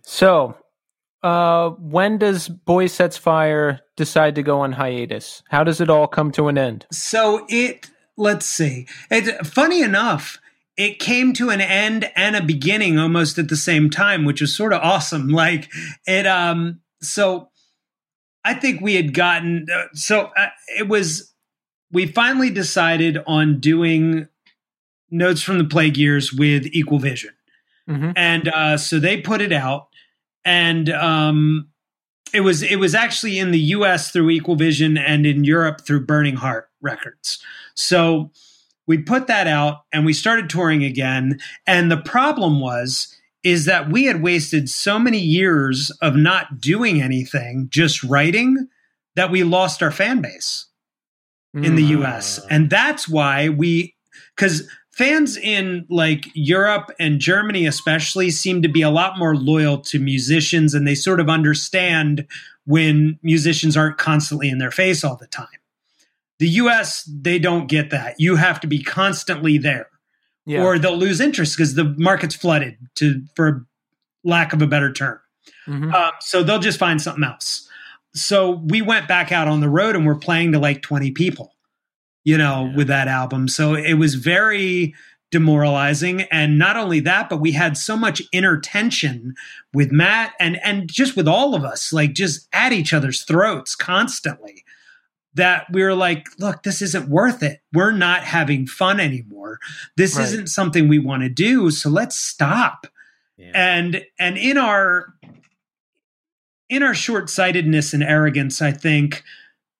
so 0.03 0.55
uh, 1.23 1.69
when 1.71 2.17
does 2.17 2.49
Boysetsfire 2.49 3.79
decide 3.95 4.35
to 4.35 4.43
go 4.43 4.61
on 4.61 4.71
hiatus 4.71 5.43
how 5.49 5.63
does 5.63 5.81
it 5.81 5.89
all 5.89 6.07
come 6.07 6.31
to 6.31 6.47
an 6.47 6.57
end 6.57 6.85
so 6.91 7.45
it 7.49 7.89
let's 8.21 8.45
see 8.45 8.87
it 9.09 9.45
funny 9.45 9.81
enough 9.81 10.39
it 10.77 10.99
came 10.99 11.33
to 11.33 11.49
an 11.49 11.59
end 11.61 12.09
and 12.15 12.35
a 12.35 12.41
beginning 12.43 12.97
almost 12.97 13.37
at 13.37 13.49
the 13.49 13.55
same 13.55 13.89
time 13.89 14.25
which 14.25 14.41
was 14.41 14.55
sort 14.55 14.73
of 14.73 14.81
awesome 14.81 15.27
like 15.43 15.69
it 16.07 16.25
um 16.27 16.79
so 17.01 17.49
i 18.45 18.53
think 18.53 18.79
we 18.81 18.95
had 18.95 19.13
gotten 19.13 19.65
uh, 19.73 19.85
so 19.93 20.31
uh, 20.37 20.47
it 20.77 20.87
was 20.87 21.33
we 21.91 22.05
finally 22.05 22.49
decided 22.49 23.17
on 23.27 23.59
doing 23.59 24.27
notes 25.09 25.41
from 25.41 25.57
the 25.57 25.65
plague 25.65 25.97
years 25.97 26.31
with 26.33 26.65
equal 26.71 26.99
vision 26.99 27.31
Mhm. 27.89 28.13
and 28.15 28.47
uh, 28.47 28.77
so 28.77 28.99
they 28.99 29.19
put 29.19 29.41
it 29.41 29.51
out 29.51 29.87
and 30.45 30.87
um, 30.89 31.67
it 32.33 32.41
was 32.41 32.61
it 32.63 32.75
was 32.77 32.93
actually 32.95 33.39
in 33.39 33.51
the 33.51 33.59
U.S. 33.75 34.11
through 34.11 34.29
Equal 34.29 34.55
Vision 34.55 34.97
and 34.97 35.25
in 35.25 35.43
Europe 35.43 35.81
through 35.85 36.05
Burning 36.05 36.35
Heart 36.37 36.69
Records. 36.79 37.43
So 37.81 38.31
we 38.87 38.97
put 38.97 39.27
that 39.27 39.47
out 39.47 39.83
and 39.91 40.05
we 40.05 40.13
started 40.13 40.49
touring 40.49 40.83
again. 40.83 41.39
And 41.65 41.91
the 41.91 41.97
problem 41.97 42.59
was, 42.59 43.15
is 43.43 43.65
that 43.65 43.89
we 43.91 44.05
had 44.05 44.21
wasted 44.21 44.69
so 44.69 44.99
many 44.99 45.17
years 45.17 45.89
of 46.01 46.15
not 46.15 46.59
doing 46.59 47.01
anything, 47.01 47.67
just 47.71 48.03
writing, 48.03 48.67
that 49.15 49.31
we 49.31 49.43
lost 49.43 49.81
our 49.81 49.91
fan 49.91 50.21
base 50.21 50.67
in 51.53 51.75
the 51.75 51.83
Mm. 51.83 52.01
US. 52.01 52.39
And 52.49 52.69
that's 52.69 53.09
why 53.09 53.49
we, 53.49 53.95
because 54.35 54.69
fans 54.91 55.37
in 55.37 55.85
like 55.89 56.27
Europe 56.33 56.91
and 56.99 57.19
Germany, 57.19 57.65
especially, 57.65 58.29
seem 58.29 58.61
to 58.61 58.69
be 58.69 58.83
a 58.83 58.89
lot 58.89 59.17
more 59.17 59.35
loyal 59.35 59.79
to 59.79 59.99
musicians 59.99 60.73
and 60.73 60.87
they 60.87 60.95
sort 60.95 61.19
of 61.19 61.27
understand 61.27 62.25
when 62.65 63.17
musicians 63.23 63.75
aren't 63.75 63.97
constantly 63.97 64.49
in 64.49 64.59
their 64.59 64.71
face 64.71 65.03
all 65.03 65.15
the 65.15 65.27
time. 65.27 65.47
The 66.41 66.49
US, 66.63 67.03
they 67.03 67.37
don't 67.37 67.67
get 67.67 67.91
that. 67.91 68.15
You 68.17 68.35
have 68.35 68.59
to 68.61 68.67
be 68.67 68.81
constantly 68.81 69.59
there 69.59 69.87
Yeah. 70.47 70.63
or 70.63 70.79
they'll 70.79 70.97
lose 70.97 71.21
interest 71.21 71.55
because 71.55 71.75
the 71.75 71.93
market's 71.99 72.33
flooded 72.35 72.77
to 72.95 73.21
for 73.35 73.67
lack 74.23 74.51
of 74.51 74.59
a 74.61 74.65
better 74.67 74.91
term. 74.91 75.19
Mhm. 75.67 75.93
Um, 75.93 76.11
so 76.19 76.41
they'll 76.41 76.57
just 76.59 76.79
find 76.79 76.99
something 76.99 77.23
else. 77.23 77.67
So 78.15 78.61
we 78.65 78.81
went 78.81 79.07
back 79.07 79.31
out 79.31 79.47
on 79.47 79.59
the 79.59 79.69
road 79.69 79.95
and 79.95 80.03
we're 80.05 80.15
playing 80.15 80.51
to 80.53 80.59
like 80.59 80.81
20 80.81 81.11
people, 81.11 81.53
you 82.23 82.37
know, 82.39 82.65
Yeah. 82.71 82.75
with 82.75 82.87
that 82.87 83.07
album. 83.07 83.47
So 83.47 83.75
it 83.75 83.93
was 83.93 84.15
very 84.15 84.95
demoralizing. 85.31 86.23
And 86.23 86.57
not 86.57 86.75
only 86.75 86.99
that, 87.01 87.29
but 87.29 87.37
we 87.37 87.51
had 87.51 87.77
so 87.77 87.95
much 87.95 88.21
inner 88.31 88.57
tension 88.59 89.33
with 89.73 89.91
Matt 89.91 90.33
and 90.39 90.57
and 90.63 90.91
just 90.91 91.15
with 91.15 91.27
all 91.27 91.53
of 91.55 91.63
us, 91.63 91.93
like 91.93 92.13
just 92.13 92.47
at 92.51 92.73
each 92.73 92.93
other's 92.93 93.21
throats 93.23 93.75
constantly. 93.75 94.60
That 95.35 95.65
we 95.71 95.81
were 95.81 95.95
like, 95.95 96.27
look, 96.39 96.63
this 96.63 96.81
isn't 96.81 97.07
worth 97.07 97.41
it. 97.41 97.61
We're 97.71 97.91
not 97.93 98.23
having 98.23 98.67
fun 98.67 98.99
anymore. 98.99 99.59
This 99.95 100.17
Right. 100.17 100.25
isn't 100.25 100.47
something 100.47 100.87
we 100.89 100.99
want 100.99 101.23
to 101.23 101.29
do. 101.29 101.71
So 101.71 101.89
let's 101.89 102.17
stop 102.17 102.85
Yeah. 103.37 103.51
and 103.55 104.03
and 104.19 104.37
in 104.37 104.57
our 104.57 105.13
in 106.69 106.83
our 106.83 106.93
short-sightedness 106.93 107.93
and 107.93 108.01
arrogance 108.03 108.61
i 108.61 108.71
think 108.71 109.23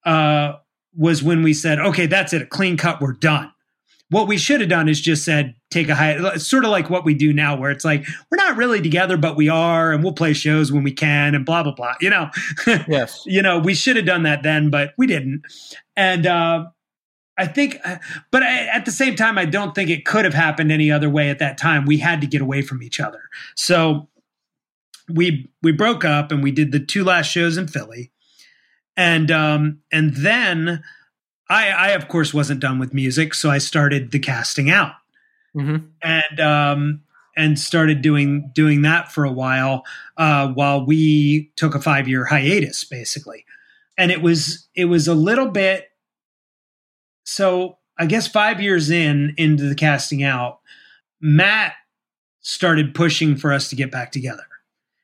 uh 0.06 0.54
was 0.96 1.24
when 1.24 1.42
we 1.42 1.54
said 1.54 1.80
okay 1.80 2.06
that's 2.06 2.34
it 2.34 2.42
a 2.42 2.46
clean 2.46 2.76
cut 2.76 3.00
we're 3.00 3.14
done 3.14 3.50
what 4.12 4.28
we 4.28 4.38
should 4.38 4.60
have 4.60 4.70
done 4.70 4.88
is 4.90 5.02
just 5.02 5.24
said 5.24 5.56
take 5.72 5.90
a 5.90 5.96
high 5.96 6.12
it's 6.34 6.46
sort 6.46 6.66
of 6.66 6.70
like 6.70 6.90
what 6.90 7.04
we 7.04 7.14
do 7.14 7.34
now 7.34 7.56
where 7.58 7.72
it's 7.72 7.86
like 7.86 8.06
we're 8.30 8.38
not 8.38 8.58
really 8.58 8.82
together 8.82 9.18
but 9.18 9.36
we 9.36 9.50
are 9.50 9.92
and 9.92 10.04
we'll 10.04 10.14
play 10.14 10.34
shows 10.34 10.72
when 10.72 10.84
we 10.84 10.92
can 10.92 11.34
and 11.34 11.46
blah 11.46 11.64
blah 11.64 11.74
blah 11.74 11.94
you 12.00 12.10
know 12.10 12.30
yes. 12.88 13.24
you 13.26 13.42
know 13.42 13.58
we 13.58 13.74
should 13.74 13.96
have 13.96 14.06
done 14.06 14.24
that 14.24 14.44
then 14.44 14.70
but 14.70 14.94
we 14.98 15.08
didn't 15.08 15.42
and 15.96 16.28
uh 16.28 16.66
I 17.38 17.48
think, 17.48 17.80
but 18.30 18.44
I, 18.44 18.68
at 18.68 18.86
the 18.86 18.92
same 18.92 19.16
time, 19.16 19.38
I 19.38 19.46
don't 19.46 19.74
think 19.74 19.90
it 19.90 20.06
could 20.06 20.26
have 20.26 20.34
happened 20.34 20.72
any 20.72 20.92
other 20.92 21.10
way 21.10 21.32
at 21.32 21.40
that 21.40 21.58
time. 21.58 21.86
We 21.86 21.98
had 21.98 22.22
to 22.22 22.28
get 22.28 22.40
away 22.40 22.62
from 22.62 22.84
each 22.84 23.00
other. 23.00 23.22
So 23.56 24.10
we 25.10 25.50
we 25.64 25.72
broke 25.72 26.06
up 26.06 26.32
and 26.32 26.44
we 26.44 26.52
did 26.52 26.72
the 26.72 26.80
two 26.80 27.04
last 27.04 27.32
shows 27.32 27.58
in 27.58 27.68
Philly, 27.68 28.12
and 28.96 29.32
um, 29.32 29.80
and 29.92 30.14
then 30.18 30.84
I, 31.52 31.68
I 31.68 31.90
of 31.90 32.08
course 32.08 32.34
wasn't 32.34 32.62
done 32.62 32.80
with 32.80 32.94
music, 32.94 33.34
so 33.34 33.50
I 33.50 33.58
started 33.58 34.12
the 34.12 34.20
casting 34.20 34.70
out 34.70 34.94
hmm 35.54 35.78
and 36.02 36.40
um, 36.40 37.02
and 37.36 37.60
started 37.60 38.02
doing 38.02 38.50
doing 38.54 38.84
that 38.84 39.12
for 39.12 39.26
a 39.26 39.32
while 39.32 39.84
uh, 40.18 40.48
while 40.50 40.86
we 40.86 41.52
took 41.56 41.76
a 41.76 41.82
five 41.82 42.08
year 42.08 42.26
hiatus, 42.26 42.84
basically. 42.86 43.46
And 43.98 44.12
it 44.12 44.22
was 44.22 44.68
it 44.76 44.86
was 44.86 45.08
a 45.08 45.14
little 45.14 45.48
bit. 45.48 45.90
So 47.26 47.78
I 47.98 48.06
guess 48.06 48.28
five 48.28 48.62
years 48.62 48.90
in 48.90 49.34
into 49.38 49.64
the 49.64 49.76
casting 49.76 50.24
out, 50.24 50.60
Matt 51.20 51.74
started 52.40 52.96
pushing 52.96 53.36
for 53.36 53.52
us 53.52 53.70
to 53.70 53.76
get 53.76 53.92
back 53.92 54.12
together. 54.12 54.46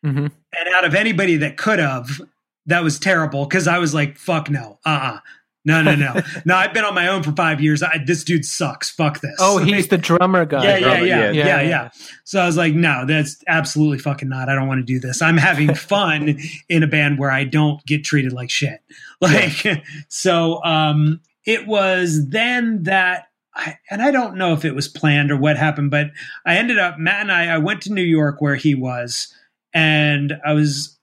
hmm 0.01 0.27
And 0.27 0.75
out 0.75 0.85
of 0.85 0.95
anybody 0.95 1.35
that 1.37 1.57
could 1.57 1.79
have, 1.79 2.21
that 2.65 2.83
was 2.83 2.99
terrible 2.99 3.45
because 3.45 3.67
I 3.67 3.79
was 3.79 3.93
like, 3.93 4.17
"Fuck 4.17 4.49
no, 4.49 4.79
uh, 4.85 4.89
uh 4.89 5.19
no, 5.67 5.81
no, 5.83 5.95
no, 5.95 6.21
no." 6.45 6.55
I've 6.55 6.73
been 6.73 6.85
on 6.85 6.95
my 6.95 7.07
own 7.07 7.21
for 7.21 7.31
five 7.33 7.61
years. 7.61 7.83
I, 7.83 7.99
this 8.03 8.23
dude 8.23 8.45
sucks. 8.45 8.89
Fuck 8.89 9.19
this. 9.19 9.35
Oh, 9.39 9.57
he's 9.57 9.89
the 9.89 9.97
drummer 9.97 10.45
guy. 10.45 10.63
Yeah, 10.63 10.69
yeah, 10.69 10.79
drummer, 10.79 11.05
yeah, 11.05 11.31
yeah. 11.31 11.45
yeah, 11.45 11.61
yeah, 11.61 11.89
So 12.23 12.39
I 12.39 12.45
was 12.45 12.57
like, 12.57 12.73
no, 12.73 13.05
that's 13.05 13.43
absolutely 13.47 13.99
fucking 13.99 14.29
not. 14.29 14.49
I 14.49 14.55
don't 14.55 14.67
want 14.67 14.79
to 14.79 14.85
do 14.85 14.99
this. 14.99 15.21
I'm 15.21 15.37
having 15.37 15.73
fun 15.75 16.39
in 16.69 16.83
a 16.83 16.87
band 16.87 17.19
where 17.19 17.31
I 17.31 17.43
don't 17.43 17.85
get 17.85 18.03
treated 18.03 18.33
like 18.33 18.49
shit. 18.49 18.79
Like, 19.21 19.65
so 20.07 20.63
um, 20.63 21.21
it 21.45 21.67
was 21.67 22.29
then 22.29 22.83
that, 22.83 23.25
I, 23.55 23.77
and 23.89 24.01
I 24.01 24.11
don't 24.11 24.37
know 24.37 24.53
if 24.53 24.65
it 24.65 24.75
was 24.75 24.87
planned 24.87 25.31
or 25.31 25.37
what 25.37 25.57
happened, 25.57 25.91
but 25.91 26.11
I 26.45 26.57
ended 26.57 26.77
up, 26.77 26.97
Matt 26.99 27.21
and 27.21 27.31
I, 27.31 27.55
I 27.55 27.57
went 27.57 27.81
to 27.83 27.93
New 27.93 28.03
York 28.03 28.39
where 28.39 28.55
he 28.55 28.75
was, 28.75 29.33
and 29.73 30.33
I 30.45 30.53
was, 30.53 30.96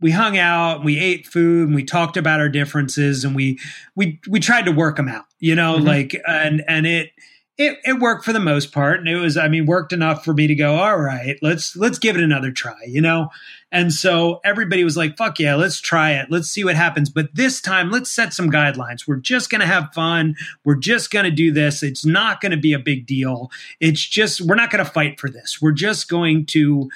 we 0.00 0.10
hung 0.10 0.36
out, 0.38 0.84
we 0.84 0.98
ate 0.98 1.26
food, 1.26 1.68
and 1.68 1.74
we 1.74 1.84
talked 1.84 2.16
about 2.16 2.40
our 2.40 2.48
differences, 2.48 3.24
and 3.24 3.34
we, 3.34 3.58
we, 3.94 4.20
we 4.28 4.40
tried 4.40 4.66
to 4.66 4.72
work 4.72 4.96
them 4.96 5.08
out, 5.08 5.24
you 5.40 5.54
know, 5.54 5.78
Mhm. 5.78 5.84
like, 5.86 6.16
and, 6.26 6.62
and 6.68 6.86
it, 6.86 7.10
it, 7.58 7.78
it 7.84 7.98
worked 8.00 8.22
for 8.24 8.34
the 8.34 8.38
most 8.40 8.70
part 8.70 9.00
and 9.00 9.08
it 9.08 9.16
was 9.16 9.38
i 9.38 9.48
mean 9.48 9.64
worked 9.64 9.94
enough 9.94 10.22
for 10.22 10.34
me 10.34 10.46
to 10.46 10.54
go 10.54 10.74
all 10.74 10.98
right 10.98 11.38
let's 11.40 11.74
let's 11.74 11.98
give 11.98 12.14
it 12.14 12.22
another 12.22 12.52
try 12.52 12.76
you 12.86 13.00
know? 13.00 13.30
And 13.72 13.94
so 13.94 14.40
everybody 14.44 14.84
was 14.84 14.94
like 14.94 15.16
fuck 15.16 15.38
yeah 15.38 15.54
let's 15.54 15.80
try 15.80 16.12
it. 16.12 16.26
Let's 16.30 16.50
see 16.50 16.64
what 16.64 16.76
happens. 16.76 17.08
But 17.08 17.34
this 17.34 17.62
time 17.62 17.90
let's 17.90 18.10
set 18.10 18.34
some 18.34 18.50
guidelines. 18.50 19.08
We're 19.08 19.16
just 19.16 19.48
going 19.48 19.62
to 19.62 19.66
have 19.66 19.88
fun. 19.94 20.34
We're 20.66 20.74
just 20.76 21.10
going 21.10 21.24
to 21.24 21.30
do 21.30 21.50
this. 21.50 21.82
It's 21.82 22.04
not 22.04 22.42
going 22.42 22.52
to 22.52 22.58
be 22.58 22.74
a 22.74 22.78
big 22.78 23.06
deal. 23.06 23.50
It's 23.80 24.04
just 24.04 24.42
we're 24.42 24.54
not 24.54 24.70
going 24.70 24.84
to 24.84 24.90
fight 24.90 25.18
for 25.18 25.30
this. 25.30 25.58
We're 25.60 25.72
just 25.72 26.10
going 26.10 26.44
to 26.46 26.90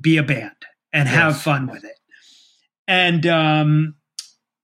be 0.00 0.16
a 0.16 0.22
band 0.22 0.52
and 0.94 1.08
have 1.08 1.38
fun 1.40 1.66
with 1.66 1.84
it. 1.84 1.98
And 2.88 3.26
um 3.26 3.96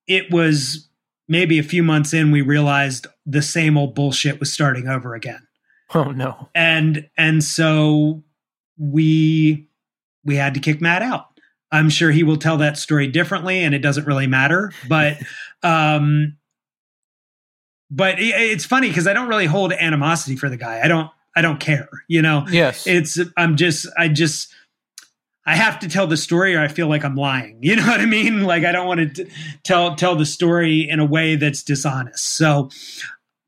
it 0.06 0.30
was 0.32 0.88
maybe 1.28 1.58
a 1.58 1.62
few 1.62 1.82
months 1.82 2.14
in 2.14 2.30
we 2.30 2.40
realized 2.40 3.06
the 3.26 3.42
same 3.42 3.76
old 3.76 3.94
bullshit 3.94 4.40
was 4.40 4.52
starting 4.52 4.88
over 4.88 5.14
again. 5.14 5.46
Oh 5.94 6.04
no. 6.12 6.48
and 6.54 7.08
and 7.18 7.44
so 7.44 8.22
we 8.78 9.68
we 10.24 10.36
had 10.36 10.54
to 10.54 10.60
kick 10.60 10.80
matt 10.80 11.02
out. 11.02 11.26
I'm 11.72 11.88
sure 11.90 12.10
he 12.10 12.22
will 12.24 12.36
tell 12.36 12.56
that 12.58 12.78
story 12.78 13.06
differently 13.06 13.62
and 13.62 13.74
it 13.74 13.80
doesn't 13.80 14.06
really 14.06 14.26
matter 14.26 14.72
but 14.88 15.18
um 15.62 16.36
but 17.90 18.18
it, 18.20 18.34
it's 18.34 18.64
funny 18.64 18.88
because 18.88 19.06
i 19.06 19.12
don't 19.12 19.28
really 19.28 19.46
hold 19.46 19.72
animosity 19.72 20.36
for 20.36 20.48
the 20.48 20.56
guy. 20.56 20.80
I 20.82 20.88
don't 20.88 21.10
i 21.36 21.42
don't 21.42 21.60
care 21.60 21.88
you 22.08 22.22
know? 22.22 22.44
Yes. 22.50 22.86
it's 22.86 23.18
i'm 23.36 23.56
just 23.56 23.86
i 23.98 24.08
just 24.08 24.52
i 25.50 25.56
have 25.56 25.78
to 25.80 25.88
tell 25.88 26.06
the 26.06 26.16
story 26.16 26.54
or 26.54 26.60
i 26.60 26.68
feel 26.68 26.88
like 26.88 27.04
i'm 27.04 27.16
lying. 27.16 27.58
You 27.62 27.76
know 27.76 27.86
what 27.86 28.00
i 28.00 28.06
mean? 28.06 28.44
Like 28.44 28.64
i 28.64 28.72
don't 28.72 28.86
want 28.86 29.16
to 29.16 29.26
tell 29.64 29.94
tell 29.96 30.16
the 30.16 30.26
story 30.26 30.88
in 30.88 31.00
a 31.00 31.04
way 31.04 31.36
that's 31.36 31.62
dishonest. 31.62 32.24
So 32.24 32.70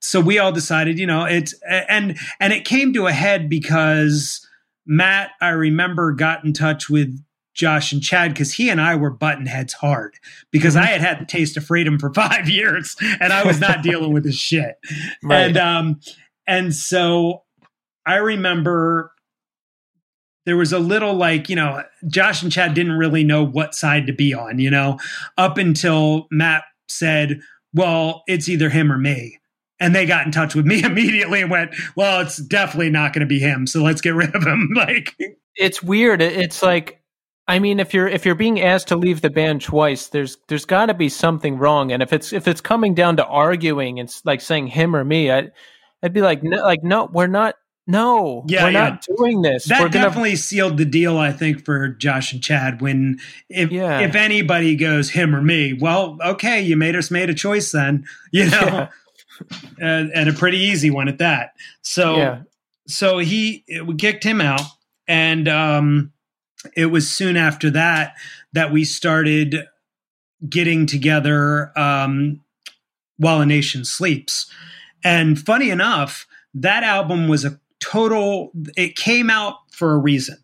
so 0.02 0.20
we 0.20 0.38
all 0.38 0.52
decided 0.52 0.98
you 0.98 1.06
know 1.06 1.24
it's 1.24 1.54
and 1.68 2.18
and 2.40 2.52
it 2.52 2.64
came 2.64 2.92
to 2.92 3.06
a 3.06 3.12
head 3.12 3.48
because 3.48 4.46
matt 4.84 5.30
i 5.40 5.50
remember 5.50 6.12
got 6.12 6.44
in 6.44 6.52
touch 6.52 6.90
with 6.90 7.22
josh 7.54 7.92
and 7.92 8.02
chad 8.02 8.32
because 8.32 8.52
he 8.52 8.68
and 8.68 8.80
i 8.80 8.96
were 8.96 9.10
button 9.10 9.46
heads 9.46 9.72
hard 9.74 10.14
because 10.50 10.74
i 10.74 10.84
had 10.84 11.00
had 11.00 11.20
the 11.20 11.24
taste 11.24 11.56
of 11.56 11.64
freedom 11.64 11.98
for 11.98 12.12
five 12.14 12.48
years 12.48 12.96
and 13.20 13.32
i 13.32 13.46
was 13.46 13.60
not 13.60 13.82
dealing 13.82 14.12
with 14.12 14.24
this 14.24 14.34
shit. 14.36 14.76
Right. 15.22 15.46
and 15.46 15.56
um 15.56 16.00
and 16.46 16.74
so 16.74 17.44
i 18.04 18.16
remember 18.16 19.11
there 20.44 20.56
was 20.56 20.72
a 20.72 20.78
little 20.78 21.14
like 21.14 21.48
you 21.48 21.56
know 21.56 21.82
josh 22.08 22.42
and 22.42 22.52
chad 22.52 22.74
didn't 22.74 22.98
really 22.98 23.24
know 23.24 23.44
what 23.44 23.74
side 23.74 24.06
to 24.06 24.12
be 24.12 24.34
on 24.34 24.58
you 24.58 24.70
know 24.70 24.98
up 25.38 25.58
until 25.58 26.26
matt 26.30 26.64
said 26.88 27.40
well 27.72 28.22
it's 28.26 28.48
either 28.48 28.68
him 28.68 28.92
or 28.92 28.98
me 28.98 29.38
and 29.80 29.94
they 29.94 30.06
got 30.06 30.26
in 30.26 30.32
touch 30.32 30.54
with 30.54 30.66
me 30.66 30.82
immediately 30.84 31.42
and 31.42 31.50
went 31.50 31.74
well 31.96 32.20
it's 32.20 32.36
definitely 32.38 32.90
not 32.90 33.12
going 33.12 33.20
to 33.20 33.26
be 33.26 33.38
him 33.38 33.66
so 33.66 33.82
let's 33.82 34.00
get 34.00 34.14
rid 34.14 34.34
of 34.34 34.44
him 34.44 34.70
like 34.74 35.16
it's 35.56 35.82
weird. 35.82 36.22
It's 36.22 36.62
like, 36.62 37.02
I 37.48 37.58
mean, 37.58 37.80
if 37.80 37.92
you're 37.92 38.08
if 38.08 38.24
you're 38.24 38.34
being 38.34 38.60
asked 38.60 38.88
to 38.88 38.96
leave 38.96 39.20
the 39.20 39.30
band 39.30 39.62
twice, 39.62 40.08
there's 40.08 40.38
there's 40.48 40.64
got 40.64 40.86
to 40.86 40.94
be 40.94 41.08
something 41.08 41.58
wrong. 41.58 41.92
And 41.92 42.02
if 42.02 42.12
it's 42.12 42.32
if 42.32 42.48
it's 42.48 42.60
coming 42.60 42.94
down 42.94 43.16
to 43.16 43.26
arguing 43.26 44.00
and 44.00 44.12
like 44.24 44.40
saying 44.40 44.68
him 44.68 44.96
or 44.96 45.04
me, 45.04 45.30
I, 45.30 45.50
I'd 46.02 46.12
be 46.12 46.22
like, 46.22 46.42
no, 46.42 46.62
like 46.62 46.82
no, 46.82 47.08
we're 47.12 47.26
not. 47.26 47.56
No, 47.86 48.44
Yeah, 48.46 48.64
we're 48.64 48.70
yeah. 48.70 48.88
not 48.90 49.06
doing 49.16 49.42
this. 49.42 49.64
that 49.66 49.80
we're 49.80 49.88
gonna. 49.88 50.06
definitely 50.06 50.36
sealed 50.36 50.76
the 50.78 50.84
deal 50.84 51.18
i 51.18 51.32
think 51.32 51.64
for 51.64 51.88
josh 51.88 52.32
and 52.32 52.42
chad 52.42 52.80
when 52.80 53.18
if 53.48 53.72
Yeah. 53.72 54.00
if 54.00 54.14
anybody 54.14 54.76
goes 54.76 55.10
him 55.10 55.34
or 55.34 55.42
me 55.42 55.72
well 55.72 56.16
okay 56.24 56.60
you 56.62 56.76
made 56.76 56.94
us 56.94 57.10
made 57.10 57.28
a 57.28 57.34
choice 57.34 57.72
then 57.72 58.04
you 58.32 58.48
know 58.48 58.88
and, 59.80 60.12
and 60.14 60.28
a 60.28 60.32
pretty 60.32 60.58
easy 60.58 60.90
one 60.90 61.08
at 61.08 61.18
that 61.18 61.54
so 61.82 62.38
so 62.86 63.18
he 63.18 63.64
we 63.84 63.96
kicked 63.96 64.22
him 64.24 64.40
out 64.40 64.62
and 65.08 65.48
um 65.48 66.12
it 66.76 66.86
was 66.86 67.10
soon 67.10 67.36
after 67.36 67.68
that 67.70 68.14
that 68.52 68.70
we 68.70 68.84
started 68.84 69.66
getting 70.48 70.86
together 70.86 71.72
um 71.76 72.40
while 73.16 73.40
a 73.40 73.46
nation 73.46 73.84
sleeps 73.84 74.46
And 75.04 75.36
funny 75.38 75.70
enough, 75.70 76.26
that 76.54 76.84
album 76.84 77.26
was 77.28 77.44
a 77.44 77.58
total, 77.82 78.52
it 78.76 78.96
came 78.96 79.28
out 79.28 79.56
for 79.70 79.92
a 79.92 79.98
reason. 79.98 80.38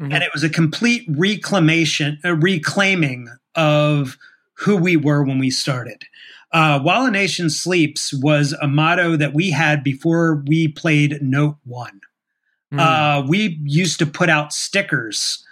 Mm-hmm. 0.00 0.12
And 0.12 0.22
it 0.22 0.30
was 0.32 0.44
a 0.44 0.50
complete 0.50 1.04
reclamation, 1.08 2.18
a 2.24 2.34
reclaiming 2.34 3.28
of 3.54 4.18
who 4.54 4.76
we 4.76 4.96
were 4.96 5.22
when 5.24 5.38
we 5.38 5.50
started. 5.50 6.04
Uh, 6.52 6.78
While 6.80 7.06
a 7.06 7.10
Nation 7.10 7.50
Sleeps 7.50 8.12
was 8.12 8.52
a 8.60 8.68
motto 8.68 9.16
that 9.16 9.34
we 9.34 9.50
had 9.50 9.82
before 9.82 10.42
we 10.46 10.68
played 10.68 11.20
Note 11.20 11.56
One. 11.64 12.00
Mm. 12.72 12.80
Uh, 12.80 13.26
we 13.26 13.58
used 13.64 13.98
to 13.98 14.06
put 14.06 14.28
out 14.28 14.52
stickers 14.52 15.44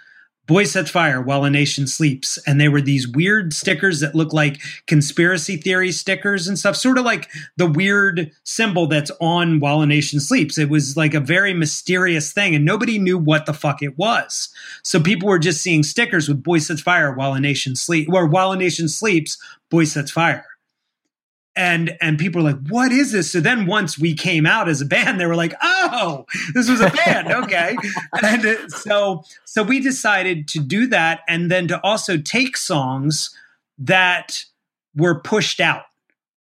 Boy 0.45 0.65
Sets 0.65 0.91
Fire 0.91 1.21
while 1.21 1.45
a 1.45 1.49
nation 1.49 1.87
sleeps. 1.87 2.37
And 2.45 2.59
they 2.59 2.67
were 2.67 2.81
these 2.81 3.07
weird 3.07 3.53
stickers 3.53 4.01
that 4.01 4.15
look 4.15 4.33
like 4.33 4.61
conspiracy 4.87 5.55
theory 5.57 5.91
stickers 5.91 6.47
and 6.47 6.59
stuff, 6.59 6.75
sort 6.75 6.97
of 6.97 7.05
like 7.05 7.29
the 7.55 7.65
weird 7.65 8.31
symbol 8.43 8.87
that's 8.87 9.11
on 9.21 9.59
while 9.59 9.81
a 9.81 9.85
nation 9.85 10.19
sleeps. 10.19 10.57
It 10.57 10.69
was 10.69 10.97
like 10.97 11.13
a 11.13 11.19
very 11.19 11.53
mysterious 11.53 12.33
thing, 12.33 12.53
and 12.55 12.65
nobody 12.65 12.99
knew 12.99 13.17
what 13.17 13.45
the 13.45 13.53
fuck 13.53 13.81
it 13.81 13.97
was. 13.97 14.49
So 14.83 14.99
people 14.99 15.29
were 15.29 15.39
just 15.39 15.61
seeing 15.61 15.83
stickers 15.83 16.27
with 16.27 16.43
Boy 16.43 16.57
Sets 16.57 16.81
Fire 16.81 17.13
while 17.13 17.33
a 17.33 17.39
nation 17.39 17.75
sleeps, 17.75 18.09
or 18.11 18.27
while 18.27 18.51
a 18.51 18.57
nation 18.57 18.89
sleeps, 18.89 19.37
Boy 19.69 19.85
Sets 19.85 20.11
Fire 20.11 20.45
and 21.55 21.95
and 22.01 22.17
people 22.17 22.41
were 22.41 22.51
like 22.51 22.67
what 22.67 22.91
is 22.91 23.11
this? 23.11 23.31
So 23.31 23.39
then 23.39 23.65
once 23.65 23.97
we 23.99 24.13
came 24.13 24.45
out 24.45 24.67
as 24.67 24.81
a 24.81 24.85
band 24.85 25.19
they 25.19 25.25
were 25.25 25.35
like 25.35 25.53
oh 25.61 26.25
this 26.53 26.69
was 26.69 26.81
a 26.81 26.89
band 26.89 27.31
okay. 27.31 27.75
And 28.23 28.71
so 28.71 29.23
so 29.45 29.63
we 29.63 29.79
decided 29.79 30.47
to 30.49 30.59
do 30.59 30.87
that 30.87 31.21
and 31.27 31.51
then 31.51 31.67
to 31.67 31.79
also 31.83 32.17
take 32.17 32.57
songs 32.57 33.35
that 33.77 34.45
were 34.95 35.19
pushed 35.19 35.59
out 35.59 35.83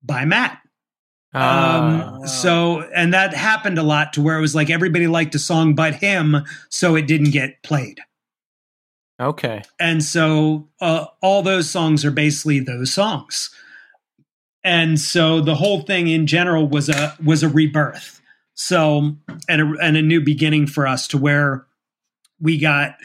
by 0.03 0.25
matt. 0.25 0.59
Um 1.33 2.27
so 2.27 2.81
and 2.93 3.13
that 3.13 3.33
happened 3.33 3.77
a 3.77 3.83
lot 3.83 4.13
to 4.13 4.21
where 4.21 4.37
it 4.37 4.41
was 4.41 4.55
like 4.55 4.69
everybody 4.69 5.07
liked 5.07 5.35
a 5.35 5.39
song 5.39 5.75
but 5.75 5.95
him 5.95 6.37
so 6.69 6.95
it 6.95 7.07
didn't 7.07 7.31
get 7.31 7.61
played. 7.63 8.01
Okay. 9.21 9.61
And 9.79 10.01
so 10.01 10.69
uh, 10.79 11.05
all 11.21 11.41
those 11.41 11.69
songs 11.69 12.05
are 12.05 12.11
basically 12.11 12.61
those 12.61 12.93
songs 12.93 13.53
and 14.63 14.99
so 14.99 15.41
the 15.41 15.55
whole 15.55 15.81
thing 15.81 16.07
in 16.07 16.27
general 16.27 16.67
was 16.67 16.89
a 16.89 17.15
was 17.23 17.43
a 17.43 17.49
rebirth. 17.49 18.21
So 18.55 19.15
and 19.47 19.61
a, 19.61 19.73
and 19.81 19.95
a 19.95 20.01
new 20.01 20.21
beginning 20.21 20.67
for 20.67 20.85
us 20.85 21.07
to 21.09 21.17
where 21.17 21.65
we 22.39 22.57
got 22.57 22.95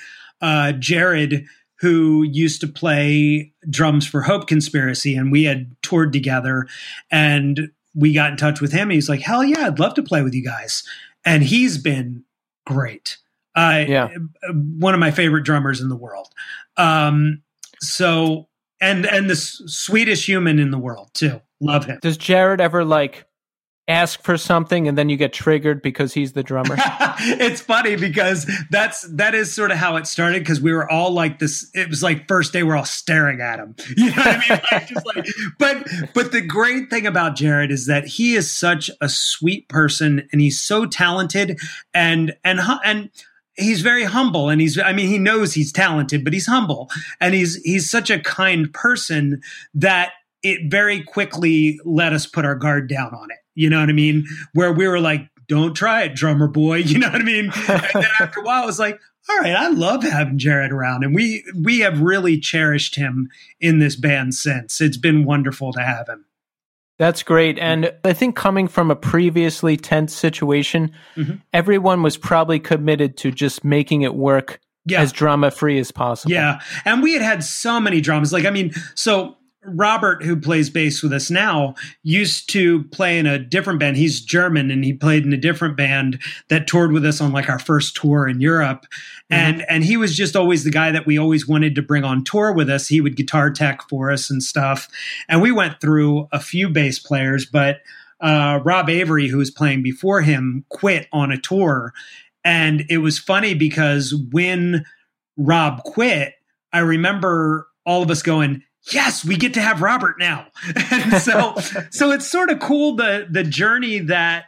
uh, 0.40 0.72
jared 0.72 1.46
who 1.80 2.22
used 2.22 2.60
to 2.60 2.68
play 2.68 3.52
drums 3.68 4.06
for 4.06 4.22
hope 4.22 4.46
conspiracy 4.46 5.16
and 5.16 5.30
we 5.30 5.44
had 5.44 5.76
toured 5.82 6.12
together 6.12 6.66
and 7.10 7.70
we 7.94 8.12
got 8.14 8.30
in 8.30 8.36
touch 8.36 8.60
with 8.60 8.72
him 8.72 8.90
he's 8.90 9.08
like 9.08 9.20
hell 9.20 9.44
yeah 9.44 9.66
i'd 9.66 9.78
love 9.78 9.94
to 9.94 10.02
play 10.02 10.22
with 10.22 10.34
you 10.34 10.44
guys. 10.44 10.82
And 11.24 11.42
he's 11.42 11.78
been 11.78 12.24
great. 12.66 13.18
Uh, 13.56 13.84
yeah. 13.86 14.08
one 14.52 14.94
of 14.94 15.00
my 15.00 15.10
favorite 15.10 15.44
drummers 15.44 15.80
in 15.80 15.88
the 15.88 15.96
world. 15.96 16.28
Um, 16.76 17.42
so 17.80 18.48
and 18.84 19.06
and 19.06 19.30
the 19.30 19.36
sweetest 19.36 20.28
human 20.28 20.58
in 20.58 20.70
the 20.70 20.78
world 20.78 21.10
too. 21.14 21.40
Love 21.60 21.86
him. 21.86 21.98
Does 22.02 22.16
Jared 22.16 22.60
ever 22.60 22.84
like 22.84 23.24
ask 23.86 24.22
for 24.22 24.38
something 24.38 24.88
and 24.88 24.96
then 24.96 25.10
you 25.10 25.16
get 25.16 25.32
triggered 25.32 25.82
because 25.82 26.12
he's 26.12 26.32
the 26.34 26.42
drummer? 26.42 26.76
it's 27.18 27.62
funny 27.62 27.96
because 27.96 28.50
that's 28.70 29.02
that 29.14 29.34
is 29.34 29.52
sort 29.52 29.70
of 29.70 29.78
how 29.78 29.96
it 29.96 30.06
started 30.06 30.40
because 30.40 30.60
we 30.60 30.72
were 30.72 30.90
all 30.90 31.12
like 31.12 31.38
this. 31.38 31.70
It 31.72 31.88
was 31.88 32.02
like 32.02 32.28
first 32.28 32.52
day 32.52 32.62
we're 32.62 32.76
all 32.76 32.84
staring 32.84 33.40
at 33.40 33.58
him. 33.58 33.74
You 33.96 34.10
know 34.10 34.16
what 34.16 34.26
I 34.26 34.48
mean? 34.48 34.60
Like, 34.70 34.88
just 34.88 35.06
like, 35.06 35.26
but 35.58 35.88
but 36.14 36.32
the 36.32 36.42
great 36.42 36.90
thing 36.90 37.06
about 37.06 37.36
Jared 37.36 37.70
is 37.70 37.86
that 37.86 38.06
he 38.06 38.34
is 38.34 38.50
such 38.50 38.90
a 39.00 39.08
sweet 39.08 39.68
person 39.68 40.28
and 40.30 40.40
he's 40.40 40.60
so 40.60 40.84
talented 40.84 41.58
and 41.94 42.36
and 42.44 42.60
and 42.84 43.10
he's 43.56 43.82
very 43.82 44.04
humble 44.04 44.48
and 44.48 44.60
he's 44.60 44.78
i 44.78 44.92
mean 44.92 45.08
he 45.08 45.18
knows 45.18 45.54
he's 45.54 45.72
talented 45.72 46.24
but 46.24 46.32
he's 46.32 46.46
humble. 46.46 46.90
And 47.20 47.34
he's 47.34 47.56
he's 47.62 47.90
such 47.90 48.10
a 48.10 48.18
kind 48.18 48.72
person 48.72 49.40
that 49.74 50.12
it 50.42 50.70
very 50.70 51.02
quickly 51.02 51.80
let 51.84 52.12
us 52.12 52.26
put 52.26 52.44
our 52.44 52.54
guard 52.54 52.88
down 52.88 53.14
on 53.14 53.30
it. 53.30 53.38
You 53.54 53.70
know 53.70 53.80
what 53.80 53.88
i 53.88 53.92
mean? 53.92 54.26
Where 54.52 54.72
we 54.72 54.88
were 54.88 55.00
like 55.00 55.28
don't 55.46 55.74
try 55.74 56.02
it 56.02 56.14
drummer 56.14 56.48
boy. 56.48 56.78
You 56.84 56.98
know 56.98 57.10
what 57.10 57.20
i 57.20 57.24
mean? 57.24 57.50
And 57.68 57.80
then 57.94 58.10
after 58.20 58.40
a 58.40 58.44
while 58.44 58.62
i 58.62 58.66
was 58.66 58.78
like 58.78 58.98
all 59.28 59.38
right 59.38 59.56
i 59.56 59.68
love 59.68 60.02
having 60.02 60.38
jared 60.38 60.72
around. 60.72 61.04
And 61.04 61.14
we 61.14 61.44
we 61.62 61.80
have 61.80 62.00
really 62.00 62.38
cherished 62.38 62.96
him 62.96 63.30
in 63.60 63.78
this 63.78 63.96
band 63.96 64.34
since. 64.34 64.80
It's 64.80 64.96
been 64.96 65.24
wonderful 65.24 65.72
to 65.72 65.80
have 65.80 66.08
him 66.08 66.24
that's 66.98 67.22
great. 67.22 67.58
And 67.58 67.92
I 68.04 68.12
think 68.12 68.36
coming 68.36 68.68
from 68.68 68.90
a 68.90 68.96
previously 68.96 69.76
tense 69.76 70.14
situation, 70.14 70.92
mm-hmm. 71.16 71.36
everyone 71.52 72.02
was 72.02 72.16
probably 72.16 72.60
committed 72.60 73.16
to 73.18 73.30
just 73.30 73.64
making 73.64 74.02
it 74.02 74.14
work 74.14 74.60
yeah. 74.86 75.00
as 75.00 75.12
drama 75.12 75.50
free 75.50 75.78
as 75.78 75.90
possible. 75.90 76.32
Yeah. 76.32 76.60
And 76.84 77.02
we 77.02 77.14
had 77.14 77.22
had 77.22 77.44
so 77.44 77.80
many 77.80 78.00
dramas. 78.00 78.32
Like, 78.32 78.44
I 78.44 78.50
mean, 78.50 78.72
so 78.94 79.36
Robert, 79.66 80.22
who 80.22 80.36
plays 80.36 80.70
bass 80.70 81.02
with 81.02 81.12
us 81.12 81.30
now, 81.30 81.74
used 82.02 82.48
to 82.50 82.84
play 82.84 83.18
in 83.18 83.26
a 83.26 83.38
different 83.38 83.80
band. 83.80 83.96
He's 83.96 84.20
German 84.20 84.70
and 84.70 84.84
he 84.84 84.92
played 84.92 85.24
in 85.24 85.32
a 85.32 85.38
different 85.38 85.76
band 85.76 86.20
that 86.48 86.66
toured 86.66 86.92
with 86.92 87.04
us 87.04 87.20
on 87.20 87.32
like 87.32 87.48
our 87.48 87.58
first 87.58 87.96
tour 87.96 88.28
in 88.28 88.40
Europe. 88.40 88.84
Mm-hmm. 88.84 89.34
And 89.34 89.64
and 89.68 89.84
he 89.84 89.96
was 89.96 90.16
just 90.16 90.36
always 90.36 90.64
the 90.64 90.70
guy 90.70 90.90
that 90.90 91.06
we 91.06 91.18
always 91.18 91.48
wanted 91.48 91.74
to 91.74 91.82
bring 91.82 92.04
on 92.04 92.24
tour 92.24 92.52
with 92.52 92.68
us. 92.68 92.88
He 92.88 93.00
would 93.00 93.16
guitar 93.16 93.50
tech 93.50 93.82
for 93.88 94.10
us 94.10 94.30
and 94.30 94.42
stuff. 94.42 94.88
And 95.28 95.40
we 95.40 95.52
went 95.52 95.80
through 95.80 96.28
a 96.32 96.40
few 96.40 96.68
bass 96.68 96.98
players, 96.98 97.46
but 97.46 97.78
uh, 98.20 98.60
Rob 98.64 98.88
Avery, 98.88 99.28
who 99.28 99.38
was 99.38 99.50
playing 99.50 99.82
before 99.82 100.22
him, 100.22 100.64
quit 100.68 101.08
on 101.12 101.30
a 101.30 101.40
tour. 101.40 101.92
And 102.44 102.84
it 102.88 102.98
was 102.98 103.18
funny 103.18 103.54
because 103.54 104.14
when 104.30 104.84
Rob 105.36 105.82
quit, 105.84 106.34
I 106.72 106.80
remember 106.80 107.68
all 107.86 108.02
of 108.02 108.10
us 108.10 108.22
going, 108.22 108.62
yes, 108.92 109.24
we 109.24 109.36
get 109.36 109.54
to 109.54 109.60
have 109.60 109.82
Robert 109.82 110.16
now. 110.18 110.46
and 110.90 111.20
so 111.22 111.54
so 111.90 112.10
it's 112.10 112.26
sort 112.26 112.50
of 112.50 112.60
cool 112.60 112.96
the 112.96 113.26
the 113.30 113.44
journey 113.44 113.98
that 114.00 114.46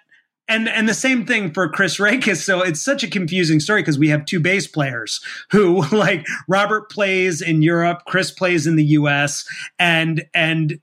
and 0.48 0.68
and 0.68 0.88
the 0.88 0.94
same 0.94 1.26
thing 1.26 1.52
for 1.52 1.68
Chris 1.68 1.98
Rakes. 1.98 2.44
So 2.44 2.62
it's 2.62 2.80
such 2.80 3.02
a 3.02 3.08
confusing 3.08 3.60
story 3.60 3.82
because 3.82 3.98
we 3.98 4.08
have 4.08 4.24
two 4.24 4.40
bass 4.40 4.66
players 4.66 5.20
who 5.50 5.84
like 5.92 6.26
Robert 6.48 6.90
plays 6.90 7.40
in 7.40 7.62
Europe, 7.62 8.02
Chris 8.06 8.30
plays 8.30 8.66
in 8.66 8.76
the 8.76 8.84
US, 8.84 9.46
and 9.78 10.24
and 10.34 10.78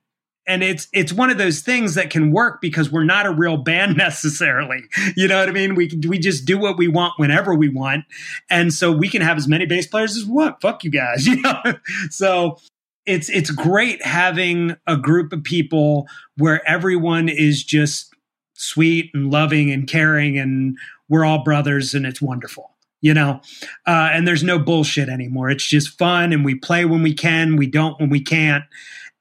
and 0.45 0.61
it's 0.61 0.87
it's 0.91 1.13
one 1.13 1.29
of 1.29 1.37
those 1.37 1.61
things 1.61 1.95
that 1.95 2.09
can 2.09 2.31
work 2.31 2.59
because 2.59 2.91
we're 2.91 3.05
not 3.05 3.25
a 3.25 3.31
real 3.31 3.57
band 3.57 3.95
necessarily. 3.97 4.81
You 5.15 5.27
know 5.27 5.39
what 5.39 5.47
I 5.47 5.53
mean? 5.53 5.75
We 5.75 5.89
we 6.07 6.19
just 6.19 6.45
do 6.45 6.57
what 6.57 6.77
we 6.77 6.87
want 6.87 7.13
whenever 7.17 7.55
we 7.55 7.69
want, 7.69 8.03
and 8.49 8.73
so 8.73 8.91
we 8.91 9.07
can 9.07 9.21
have 9.21 9.37
as 9.37 9.47
many 9.47 9.65
bass 9.65 9.87
players 9.87 10.17
as 10.17 10.25
we 10.25 10.33
want. 10.33 10.59
Fuck 10.61 10.83
you 10.83 10.91
guys, 10.91 11.25
you 11.25 11.41
know. 11.41 11.61
so 12.09 12.57
it's 13.05 13.29
it's 13.29 13.51
great 13.51 14.03
having 14.05 14.75
a 14.87 14.97
group 14.97 15.33
of 15.33 15.43
people 15.43 16.07
where 16.37 16.67
everyone 16.67 17.29
is 17.29 17.63
just 17.63 18.13
sweet 18.53 19.11
and 19.13 19.31
loving 19.31 19.71
and 19.71 19.87
caring 19.87 20.37
and 20.37 20.77
we're 21.09 21.25
all 21.25 21.43
brothers 21.43 21.93
and 21.93 22.05
it's 22.05 22.21
wonderful 22.21 22.69
you 23.01 23.13
know? 23.13 23.41
Uh, 23.85 24.11
and 24.13 24.25
there's 24.25 24.45
no 24.45 24.57
bullshit 24.57 25.09
anymore. 25.09 25.49
It's 25.49 25.67
just 25.67 25.97
fun 25.97 26.31
and 26.31 26.45
we 26.45 26.55
play 26.55 26.85
when 26.85 27.03
we 27.03 27.13
can 27.13 27.57
we 27.57 27.67
don't 27.67 27.99
when 27.99 28.09
we 28.09 28.21
can't. 28.21 28.63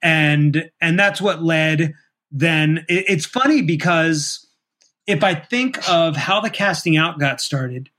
And 0.00 0.70
and 0.80 0.96
that's 0.96 1.20
what 1.20 1.42
led 1.42 1.92
then 2.32 2.78
it, 2.88 3.04
it's 3.09 3.26
funny 3.26 3.62
because 3.62 4.46
if 5.06 5.22
i 5.22 5.34
think 5.34 5.78
of 5.88 6.16
how 6.16 6.40
the 6.40 6.50
casting 6.50 6.96
out 6.96 7.20
got 7.20 7.40
started 7.40 7.90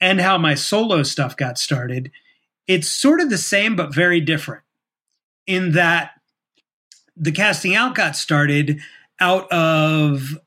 and 0.00 0.20
how 0.20 0.36
my 0.36 0.54
solo 0.54 1.02
stuff 1.02 1.36
got 1.36 1.56
started 1.56 2.10
it's 2.66 2.88
sort 2.88 3.20
of 3.20 3.30
the 3.30 3.38
same 3.38 3.76
but 3.76 3.94
very 3.94 4.20
different 4.20 4.64
in 5.46 5.72
that 5.72 6.12
the 7.16 7.32
casting 7.32 7.74
out 7.74 7.94
got 7.94 8.16
started 8.16 8.80
out 9.20 9.50
of 9.50 10.38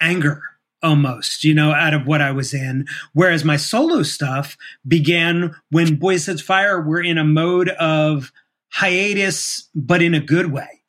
anger 0.00 0.42
almost, 0.82 1.44
you 1.44 1.54
know, 1.54 1.72
out 1.72 1.94
of 1.94 2.06
what 2.06 2.20
I 2.20 2.32
was 2.32 2.52
in. 2.52 2.86
Whereas 3.12 3.44
my 3.44 3.56
solo 3.56 4.02
stuff 4.02 4.56
began 4.86 5.54
when 5.70 5.96
Boy 5.96 6.16
Sets 6.16 6.42
Fire 6.42 6.80
were 6.80 7.00
in 7.00 7.18
a 7.18 7.24
mode 7.24 7.68
of 7.70 8.32
hiatus, 8.70 9.68
but 9.74 10.02
in 10.02 10.14
a 10.14 10.20
good 10.20 10.52
way. 10.52 10.82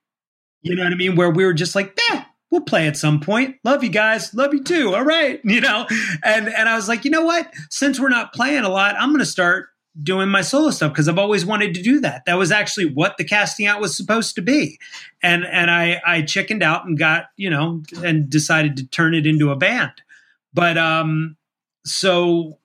You 0.62 0.76
know 0.76 0.84
what 0.84 0.94
I 0.94 0.96
mean? 0.96 1.16
Where 1.16 1.30
we 1.30 1.46
were 1.46 1.54
just 1.54 1.76
like, 1.76 1.98
eh, 2.12 2.24
we'll 2.50 2.62
play 2.62 2.88
at 2.88 2.98
some 2.98 3.20
point. 3.20 3.58
Love 3.64 3.84
you 3.84 3.90
guys. 3.90 4.34
Love 4.34 4.54
you 4.54 4.64
too. 4.64 4.96
All 4.96 5.04
right. 5.04 5.40
You 5.54 5.62
know, 5.62 5.86
and, 6.24 6.48
and 6.48 6.68
I 6.68 6.76
was 6.76 6.88
like, 6.88 7.06
you 7.06 7.12
know 7.12 7.26
what? 7.26 7.54
Since 7.70 8.00
we're 8.00 8.10
not 8.10 8.34
playing 8.34 8.64
a 8.64 8.70
lot, 8.70 8.96
I'm 8.98 9.16
to 9.20 9.26
start 9.26 9.70
doing 10.02 10.30
my 10.30 10.42
solo 10.42 10.72
stuff 10.72 10.92
because 10.92 11.08
I've 11.08 11.20
always 11.20 11.46
wanted 11.46 11.76
to 11.76 11.84
do 11.84 12.00
that. 12.02 12.26
That 12.26 12.38
was 12.38 12.52
actually 12.52 12.86
what 12.86 13.18
the 13.18 13.24
casting 13.24 13.68
out 13.68 13.82
was 13.82 13.96
supposed 13.96 14.36
to 14.36 14.42
be. 14.42 14.80
And 15.22 15.46
and 15.46 15.70
I 15.70 16.02
I 16.06 16.22
chickened 16.24 16.64
out 16.64 16.86
and 16.86 16.98
got, 16.98 17.26
you 17.38 17.50
know, 17.50 17.84
and 18.04 18.30
decided 18.30 18.78
to 18.78 18.88
turn 18.88 19.14
it 19.14 19.28
into 19.28 19.52
a 19.52 19.56
band. 19.56 19.92
But 20.54 20.78
um 20.78 21.38
so 21.86 22.60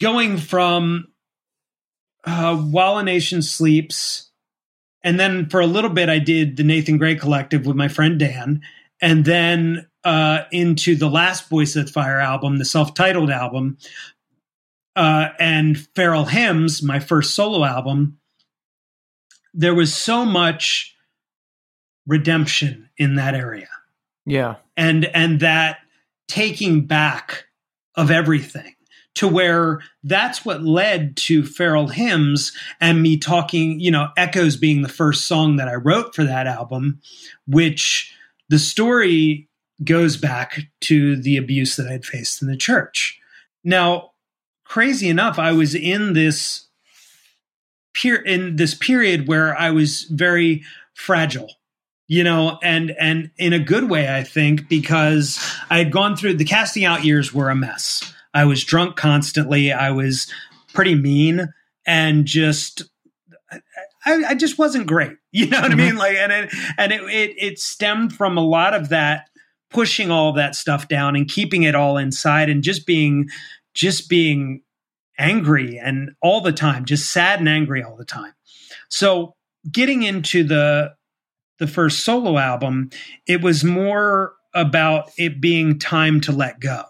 going 0.00 0.36
from 0.36 1.08
uh 2.24 2.56
While 2.56 2.98
a 2.98 3.02
Nation 3.02 3.40
Sleeps 3.40 4.30
and 5.02 5.18
then 5.18 5.48
for 5.48 5.60
a 5.60 5.66
little 5.66 5.90
bit 5.90 6.08
I 6.08 6.18
did 6.18 6.56
the 6.56 6.64
Nathan 6.64 6.98
Gray 6.98 7.14
collective 7.14 7.64
with 7.64 7.76
my 7.76 7.88
friend 7.88 8.18
Dan 8.18 8.60
and 9.00 9.24
then 9.24 9.86
uh, 10.04 10.42
into 10.50 10.96
the 10.96 11.08
last 11.08 11.48
Boy 11.48 11.64
Set 11.64 11.88
Fire 11.88 12.18
album, 12.18 12.58
the 12.58 12.64
self-titled 12.64 13.30
album, 13.30 13.78
uh, 14.96 15.28
and 15.38 15.78
Feral 15.94 16.24
Hymns, 16.24 16.82
my 16.82 17.00
first 17.00 17.34
solo 17.34 17.64
album, 17.64 18.18
there 19.54 19.74
was 19.74 19.94
so 19.94 20.24
much 20.24 20.96
redemption 22.06 22.90
in 22.96 23.16
that 23.16 23.34
area. 23.34 23.68
Yeah. 24.26 24.56
And 24.76 25.04
and 25.06 25.40
that 25.40 25.78
taking 26.28 26.86
back 26.86 27.46
of 27.94 28.10
everything 28.10 28.74
to 29.14 29.28
where 29.28 29.80
that's 30.04 30.44
what 30.44 30.62
led 30.62 31.16
to 31.16 31.44
Feral 31.44 31.88
Hymns 31.88 32.52
and 32.80 33.02
me 33.02 33.18
talking, 33.18 33.78
you 33.78 33.90
know, 33.90 34.08
Echoes 34.16 34.56
being 34.56 34.82
the 34.82 34.88
first 34.88 35.26
song 35.26 35.56
that 35.56 35.68
I 35.68 35.74
wrote 35.74 36.14
for 36.14 36.24
that 36.24 36.46
album, 36.46 37.00
which 37.46 38.14
the 38.48 38.58
story 38.58 39.48
goes 39.84 40.16
back 40.16 40.60
to 40.82 41.16
the 41.16 41.36
abuse 41.36 41.76
that 41.76 41.88
I'd 41.88 42.06
faced 42.06 42.40
in 42.40 42.48
the 42.48 42.56
church. 42.56 43.20
Now, 43.64 44.11
crazy 44.72 45.10
enough, 45.10 45.38
I 45.38 45.52
was 45.52 45.74
in 45.74 46.14
this 46.14 46.66
per- 47.92 48.22
in 48.22 48.56
this 48.56 48.74
period 48.74 49.28
where 49.28 49.54
I 49.54 49.70
was 49.70 50.04
very 50.04 50.62
fragile 50.94 51.50
you 52.08 52.24
know 52.24 52.58
and 52.62 52.94
and 52.98 53.30
in 53.38 53.52
a 53.54 53.58
good 53.58 53.88
way 53.88 54.14
i 54.14 54.22
think 54.22 54.68
because 54.68 55.40
i 55.70 55.78
had 55.78 55.90
gone 55.90 56.14
through 56.14 56.34
the 56.34 56.44
casting 56.44 56.84
out 56.84 57.04
years 57.04 57.32
were 57.32 57.48
a 57.48 57.54
mess. 57.54 58.12
I 58.34 58.44
was 58.44 58.62
drunk 58.62 58.96
constantly. 58.96 59.72
I 59.72 59.90
was 59.90 60.30
pretty 60.74 60.94
mean 60.94 61.48
and 61.86 62.26
just 62.26 62.82
i, 64.04 64.24
I 64.28 64.34
just 64.34 64.58
wasn't 64.58 64.86
great 64.86 65.16
you 65.32 65.46
know 65.48 65.60
what 65.60 65.70
mm-hmm. 65.70 65.80
i 65.80 65.84
mean? 65.84 65.96
Like 65.96 66.16
and 66.16 66.32
it 66.32 66.54
and 66.76 66.92
it, 66.92 67.02
it 67.02 67.34
it 67.38 67.58
stemmed 67.58 68.14
from 68.14 68.36
a 68.36 68.44
lot 68.44 68.74
of 68.74 68.90
that 68.90 69.28
pushing 69.70 70.10
all 70.10 70.28
of 70.28 70.36
that 70.36 70.54
stuff 70.54 70.88
down 70.88 71.16
and 71.16 71.28
keeping 71.28 71.62
it 71.62 71.74
all 71.74 71.96
inside 71.96 72.50
and 72.50 72.62
just 72.62 72.86
being 72.86 73.28
just 73.74 74.08
being 74.08 74.62
angry 75.18 75.78
and 75.78 76.10
all 76.22 76.40
the 76.40 76.52
time 76.52 76.84
just 76.84 77.12
sad 77.12 77.38
and 77.38 77.48
angry 77.48 77.82
all 77.82 77.96
the 77.96 78.04
time 78.04 78.32
so 78.88 79.34
getting 79.70 80.02
into 80.02 80.44
the 80.44 80.94
the 81.62 81.66
first 81.68 82.04
solo 82.04 82.38
album, 82.38 82.90
it 83.26 83.40
was 83.40 83.62
more 83.62 84.34
about 84.52 85.10
it 85.16 85.40
being 85.40 85.78
time 85.78 86.20
to 86.20 86.32
let 86.32 86.58
go. 86.58 86.82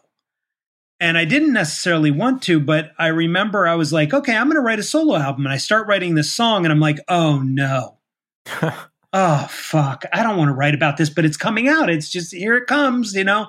And 0.98 1.18
I 1.18 1.26
didn't 1.26 1.52
necessarily 1.52 2.10
want 2.10 2.42
to, 2.44 2.58
but 2.58 2.92
I 2.98 3.08
remember 3.08 3.66
I 3.66 3.74
was 3.74 3.92
like, 3.92 4.14
okay, 4.14 4.34
I'm 4.34 4.46
going 4.46 4.56
to 4.56 4.62
write 4.62 4.78
a 4.78 4.84
solo 4.84 5.16
album. 5.16 5.44
And 5.44 5.52
I 5.52 5.58
start 5.58 5.88
writing 5.88 6.14
this 6.14 6.32
song, 6.32 6.64
and 6.64 6.72
I'm 6.72 6.80
like, 6.80 7.00
oh 7.08 7.40
no. 7.40 7.98
oh, 9.12 9.46
fuck. 9.50 10.04
I 10.12 10.22
don't 10.22 10.38
want 10.38 10.48
to 10.48 10.54
write 10.54 10.74
about 10.74 10.96
this, 10.96 11.10
but 11.10 11.24
it's 11.24 11.36
coming 11.36 11.68
out. 11.68 11.90
It's 11.90 12.08
just 12.08 12.32
here 12.34 12.56
it 12.56 12.66
comes, 12.66 13.14
you 13.14 13.24
know? 13.24 13.46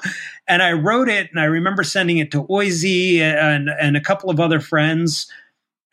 And 0.47 0.61
I 0.61 0.73
wrote 0.73 1.07
it, 1.07 1.29
and 1.31 1.39
I 1.39 1.45
remember 1.45 1.83
sending 1.83 2.17
it 2.17 2.31
to 2.31 2.43
Oisey 2.43 3.19
and, 3.19 3.69
and 3.69 3.95
a 3.95 4.01
couple 4.01 4.29
of 4.29 4.39
other 4.39 4.59
friends 4.59 5.31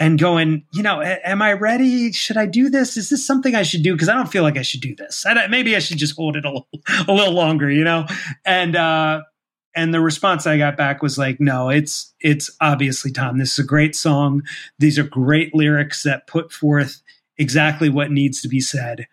and 0.00 0.18
going, 0.18 0.64
you 0.72 0.82
know, 0.82 1.02
am 1.02 1.42
I 1.42 1.52
ready? 1.52 2.10
Should 2.10 2.38
I 2.38 2.46
do 2.46 2.70
this? 2.70 2.96
Is 2.96 3.10
this 3.10 3.24
something 3.24 3.54
I 3.54 3.62
should 3.62 3.82
do? 3.82 3.92
Because 3.92 4.08
I 4.08 4.14
don't 4.14 4.32
feel 4.32 4.42
like 4.42 4.56
I 4.56 4.62
should 4.62 4.80
do 4.80 4.96
this. 4.96 5.24
I, 5.26 5.46
maybe 5.46 5.76
I 5.76 5.78
should 5.78 5.98
just 5.98 6.16
hold 6.16 6.36
it 6.36 6.44
a 6.44 6.48
little, 6.48 6.68
a 7.08 7.12
little 7.12 7.34
longer, 7.34 7.70
you 7.70 7.84
know. 7.84 8.06
And 8.46 8.74
uh, 8.74 9.20
and 9.76 9.92
the 9.92 10.00
response 10.00 10.46
I 10.46 10.56
got 10.56 10.78
back 10.78 11.02
was 11.02 11.18
like, 11.18 11.38
no, 11.38 11.68
it's 11.68 12.14
it's 12.18 12.50
obviously 12.62 13.12
Tom. 13.12 13.38
This 13.38 13.52
is 13.52 13.58
a 13.58 13.68
great 13.68 13.94
song. 13.94 14.42
These 14.78 14.98
are 14.98 15.04
great 15.04 15.54
lyrics 15.54 16.02
that 16.02 16.26
put 16.26 16.50
forth 16.50 17.02
exactly 17.36 17.90
what 17.90 18.10
needs 18.10 18.40
to 18.40 18.48
be 18.48 18.60
said. 18.60 19.06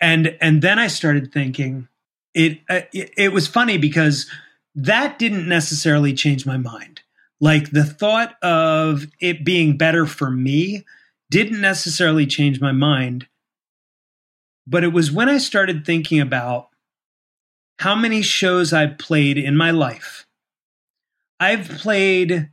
And 0.00 0.36
and 0.40 0.62
then 0.62 0.78
I 0.78 0.88
started 0.88 1.32
thinking, 1.32 1.88
it, 2.34 2.60
uh, 2.68 2.82
it, 2.92 3.12
it 3.16 3.32
was 3.32 3.46
funny 3.46 3.78
because 3.78 4.30
that 4.74 5.18
didn't 5.18 5.48
necessarily 5.48 6.12
change 6.12 6.44
my 6.44 6.58
mind 6.58 7.00
like 7.40 7.70
the 7.70 7.84
thought 7.84 8.34
of 8.42 9.06
it 9.20 9.44
being 9.44 9.76
better 9.76 10.06
for 10.06 10.30
me 10.30 10.84
didn't 11.30 11.60
necessarily 11.60 12.26
change 12.26 12.60
my 12.60 12.72
mind. 12.72 13.26
But 14.66 14.84
it 14.84 14.92
was 14.92 15.12
when 15.12 15.28
I 15.28 15.38
started 15.38 15.84
thinking 15.84 16.20
about 16.20 16.68
how 17.78 17.94
many 17.94 18.22
shows 18.22 18.72
I've 18.72 18.98
played 18.98 19.36
in 19.36 19.56
my 19.56 19.70
life. 19.70 20.26
I've 21.38 21.68
played 21.68 22.48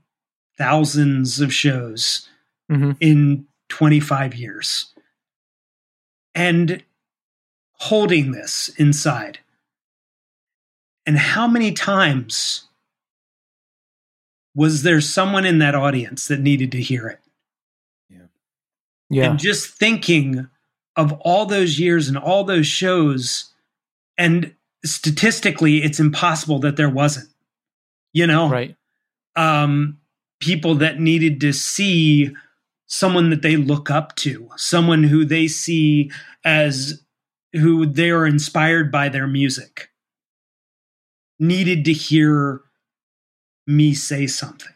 thousands 0.58 1.40
of 1.40 1.54
shows 1.54 2.28
mm-hmm. 2.70 2.92
in 3.00 3.46
25 3.70 4.36
years. 4.36 4.94
And 6.36 6.84
holding 7.84 8.32
this 8.32 8.70
inside. 8.78 9.40
And 11.06 11.18
how 11.18 11.48
many 11.48 11.74
times 11.74 12.64
was 14.56 14.84
there 14.84 15.02
someone 15.02 15.46
in 15.46 15.60
that 15.60 15.76
audience 15.76 16.28
that 16.28 16.40
needed 16.40 16.72
to 16.72 16.82
hear 16.82 17.08
it? 17.08 17.20
Yeah. 18.10 18.28
Yeah. 19.10 19.30
And 19.32 19.40
just 19.40 19.72
thinking 19.72 20.48
of 20.96 21.12
all 21.22 21.46
those 21.46 21.78
years 21.78 22.08
and 22.08 22.18
all 22.18 22.46
those 22.46 22.68
shows, 22.68 23.52
and 24.18 24.54
statistically, 24.86 25.84
it's 25.84 26.00
impossible 26.00 26.60
that 26.60 26.78
there 26.78 26.90
wasn't, 26.90 27.30
you 28.14 28.28
know? 28.28 28.50
Right. 28.50 28.78
Um, 29.36 29.98
people 30.40 30.76
that 30.76 31.02
needed 31.02 31.42
to 31.42 31.52
see 31.52 32.34
someone 32.86 33.30
that 33.32 33.42
they 33.42 33.58
look 33.58 33.92
up 33.92 34.16
to, 34.18 34.50
someone 34.56 35.04
who 35.04 35.26
they 35.26 35.48
see 35.48 36.12
as 36.46 37.03
who 37.54 37.86
they 37.86 38.10
are 38.10 38.26
inspired 38.26 38.92
by 38.92 39.10
their 39.10 39.28
music, 39.28 39.90
needed 41.40 41.86
to 41.86 41.94
hear 41.94 42.62
me 43.68 43.94
say 43.94 44.28
something 44.28 44.74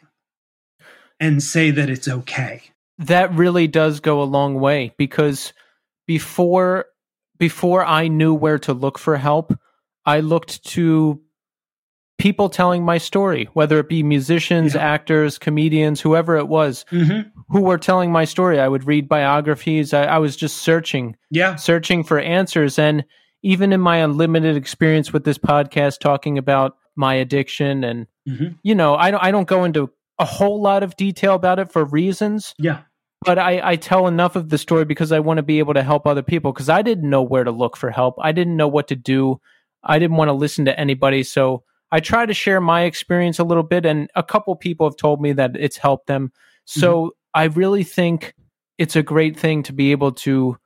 and 1.20 1.42
say 1.42 1.72
that 1.72 1.90
it's 1.90 2.08
okay. 2.08 2.64
That 3.00 3.34
really 3.34 3.68
does 3.68 4.00
go 4.00 4.22
a 4.22 4.26
long 4.26 4.56
way 4.56 4.94
because 4.98 5.54
before 6.08 6.86
before 7.38 7.86
I 7.86 8.08
knew 8.08 8.34
where 8.34 8.58
to 8.60 8.74
look 8.74 8.98
for 8.98 9.18
help, 9.18 9.54
I 10.06 10.22
looked 10.22 10.64
to 10.70 11.22
people 12.18 12.50
telling 12.50 12.84
my 12.84 12.98
story, 12.98 13.48
whether 13.54 13.80
it 13.80 13.90
be 13.90 14.04
musicians, 14.04 14.74
yeah. 14.74 14.82
actors, 14.82 15.38
comedians, 15.38 16.02
whoever 16.02 16.36
it 16.36 16.48
was, 16.48 16.86
mm-hmm. 16.92 17.30
who 17.50 17.62
were 17.62 17.78
telling 17.78 18.12
my 18.12 18.26
story. 18.26 18.60
I 18.60 18.68
would 18.68 18.86
read 18.86 19.08
biographies. 19.08 19.94
I, 19.94 20.04
I 20.04 20.18
was 20.18 20.36
just 20.36 20.58
searching, 20.58 21.16
yeah, 21.30 21.56
searching 21.56 22.04
for 22.04 22.20
answers. 22.20 22.80
And 22.80 23.06
even 23.44 23.72
in 23.72 23.82
my 23.82 23.98
unlimited 23.98 24.56
experience 24.56 25.14
with 25.14 25.24
this 25.24 25.38
podcast, 25.38 26.00
talking 26.00 26.38
about 26.38 26.78
my 26.96 27.14
addiction 27.14 27.84
and 27.84 28.08
mm-hmm. 28.28 28.48
you 28.64 28.74
know 28.74 28.96
I 28.96 29.12
don't 29.12 29.24
I 29.24 29.30
don't 29.30 29.48
go 29.48 29.64
into 29.64 29.92
a 30.20 30.26
whole 30.26 30.62
lot 30.62 30.84
of 30.84 30.96
detail 30.98 31.36
about 31.36 31.60
it 31.60 31.72
for 31.72 31.86
reasons. 31.86 32.56
Yeah. 32.58 32.82
But 33.24 33.40
I, 33.40 33.72
I 33.72 33.76
tell 33.76 34.08
enough 34.08 34.36
of 34.36 34.50
the 34.50 34.58
story 34.58 34.86
because 34.86 35.12
I 35.12 35.20
want 35.20 35.38
to 35.38 35.44
be 35.44 35.60
able 35.60 35.74
to 35.74 35.84
help 35.84 36.06
other 36.06 36.22
people 36.22 36.52
because 36.54 36.70
I 36.70 36.82
didn't 36.82 37.10
know 37.10 37.22
where 37.22 37.44
to 37.44 37.52
look 37.52 37.76
for 37.76 37.90
help. 37.90 38.16
I 38.22 38.32
didn't 38.32 38.58
know 38.58 38.68
what 38.68 38.88
to 38.90 38.96
do. 38.96 39.40
I 39.84 40.00
didn't 40.00 40.18
want 40.18 40.30
to 40.30 40.34
listen 40.34 40.66
to 40.66 40.80
anybody. 40.80 41.24
So 41.24 41.64
I 41.92 42.00
try 42.00 42.26
to 42.26 42.34
share 42.34 42.60
my 42.60 42.84
experience 42.84 43.40
a 43.40 43.44
little 43.44 43.64
bit. 43.64 43.86
And 43.86 44.10
a 44.16 44.24
couple 44.24 44.56
people 44.56 44.88
have 44.88 44.98
told 44.98 45.22
me 45.22 45.34
that 45.34 45.52
it's 45.56 45.78
helped 45.78 46.08
them. 46.08 46.32
So 46.66 46.98
mm-hmm. 46.98 47.10
I 47.34 47.44
really 47.46 47.84
think 47.84 48.34
it's 48.78 48.96
a 48.96 49.04
great 49.04 49.38
thing 49.38 49.64
to 49.64 49.74
be 49.74 49.92
able 49.92 50.12
to 50.14 50.58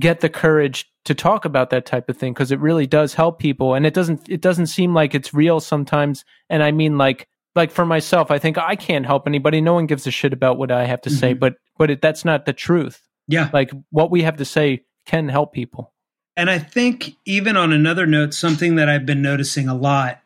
get 0.00 0.20
the 0.20 0.28
courage 0.28 0.90
to 1.04 1.14
talk 1.14 1.44
about 1.44 1.70
that 1.70 1.86
type 1.86 2.08
of 2.08 2.16
thing 2.16 2.32
because 2.32 2.50
it 2.50 2.58
really 2.58 2.86
does 2.86 3.14
help 3.14 3.38
people 3.38 3.74
and 3.74 3.86
it 3.86 3.94
doesn't 3.94 4.28
it 4.28 4.40
doesn't 4.40 4.66
seem 4.66 4.92
like 4.92 5.14
it's 5.14 5.32
real 5.32 5.60
sometimes 5.60 6.24
and 6.50 6.64
i 6.64 6.72
mean 6.72 6.98
like 6.98 7.28
like 7.54 7.70
for 7.70 7.86
myself 7.86 8.30
i 8.30 8.38
think 8.38 8.58
i 8.58 8.74
can't 8.74 9.06
help 9.06 9.26
anybody 9.26 9.60
no 9.60 9.72
one 9.72 9.86
gives 9.86 10.04
a 10.06 10.10
shit 10.10 10.32
about 10.32 10.58
what 10.58 10.72
i 10.72 10.84
have 10.84 11.00
to 11.00 11.10
mm-hmm. 11.10 11.18
say 11.18 11.32
but 11.32 11.54
but 11.78 11.90
it, 11.90 12.02
that's 12.02 12.24
not 12.24 12.44
the 12.44 12.52
truth 12.52 13.02
yeah 13.28 13.50
like 13.52 13.70
what 13.90 14.10
we 14.10 14.22
have 14.22 14.36
to 14.36 14.44
say 14.44 14.82
can 15.06 15.28
help 15.28 15.52
people 15.52 15.93
and 16.36 16.50
i 16.50 16.58
think 16.58 17.16
even 17.24 17.56
on 17.56 17.72
another 17.72 18.06
note 18.06 18.34
something 18.34 18.76
that 18.76 18.88
i've 18.88 19.06
been 19.06 19.22
noticing 19.22 19.68
a 19.68 19.74
lot 19.74 20.20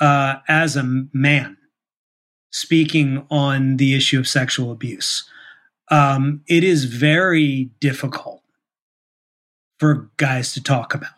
uh, 0.00 0.36
as 0.46 0.76
a 0.76 0.82
man 1.12 1.56
speaking 2.50 3.26
on 3.30 3.76
the 3.78 3.94
issue 3.94 4.18
of 4.18 4.28
sexual 4.28 4.70
abuse 4.70 5.28
um, 5.90 6.42
it 6.46 6.64
is 6.64 6.84
very 6.84 7.70
difficult 7.80 8.42
for 9.78 10.10
guys 10.16 10.52
to 10.54 10.62
talk 10.62 10.94
about. 10.94 11.10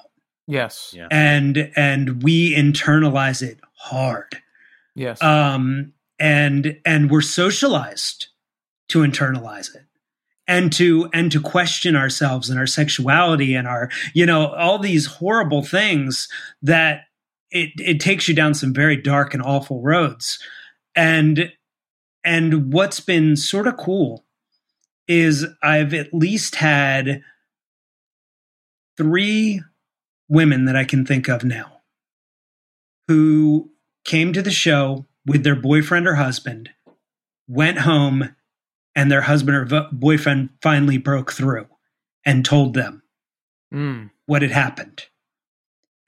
Yes. 0.47 0.93
Yeah. 0.97 1.09
And 1.11 1.73
and 1.77 2.23
we 2.23 2.55
internalize 2.55 3.43
it 3.43 3.59
hard. 3.75 4.43
Yes. 4.95 5.23
Um 5.23 5.93
and 6.19 6.79
and 6.85 7.11
we're 7.11 7.21
socialized 7.21 8.27
to 8.89 9.01
internalize 9.01 9.75
it 9.75 9.85
and 10.51 10.73
to 10.73 11.09
and 11.15 11.31
to 11.31 11.41
question 11.41 11.95
ourselves 11.95 12.51
and 12.51 12.59
our 12.59 12.67
sexuality 12.67 13.55
and 13.55 13.69
our 13.69 13.89
you 14.15 14.27
know 14.27 14.49
all 14.49 14.81
these 14.81 15.07
horrible 15.07 15.63
things 15.63 16.29
that 16.61 17.05
it 17.53 17.71
it 17.79 18.01
takes 18.01 18.27
you 18.27 18.35
down 18.35 18.53
some 18.53 18.75
very 18.75 18.97
dark 18.97 19.33
and 19.33 19.43
awful 19.45 19.81
roads. 19.81 20.41
And 20.97 21.53
and 22.25 22.73
what's 22.73 22.99
been 22.99 23.37
sort 23.37 23.69
of 23.69 23.77
cool 23.77 24.25
is 25.07 25.47
I've 25.63 25.95
at 25.95 26.13
least 26.13 26.57
had 26.57 27.23
three 28.97 29.63
women 30.29 30.65
that 30.65 30.77
I 30.77 30.85
can 30.85 31.07
think 31.07 31.29
of 31.29 31.45
now 31.45 31.81
who 33.07 33.71
came 34.05 34.33
to 34.33 34.43
the 34.43 34.51
show 34.51 35.07
with 35.25 35.45
their 35.45 35.57
boyfriend 35.57 36.09
or 36.09 36.15
husband, 36.15 36.71
went 37.49 37.79
home, 37.79 38.35
and 38.97 39.11
their 39.11 39.23
husband 39.23 39.57
or 39.57 39.65
vo- 39.65 39.89
boyfriend 39.93 40.51
finally 40.63 40.99
broke 40.99 41.33
through 41.33 41.67
and 42.25 42.45
told 42.45 42.75
them 42.75 43.03
Mm. 43.73 44.11
what 44.27 44.43
had 44.43 44.51
happened. 44.51 45.05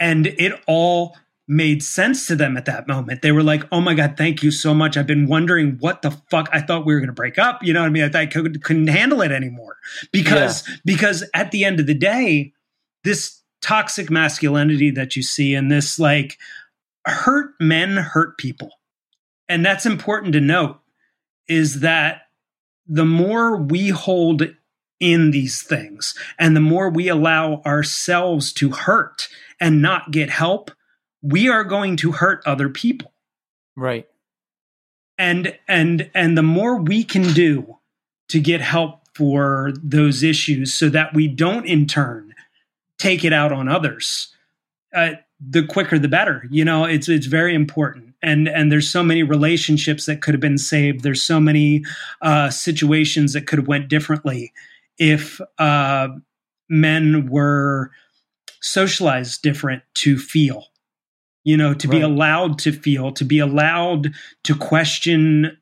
And 0.01 0.27
it 0.27 0.61
all 0.67 1.17
made 1.47 1.83
sense 1.83 2.27
to 2.27 2.35
them 2.35 2.57
at 2.57 2.65
that 2.65 2.89
moment. 2.89 3.23
They 3.23 3.31
were 3.31 3.43
like, 3.43 3.63
"Oh 3.71 3.81
my 3.81 3.95
god, 3.95 4.17
thank 4.17 4.43
you 4.43 4.51
so 4.51 4.75
much. 4.75 4.97
I've 4.97 5.07
been 5.07 5.27
wondering 5.29 5.77
what 5.79 6.03
the 6.03 6.11
fuck. 6.31 6.49
I 6.53 6.61
thought 6.61 6.85
we 6.87 6.93
were 6.95 7.01
going 7.01 7.09
to 7.09 7.13
break 7.15 7.39
up. 7.39 7.63
You 7.63 7.73
know 7.73 7.81
what 7.81 7.87
I 7.87 7.91
mean? 7.91 8.03
I 8.05 8.09
thought 8.09 8.21
I 8.23 8.27
could, 8.27 8.63
couldn't 8.65 8.89
handle 8.89 9.23
it 9.23 9.31
anymore 9.31 9.77
because 10.13 10.65
because 10.85 11.25
at 11.35 11.51
the 11.53 11.65
end 11.65 11.79
of 11.79 11.87
the 11.87 11.95
day, 11.95 12.53
this 13.05 13.41
toxic 13.61 14.11
masculinity 14.11 14.91
that 14.91 15.15
you 15.15 15.23
see 15.23 15.55
and 15.55 15.71
this 15.71 15.99
like 16.01 16.39
hurt 17.07 17.55
men 17.61 17.97
hurt 17.97 18.39
people, 18.39 18.71
and 19.49 19.65
that's 19.65 19.87
important 19.87 20.33
to 20.33 20.41
note. 20.41 20.81
Is 21.49 21.81
that 21.81 22.23
the 22.87 23.05
more 23.05 23.57
we 23.57 23.89
hold 23.89 24.43
in 25.01 25.33
these 25.33 25.63
things 25.63 26.15
and 26.39 26.55
the 26.55 26.61
more 26.61 26.89
we 26.89 27.09
allow 27.09 27.61
ourselves 27.67 28.53
to 28.53 28.71
hurt 28.71 29.29
and 29.61 29.83
not 29.83 30.11
get 30.11 30.31
help, 30.31 30.71
we 31.23 31.49
are 31.49 31.65
going 31.65 31.97
to 31.97 32.13
hurt 32.13 32.43
other 32.47 32.69
people. 32.69 33.13
Right. 33.77 34.07
And 35.19 35.59
and 35.69 36.11
and 36.15 36.37
the 36.37 36.43
more 36.43 36.77
we 36.77 37.05
can 37.05 37.33
do 37.33 37.79
to 38.29 38.41
get 38.41 38.61
help 38.61 39.01
for 39.15 39.73
those 39.83 40.23
issues 40.23 40.73
so 40.73 40.89
that 40.89 41.15
we 41.15 41.29
don't 41.29 41.67
in 41.67 41.87
turn 41.87 42.35
take 42.99 43.25
it 43.25 43.33
out 43.33 43.53
on 43.53 43.69
others, 43.69 44.35
uh, 44.95 45.11
the 45.41 45.67
quicker 45.67 45.99
the 45.99 46.09
better. 46.09 46.47
You 46.51 46.65
know, 46.65 46.85
it's 46.85 47.09
it's 47.09 47.27
very 47.27 47.55
important. 47.55 48.12
And 48.23 48.49
and 48.49 48.71
there's 48.71 48.89
so 48.89 49.03
many 49.03 49.23
relationships 49.23 50.07
that 50.07 50.23
could 50.23 50.35
have 50.35 50.41
been 50.41 50.59
saved. 50.59 51.03
There's 51.03 51.23
so 51.23 51.41
many 51.41 51.85
uh, 52.21 52.51
situations 52.51 53.33
that 53.33 53.47
could 53.47 53.59
have 53.59 53.69
went 53.69 53.89
differently 53.89 54.53
if 54.99 55.41
uh, 55.59 56.09
men 56.69 57.29
were 57.29 57.91
socialized 58.61 59.43
different 59.43 59.83
to 59.95 60.19
feel. 60.19 60.67
You 61.45 61.57
know, 61.57 61.75
to 61.75 61.89
be 61.89 62.01
allowed 62.01 62.61
to 62.61 62.73
feel, 62.73 63.11
to 63.13 63.25
be 63.25 63.41
allowed 63.41 64.13
to 64.45 64.55
question 64.55 65.59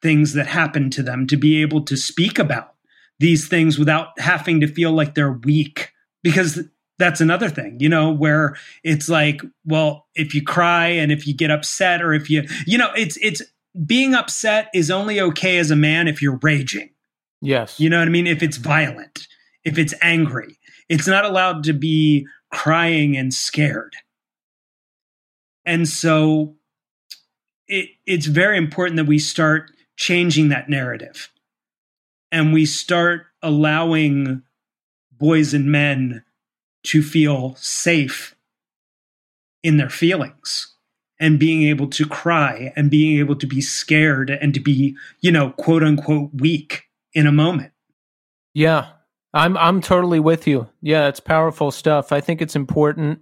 things 0.00 0.34
that 0.34 0.46
happen 0.46 0.90
to 0.90 1.02
them, 1.02 1.26
to 1.26 1.36
be 1.36 1.60
able 1.60 1.84
to 1.86 1.96
speak 1.96 2.38
about 2.38 2.74
these 3.18 3.48
things 3.48 3.80
without 3.80 4.18
having 4.20 4.60
to 4.60 4.68
feel 4.68 4.92
like 4.92 5.16
they're 5.16 5.32
weak. 5.32 5.90
Because 6.22 6.60
that's 6.98 7.20
another 7.20 7.48
thing, 7.48 7.78
you 7.80 7.88
know, 7.88 8.10
where 8.10 8.56
it's 8.82 9.08
like, 9.08 9.40
well, 9.64 10.06
if 10.14 10.34
you 10.34 10.42
cry 10.42 10.88
and 10.88 11.12
if 11.12 11.26
you 11.26 11.34
get 11.34 11.50
upset 11.50 12.02
or 12.02 12.12
if 12.12 12.28
you, 12.28 12.42
you 12.66 12.76
know, 12.76 12.90
it's, 12.96 13.16
it's, 13.22 13.42
being 13.86 14.14
upset 14.14 14.68
is 14.74 14.90
only 14.90 15.20
okay 15.20 15.58
as 15.58 15.70
a 15.70 15.76
man 15.76 16.08
if 16.08 16.20
you're 16.20 16.38
raging. 16.42 16.90
Yes. 17.40 17.78
You 17.78 17.88
know 17.88 17.98
what 17.98 18.08
I 18.08 18.10
mean? 18.10 18.26
If 18.26 18.42
it's 18.42 18.56
violent, 18.56 19.28
if 19.64 19.78
it's 19.78 19.94
angry, 20.02 20.58
it's 20.88 21.06
not 21.06 21.24
allowed 21.24 21.62
to 21.64 21.72
be 21.72 22.26
crying 22.52 23.16
and 23.16 23.32
scared. 23.32 23.94
And 25.64 25.86
so 25.86 26.56
it, 27.68 27.90
it's 28.06 28.26
very 28.26 28.56
important 28.56 28.96
that 28.96 29.06
we 29.06 29.18
start 29.18 29.70
changing 29.96 30.48
that 30.48 30.68
narrative 30.68 31.30
and 32.32 32.52
we 32.52 32.66
start 32.66 33.26
allowing 33.42 34.42
boys 35.12 35.54
and 35.54 35.66
men 35.66 36.24
to 36.84 37.02
feel 37.02 37.54
safe 37.56 38.34
in 39.62 39.76
their 39.76 39.90
feelings 39.90 40.74
and 41.20 41.38
being 41.38 41.62
able 41.64 41.88
to 41.88 42.06
cry 42.06 42.72
and 42.76 42.90
being 42.90 43.18
able 43.18 43.34
to 43.36 43.46
be 43.46 43.60
scared 43.60 44.30
and 44.30 44.54
to 44.54 44.60
be, 44.60 44.96
you 45.20 45.32
know, 45.32 45.50
quote 45.50 45.82
unquote 45.82 46.30
weak 46.34 46.84
in 47.12 47.26
a 47.26 47.32
moment. 47.32 47.72
Yeah. 48.54 48.90
I'm 49.34 49.56
I'm 49.58 49.80
totally 49.82 50.20
with 50.20 50.46
you. 50.46 50.68
Yeah, 50.80 51.08
it's 51.08 51.20
powerful 51.20 51.70
stuff. 51.70 52.12
I 52.12 52.20
think 52.20 52.40
it's 52.40 52.56
important. 52.56 53.20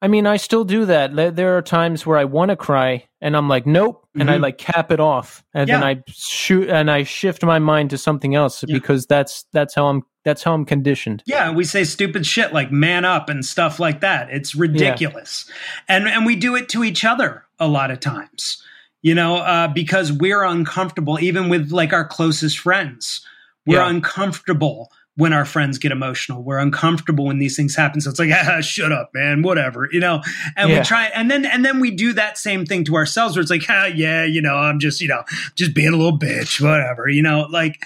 I 0.00 0.08
mean, 0.08 0.26
I 0.26 0.38
still 0.38 0.64
do 0.64 0.86
that. 0.86 1.14
There- 1.36 1.58
are 1.58 1.62
times 1.62 2.06
where 2.06 2.16
I 2.16 2.24
want 2.24 2.48
to 2.48 2.56
cry 2.56 3.06
and 3.20 3.36
I'm 3.36 3.48
like, 3.48 3.66
nope, 3.66 3.99
and 4.18 4.30
I 4.30 4.36
Mhm. 4.38 4.42
like 4.42 4.58
cap 4.58 4.90
it 4.90 5.00
off, 5.00 5.44
and 5.54 5.68
then 5.68 5.82
I 5.84 6.02
shoot 6.08 6.68
and 6.68 6.90
I 6.90 7.04
shift 7.04 7.44
my 7.44 7.58
mind 7.58 7.90
to 7.90 7.98
something 7.98 8.34
else 8.34 8.64
Yeah. 8.66 8.74
because 8.74 9.06
that's 9.06 9.44
that's 9.52 9.74
how 9.74 9.86
I'm 9.86 10.02
that's 10.24 10.42
how 10.42 10.52
I'm 10.52 10.64
conditioned. 10.64 11.22
Yeah, 11.26 11.50
we 11.50 11.64
say 11.64 11.84
stupid 11.84 12.26
shit 12.26 12.52
like 12.52 12.70
man 12.72 13.04
up 13.04 13.28
and 13.28 13.44
stuff 13.44 13.78
like 13.80 14.00
that. 14.00 14.28
It's 14.30 14.54
ridiculous. 14.54 15.50
And 15.88 16.08
and 16.08 16.26
we 16.26 16.36
do 16.36 16.56
it 16.56 16.68
to 16.70 16.84
each 16.84 17.04
other 17.04 17.44
a 17.58 17.68
lot 17.68 17.90
of 17.90 18.00
times. 18.00 18.62
You 19.02 19.14
know, 19.14 19.36
uh, 19.36 19.68
because 19.68 20.12
we're 20.12 20.42
uncomfortable 20.42 21.18
even 21.20 21.48
with 21.48 21.70
like 21.70 21.92
our 21.92 22.04
closest 22.06 22.58
friends. 22.58 23.20
We're 23.66 23.78
Yeah. 23.78 23.88
uncomfortable 23.88 24.90
when 25.20 25.32
our 25.32 25.44
friends 25.44 25.78
get 25.78 25.92
emotional. 25.92 26.42
We're 26.42 26.58
uncomfortable 26.58 27.26
when 27.26 27.38
these 27.38 27.54
things 27.54 27.76
happen. 27.76 28.00
So 28.00 28.10
it's 28.10 28.18
like, 28.18 28.30
ah, 28.34 28.60
shut 28.60 28.90
up, 28.90 29.10
man, 29.14 29.42
whatever, 29.42 29.88
you 29.92 30.00
know. 30.00 30.22
And 30.56 30.70
Yeah. 30.70 30.78
we 30.78 30.84
try, 30.84 31.06
and 31.14 31.30
then 31.30 31.44
and 31.44 31.64
then 31.64 31.78
we 31.78 31.90
do 31.90 32.12
that 32.14 32.38
same 32.38 32.64
thing 32.66 32.84
to 32.84 32.96
ourselves, 32.96 33.36
where 33.36 33.42
it's 33.42 33.50
like, 33.50 33.64
ah, 33.68 33.86
yeah, 33.86 34.24
you 34.24 34.40
know, 34.42 34.56
I'm 34.56 34.78
just, 34.80 35.00
you 35.00 35.08
know, 35.08 35.22
just 35.54 35.74
being 35.74 35.92
a 35.92 35.96
little 35.96 36.18
bitch, 36.18 36.60
whatever, 36.60 37.08
you 37.08 37.22
know. 37.22 37.46
Like, 37.50 37.84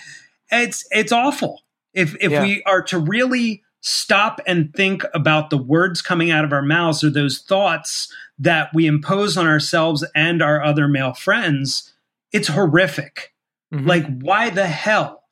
it's 0.50 0.86
it's 0.90 1.12
awful 1.12 1.62
if 1.92 2.14
if 2.20 2.30
Yeah. 2.30 2.42
we 2.42 2.62
are 2.64 2.82
to 2.84 2.98
really 2.98 3.62
stop 3.80 4.40
and 4.46 4.72
think 4.74 5.04
about 5.12 5.50
the 5.50 5.58
words 5.58 6.00
coming 6.00 6.30
out 6.30 6.44
of 6.44 6.52
our 6.52 6.62
mouths 6.62 7.04
or 7.04 7.10
those 7.10 7.40
thoughts 7.40 8.10
that 8.38 8.68
we 8.72 8.86
impose 8.86 9.36
on 9.36 9.46
ourselves 9.46 10.02
and 10.14 10.40
our 10.40 10.62
other 10.62 10.88
male 10.88 11.12
friends. 11.12 11.92
It's 12.32 12.48
horrific 12.48 13.32
Mhm. 13.72 13.86
like 13.86 14.06
why 14.20 14.50
the 14.50 14.66
hell 14.66 15.23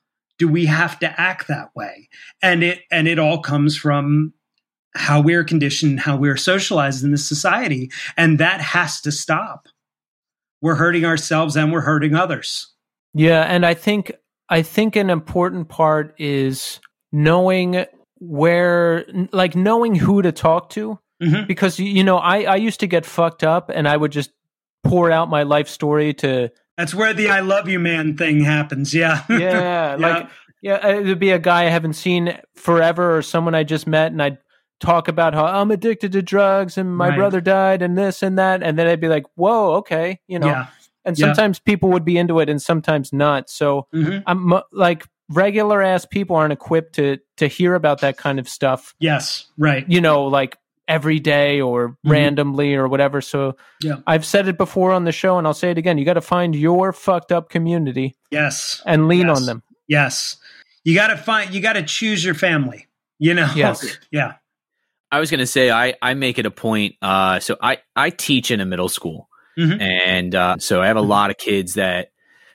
do 0.42 0.48
we 0.48 0.66
have 0.66 0.98
to 0.98 1.20
act 1.20 1.46
that 1.46 1.68
way? 1.76 2.08
And 2.42 2.64
it 2.64 2.80
and 2.90 3.06
it 3.06 3.16
all 3.20 3.40
comes 3.40 3.76
from 3.76 4.32
how 4.96 5.20
we're 5.20 5.44
conditioned 5.44 6.00
how 6.00 6.16
we're 6.16 6.36
socialized 6.36 7.04
in 7.04 7.12
this 7.12 7.26
society 7.28 7.92
and 8.16 8.40
that 8.40 8.60
has 8.60 9.00
to 9.02 9.12
stop. 9.12 9.68
We're 10.60 10.74
hurting 10.74 11.04
ourselves 11.04 11.56
and 11.56 11.72
we're 11.72 11.82
hurting 11.82 12.16
others. 12.16 12.72
Yeah, 13.14 13.42
and 13.42 13.64
I 13.64 13.74
think 13.74 14.10
I 14.48 14.62
think 14.62 14.96
an 14.96 15.10
important 15.10 15.68
part 15.68 16.12
is 16.18 16.80
knowing 17.12 17.86
where 18.18 19.04
like 19.30 19.54
knowing 19.54 19.94
who 19.94 20.22
to 20.22 20.32
talk 20.32 20.70
to. 20.70 20.98
Mhm. 21.22 21.46
because 21.46 21.78
you 21.78 21.86
you 21.86 22.02
know 22.02 22.16
I 22.18 22.42
I 22.42 22.56
used 22.56 22.80
to 22.80 22.88
get 22.88 23.06
fucked 23.06 23.44
up 23.44 23.70
and 23.72 23.86
I 23.86 23.96
would 23.96 24.10
just 24.10 24.32
pour 24.82 25.08
out 25.08 25.30
my 25.30 25.44
life 25.44 25.68
story 25.68 26.12
to 26.14 26.50
that's 26.82 26.94
where 26.94 27.14
the 27.14 27.28
i 27.28 27.40
love 27.40 27.68
you 27.68 27.78
man 27.78 28.16
thing 28.16 28.40
happens 28.42 28.92
yeah 28.92 29.22
yeah 29.30 29.96
like 29.98 30.28
yeah 30.60 30.86
it'd 30.88 31.18
be 31.18 31.30
a 31.30 31.38
guy 31.38 31.62
I 31.66 31.70
haven't 31.70 31.94
seen 31.94 32.38
forever 32.54 33.16
or 33.16 33.22
someone 33.22 33.54
I 33.54 33.64
just 33.64 33.86
met 33.86 34.12
and 34.12 34.22
I'd 34.22 34.38
talk 34.80 35.08
about 35.08 35.34
how 35.34 35.44
I'm 35.44 35.70
addicted 35.70 36.12
to 36.12 36.22
drugs 36.22 36.76
and 36.78 36.96
my 36.96 37.08
Right. 37.08 37.16
brother 37.18 37.40
died 37.40 37.82
and 37.82 37.96
this 37.96 38.22
and 38.22 38.38
that 38.38 38.62
and 38.62 38.78
then 38.78 38.86
I'd 38.86 39.00
be 39.00 39.08
like 39.08 39.24
whoa 39.34 39.74
okay 39.80 40.20
you 40.28 40.38
know 40.38 40.46
yeah 40.46 40.66
and 41.04 41.18
yeah. 41.18 41.26
sometimes 41.26 41.58
people 41.58 41.88
would 41.90 42.04
be 42.04 42.16
into 42.16 42.38
it 42.40 42.48
and 42.48 42.60
sometimes 42.62 43.12
not 43.12 43.50
so 43.50 43.86
Mhm. 43.94 44.22
I'm 44.26 44.60
like 44.72 45.06
regular 45.28 45.82
ass 45.82 46.04
people 46.04 46.36
aren't 46.36 46.52
equipped 46.52 46.94
to 46.96 47.18
to 47.38 47.46
hear 47.48 47.74
about 47.74 48.00
that 48.02 48.16
kind 48.16 48.38
of 48.38 48.48
stuff, 48.48 48.94
yes 49.00 49.46
right 49.58 49.84
you 49.88 50.00
know, 50.00 50.24
like 50.26 50.56
every 50.92 51.18
day 51.20 51.60
or 51.60 51.90
Mhm. 51.90 52.10
randomly 52.10 52.74
or 52.74 52.86
whatever. 52.88 53.20
So 53.20 53.56
Yeah. 53.82 53.96
I've 54.06 54.24
said 54.24 54.46
it 54.48 54.58
before 54.58 54.92
on 54.92 55.04
the 55.04 55.12
show 55.12 55.38
and 55.38 55.46
I'll 55.46 55.54
say 55.54 55.70
it 55.70 55.78
again. 55.78 55.98
You 55.98 56.04
got 56.04 56.14
to 56.14 56.20
find 56.20 56.54
your 56.54 56.92
fucked 56.92 57.32
up 57.32 57.48
community 57.48 58.14
yes 58.30 58.82
and 58.86 59.08
lean 59.08 59.26
Yes. 59.28 59.36
on 59.40 59.46
them. 59.46 59.62
yes 59.88 60.36
you 60.84 60.94
got 60.94 61.08
to 61.08 61.16
find 61.16 61.52
you 61.54 61.60
got 61.60 61.74
to 61.74 61.82
choose 61.82 62.24
your 62.24 62.34
family 62.34 62.86
you 63.18 63.34
know 63.34 63.48
Yes. 63.54 63.98
yeah 64.10 64.34
I 65.10 65.20
was 65.20 65.30
going 65.30 65.40
to 65.40 65.46
say 65.46 65.70
I 65.70 65.94
I 66.00 66.14
make 66.14 66.38
it 66.38 66.46
a 66.46 66.50
point. 66.50 66.94
Uh, 67.02 67.38
so 67.40 67.56
I 67.60 67.78
I 67.94 68.08
teach 68.10 68.50
in 68.50 68.60
a 68.60 68.64
middle 68.64 68.88
school, 68.88 69.28
Mhm. 69.58 69.78
and 69.80 70.34
uh, 70.34 70.56
so 70.58 70.80
I 70.80 70.86
have 70.86 70.96
a 70.96 71.02
Mhm. 71.02 71.08
lot 71.08 71.30
of 71.30 71.36
kids 71.36 71.74
that, 71.74 72.08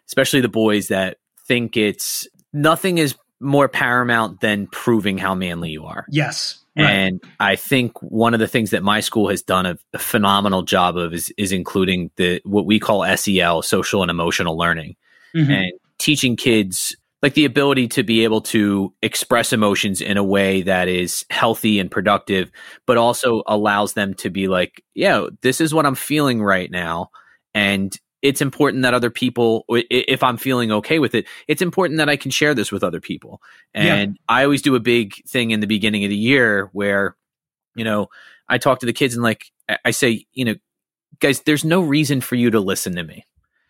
especially 0.07 0.41
the 0.41 0.49
boys 0.49 0.87
that 0.87 1.17
think 1.47 1.77
it's 1.77 2.27
nothing 2.53 2.97
is 2.97 3.13
more 3.39 3.69
paramount 3.69 4.41
than 4.41 4.65
proving 4.71 5.19
how 5.19 5.35
manly 5.35 5.69
you 5.69 5.85
are. 5.85 6.05
yes 6.09 6.57
right 6.77 6.89
And 6.89 7.23
I 7.39 7.55
think 7.55 8.01
one 8.01 8.33
of 8.33 8.39
the 8.39 8.47
things 8.47 8.69
that 8.71 8.83
my 8.83 8.99
school 8.99 9.29
has 9.29 9.41
done 9.41 9.65
a, 9.65 9.77
a 9.93 9.99
phenomenal 9.99 10.63
job 10.63 10.97
of 10.97 11.13
is 11.13 11.33
is 11.37 11.51
including 11.51 12.11
the 12.17 12.41
what 12.45 12.65
we 12.65 12.79
call 12.79 13.03
SEL, 13.17 13.61
social 13.61 14.01
and 14.01 14.11
emotional 14.11 14.57
learning, 14.57 14.95
Mhm. 15.35 15.49
and 15.49 15.71
teaching 15.99 16.35
kids 16.35 16.95
like 17.23 17.33
the 17.33 17.45
ability 17.45 17.87
to 17.87 18.03
be 18.03 18.23
able 18.23 18.41
to 18.41 18.93
express 19.01 19.51
emotions 19.51 20.01
in 20.01 20.17
a 20.17 20.23
way 20.23 20.61
that 20.61 20.87
is 20.87 21.25
healthy 21.31 21.79
and 21.79 21.89
productive, 21.89 22.51
but 22.85 22.95
also 22.97 23.41
allows 23.47 23.93
them 23.93 24.13
to 24.13 24.29
be 24.29 24.47
like, 24.47 24.83
yeah, 24.93 25.25
this 25.41 25.59
is 25.59 25.73
what 25.73 25.87
I'm 25.87 25.95
feeling 25.95 26.43
right 26.43 26.69
now. 26.69 27.09
And 27.55 27.97
it's 28.21 28.41
important 28.41 28.83
that 28.83 28.93
other 28.93 29.09
people, 29.09 29.65
if 29.69 30.23
I'm 30.23 30.37
feeling 30.37 30.71
okay 30.71 30.99
with 30.99 31.13
it, 31.15 31.25
it's 31.47 31.61
important 31.61 31.97
that 31.99 32.09
I 32.09 32.15
can 32.15 32.31
share 32.31 32.53
this 32.55 32.71
with 32.71 32.83
other 32.83 32.99
people. 32.99 33.41
Yeah. 33.75 33.93
And 33.95 34.17
I 34.27 34.43
always 34.43 34.61
do 34.61 34.75
a 34.75 34.79
big 34.79 35.13
thing 35.27 35.51
in 35.51 35.59
the 35.59 35.67
beginning 35.67 36.03
of 36.03 36.09
the 36.09 36.15
year 36.17 36.69
where, 36.73 37.15
you 37.75 37.83
know, 37.83 38.07
I 38.49 38.57
talk 38.57 38.79
to 38.79 38.85
the 38.85 38.93
kids 38.93 39.13
and 39.13 39.23
like, 39.23 39.51
I- 39.85 39.91
say, 39.91 40.25
you 40.33 40.45
know, 40.45 40.55
guys, 41.19 41.41
there's 41.41 41.63
no 41.65 41.81
reason 41.81 42.21
for 42.21 42.35
you 42.35 42.49
to 42.51 42.59
listen 42.59 42.95
to 42.95 43.03
me. 43.03 43.25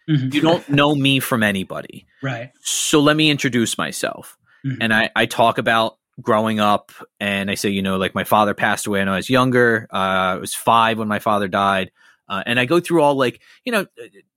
Mhm. 0.10 0.34
You 0.34 0.40
don't 0.41 0.68
know 0.69 0.95
me 0.95 1.19
from 1.19 1.44
anybody. 1.44 2.06
right. 2.24 2.52
So 2.61 3.02
let 3.02 3.18
me 3.18 3.30
introduce 3.30 3.78
myself. 3.78 4.38
Mhm. 4.65 4.78
And 4.80 4.94
I, 4.94 5.10
I 5.15 5.26
talk 5.26 5.57
about 5.57 5.98
growing 6.22 6.60
up 6.60 6.91
and 7.19 7.52
I 7.52 7.56
say, 7.56 7.69
you 7.69 7.82
know, 7.82 7.98
like 7.98 8.15
my 8.15 8.24
father 8.24 8.53
passed 8.53 8.88
away 8.88 8.99
when 8.99 9.10
I 9.10 9.18
was 9.18 9.30
younger. 9.30 9.88
Uh, 9.91 9.98
I 9.98 10.36
was 10.36 10.56
five 10.56 10.98
when 10.99 11.07
my 11.10 11.19
father 11.19 11.48
died. 11.48 11.91
Uh, 12.30 12.44
and 12.45 12.60
I 12.60 12.66
go 12.66 12.80
through 12.80 13.02
all 13.02 13.16
like, 13.16 13.41
you 13.64 13.72
know, 13.72 13.86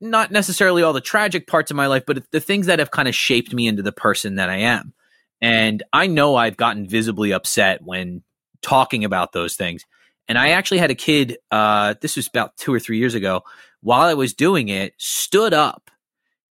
not 0.01 0.31
necessarily 0.31 0.83
all 0.83 0.93
the 0.93 1.01
tragic 1.01 1.47
parts 1.47 1.71
of 1.71 1.77
my 1.77 1.87
life, 1.87 2.05
but 2.07 2.31
the 2.31 2.41
things 2.41 2.67
that 2.67 2.79
have 2.79 2.91
kind 2.91 3.09
of 3.09 3.15
shaped 3.15 3.53
me 3.53 3.67
into 3.67 3.83
the 3.83 3.93
person 3.93 4.37
that 4.37 4.49
I 4.49 4.59
am. 4.59 4.93
And 5.41 5.83
I 5.93 6.07
know 6.07 6.37
I've 6.37 6.57
gotten 6.57 6.87
visibly 6.87 7.33
upset 7.33 7.83
when 7.83 8.23
talking 8.63 9.05
about 9.05 9.33
those 9.33 9.57
things. 9.57 9.85
And 10.29 10.39
I 10.39 10.51
actually 10.51 10.79
had 10.79 10.91
a 10.91 10.95
kid, 10.95 11.39
uh, 11.51 11.95
this 12.01 12.17
was 12.17 12.29
about 12.29 12.57
two 12.57 12.73
or 12.73 12.79
three 12.79 12.99
years 12.99 13.15
ago, 13.15 13.43
while 13.81 14.03
I 14.03 14.15
was 14.15 14.35
doing 14.35 14.69
it, 14.69 14.95
stood 14.99 15.53
up 15.55 15.91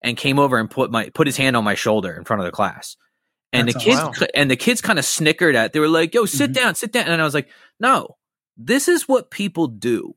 and 0.02 0.18
came 0.18 0.40
over 0.40 0.58
and 0.58 0.70
put 0.70 0.92
my 0.92 1.10
put 1.10 1.28
his 1.28 1.38
hand 1.38 1.56
on 1.56 1.64
my 1.64 1.76
shoulder 1.76 2.14
in 2.14 2.24
front 2.26 2.42
of 2.42 2.46
the 2.46 2.52
class. 2.52 2.98
And 3.54 3.68
That's 3.68 3.84
the 3.84 3.92
kids 3.92 4.24
and 4.36 4.52
the 4.52 4.56
kids 4.56 4.82
kind 4.82 5.00
of 5.00 5.06
snickered 5.06 5.56
at. 5.56 5.74
They 5.74 5.80
were 5.80 5.88
like, 5.88 6.14
"Yo, 6.14 6.26
sit 6.26 6.52
Mhm. 6.52 6.56
down, 6.56 6.76
sit 6.76 6.92
down." 6.92 7.08
And 7.08 7.22
I 7.22 7.26
was 7.26 7.34
like, 7.34 7.50
"No, 7.80 8.18
this 8.58 8.88
is 8.88 9.08
what 9.08 9.32
people 9.32 9.68
do. 9.68 10.16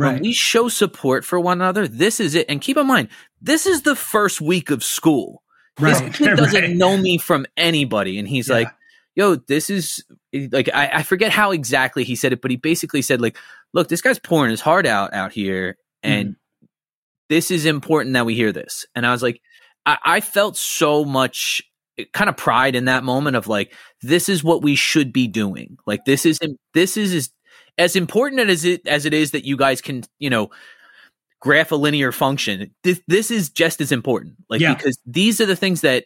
When 0.00 0.20
we 0.22 0.32
show 0.32 0.68
support 0.68 1.24
for 1.24 1.38
one 1.40 1.60
another, 1.60 1.86
this 1.88 2.20
is 2.20 2.34
it. 2.34 2.46
And 2.48 2.60
keep 2.60 2.76
in 2.76 2.86
mind, 2.86 3.08
this 3.40 3.66
is 3.66 3.82
the 3.82 3.96
first 3.96 4.40
week 4.40 4.70
of 4.70 4.82
school. 4.84 5.42
Right. 5.78 5.92
This 5.92 6.16
kid 6.18 6.36
doesn't 6.36 6.60
right. 6.62 6.76
know 6.76 6.96
me 6.96 7.18
from 7.18 7.46
anybody. 7.56 8.18
And 8.18 8.28
he's 8.28 8.48
Yeah. 8.48 8.54
like, 8.56 8.68
yo, 9.14 9.34
this 9.36 9.70
is 9.70 10.04
like, 10.32 10.68
I, 10.72 10.90
I 10.94 11.02
forget 11.02 11.32
how 11.32 11.50
exactly 11.52 12.04
he 12.04 12.16
said 12.16 12.32
it, 12.32 12.40
but 12.42 12.50
he 12.50 12.56
basically 12.56 13.02
said, 13.02 13.20
like, 13.20 13.36
look, 13.72 13.88
this 13.88 14.00
guy's 14.02 14.18
pouring 14.18 14.50
his 14.50 14.60
heart 14.60 14.86
out 14.86 15.12
out 15.14 15.32
here. 15.32 15.76
And 16.02 16.28
Mm-hmm. 16.30 16.66
this 17.28 17.50
is 17.50 17.66
important 17.66 18.14
that 18.14 18.26
we 18.26 18.34
hear 18.34 18.52
this. 18.52 18.86
And 18.94 19.06
I 19.06 19.12
was 19.12 19.22
like, 19.22 19.40
I, 19.86 19.98
I 20.04 20.20
felt 20.20 20.56
so 20.56 21.04
much 21.04 21.62
kind 22.12 22.30
of 22.30 22.36
pride 22.36 22.74
in 22.74 22.86
that 22.86 23.04
moment 23.04 23.36
of 23.36 23.46
like, 23.46 23.74
this 24.02 24.28
is 24.28 24.42
what 24.42 24.62
we 24.62 24.74
should 24.74 25.12
be 25.12 25.26
doing. 25.28 25.76
Like, 25.86 26.04
this 26.06 26.24
is, 26.24 26.38
this 26.74 26.96
is 26.96 27.14
as, 27.14 27.30
as 27.78 27.96
important 27.96 28.40
as 28.50 28.64
it, 28.64 28.86
as 28.86 29.06
it 29.06 29.14
is 29.14 29.30
that 29.32 29.44
you 29.44 29.56
guys 29.56 29.80
can, 29.80 30.02
you 30.18 30.30
know, 30.30 30.50
graph 31.40 31.72
a 31.72 31.76
linear 31.76 32.12
function. 32.12 32.70
This, 32.84 33.00
this 33.08 33.30
is 33.30 33.50
just 33.50 33.80
as 33.80 33.92
important. 33.92 34.34
Like, 34.48 34.60
Yeah. 34.60 34.74
because 34.74 34.98
these 35.06 35.40
are 35.40 35.46
the 35.46 35.56
things 35.56 35.80
that, 35.82 36.04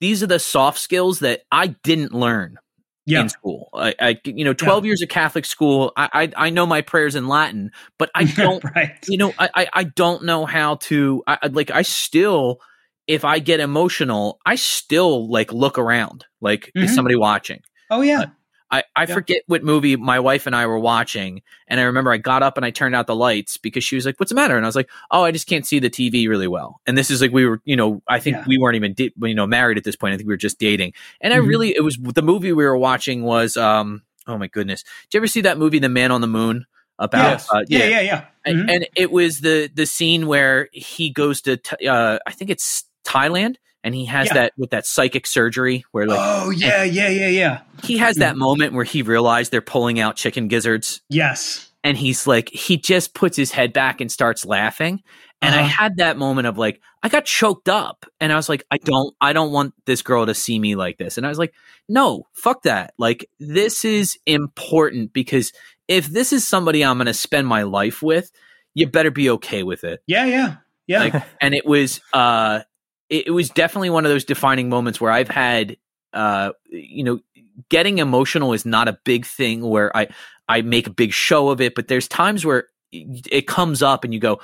these 0.00 0.22
are 0.22 0.26
the 0.26 0.38
soft 0.38 0.78
skills 0.78 1.20
that 1.20 1.42
I 1.50 1.68
didn't 1.68 2.12
learn 2.12 2.58
Yeah. 3.06 3.22
in 3.22 3.28
school. 3.30 3.70
I, 3.72 3.94
I 3.98 4.20
you 4.24 4.44
know, 4.44 4.52
12 4.52 4.84
years 4.84 5.00
of 5.00 5.08
Catholic 5.08 5.46
school, 5.46 5.92
I, 5.96 6.08
I, 6.12 6.32
I 6.46 6.50
know 6.50 6.66
my 6.66 6.82
prayers 6.82 7.14
in 7.14 7.28
Latin, 7.28 7.70
but 7.98 8.10
I 8.14 8.24
don't 8.36 8.62
right. 8.74 8.90
you 9.08 9.16
know 9.16 9.32
I, 9.38 9.48
I 9.54 9.66
i 9.72 9.84
don't 9.84 10.24
know 10.24 10.44
how 10.44 10.74
to 10.76 11.22
I, 11.26 11.46
like 11.48 11.70
i 11.70 11.80
still 11.82 12.60
if 13.06 13.24
i 13.24 13.38
get 13.38 13.60
emotional 13.60 14.38
i 14.44 14.56
still 14.56 15.30
like 15.30 15.52
look 15.52 15.78
around 15.78 16.24
like 16.40 16.70
is 16.74 16.90
Mhm. 16.90 16.94
somebody 16.94 17.16
watching 17.16 17.60
Oh 17.88 18.00
yeah. 18.02 18.24
I 18.70 18.82
i 18.94 19.02
Yeah. 19.02 19.14
forget 19.14 19.42
what 19.46 19.62
movie 19.64 19.96
my 19.96 20.18
wife 20.20 20.46
and 20.46 20.54
i 20.56 20.66
were 20.66 20.78
watching 20.78 21.42
and 21.68 21.78
i 21.80 21.84
remember 21.84 22.10
i 22.12 22.16
got 22.16 22.42
up 22.42 22.56
and 22.56 22.64
i 22.66 22.70
turned 22.70 22.94
out 22.94 23.06
the 23.06 23.14
lights 23.14 23.56
because 23.56 23.84
she 23.84 23.94
was 23.94 24.04
like 24.06 24.18
what's 24.18 24.30
the 24.30 24.34
matter 24.34 24.56
and 24.56 24.64
i 24.64 24.68
was 24.68 24.76
like 24.76 24.90
oh 25.10 25.22
i 25.22 25.30
just 25.30 25.46
can't 25.46 25.66
see 25.66 25.78
the 25.78 25.90
tv 25.90 26.28
really 26.28 26.48
well 26.48 26.80
and 26.86 26.96
this 26.98 27.10
is 27.10 27.20
like 27.20 27.30
we 27.32 27.46
were 27.46 27.60
you 27.64 27.76
know 27.76 28.02
i 28.08 28.18
think 28.18 28.36
Yeah. 28.36 28.44
we 28.46 28.58
weren't 28.58 28.76
even 28.76 28.94
di- 28.94 29.12
you 29.22 29.34
know 29.34 29.46
married 29.46 29.78
at 29.78 29.84
this 29.84 29.96
point 29.96 30.14
i 30.14 30.16
think 30.16 30.26
we 30.26 30.32
were 30.32 30.36
just 30.38 30.58
dating 30.58 30.92
and 31.20 31.32
i 31.32 31.38
Mhm. 31.38 31.46
really 31.48 31.76
it 31.76 31.82
was 31.82 31.96
the 32.00 32.22
movie 32.22 32.52
we 32.52 32.64
were 32.64 32.76
watching 32.76 33.22
was 33.22 33.56
um 33.56 34.02
oh 34.26 34.36
my 34.38 34.48
goodness 34.48 34.82
did 35.10 35.14
you 35.14 35.20
ever 35.20 35.26
see 35.28 35.42
that 35.42 35.58
movie 35.58 35.78
the 35.78 35.88
man 35.88 36.10
on 36.10 36.20
the 36.20 36.26
moon 36.26 36.66
about 36.98 37.30
Yes. 37.32 37.48
uh, 37.52 37.62
yeah. 37.68 37.84
Yeah. 37.88 38.00
Yeah. 38.00 38.24
and, 38.46 38.58
Mhm. 38.58 38.70
and 38.74 38.88
it 38.96 39.12
was 39.12 39.40
the 39.40 39.70
the 39.74 39.84
scene 39.86 40.26
where 40.26 40.68
he 40.72 41.10
goes 41.10 41.42
to 41.42 41.58
Th- 41.58 41.88
uh, 41.90 42.18
I 42.26 42.32
think 42.32 42.50
it's 42.50 42.84
Thailand, 43.04 43.56
and 43.86 43.94
he 43.94 44.04
has 44.06 44.26
Yeah. 44.26 44.34
that 44.34 44.52
with 44.58 44.70
that 44.70 44.84
psychic 44.84 45.26
surgery 45.26 45.84
where 45.92 46.06
like 46.06 46.18
oh 46.20 46.50
yeah. 46.50 46.82
Yeah. 46.82 47.08
Yeah. 47.08 47.28
Yeah. 47.28 47.60
he 47.84 47.96
has 47.98 48.16
that 48.16 48.34
Mhm. 48.34 48.38
moment 48.38 48.72
where 48.74 48.84
he 48.84 49.00
realized 49.02 49.52
they're 49.52 49.62
pulling 49.62 50.00
out 50.00 50.16
chicken 50.16 50.48
gizzards, 50.48 51.00
Yes. 51.08 51.70
and 51.84 51.96
he's 51.96 52.26
like 52.26 52.50
he 52.50 52.76
just 52.76 53.14
puts 53.14 53.36
his 53.36 53.52
head 53.52 53.72
back 53.72 54.00
and 54.00 54.10
starts 54.12 54.44
laughing. 54.44 55.02
And 55.42 55.54
I 55.54 55.60
Uh-huh. 55.60 55.68
had 55.68 55.96
that 55.98 56.16
moment 56.18 56.46
of 56.48 56.58
like 56.58 56.80
I 57.02 57.08
got 57.08 57.24
choked 57.26 57.68
up, 57.68 58.04
and 58.20 58.32
I 58.32 58.36
was 58.36 58.48
like, 58.48 58.64
I 58.70 58.78
don't, 58.78 59.14
I 59.20 59.32
don't 59.32 59.52
want 59.52 59.74
this 59.84 60.02
girl 60.02 60.26
to 60.26 60.34
see 60.34 60.58
me 60.58 60.74
like 60.74 60.98
this. 60.98 61.16
And 61.18 61.24
I 61.26 61.28
was 61.28 61.38
like, 61.38 61.54
no, 61.88 62.26
fuck 62.32 62.62
that. 62.62 62.94
Like 62.98 63.28
this 63.38 63.84
is 63.84 64.18
important 64.26 65.12
because 65.12 65.52
if 65.86 66.06
this 66.08 66.32
is 66.32 66.48
somebody 66.48 66.82
I'm 66.84 66.96
going 66.96 67.06
to 67.06 67.14
spend 67.14 67.46
my 67.46 67.62
life 67.62 68.02
with, 68.02 68.32
you 68.74 68.88
better 68.88 69.12
be 69.12 69.30
okay 69.30 69.62
with 69.62 69.84
it. 69.84 70.00
Yeah. 70.08 70.24
Yeah. 70.26 70.54
Yeah. 70.88 70.98
Like, 71.04 71.22
and 71.40 71.54
it 71.54 71.64
was 71.66 72.00
uh 72.12 72.60
it, 73.08 73.28
it 73.28 73.30
was 73.30 73.50
definitely 73.50 73.90
one 73.90 74.04
of 74.04 74.10
those 74.10 74.24
defining 74.24 74.68
moments 74.68 75.00
where 75.00 75.10
I've 75.12 75.28
had 75.28 75.76
uh 76.12 76.52
you 76.70 77.04
know 77.04 77.20
getting 77.68 77.98
emotional 77.98 78.52
is 78.52 78.64
not 78.66 78.88
a 78.88 78.98
big 79.04 79.26
thing 79.26 79.62
where 79.62 79.94
I 79.96 80.08
I 80.48 80.62
make 80.62 80.86
a 80.86 80.90
big 80.90 81.12
show 81.12 81.50
of 81.50 81.60
it 81.60 81.74
but 81.74 81.88
there's 81.88 82.08
times 82.08 82.44
where 82.44 82.68
it 82.92 83.46
comes 83.46 83.82
up 83.82 84.04
and 84.04 84.14
you 84.14 84.20
go 84.20 84.40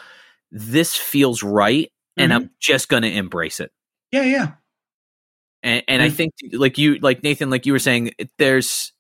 this 0.51 0.95
feels 0.97 1.43
right 1.43 1.91
and 2.17 2.33
Mhm. 2.33 2.37
I'm 2.37 2.51
just 2.61 2.89
going 2.89 3.03
to 3.05 3.11
embrace 3.11 3.61
it 3.61 3.71
yeah. 4.11 4.23
Yeah. 4.25 4.49
and, 5.63 5.83
and 5.89 6.03
I 6.03 6.09
Mm. 6.09 6.13
think 6.15 6.33
like 6.53 6.77
you 6.79 6.99
like 6.99 7.23
Nathan 7.23 7.49
like 7.51 7.65
you 7.67 7.73
were 7.73 7.79
saying 7.79 8.13
there's 8.39 8.93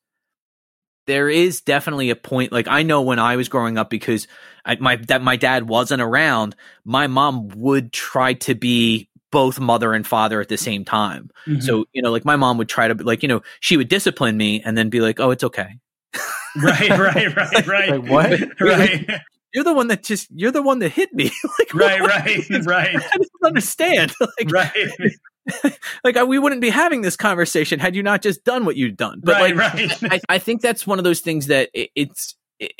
there 1.06 1.28
is 1.28 1.60
definitely 1.62 2.10
a 2.10 2.16
point 2.16 2.52
like 2.52 2.68
I 2.68 2.82
know 2.84 3.02
when 3.02 3.18
I 3.18 3.36
was 3.36 3.48
growing 3.48 3.76
up 3.76 3.90
because 3.90 4.28
I, 4.64 4.76
my 4.76 4.96
that 5.08 5.20
my 5.22 5.36
dad 5.36 5.68
wasn't 5.68 6.00
around 6.00 6.54
my 6.84 7.08
mom 7.08 7.48
would 7.56 7.92
try 7.92 8.34
to 8.34 8.54
be 8.54 9.08
both 9.32 9.58
mother 9.58 9.92
and 9.94 10.06
father 10.06 10.40
at 10.40 10.48
the 10.48 10.56
same 10.56 10.84
time 10.84 11.28
Mhm. 11.48 11.62
so 11.62 11.84
you 11.92 12.00
know 12.02 12.12
like 12.12 12.24
my 12.24 12.36
mom 12.36 12.56
would 12.58 12.68
try 12.68 12.86
to 12.86 12.94
like 13.02 13.22
you 13.24 13.28
know 13.28 13.42
she 13.58 13.76
would 13.76 13.88
discipline 13.88 14.36
me 14.36 14.62
and 14.64 14.78
then 14.78 14.88
be 14.90 15.00
like 15.00 15.18
oh 15.18 15.32
it's 15.32 15.42
okay 15.42 15.70
right. 16.62 16.90
Right. 16.98 17.34
Right. 17.36 17.66
Right. 17.66 17.90
Like, 17.90 18.10
what? 18.10 18.60
Right. 18.60 19.10
you're 19.54 19.64
the 19.64 19.72
one 19.74 19.88
that 19.88 20.02
just 20.02 20.28
you're 20.30 20.52
the 20.52 20.62
one 20.62 20.78
that 20.80 20.90
hit 20.90 21.12
me 21.14 21.24
like 21.58 21.74
Right. 21.74 22.00
what? 22.00 22.10
Right. 22.10 22.66
Right. 22.66 22.96
I 22.96 23.16
don't 23.16 23.46
understand 23.46 24.12
like 24.20 24.50
Right. 24.52 24.70
like 26.04 26.16
I, 26.16 26.22
we 26.24 26.38
wouldn't 26.38 26.60
be 26.60 26.70
having 26.70 27.00
this 27.02 27.16
conversation 27.16 27.80
had 27.80 27.96
you 27.96 28.02
not 28.02 28.22
just 28.22 28.44
done 28.44 28.64
what 28.64 28.76
you'd 28.76 28.96
done 28.96 29.20
but 29.24 29.34
Right. 29.40 29.56
like 29.56 29.74
Right. 29.74 30.12
I, 30.12 30.20
I 30.28 30.38
think 30.38 30.60
that's 30.60 30.86
one 30.86 30.98
of 30.98 31.04
those 31.04 31.20
things 31.20 31.46
that 31.48 31.70
it, 31.74 31.90
it's 31.96 32.36
it, 32.60 32.72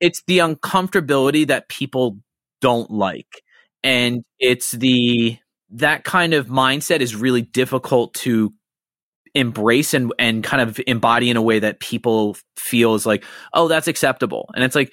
it's 0.00 0.22
the 0.26 0.38
uncomfortability 0.38 1.46
that 1.48 1.68
people 1.68 2.18
don't 2.60 2.90
like 2.90 3.42
and 3.82 4.22
it's 4.38 4.72
the 4.72 5.38
that 5.70 6.04
kind 6.04 6.34
of 6.34 6.46
mindset 6.48 7.00
is 7.00 7.14
really 7.14 7.42
difficult 7.42 8.14
to 8.14 8.52
embrace 9.34 9.94
and 9.94 10.12
and 10.18 10.42
kind 10.42 10.62
of 10.62 10.80
embody 10.86 11.30
in 11.30 11.36
a 11.36 11.42
way 11.42 11.58
that 11.58 11.80
people 11.80 12.36
feel 12.56 12.94
is 12.94 13.06
like 13.06 13.24
oh 13.52 13.68
that's 13.68 13.88
acceptable. 13.88 14.50
And 14.54 14.64
it's 14.64 14.74
like 14.74 14.92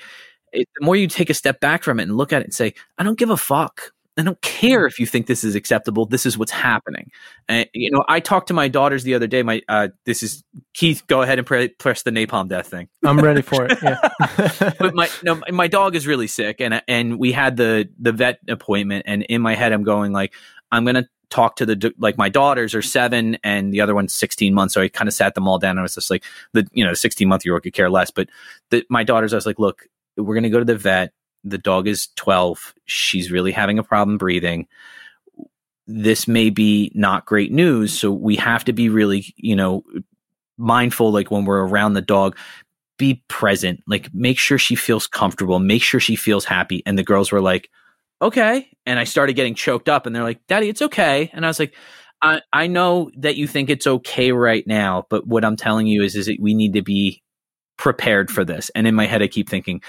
it, 0.52 0.68
the 0.80 0.86
more 0.86 0.96
you 0.96 1.08
take 1.08 1.30
a 1.30 1.34
step 1.34 1.60
back 1.60 1.84
from 1.84 2.00
it 2.00 2.04
and 2.04 2.18
look 2.18 2.34
at 2.34 2.42
it 2.42 2.46
and 2.46 2.54
say 2.54 2.74
i 2.98 3.04
don't 3.04 3.18
give 3.18 3.30
a 3.30 3.38
fuck. 3.38 3.92
I 4.18 4.22
don't 4.22 4.40
care 4.42 4.86
if 4.86 4.98
you 4.98 5.06
think 5.06 5.28
this 5.28 5.44
is 5.44 5.56
acceptable. 5.56 6.06
This 6.06 6.26
is 6.26 6.38
what's 6.38 6.52
happening. 6.52 7.12
And 7.50 7.68
you 7.74 7.92
know 7.92 8.04
i 8.08 8.20
talked 8.20 8.48
to 8.48 8.54
my 8.54 8.68
daughters 8.68 9.04
the 9.04 9.14
other 9.14 9.28
day. 9.28 9.44
My 9.44 9.62
uh 9.68 9.90
this 10.06 10.24
is 10.24 10.44
keith 10.74 11.06
go 11.08 11.22
ahead 11.22 11.38
and 11.38 11.48
pre- 11.48 11.70
press 11.70 12.04
the 12.04 12.12
napalm 12.12 12.48
death 12.48 12.68
thing. 12.68 12.88
I'm 13.04 13.20
ready 13.20 13.42
for 13.42 13.66
it. 13.66 13.78
Yeah. 13.82 14.74
but 14.80 14.94
my 14.94 15.10
no, 15.24 15.42
my 15.52 15.68
dog 15.68 15.96
is 15.96 16.08
really 16.08 16.28
sick, 16.28 16.62
and 16.62 16.82
and 16.88 17.20
we 17.20 17.32
had 17.32 17.58
the 17.58 17.90
the 18.00 18.12
vet 18.12 18.40
appointment, 18.48 19.06
and 19.08 19.24
in 19.24 19.42
my 19.42 19.56
head 19.56 19.74
I'm 19.74 19.84
going 19.84 20.14
like 20.14 20.34
I'm 20.72 20.86
gonna 20.86 21.08
talk 21.30 21.56
to 21.58 21.66
the 21.66 21.94
like 21.98 22.18
my 22.18 22.30
daughters 22.30 22.76
are 22.76 22.82
seven 22.82 23.38
and 23.44 23.74
the 23.74 23.82
other 23.82 23.96
one's 23.96 24.14
16 24.14 24.54
months, 24.54 24.74
so 24.74 24.82
I 24.82 24.88
kind 24.88 25.08
of 25.08 25.14
sat 25.14 25.36
them 25.36 25.48
all 25.48 25.60
down. 25.60 25.72
and 25.72 25.80
I 25.80 25.84
was 25.84 25.96
just 25.96 26.10
like 26.10 26.24
the 26.54 26.68
you 26.74 26.86
know 26.86 26.94
16 26.94 27.28
month 27.28 27.46
year 27.46 27.54
old 27.54 27.64
could 27.64 27.74
care 27.74 27.90
less, 27.90 28.12
but 28.12 28.30
the, 28.72 28.86
my 28.90 29.04
daughters 29.04 29.34
I 29.34 29.38
was 29.38 29.46
like, 29.46 29.60
look, 29.60 29.88
we're 30.18 30.36
gonna 30.36 30.50
go 30.50 30.60
to 30.60 30.66
the 30.66 30.78
vet. 30.78 31.14
The 31.44 31.58
dog 31.58 31.88
is 31.88 32.08
12. 32.16 32.74
She's 32.86 33.32
really 33.32 33.52
having 33.52 33.78
a 33.78 33.84
problem 33.84 34.18
breathing. 34.18 34.68
This 35.88 36.28
may 36.28 36.50
be 36.50 36.92
not 36.96 37.28
great 37.28 37.52
news, 37.52 37.94
so 37.94 38.12
we 38.12 38.36
have 38.38 38.64
to 38.66 38.74
be 38.74 38.90
really 38.90 39.34
you 39.38 39.56
know 39.56 39.84
mindful 40.58 41.12
like 41.12 41.32
when 41.32 41.46
we're 41.46 41.66
around 41.66 41.94
the 41.94 42.02
dog 42.02 42.38
be 42.98 43.22
present 43.28 43.84
like 43.88 44.14
make 44.14 44.40
sure 44.40 44.58
she 44.58 44.74
feels 44.74 45.06
comfortable 45.06 45.60
make 45.60 45.82
sure 45.82 46.00
she 46.00 46.16
feels 46.16 46.46
happy 46.46 46.82
and 46.86 46.98
the 46.98 47.04
girls 47.04 47.30
were 47.30 47.42
like 47.42 47.70
okay. 48.22 48.70
And 48.86 49.00
i 49.00 49.04
started 49.04 49.34
getting 49.34 49.56
choked 49.56 49.90
up 49.90 50.06
and 50.06 50.16
they're 50.16 50.24
like 50.24 50.46
daddy 50.48 50.70
it's 50.70 50.82
okay. 50.82 51.30
And 51.34 51.46
i 51.46 51.48
was 51.50 51.60
like 51.60 51.76
i, 52.22 52.42
I 52.54 52.68
know 52.68 53.12
that 53.18 53.36
you 53.36 53.48
think 53.48 53.70
it's 53.70 53.88
okay 53.88 54.32
right 54.32 54.66
now 54.68 55.06
but 55.10 55.28
what 55.28 55.44
i'm 55.46 55.56
telling 55.56 55.88
you 55.88 56.04
is 56.04 56.16
is 56.16 56.28
that 56.28 56.40
we 56.40 56.54
need 56.54 56.74
to 56.74 56.82
be 56.82 57.22
prepared 57.78 58.32
for 58.32 58.46
this. 58.46 58.72
And 58.76 58.88
in 58.88 58.96
my 58.96 59.06
head 59.06 59.22
i 59.22 59.28
keep 59.28 59.50
thinking 59.50 59.82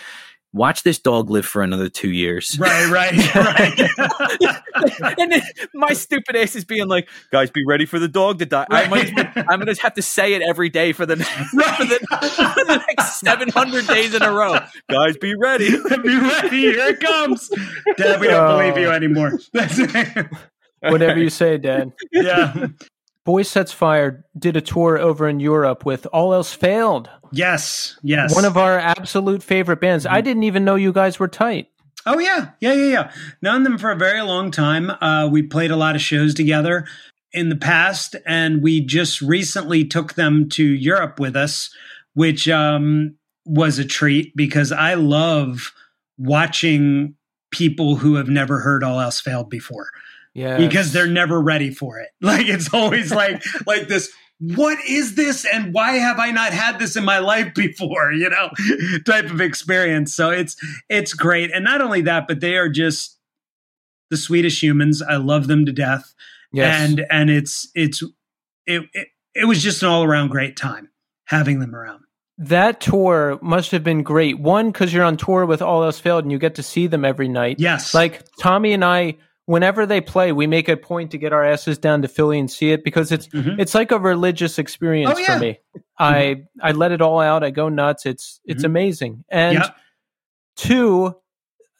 watch 0.56 0.82
this 0.82 0.98
dog 0.98 1.30
live 1.30 1.46
for 1.46 1.62
another 1.62 1.88
two 1.88 2.10
years. 2.10 2.58
Right, 2.58 2.90
right, 2.90 3.34
right. 3.34 5.14
and 5.18 5.30
then 5.30 5.42
my 5.74 5.92
stupid 5.92 6.34
ass 6.34 6.56
is 6.56 6.64
being 6.64 6.88
like, 6.88 7.08
guys, 7.30 7.50
be 7.50 7.64
ready 7.66 7.86
for 7.86 7.98
the 7.98 8.08
dog 8.08 8.38
to 8.38 8.46
die. 8.46 8.66
Right. 8.70 8.86
I 8.86 8.88
might, 8.88 9.36
I'm 9.36 9.60
going 9.60 9.72
to 9.72 9.82
have 9.82 9.94
to 9.94 10.02
say 10.02 10.34
it 10.34 10.42
every 10.42 10.70
day 10.70 10.92
for 10.92 11.06
the, 11.06 11.16
right. 11.16 11.76
for 11.76 11.84
the, 11.84 11.98
for 11.98 12.64
the 12.64 12.82
next 12.88 13.20
700 13.20 13.86
days 13.86 14.14
in 14.14 14.22
a 14.22 14.32
row. 14.32 14.58
Guys, 14.90 15.16
be 15.18 15.34
ready. 15.34 15.70
be 16.02 16.18
ready. 16.18 16.60
Here 16.60 16.88
it 16.88 17.00
comes. 17.00 17.50
Dad, 17.96 18.20
we 18.20 18.28
don't 18.28 18.44
uh, 18.44 18.56
believe 18.56 18.78
you 18.78 18.90
anymore. 18.90 19.38
Whatever 20.80 21.18
you 21.18 21.30
say, 21.30 21.58
Dad. 21.58 21.92
Yeah. 22.12 22.68
Boy 23.24 23.42
Sets 23.42 23.72
Fire 23.72 24.24
did 24.38 24.56
a 24.56 24.60
tour 24.60 24.98
over 24.98 25.28
in 25.28 25.40
Europe 25.40 25.84
with 25.84 26.06
All 26.12 26.32
Else 26.32 26.52
Failed. 26.52 27.10
Yes, 27.32 27.98
yes. 28.02 28.34
One 28.34 28.44
of 28.44 28.56
our 28.56 28.78
absolute 28.78 29.42
favorite 29.42 29.80
bands. 29.80 30.04
Mm-hmm. 30.04 30.14
I 30.14 30.20
didn't 30.20 30.44
even 30.44 30.64
know 30.64 30.74
you 30.74 30.92
guys 30.92 31.18
were 31.18 31.28
tight. 31.28 31.68
Oh 32.06 32.18
yeah, 32.18 32.50
yeah, 32.60 32.72
yeah, 32.72 32.90
yeah. 32.90 33.12
Known 33.42 33.64
them 33.64 33.78
for 33.78 33.90
a 33.90 33.96
very 33.96 34.22
long 34.22 34.50
time. 34.50 34.90
Uh, 34.90 35.28
we 35.30 35.42
played 35.42 35.70
a 35.70 35.76
lot 35.76 35.96
of 35.96 36.00
shows 36.00 36.34
together 36.34 36.86
in 37.32 37.48
the 37.48 37.56
past, 37.56 38.14
and 38.24 38.62
we 38.62 38.80
just 38.80 39.20
recently 39.20 39.84
took 39.84 40.14
them 40.14 40.48
to 40.50 40.64
Europe 40.64 41.18
with 41.18 41.34
us, 41.34 41.74
which 42.14 42.48
um, 42.48 43.16
was 43.44 43.78
a 43.78 43.84
treat 43.84 44.34
because 44.36 44.70
I 44.70 44.94
love 44.94 45.72
watching 46.16 47.16
people 47.50 47.96
who 47.96 48.14
have 48.14 48.28
never 48.28 48.60
heard 48.60 48.84
All 48.84 49.00
Else 49.00 49.20
Failed 49.20 49.50
before. 49.50 49.90
Yeah. 50.34 50.58
Because 50.58 50.92
they're 50.92 51.06
never 51.06 51.40
ready 51.40 51.70
for 51.70 51.98
it. 51.98 52.10
Like 52.20 52.46
it's 52.46 52.72
always 52.74 53.12
like 53.12 53.42
like 53.66 53.88
this 53.88 54.12
what 54.38 54.78
is 54.86 55.14
this 55.14 55.46
and 55.50 55.72
why 55.72 55.92
have 55.92 56.18
I 56.18 56.30
not 56.30 56.52
had 56.52 56.78
this 56.78 56.96
in 56.96 57.04
my 57.04 57.18
life 57.18 57.54
before, 57.54 58.12
you 58.12 58.28
know, 58.28 58.50
type 59.06 59.30
of 59.30 59.40
experience. 59.40 60.14
So 60.14 60.30
it's 60.30 60.56
it's 60.88 61.14
great. 61.14 61.50
And 61.52 61.64
not 61.64 61.80
only 61.80 62.02
that, 62.02 62.28
but 62.28 62.40
they 62.40 62.56
are 62.56 62.68
just 62.68 63.18
the 64.10 64.16
sweetest 64.16 64.62
humans. 64.62 65.02
I 65.02 65.16
love 65.16 65.46
them 65.46 65.64
to 65.66 65.72
death. 65.72 66.14
Yes. 66.52 66.90
And 66.90 67.06
and 67.10 67.30
it's 67.30 67.68
it's 67.74 68.02
it, 68.66 68.82
it, 68.92 69.08
it 69.34 69.44
was 69.46 69.62
just 69.62 69.82
an 69.82 69.88
all-around 69.88 70.28
great 70.28 70.56
time 70.56 70.90
having 71.26 71.60
them 71.60 71.74
around. 71.74 72.02
That 72.38 72.80
tour 72.80 73.38
must 73.40 73.70
have 73.70 73.82
been 73.82 74.02
great. 74.02 74.38
One, 74.38 74.70
because 74.70 74.92
you're 74.92 75.04
on 75.04 75.16
tour 75.16 75.46
with 75.46 75.62
All 75.62 75.82
Else 75.82 75.98
Failed 75.98 76.24
and 76.24 76.32
you 76.32 76.38
get 76.38 76.56
to 76.56 76.62
see 76.62 76.86
them 76.86 77.04
every 77.04 77.28
night. 77.28 77.56
Yes. 77.58 77.94
Like 77.94 78.22
Tommy 78.38 78.74
and 78.74 78.84
I 78.84 79.16
whenever 79.46 79.86
they 79.86 80.00
play, 80.00 80.32
we 80.32 80.46
make 80.46 80.68
a 80.68 80.76
point 80.76 81.10
to 81.12 81.18
get 81.18 81.32
our 81.32 81.44
asses 81.44 81.78
down 81.78 82.02
to 82.02 82.08
Philly 82.08 82.38
and 82.38 82.50
see 82.50 82.70
it 82.70 82.84
because 82.84 83.10
it's 83.10 83.28
mm-hmm. 83.28 83.58
it's 83.58 83.74
like 83.74 83.90
a 83.90 83.98
religious 83.98 84.58
experience 84.58 85.12
oh, 85.14 85.18
yeah. 85.18 85.34
for 85.34 85.40
me. 85.40 85.58
I 85.98 86.42
I 86.60 86.72
let 86.72 86.92
it 86.92 87.00
all 87.00 87.20
out. 87.20 87.42
I 87.42 87.50
go 87.50 87.68
nuts. 87.68 88.04
It's 88.04 88.40
it's 88.44 88.58
mm-hmm. 88.58 88.66
amazing. 88.66 89.24
And 89.30 89.58
yep. 89.58 89.76
two, 90.56 91.16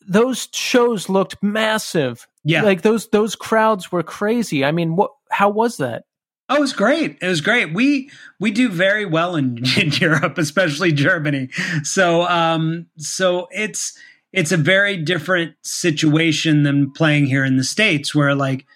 those 0.09 0.49
shows 0.53 1.09
looked 1.09 1.43
massive. 1.43 2.27
Yeah, 2.45 2.63
like 2.63 2.83
those 2.83 3.09
those 3.09 3.37
crowds 3.37 3.93
were 3.93 4.03
crazy. 4.03 4.65
I 4.65 4.73
mean, 4.73 4.97
what? 4.97 5.11
How 5.31 5.51
was 5.51 5.77
that? 5.79 6.05
Oh, 6.49 6.57
it 6.57 6.61
was 6.61 6.73
great. 6.73 7.19
It 7.21 7.27
was 7.27 7.41
great. 7.41 7.75
We 7.75 8.11
we 8.39 8.53
do 8.53 8.69
very 8.69 9.05
well 9.05 9.35
in, 9.35 9.65
in 9.77 9.91
Europe, 9.91 10.39
especially 10.39 10.93
Germany. 10.93 11.49
So 11.83 12.23
um 12.23 12.87
so 12.97 13.49
it's 13.51 13.99
it's 14.37 14.53
a 14.53 14.57
very 14.59 14.99
different 14.99 15.55
situation 15.63 16.63
than 16.63 16.93
playing 16.93 17.25
here 17.25 17.43
in 17.43 17.57
the 17.57 17.65
states 17.65 18.15
where 18.15 18.35
like 18.35 18.67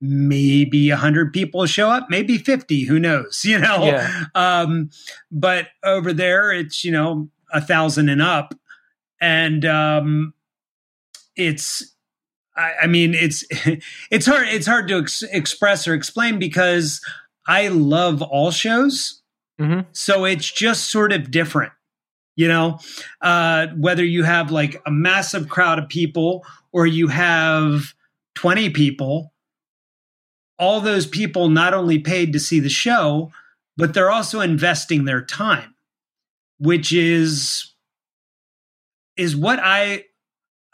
maybe 0.00 0.88
100 0.88 1.30
people 1.32 1.66
show 1.66 1.90
up 1.90 2.06
maybe 2.08 2.38
50 2.38 2.84
who 2.84 2.98
knows 2.98 3.42
you 3.44 3.58
know 3.58 3.84
yeah. 3.84 4.24
um, 4.34 4.90
but 5.30 5.68
over 5.84 6.12
there 6.12 6.50
it's 6.50 6.84
you 6.84 6.90
know 6.90 7.28
a 7.52 7.60
thousand 7.60 8.08
and 8.08 8.22
up 8.22 8.54
and 9.20 9.64
um, 9.66 10.32
it's 11.36 11.94
I, 12.56 12.72
I, 12.82 12.86
mean 12.86 13.14
it's 13.14 13.44
it's 14.10 14.26
hard 14.26 14.48
it's 14.48 14.66
hard 14.66 14.88
to 14.88 14.98
ex- 14.98 15.22
express 15.22 15.86
or 15.86 15.94
explain 15.94 16.38
because 16.38 17.00
i 17.46 17.68
love 17.68 18.22
all 18.22 18.50
shows 18.50 19.20
mm-hmm. 19.60 19.80
so 19.92 20.24
it's 20.24 20.50
just 20.50 20.90
sort 20.90 21.12
of 21.12 21.30
different 21.30 21.72
you 22.40 22.48
know 22.48 22.78
uh, 23.20 23.66
whether 23.76 24.04
you 24.04 24.24
have 24.24 24.50
like 24.50 24.80
a 24.86 24.90
massive 24.90 25.48
crowd 25.48 25.78
of 25.78 25.88
people 25.88 26.44
or 26.72 26.86
you 26.86 27.06
have 27.06 27.92
20 28.34 28.70
people 28.70 29.32
all 30.58 30.80
those 30.80 31.06
people 31.06 31.48
not 31.48 31.74
only 31.74 31.98
paid 31.98 32.32
to 32.32 32.40
see 32.40 32.58
the 32.58 32.70
show 32.70 33.30
but 33.76 33.92
they're 33.92 34.10
also 34.10 34.40
investing 34.40 35.04
their 35.04 35.22
time 35.22 35.74
which 36.58 36.92
is 36.94 37.74
is 39.18 39.36
what 39.36 39.58
i 39.62 40.02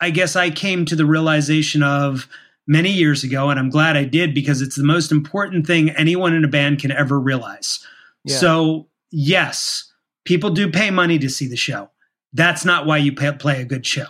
i 0.01 0.09
guess 0.09 0.36
i 0.36 0.48
came 0.51 0.84
to 0.84 0.94
the 0.94 1.06
realization 1.06 1.82
of 1.82 2.28
many 2.68 2.93
years 2.93 3.24
ago 3.24 3.51
and 3.51 3.59
i'm 3.59 3.70
glad 3.70 3.97
i 3.97 4.05
did 4.05 4.32
because 4.32 4.62
it's 4.62 4.76
the 4.76 4.84
most 4.84 5.10
important 5.10 5.66
thing 5.66 5.90
anyone 5.90 6.32
in 6.32 6.44
a 6.44 6.48
band 6.48 6.78
can 6.78 6.93
ever 6.93 7.18
realize 7.18 7.84
yeah. 8.24 8.36
so 8.36 8.86
yes 9.10 9.93
People 10.27 10.51
do 10.51 10.70
pay 10.70 10.90
money 10.90 11.19
to 11.20 11.31
see 11.31 11.47
the 11.47 11.57
show. 11.57 11.90
That's 12.32 12.65
not 12.65 12.85
why 12.85 12.98
you 12.98 13.12
pay, 13.12 13.32
play 13.32 13.62
a 13.62 13.65
good 13.65 13.86
show. 13.86 14.07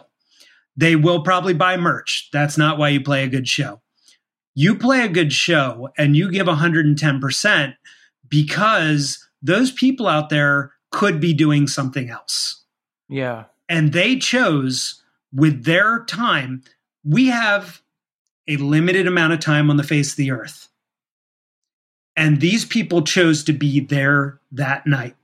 They 0.77 0.97
will 0.97 1.23
probably 1.23 1.55
buy 1.55 1.77
merch. 1.77 2.29
That's 2.33 2.59
not 2.59 2.79
why 2.79 2.89
you 2.89 3.01
play 3.01 3.23
a 3.23 3.29
good 3.29 3.47
show. 3.47 3.81
You 4.55 4.75
play 4.75 5.05
a 5.05 5.09
good 5.09 5.33
show 5.33 5.91
and 5.97 6.17
you 6.17 6.31
give 6.31 6.47
110% 6.47 7.75
because 8.29 9.29
those 9.43 9.71
people 9.71 10.09
out 10.09 10.31
there 10.31 10.73
could 10.91 11.21
be 11.21 11.35
doing 11.35 11.67
something 11.67 12.11
else. 12.11 12.65
Yeah. 13.09 13.45
And 13.69 13.93
they 13.93 14.17
chose 14.17 15.03
with 15.33 15.65
their 15.65 16.05
time, 16.05 16.63
we 17.05 17.27
have 17.27 17.83
a 18.49 18.57
limited 18.57 19.07
amount 19.07 19.35
of 19.35 19.41
time 19.41 19.71
on 19.71 19.77
the 19.77 19.83
face 19.83 20.13
of 20.13 20.17
the 20.17 20.31
earth. 20.31 20.69
And 22.17 22.41
these 22.41 22.65
people 22.65 23.03
chose 23.03 23.45
to 23.45 23.53
be 23.53 23.81
there 23.81 24.41
that 24.53 24.87
night 24.87 25.17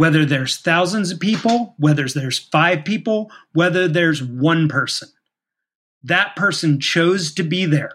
whether 0.00 0.24
there's 0.24 0.56
thousands 0.56 1.10
of 1.10 1.20
people, 1.20 1.74
whether 1.76 2.08
there's 2.08 2.38
five 2.38 2.86
people, 2.86 3.30
whether 3.52 3.86
there's 3.86 4.22
one 4.22 4.66
person. 4.66 5.10
That 6.02 6.34
person 6.36 6.80
chose 6.80 7.34
to 7.34 7.42
be 7.42 7.66
there 7.66 7.92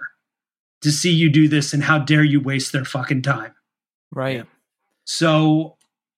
to 0.82 0.92
see 0.92 1.10
you 1.10 1.32
do 1.32 1.48
this, 1.48 1.74
and 1.74 1.84
how 1.84 1.98
dare 1.98 2.24
you 2.24 2.40
waste 2.40 2.72
their 2.74 2.86
fucking 2.86 3.24
time? 3.24 3.56
Right. 4.12 4.46
So 5.06 5.78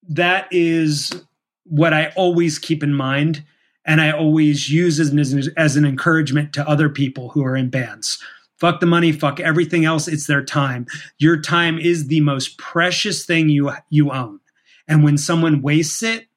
that 0.10 0.50
is 0.52 1.24
what 1.64 1.94
I 1.94 2.12
always 2.18 2.60
keep 2.60 2.84
in 2.84 2.94
mind, 2.94 3.46
and 3.86 4.02
I 4.02 4.12
always 4.12 4.70
use 4.70 5.00
as 5.00 5.12
an, 5.12 5.54
as 5.56 5.78
an 5.78 5.86
encouragement 5.86 6.52
to 6.56 6.68
other 6.68 6.90
people 6.90 7.30
who 7.30 7.46
are 7.46 7.56
in 7.56 7.70
bands. 7.70 8.22
Fuck 8.60 8.82
the 8.82 8.88
money, 8.88 9.14
fuck 9.14 9.40
everything 9.40 9.86
else. 9.86 10.10
It's 10.10 10.28
their 10.28 10.44
time. 10.44 10.86
Your 11.18 11.40
time 11.42 11.80
is 11.80 12.08
the 12.08 12.20
most 12.20 12.58
precious 12.58 13.26
thing 13.26 13.48
you 13.48 13.72
you 13.90 14.12
own 14.12 14.42
and 14.88 15.04
when 15.04 15.18
someone 15.18 15.62
wastes 15.62 16.04
it, 16.04 16.28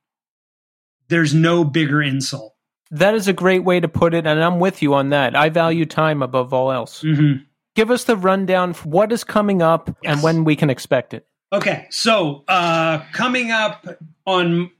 there's 1.09 1.35
no 1.35 1.65
bigger 1.65 2.03
insult. 2.03 2.55
That 2.91 3.15
is 3.15 3.29
a 3.29 3.33
great 3.33 3.61
way 3.61 3.79
to 3.81 3.89
put 3.89 4.15
it. 4.15 4.27
And 4.27 4.43
I'm 4.43 4.59
with 4.59 4.83
you 4.83 4.95
on 4.95 5.11
that. 5.11 5.37
I 5.37 5.49
value 5.49 5.87
time 5.87 6.23
above 6.23 6.53
all 6.53 6.73
else. 6.73 7.03
Mm-hmm. 7.03 7.45
Give 7.77 7.91
us 7.91 8.05
the 8.05 8.17
rundown 8.17 8.73
for 8.73 8.89
what 8.89 9.13
is 9.13 9.23
coming 9.23 9.63
up 9.63 9.95
yes. 10.03 10.13
and 10.13 10.23
when 10.23 10.45
we 10.45 10.57
can 10.57 10.71
expect 10.71 11.15
it. 11.15 11.27
Okay. 11.53 11.87
So, 11.91 12.45
uh, 12.49 13.05
coming 13.13 13.51
up 13.51 13.87
on 14.27 14.71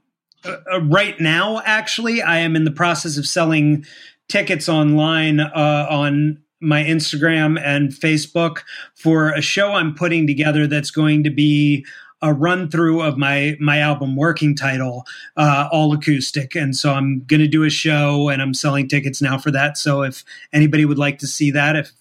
uh, 0.43 0.57
uh, 0.73 0.81
right 0.81 1.19
now, 1.19 1.61
actually, 1.65 2.21
I 2.21 2.39
am 2.39 2.55
in 2.55 2.63
the 2.63 2.71
process 2.71 3.17
of 3.17 3.25
selling 3.25 3.85
tickets 4.27 4.69
online 4.69 5.39
uh, 5.39 5.87
on 5.89 6.41
my 6.61 6.83
Instagram 6.83 7.59
and 7.61 7.89
Facebook 7.89 8.59
for 8.95 9.31
a 9.31 9.41
show 9.41 9.73
I'm 9.73 9.95
putting 9.95 10.27
together 10.27 10.67
that's 10.67 10.91
going 10.91 11.23
to 11.23 11.29
be 11.29 11.85
a 12.21 12.33
run 12.33 12.69
through 12.69 13.01
of 13.01 13.17
my 13.17 13.57
my 13.59 13.79
album 13.79 14.15
working 14.15 14.55
title 14.55 15.05
uh, 15.37 15.67
all 15.71 15.93
acoustic. 15.93 16.55
And 16.55 16.75
so 16.75 16.93
i'm 16.93 17.23
going 17.25 17.39
to 17.39 17.47
do 17.47 17.63
a 17.63 17.69
show 17.69 18.29
and 18.29 18.41
i'm 18.41 18.53
selling 18.53 18.87
tickets 18.87 19.21
now 19.21 19.37
for 19.37 19.51
that. 19.51 19.77
So 19.77 20.03
if 20.03 20.23
anybody 20.53 20.85
would 20.85 20.99
like 20.99 21.19
to 21.19 21.27
see 21.27 21.51
that 21.51 21.75
if 21.75 21.91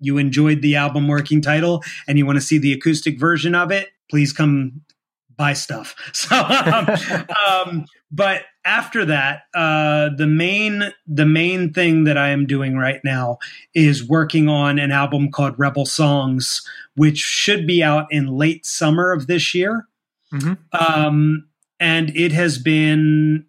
you 0.00 0.18
enjoyed 0.18 0.62
the 0.62 0.76
album 0.76 1.08
working 1.08 1.42
title 1.42 1.82
and 2.06 2.18
you 2.18 2.26
want 2.26 2.36
to 2.36 2.44
see 2.44 2.58
the 2.58 2.72
acoustic 2.72 3.18
version 3.18 3.54
of 3.54 3.70
it 3.70 3.88
please 4.10 4.32
come 4.32 4.82
buy 5.36 5.52
stuff. 5.54 5.94
So 6.12 6.36
um, 6.36 6.86
um, 7.48 7.86
but 8.10 8.42
after 8.64 9.04
that 9.04 9.42
uh, 9.54 10.10
the 10.16 10.26
main 10.26 10.92
the 11.06 11.26
main 11.26 11.72
thing 11.72 12.04
that 12.04 12.18
i 12.18 12.28
am 12.28 12.46
doing 12.46 12.76
right 12.76 13.00
now 13.04 13.38
is 13.74 14.06
working 14.06 14.48
on 14.48 14.78
an 14.78 14.92
album 14.92 15.30
called 15.30 15.58
rebel 15.58 15.86
songs 15.86 16.62
which 17.00 17.18
should 17.18 17.66
be 17.66 17.82
out 17.82 18.06
in 18.10 18.26
late 18.26 18.66
summer 18.66 19.12
of 19.12 19.26
this 19.26 19.54
year. 19.54 19.86
Mm-hmm. 20.34 20.52
Um, 20.72 21.48
and 21.78 22.14
it 22.14 22.32
has 22.32 22.58
been 22.58 23.46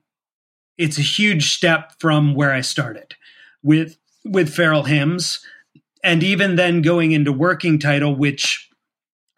it's 0.78 0.98
a 0.98 1.02
huge 1.02 1.52
step 1.52 1.94
from 2.00 2.34
where 2.34 2.54
I 2.54 2.62
started 2.62 3.14
with 3.62 3.98
with 4.24 4.54
feral 4.54 4.84
hymns, 4.84 5.46
and 6.02 6.24
even 6.24 6.56
then 6.56 6.82
going 6.82 7.12
into 7.12 7.34
working 7.34 7.78
title, 7.78 8.16
which 8.16 8.70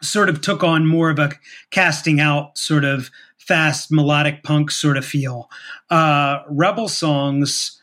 sort 0.00 0.28
of 0.28 0.40
took 0.40 0.62
on 0.62 0.86
more 0.86 1.10
of 1.10 1.18
a 1.18 1.32
casting 1.72 2.20
out 2.20 2.56
sort 2.56 2.84
of 2.84 3.10
fast 3.46 3.90
melodic 3.90 4.42
punk 4.42 4.70
sort 4.70 4.96
of 4.96 5.04
feel. 5.04 5.50
Uh, 5.90 6.40
Rebel 6.48 6.88
songs 6.88 7.80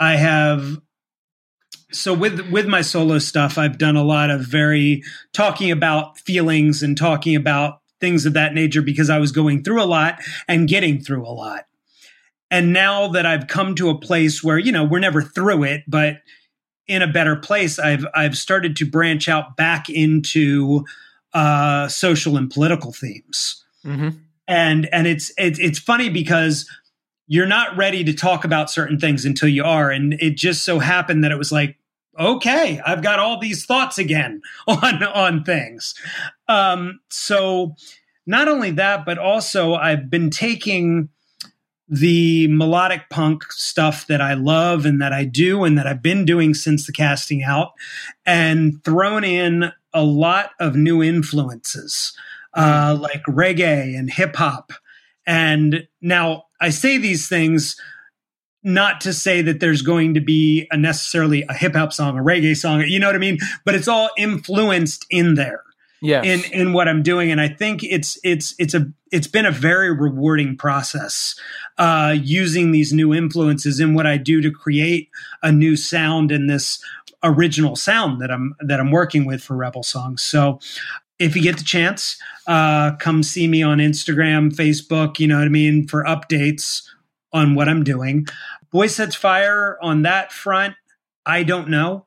I 0.00 0.16
have 0.16 0.80
so 1.92 2.14
with 2.14 2.50
with 2.50 2.66
my 2.66 2.80
solo 2.80 3.18
stuff, 3.18 3.58
I've 3.58 3.78
done 3.78 3.96
a 3.96 4.02
lot 4.02 4.30
of 4.30 4.40
very 4.40 5.02
talking 5.32 5.70
about 5.70 6.18
feelings 6.18 6.82
and 6.82 6.96
talking 6.96 7.36
about 7.36 7.80
things 8.00 8.26
of 8.26 8.32
that 8.32 8.54
nature 8.54 8.82
because 8.82 9.10
I 9.10 9.18
was 9.18 9.30
going 9.30 9.62
through 9.62 9.82
a 9.82 9.84
lot 9.84 10.18
and 10.48 10.68
getting 10.68 11.00
through 11.00 11.24
a 11.26 11.30
lot. 11.30 11.66
And 12.50 12.72
now 12.72 13.08
that 13.08 13.24
I've 13.24 13.46
come 13.46 13.74
to 13.76 13.90
a 13.90 13.98
place 13.98 14.42
where, 14.42 14.58
you 14.58 14.72
know, 14.72 14.84
we're 14.84 14.98
never 14.98 15.22
through 15.22 15.64
it, 15.64 15.84
but 15.86 16.16
in 16.86 17.00
a 17.00 17.06
better 17.06 17.36
place, 17.36 17.78
I've 17.78 18.04
I've 18.14 18.36
started 18.36 18.76
to 18.76 18.86
branch 18.86 19.28
out 19.28 19.56
back 19.56 19.88
into 19.88 20.84
uh, 21.32 21.88
social 21.88 22.36
and 22.36 22.50
political 22.50 22.92
themes. 22.92 23.64
Mm-hmm. 23.84 24.10
And 24.48 24.88
and 24.92 25.06
it's 25.06 25.32
it's 25.38 25.58
it's 25.58 25.78
funny 25.78 26.08
because 26.08 26.68
you're 27.26 27.46
not 27.46 27.76
ready 27.76 28.04
to 28.04 28.12
talk 28.12 28.44
about 28.44 28.70
certain 28.70 28.98
things 28.98 29.24
until 29.24 29.48
you 29.48 29.64
are. 29.64 29.90
And 29.90 30.14
it 30.14 30.36
just 30.36 30.64
so 30.64 30.78
happened 30.80 31.24
that 31.24 31.32
it 31.32 31.38
was 31.38 31.52
like, 31.52 31.78
okay, 32.18 32.80
I've 32.84 33.02
got 33.02 33.18
all 33.18 33.38
these 33.38 33.64
thoughts 33.64 33.98
again 33.98 34.42
on 34.66 35.02
on 35.02 35.44
things. 35.44 35.94
Um, 36.48 37.00
so 37.08 37.74
not 38.26 38.48
only 38.48 38.70
that, 38.72 39.04
but 39.04 39.18
also 39.18 39.74
I've 39.74 40.10
been 40.10 40.30
taking 40.30 41.08
the 41.88 42.48
melodic 42.48 43.10
punk 43.10 43.50
stuff 43.52 44.06
that 44.06 44.20
I 44.20 44.34
love 44.34 44.86
and 44.86 45.00
that 45.02 45.12
I 45.12 45.24
do 45.24 45.64
and 45.64 45.76
that 45.76 45.86
I've 45.86 46.02
been 46.02 46.24
doing 46.24 46.54
since 46.54 46.86
the 46.86 46.92
casting 46.92 47.42
out 47.42 47.72
and 48.24 48.82
thrown 48.84 49.24
in 49.24 49.72
a 49.92 50.02
lot 50.02 50.52
of 50.58 50.74
new 50.74 51.02
influences 51.02 52.16
uh, 52.54 52.92
mm-hmm. 52.92 53.02
like 53.02 53.22
reggae 53.24 53.98
and 53.98 54.10
hip 54.10 54.36
hop. 54.36 54.72
And 55.26 55.86
now 56.00 56.44
I 56.60 56.70
say 56.70 56.98
these 56.98 57.28
things 57.28 57.76
not 58.64 59.00
to 59.02 59.12
say 59.12 59.42
that 59.42 59.60
there's 59.60 59.82
going 59.82 60.14
to 60.14 60.20
be 60.20 60.66
a 60.70 60.76
necessarily 60.76 61.44
a 61.48 61.54
hip 61.54 61.74
hop 61.74 61.92
song, 61.92 62.18
a 62.18 62.22
reggae 62.22 62.56
song, 62.56 62.82
you 62.82 62.98
know 62.98 63.08
what 63.08 63.16
I 63.16 63.20
mean? 63.20 63.38
But 63.64 63.74
it's 63.74 63.88
all 63.88 64.10
influenced 64.16 65.06
in 65.10 65.34
there. 65.34 65.64
Yes. 66.00 66.24
In 66.24 66.52
in 66.52 66.72
what 66.72 66.88
I'm 66.88 67.04
doing. 67.04 67.30
And 67.30 67.40
I 67.40 67.46
think 67.46 67.84
it's 67.84 68.18
it's 68.24 68.56
it's 68.58 68.74
a 68.74 68.92
it's 69.12 69.28
been 69.28 69.46
a 69.46 69.52
very 69.52 69.92
rewarding 69.92 70.56
process 70.56 71.38
uh 71.78 72.16
using 72.20 72.72
these 72.72 72.92
new 72.92 73.14
influences 73.14 73.78
in 73.78 73.94
what 73.94 74.04
I 74.04 74.16
do 74.16 74.40
to 74.40 74.50
create 74.50 75.10
a 75.44 75.52
new 75.52 75.76
sound 75.76 76.32
in 76.32 76.48
this 76.48 76.82
original 77.22 77.76
sound 77.76 78.20
that 78.20 78.32
I'm 78.32 78.54
that 78.60 78.80
I'm 78.80 78.90
working 78.90 79.24
with 79.24 79.44
for 79.44 79.56
Rebel 79.56 79.84
Songs. 79.84 80.22
So 80.22 80.58
if 81.18 81.36
you 81.36 81.42
get 81.42 81.58
the 81.58 81.64
chance, 81.64 82.16
uh, 82.46 82.96
come 82.96 83.22
see 83.22 83.46
me 83.46 83.62
on 83.62 83.78
Instagram, 83.78 84.52
Facebook, 84.54 85.18
you 85.18 85.26
know 85.26 85.38
what 85.38 85.46
I 85.46 85.50
mean, 85.50 85.86
for 85.86 86.04
updates 86.04 86.82
on 87.32 87.54
what 87.54 87.68
I'm 87.68 87.84
doing. 87.84 88.26
Boysetsfire 88.72 89.76
on 89.82 90.02
that 90.02 90.32
front, 90.32 90.74
I 91.24 91.42
don't 91.42 91.68
know. 91.68 92.06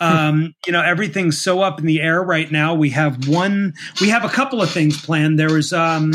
Hmm. 0.00 0.16
Um, 0.16 0.54
you 0.66 0.72
know, 0.72 0.82
everything's 0.82 1.40
so 1.40 1.62
up 1.62 1.78
in 1.78 1.86
the 1.86 2.00
air 2.00 2.22
right 2.22 2.50
now. 2.50 2.74
We 2.74 2.90
have 2.90 3.28
one, 3.28 3.74
we 4.00 4.08
have 4.08 4.24
a 4.24 4.28
couple 4.28 4.60
of 4.60 4.70
things 4.70 5.00
planned. 5.00 5.38
There 5.38 5.52
was 5.52 5.72
um, 5.72 6.12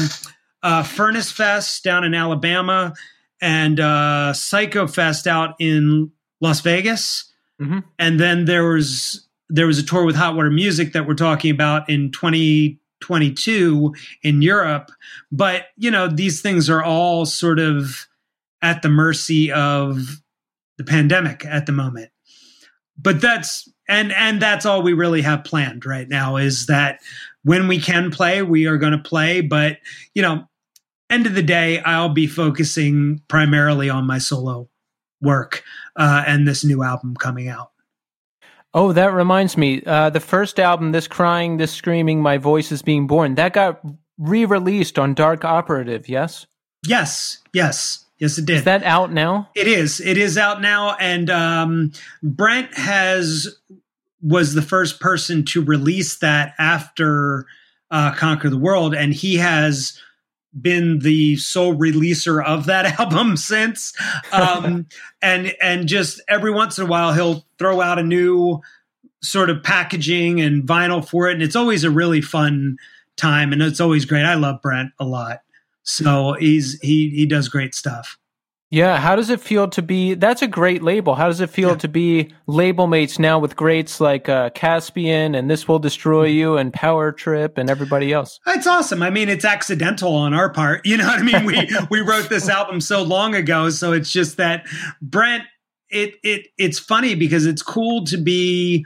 uh, 0.64 0.84
Furnace 0.84 1.32
Fest 1.32 1.84
down 1.84 2.04
in 2.04 2.14
Alabama 2.14 2.94
and 3.42 3.80
uh, 3.80 4.34
Psycho 4.34 4.88
Fest 4.88 5.28
out 5.28 5.56
in 5.60 6.12
Las 6.42 6.62
Vegas. 6.62 7.32
Mm-hmm. 7.62 7.80
And 7.98 8.20
then 8.20 8.46
there 8.46 8.66
was 8.66 9.28
there 9.50 9.68
was 9.68 9.80
a 9.80 9.86
tour 9.86 10.06
with 10.06 10.16
Hot 10.16 10.36
Water 10.36 10.52
Music 10.52 10.94
that 10.94 11.08
we're 11.08 11.16
talking 11.16 11.52
about 11.52 11.90
in 11.90 12.12
2022 12.12 13.94
in 14.24 14.42
Europe. 14.42 14.92
But 15.32 15.68
you 15.78 15.92
know, 15.92 16.08
these 16.08 16.42
things 16.42 16.70
are 16.70 16.84
all 16.84 17.26
sort 17.26 17.60
of 17.60 18.08
at 18.62 18.82
the 18.82 18.90
mercy 18.90 19.52
of 19.52 20.22
the 20.78 20.84
pandemic 20.84 21.46
at 21.46 21.66
the 21.66 21.72
moment. 21.72 22.12
But 22.98 23.22
that's 23.22 23.68
and 23.88 24.12
and 24.14 24.42
that's 24.42 24.66
all 24.66 24.82
we 24.82 24.94
really 24.94 25.22
have 25.22 25.44
planned 25.44 25.86
right 25.86 26.08
now 26.08 26.38
is 26.38 26.68
that 26.68 27.00
when 27.44 27.68
we 27.68 27.80
can 27.80 28.12
play, 28.12 28.42
we 28.42 28.68
are 28.68 28.78
going 28.78 28.92
to 28.92 29.00
play. 29.00 29.42
But 29.42 29.78
you 30.14 30.22
know, 30.22 30.44
end 31.10 31.26
of 31.26 31.34
the 31.34 31.42
day, 31.42 31.80
I'll 31.82 32.14
be 32.14 32.28
focusing 32.28 33.22
primarily 33.28 33.90
on 33.90 34.06
my 34.06 34.20
solo 34.20 34.70
work 35.22 35.64
uh, 35.96 36.24
and 36.28 36.48
this 36.48 36.64
new 36.64 36.84
album 36.84 37.16
coming 37.16 37.48
out. 37.48 37.72
Oh, 38.74 38.94
that 38.94 39.14
reminds 39.14 39.58
me. 39.58 39.82
Uh, 39.86 40.10
the 40.10 40.20
first 40.20 40.60
album, 40.60 40.92
This 40.92 41.08
Crying, 41.08 41.58
This 41.58 41.72
Screaming, 41.72 42.22
My 42.22 42.38
Voice 42.38 42.72
is 42.72 42.82
Being 42.82 43.08
Born, 43.08 43.36
that 43.36 43.54
got 43.54 43.82
re 44.18 44.46
released 44.46 45.00
on 45.00 45.14
Dark 45.14 45.44
Operative, 45.44 46.08
yes? 46.08 46.46
Yes, 46.86 47.40
yes. 47.54 48.06
Yes, 48.20 48.38
it 48.38 48.46
did. 48.46 48.58
Is 48.58 48.64
that 48.66 48.84
out 48.84 49.14
now? 49.14 49.50
It 49.56 49.68
is. 49.68 50.02
It 50.02 50.18
is 50.18 50.38
out 50.38 50.62
now, 50.62 50.96
and 51.00 51.30
um, 51.30 51.94
Brent 52.22 52.78
has 52.78 53.48
was 54.22 54.54
the 54.54 54.62
first 54.62 55.00
person 55.00 55.46
to 55.46 55.64
release 55.64 56.18
that 56.18 56.54
after 56.60 57.46
uh, 57.92 58.14
Conquer 58.16 58.50
the 58.50 58.58
World, 58.58 58.94
and 58.94 59.14
he 59.14 59.38
has 59.38 60.00
been 60.60 61.00
the 61.00 61.36
sole 61.38 61.76
releaser 61.76 62.44
of 62.44 62.66
that 62.66 63.00
album 63.00 63.38
since. 63.38 63.94
Um, 64.32 64.88
and 65.22 65.54
and 65.62 65.88
just 65.88 66.22
every 66.28 66.52
once 66.52 66.78
in 66.78 66.86
a 66.86 66.88
while, 66.88 67.14
he'll 67.14 67.46
throw 67.58 67.82
out 67.82 68.00
a 68.00 68.04
new 68.04 68.62
sort 69.22 69.50
of 69.50 69.64
packaging 69.64 70.40
and 70.42 70.64
vinyl 70.64 71.08
for 71.08 71.30
it, 71.30 71.34
and 71.34 71.44
it's 71.44 71.56
always 71.56 71.84
a 71.84 71.92
really 71.92 72.22
fun 72.22 72.78
time, 73.18 73.52
and 73.52 73.62
it's 73.62 73.80
always 73.80 74.06
great. 74.06 74.24
I 74.24 74.36
love 74.36 74.62
Brent 74.62 74.92
a 75.00 75.06
lot. 75.06 75.42
So 75.84 76.34
he's 76.34 76.80
he 76.82 77.10
he 77.10 77.26
does 77.26 77.50
great 77.50 77.74
stuff. 77.74 78.19
Yeah, 78.72 78.98
how 78.98 79.16
does 79.16 79.32
it 79.32 79.42
feel 79.42 79.68
to 79.70 79.82
be? 79.82 80.14
That's 80.14 80.44
a 80.44 80.48
great 80.48 80.84
label. 80.84 81.16
How 81.16 81.26
does 81.26 81.42
it 81.42 81.50
feel 81.50 81.70
yeah. 81.70 81.78
to 81.78 81.88
be 81.88 82.34
label 82.46 82.86
mates 82.86 83.18
now 83.18 83.40
with 83.40 83.56
greats 83.56 84.00
like 84.00 84.30
uh, 84.30 84.52
Caspian 84.52 85.34
and 85.34 85.50
This 85.50 85.68
Will 85.68 85.80
Destroy 85.80 86.28
mm-hmm. 86.28 86.38
You 86.38 86.58
and 86.58 86.72
Power 86.72 87.12
Trip 87.12 87.58
and 87.58 87.68
everybody 87.68 88.14
else? 88.14 88.40
It's 88.46 88.68
awesome. 88.68 89.02
I 89.02 89.10
mean, 89.10 89.28
it's 89.28 89.44
accidental 89.44 90.14
on 90.14 90.36
our 90.36 90.52
part. 90.52 90.86
You 90.86 90.98
know 90.98 91.08
what 91.08 91.20
I 91.20 91.24
mean? 91.24 91.46
We 91.46 91.68
we 91.90 92.02
wrote 92.02 92.30
this 92.30 92.48
album 92.48 92.80
so 92.80 93.02
long 93.02 93.34
ago, 93.34 93.72
so 93.72 93.92
it's 93.92 94.12
just 94.12 94.38
that 94.38 94.66
Brent. 95.02 95.44
It 95.90 96.16
it 96.22 96.50
it's 96.60 96.78
funny 96.78 97.16
because 97.16 97.48
it's 97.48 97.64
cool 97.64 98.06
to 98.06 98.18
be. 98.18 98.86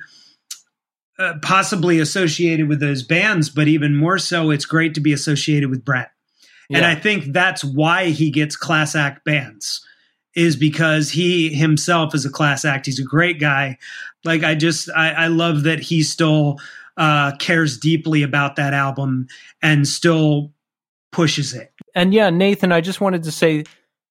Uh, 1.19 1.35
possibly 1.43 1.99
associated 1.99 2.67
with 2.67 2.79
those 2.79 3.03
bands, 3.03 3.47
but 3.47 3.67
even 3.67 3.95
more 3.95 4.17
so, 4.17 4.49
it's 4.49 4.65
great 4.65 4.95
to 4.95 4.99
be 4.99 5.13
associated 5.13 5.69
with 5.69 5.85
Brent. 5.85 6.09
Yeah. 6.69 6.77
And 6.77 6.85
I 6.85 6.95
think 6.95 7.33
that's 7.33 7.63
why 7.63 8.09
he 8.09 8.29
gets 8.29 8.55
class 8.55 8.95
act 8.95 9.25
bands 9.25 9.85
is 10.35 10.55
because 10.55 11.11
he 11.11 11.53
himself 11.53 12.15
is 12.15 12.25
a 12.25 12.29
class 12.29 12.65
act. 12.65 12.85
He's 12.85 12.99
a 12.99 13.03
great 13.03 13.39
guy. 13.39 13.77
Like 14.23 14.43
I 14.43 14.55
just 14.55 14.89
I, 14.95 15.11
I 15.11 15.27
love 15.27 15.63
that 15.63 15.79
he 15.79 16.03
still 16.03 16.59
uh, 16.97 17.35
cares 17.37 17.77
deeply 17.77 18.23
about 18.23 18.55
that 18.55 18.73
album 18.73 19.27
and 19.61 19.87
still 19.87 20.51
pushes 21.11 21.53
it. 21.53 21.73
And 21.95 22.13
yeah, 22.13 22.29
Nathan, 22.29 22.71
I 22.71 22.81
just 22.81 23.01
wanted 23.01 23.23
to 23.23 23.31
say 23.31 23.63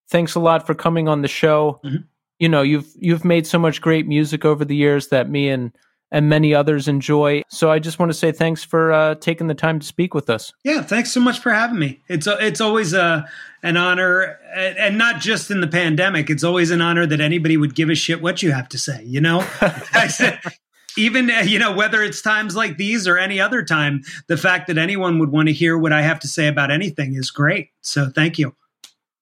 thanks 0.08 0.34
a 0.34 0.40
lot 0.40 0.66
for 0.66 0.74
coming 0.74 1.08
on 1.08 1.22
the 1.22 1.28
show. 1.28 1.80
Mm-hmm. 1.84 1.96
You 2.38 2.48
know, 2.48 2.62
you've 2.62 2.88
you've 2.96 3.24
made 3.24 3.46
so 3.46 3.58
much 3.58 3.80
great 3.80 4.06
music 4.06 4.44
over 4.44 4.64
the 4.64 4.76
years 4.76 5.08
that 5.08 5.28
me 5.28 5.48
and 5.48 5.72
and 6.12 6.28
many 6.28 6.54
others 6.54 6.86
enjoy. 6.86 7.42
So 7.48 7.72
I 7.72 7.78
just 7.78 7.98
want 7.98 8.10
to 8.10 8.14
say 8.14 8.30
thanks 8.30 8.62
for 8.62 8.92
uh, 8.92 9.14
taking 9.16 9.48
the 9.48 9.54
time 9.54 9.80
to 9.80 9.86
speak 9.86 10.14
with 10.14 10.30
us. 10.30 10.52
Yeah, 10.62 10.82
thanks 10.82 11.10
so 11.10 11.20
much 11.20 11.40
for 11.40 11.50
having 11.50 11.78
me. 11.78 12.02
It's 12.06 12.26
a, 12.26 12.36
it's 12.46 12.60
always 12.60 12.92
a 12.92 13.26
an 13.64 13.76
honor, 13.76 14.38
and 14.54 14.98
not 14.98 15.20
just 15.20 15.50
in 15.50 15.60
the 15.60 15.68
pandemic. 15.68 16.28
It's 16.28 16.44
always 16.44 16.70
an 16.70 16.80
honor 16.80 17.06
that 17.06 17.20
anybody 17.20 17.56
would 17.56 17.74
give 17.74 17.88
a 17.90 17.94
shit 17.94 18.20
what 18.20 18.42
you 18.42 18.52
have 18.52 18.68
to 18.70 18.78
say. 18.78 19.02
You 19.04 19.20
know, 19.20 19.44
even 20.98 21.30
you 21.44 21.58
know 21.58 21.72
whether 21.72 22.02
it's 22.02 22.20
times 22.20 22.54
like 22.54 22.76
these 22.76 23.08
or 23.08 23.16
any 23.16 23.40
other 23.40 23.64
time, 23.64 24.02
the 24.26 24.36
fact 24.36 24.66
that 24.66 24.78
anyone 24.78 25.18
would 25.18 25.30
want 25.30 25.48
to 25.48 25.54
hear 25.54 25.78
what 25.78 25.92
I 25.92 26.02
have 26.02 26.20
to 26.20 26.28
say 26.28 26.46
about 26.46 26.70
anything 26.70 27.14
is 27.14 27.30
great. 27.30 27.70
So 27.80 28.10
thank 28.14 28.38
you. 28.38 28.54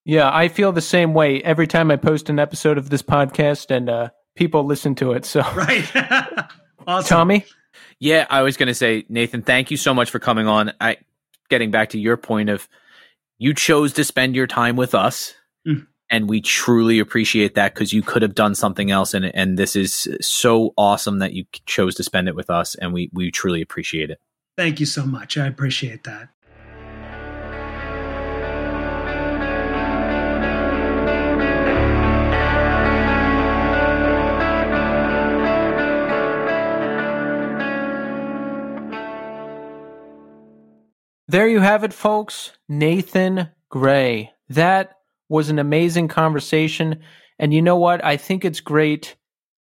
Yeah, 0.04 0.34
I 0.34 0.48
feel 0.48 0.72
the 0.72 0.80
same 0.80 1.14
way 1.14 1.40
every 1.42 1.66
time 1.66 1.90
I 1.90 1.96
post 1.96 2.30
an 2.30 2.38
episode 2.38 2.78
of 2.78 2.88
this 2.88 3.02
podcast 3.02 3.70
and 3.70 3.88
uh, 3.88 4.08
people 4.34 4.64
listen 4.64 4.94
to 4.96 5.12
it. 5.12 5.26
So 5.26 5.42
right. 5.54 5.88
Awesome. 6.86 7.08
Tommy? 7.08 7.44
Yeah, 7.98 8.26
I 8.30 8.42
was 8.42 8.56
going 8.56 8.68
to 8.68 8.74
say, 8.74 9.04
Nathan, 9.08 9.42
thank 9.42 9.70
you 9.70 9.76
so 9.76 9.92
much 9.92 10.10
for 10.10 10.18
coming 10.18 10.46
on. 10.46 10.72
I 10.80 10.96
getting 11.48 11.70
back 11.70 11.90
to 11.90 11.98
your 11.98 12.16
point 12.16 12.48
of 12.48 12.68
you 13.38 13.54
chose 13.54 13.92
to 13.94 14.04
spend 14.04 14.34
your 14.34 14.46
time 14.46 14.76
with 14.76 14.94
us. 14.94 15.34
Mm. 15.66 15.86
And 16.12 16.28
we 16.28 16.40
truly 16.40 16.98
appreciate 16.98 17.54
that 17.54 17.74
because 17.74 17.92
you 17.92 18.02
could 18.02 18.22
have 18.22 18.34
done 18.34 18.56
something 18.56 18.90
else, 18.90 19.14
and 19.14 19.26
and 19.26 19.56
this 19.56 19.76
is 19.76 20.08
so 20.20 20.74
awesome 20.76 21.20
that 21.20 21.34
you 21.34 21.44
chose 21.66 21.94
to 21.94 22.02
spend 22.02 22.26
it 22.26 22.34
with 22.34 22.50
us, 22.50 22.74
and 22.74 22.92
we 22.92 23.10
we 23.12 23.30
truly 23.30 23.62
appreciate 23.62 24.10
it. 24.10 24.18
Thank 24.56 24.80
you 24.80 24.86
so 24.86 25.06
much. 25.06 25.38
I 25.38 25.46
appreciate 25.46 26.02
that. 26.04 26.30
There 41.30 41.46
you 41.46 41.60
have 41.60 41.84
it, 41.84 41.92
folks. 41.92 42.50
Nathan 42.68 43.50
Gray. 43.68 44.32
That 44.48 44.96
was 45.28 45.48
an 45.48 45.60
amazing 45.60 46.08
conversation. 46.08 47.02
And 47.38 47.54
you 47.54 47.62
know 47.62 47.76
what? 47.76 48.04
I 48.04 48.16
think 48.16 48.44
it's 48.44 48.58
great 48.58 49.14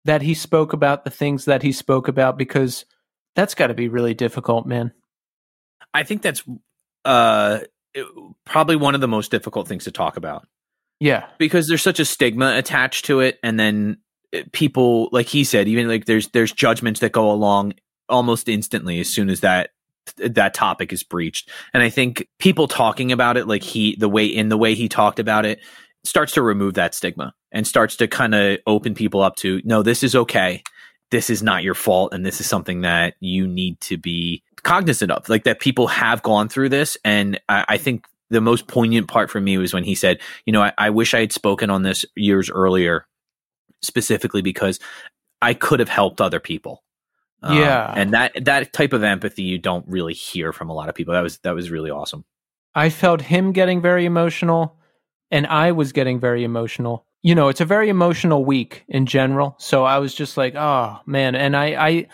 that 0.06 0.22
he 0.22 0.32
spoke 0.32 0.72
about 0.72 1.04
the 1.04 1.10
things 1.10 1.44
that 1.44 1.62
he 1.62 1.72
spoke 1.72 2.08
about 2.08 2.38
because 2.38 2.86
that's 3.36 3.54
got 3.54 3.66
to 3.66 3.74
be 3.74 3.88
really 3.88 4.14
difficult, 4.14 4.64
man. 4.64 4.92
I 5.92 6.04
think 6.04 6.22
that's 6.22 6.42
uh, 7.04 7.58
it, 7.92 8.06
probably 8.46 8.76
one 8.76 8.94
of 8.94 9.02
the 9.02 9.08
most 9.08 9.30
difficult 9.30 9.68
things 9.68 9.84
to 9.84 9.90
talk 9.90 10.16
about. 10.16 10.48
Yeah. 11.00 11.26
Because 11.36 11.68
there's 11.68 11.82
such 11.82 12.00
a 12.00 12.06
stigma 12.06 12.56
attached 12.56 13.04
to 13.04 13.20
it 13.20 13.38
and 13.42 13.60
then 13.60 13.98
uh, 14.34 14.38
people 14.52 15.10
like 15.12 15.26
he 15.26 15.44
said 15.44 15.68
even 15.68 15.86
like 15.86 16.06
there's 16.06 16.28
there's 16.28 16.52
judgments 16.52 17.00
that 17.00 17.12
go 17.12 17.30
along 17.30 17.74
almost 18.08 18.48
instantly 18.48 19.00
as 19.00 19.10
soon 19.10 19.28
as 19.28 19.40
that 19.40 19.72
that 20.16 20.54
topic 20.54 20.92
is 20.92 21.02
breached. 21.02 21.50
And 21.72 21.82
I 21.82 21.90
think 21.90 22.28
people 22.38 22.68
talking 22.68 23.12
about 23.12 23.36
it 23.36 23.46
like 23.46 23.62
he 23.62 23.96
the 23.96 24.08
way 24.08 24.26
in 24.26 24.48
the 24.48 24.58
way 24.58 24.74
he 24.74 24.88
talked 24.88 25.18
about 25.18 25.46
it 25.46 25.60
starts 26.04 26.32
to 26.34 26.42
remove 26.42 26.74
that 26.74 26.94
stigma 26.94 27.32
and 27.52 27.66
starts 27.66 27.96
to 27.96 28.08
kind 28.08 28.34
of 28.34 28.58
open 28.66 28.94
people 28.94 29.22
up 29.22 29.36
to 29.36 29.60
no 29.64 29.82
this 29.82 30.02
is 30.02 30.14
okay. 30.14 30.62
This 31.10 31.30
is 31.30 31.42
not 31.42 31.62
your 31.62 31.74
fault 31.74 32.12
and 32.12 32.24
this 32.24 32.40
is 32.40 32.46
something 32.46 32.80
that 32.82 33.14
you 33.20 33.46
need 33.46 33.80
to 33.82 33.98
be 33.98 34.42
cognizant 34.62 35.10
of 35.10 35.28
like 35.28 35.44
that 35.44 35.60
people 35.60 35.88
have 35.88 36.22
gone 36.22 36.48
through 36.48 36.68
this. 36.68 36.96
And 37.04 37.40
i, 37.48 37.64
I 37.68 37.78
think 37.78 38.06
the 38.32 38.40
most 38.40 38.66
poignant 38.66 39.08
part 39.08 39.30
for 39.30 39.40
me 39.40 39.58
was 39.58 39.74
when 39.74 39.84
he 39.84 39.94
said 39.94 40.18
you 40.46 40.52
know 40.52 40.62
I, 40.62 40.72
I 40.78 40.90
wish 40.90 41.14
i 41.14 41.20
had 41.20 41.32
spoken 41.32 41.70
on 41.70 41.82
this 41.82 42.04
years 42.16 42.50
earlier 42.50 43.06
specifically 43.82 44.42
because 44.42 44.80
i 45.42 45.54
could 45.54 45.80
have 45.80 45.88
helped 45.90 46.20
other 46.20 46.40
people 46.40 46.82
Um, 47.42 47.56
Yeah. 47.56 47.92
and 47.96 48.12
that 48.12 48.32
that 48.44 48.72
type 48.72 48.92
of 48.92 49.02
empathy 49.02 49.42
you 49.42 49.58
don't 49.58 49.84
really 49.88 50.14
hear 50.14 50.52
from 50.52 50.70
a 50.70 50.74
lot 50.74 50.88
of 50.88 50.94
people 50.94 51.14
that 51.14 51.22
was 51.22 51.38
that 51.38 51.54
was 51.54 51.70
really 51.70 51.90
awesome 51.90 52.24
I 52.74 52.88
felt 52.88 53.20
him 53.20 53.52
getting 53.52 53.82
very 53.82 54.04
emotional 54.06 54.76
and 55.30 55.46
I 55.46 55.72
was 55.72 55.92
getting 55.92 56.20
very 56.20 56.42
emotional. 56.44 57.06
You 57.22 57.34
know, 57.34 57.48
it's 57.48 57.60
a 57.60 57.66
very 57.66 57.88
emotional 57.88 58.44
week 58.44 58.84
in 58.88 59.06
general. 59.06 59.56
So 59.58 59.84
I 59.84 59.98
was 59.98 60.14
just 60.14 60.36
like, 60.36 60.54
oh 60.56 60.98
man. 61.06 61.34
And 61.34 61.56
I 61.56 61.66
I 61.88 62.06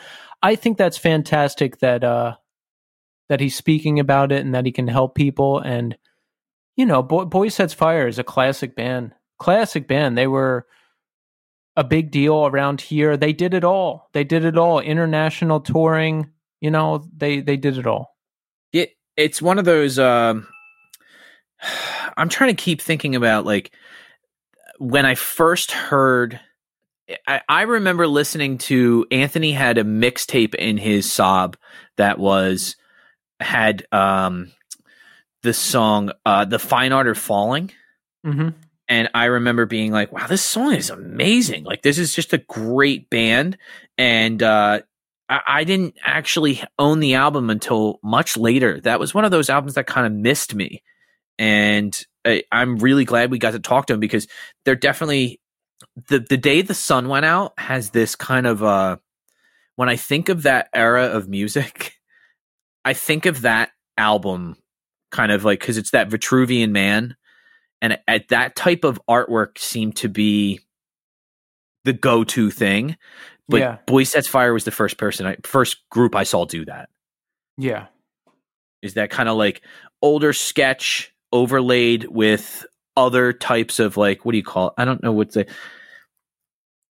I 0.42 0.54
think 0.56 0.76
that's 0.78 0.98
fantastic 0.98 1.78
that 1.78 2.02
uh 2.04 2.36
that 3.28 3.40
he's 3.40 3.54
speaking 3.56 4.00
about 4.00 4.32
it 4.32 4.44
and 4.44 4.54
that 4.54 4.66
he 4.66 4.72
can 4.72 4.88
help 4.88 5.14
people 5.14 5.58
and 5.60 5.96
you 6.76 6.86
know, 6.86 7.02
Boy, 7.02 7.24
Boysetsfire 7.24 8.08
is 8.08 8.18
a 8.18 8.24
classic 8.24 8.76
band. 8.76 9.12
Classic 9.38 9.86
band. 9.86 10.16
They 10.16 10.26
were 10.28 10.66
a 11.78 11.84
big 11.84 12.10
deal 12.10 12.46
around 12.46 12.80
here. 12.80 13.16
They 13.16 13.32
did 13.32 13.54
it 13.54 13.62
all. 13.62 14.10
They 14.12 14.24
did 14.24 14.44
it 14.44 14.58
all. 14.58 14.80
International 14.80 15.60
touring, 15.60 16.30
you 16.60 16.70
know, 16.72 17.06
they 17.16 17.40
they 17.40 17.56
did 17.56 17.78
it 17.78 17.86
all. 17.86 18.16
it 18.72 18.96
it's 19.16 19.40
one 19.40 19.58
of 19.60 19.64
those 19.64 19.98
um 19.98 20.46
i'm 22.16 22.28
trying 22.28 22.54
to 22.54 22.62
keep 22.62 22.80
thinking 22.80 23.14
about 23.16 23.44
like 23.46 23.72
when 24.78 25.06
i 25.06 25.14
first 25.14 25.70
heard 25.72 26.40
I, 27.26 27.40
I 27.48 27.62
remember 27.62 28.06
listening 28.06 28.58
to 28.58 29.06
anthony 29.10 29.52
had 29.52 29.78
a 29.78 29.84
mixtape 29.84 30.54
in 30.54 30.76
his 30.78 31.10
sob 31.10 31.56
that 31.96 32.18
was 32.18 32.76
had 33.40 33.86
um 33.92 34.52
the 35.42 35.52
song 35.54 36.10
uh 36.26 36.44
the 36.44 36.58
fine 36.58 36.92
art 36.92 37.08
of 37.08 37.18
falling 37.18 37.70
Mhm. 38.26 38.54
And 38.88 39.10
I 39.14 39.26
remember 39.26 39.66
being 39.66 39.92
like, 39.92 40.12
"Wow, 40.12 40.26
this 40.26 40.44
song 40.44 40.74
is 40.74 40.90
amazing! 40.90 41.64
Like, 41.64 41.82
this 41.82 41.98
is 41.98 42.14
just 42.14 42.32
a 42.32 42.38
great 42.38 43.10
band." 43.10 43.58
And 43.96 44.42
uh, 44.42 44.80
I, 45.28 45.40
I 45.46 45.64
didn't 45.64 45.96
actually 46.02 46.62
own 46.78 47.00
the 47.00 47.14
album 47.14 47.50
until 47.50 48.00
much 48.02 48.36
later. 48.36 48.80
That 48.80 49.00
was 49.00 49.14
one 49.14 49.24
of 49.24 49.30
those 49.30 49.50
albums 49.50 49.74
that 49.74 49.86
kind 49.86 50.06
of 50.06 50.12
missed 50.12 50.54
me, 50.54 50.82
and 51.38 51.98
I, 52.24 52.44
I'm 52.50 52.78
really 52.78 53.04
glad 53.04 53.30
we 53.30 53.38
got 53.38 53.52
to 53.52 53.60
talk 53.60 53.86
to 53.86 53.92
them 53.92 54.00
because 54.00 54.26
they're 54.64 54.74
definitely 54.74 55.40
the 56.08 56.20
the 56.20 56.36
day 56.36 56.62
the 56.62 56.74
sun 56.74 57.08
went 57.08 57.24
out 57.24 57.52
has 57.58 57.90
this 57.90 58.16
kind 58.16 58.46
of 58.46 58.62
uh 58.62 58.96
when 59.76 59.88
I 59.88 59.94
think 59.94 60.28
of 60.28 60.42
that 60.42 60.68
era 60.74 61.04
of 61.04 61.28
music, 61.28 61.92
I 62.84 62.94
think 62.94 63.26
of 63.26 63.42
that 63.42 63.70
album 63.96 64.56
kind 65.10 65.30
of 65.30 65.44
like 65.44 65.60
because 65.60 65.76
it's 65.76 65.92
that 65.92 66.08
Vitruvian 66.08 66.70
Man 66.70 67.16
and 67.80 67.98
at 68.08 68.28
that 68.28 68.56
type 68.56 68.84
of 68.84 69.00
artwork 69.08 69.58
seemed 69.58 69.96
to 69.96 70.08
be 70.08 70.60
the 71.84 71.92
go-to 71.92 72.50
thing 72.50 72.96
but 73.48 73.60
Yeah. 73.60 73.78
Boysetsfire 73.86 74.52
was 74.52 74.64
the 74.64 74.70
first 74.70 74.98
person 74.98 75.26
i 75.26 75.36
first 75.44 75.88
group 75.90 76.14
i 76.14 76.24
saw 76.24 76.44
do 76.44 76.64
that 76.66 76.88
Yeah. 77.56 77.86
is 78.82 78.94
that 78.94 79.10
kind 79.10 79.28
of 79.28 79.36
like 79.36 79.62
older 80.02 80.32
sketch 80.32 81.12
overlaid 81.32 82.04
with 82.08 82.64
other 82.96 83.32
types 83.32 83.78
of 83.78 83.96
like 83.96 84.24
what 84.24 84.32
do 84.32 84.38
you 84.38 84.44
call 84.44 84.68
it 84.68 84.74
i 84.78 84.84
don't 84.84 85.02
know 85.02 85.12
what's 85.12 85.34
the 85.34 85.46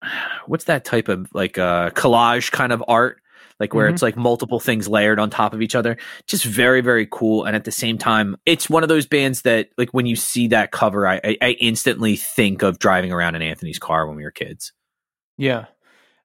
what's 0.48 0.66
that 0.66 0.84
type 0.86 1.08
of 1.08 1.30
like 1.34 1.58
uh 1.58 1.90
collage 1.92 2.52
kind 2.52 2.72
of 2.74 2.84
art 2.88 3.22
like 3.64 3.74
where 3.74 3.88
Mhm. 3.88 3.94
it's 3.94 4.02
like 4.02 4.18
multiple 4.18 4.60
things 4.60 4.88
layered 4.90 5.20
on 5.20 5.30
top 5.30 5.54
of 5.54 5.62
each 5.62 5.74
other 5.76 5.96
just 6.28 6.44
very 6.44 6.82
very 6.82 7.08
cool 7.10 7.46
and 7.46 7.56
at 7.56 7.64
the 7.64 7.72
same 7.72 7.98
time 7.98 8.36
it's 8.46 8.70
one 8.70 8.84
of 8.84 8.90
those 8.90 9.06
bands 9.06 9.44
that 9.44 9.70
like 9.78 9.90
when 9.92 10.06
you 10.06 10.16
see 10.18 10.48
that 10.50 10.72
cover 10.72 11.08
i 11.08 11.16
i, 11.24 11.38
I 11.42 11.52
instantly 11.60 12.16
think 12.18 12.62
of 12.62 12.78
driving 12.78 13.12
around 13.14 13.36
in 13.36 13.42
anthony's 13.42 13.80
car 13.80 14.06
when 14.08 14.18
we 14.18 14.24
were 14.24 14.32
kids 14.32 14.74
Yeah. 15.38 15.66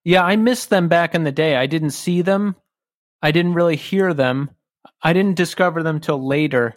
Yeah, 0.04 0.22
I 0.24 0.36
missed 0.36 0.70
them 0.70 0.88
back 0.88 1.14
in 1.14 1.24
the 1.24 1.32
day. 1.32 1.56
I 1.56 1.66
didn't 1.66 1.90
see 1.90 2.22
them. 2.22 2.56
I 3.22 3.30
didn't 3.30 3.54
really 3.54 3.76
hear 3.76 4.14
them. 4.14 4.50
I 5.02 5.12
didn't 5.12 5.36
discover 5.36 5.82
them 5.82 6.00
till 6.00 6.26
later. 6.26 6.74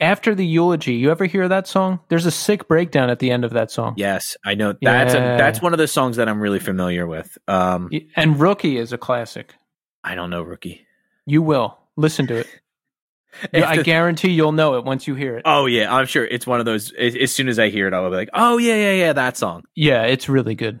After 0.00 0.34
the 0.34 0.44
eulogy, 0.46 0.94
you 0.94 1.10
ever 1.12 1.24
hear 1.26 1.46
that 1.48 1.68
song? 1.68 2.00
There's 2.08 2.26
a 2.26 2.32
sick 2.32 2.66
breakdown 2.66 3.10
at 3.10 3.20
the 3.20 3.30
end 3.30 3.44
of 3.44 3.52
that 3.52 3.70
song. 3.70 3.94
yes 3.96 4.36
i 4.44 4.54
know 4.54 4.72
that's 4.82 5.14
Yeah. 5.14 5.34
a, 5.34 5.38
that's 5.38 5.62
one 5.62 5.72
of 5.72 5.78
the 5.78 5.86
songs 5.86 6.16
that 6.16 6.28
i'm 6.28 6.40
really 6.40 6.58
familiar 6.58 7.06
with 7.06 7.38
um 7.46 7.90
And 8.16 8.40
Rookie 8.40 8.76
is 8.76 8.92
a 8.92 8.98
classic. 8.98 9.54
I 10.04 10.14
don't 10.14 10.30
know 10.30 10.42
rookie 10.42 10.86
You 11.26 11.42
will. 11.42 11.78
Listen 11.96 12.26
to 12.28 12.36
it. 12.36 12.46
You- 13.52 13.64
I 13.64 13.82
guarantee 13.82 14.30
you'll 14.30 14.52
know 14.52 14.76
it 14.76 14.84
once 14.84 15.08
you 15.08 15.16
hear 15.16 15.36
it. 15.36 15.42
Oh 15.44 15.66
yeah, 15.66 15.92
I'm 15.92 16.06
sure 16.06 16.24
it's 16.24 16.46
one 16.46 16.60
of 16.60 16.66
those. 16.66 16.92
As, 16.92 17.16
as 17.16 17.32
soon 17.32 17.48
as 17.48 17.58
I 17.58 17.68
hear 17.68 17.88
it, 17.88 17.92
I'll 17.92 18.08
be 18.08 18.14
like, 18.14 18.28
"Oh 18.32 18.58
yeah, 18.58 18.76
yeah, 18.76 18.92
yeah, 18.92 19.12
that 19.12 19.36
song." 19.36 19.64
Yeah, 19.74 20.02
it's 20.04 20.28
really 20.28 20.54
good. 20.54 20.78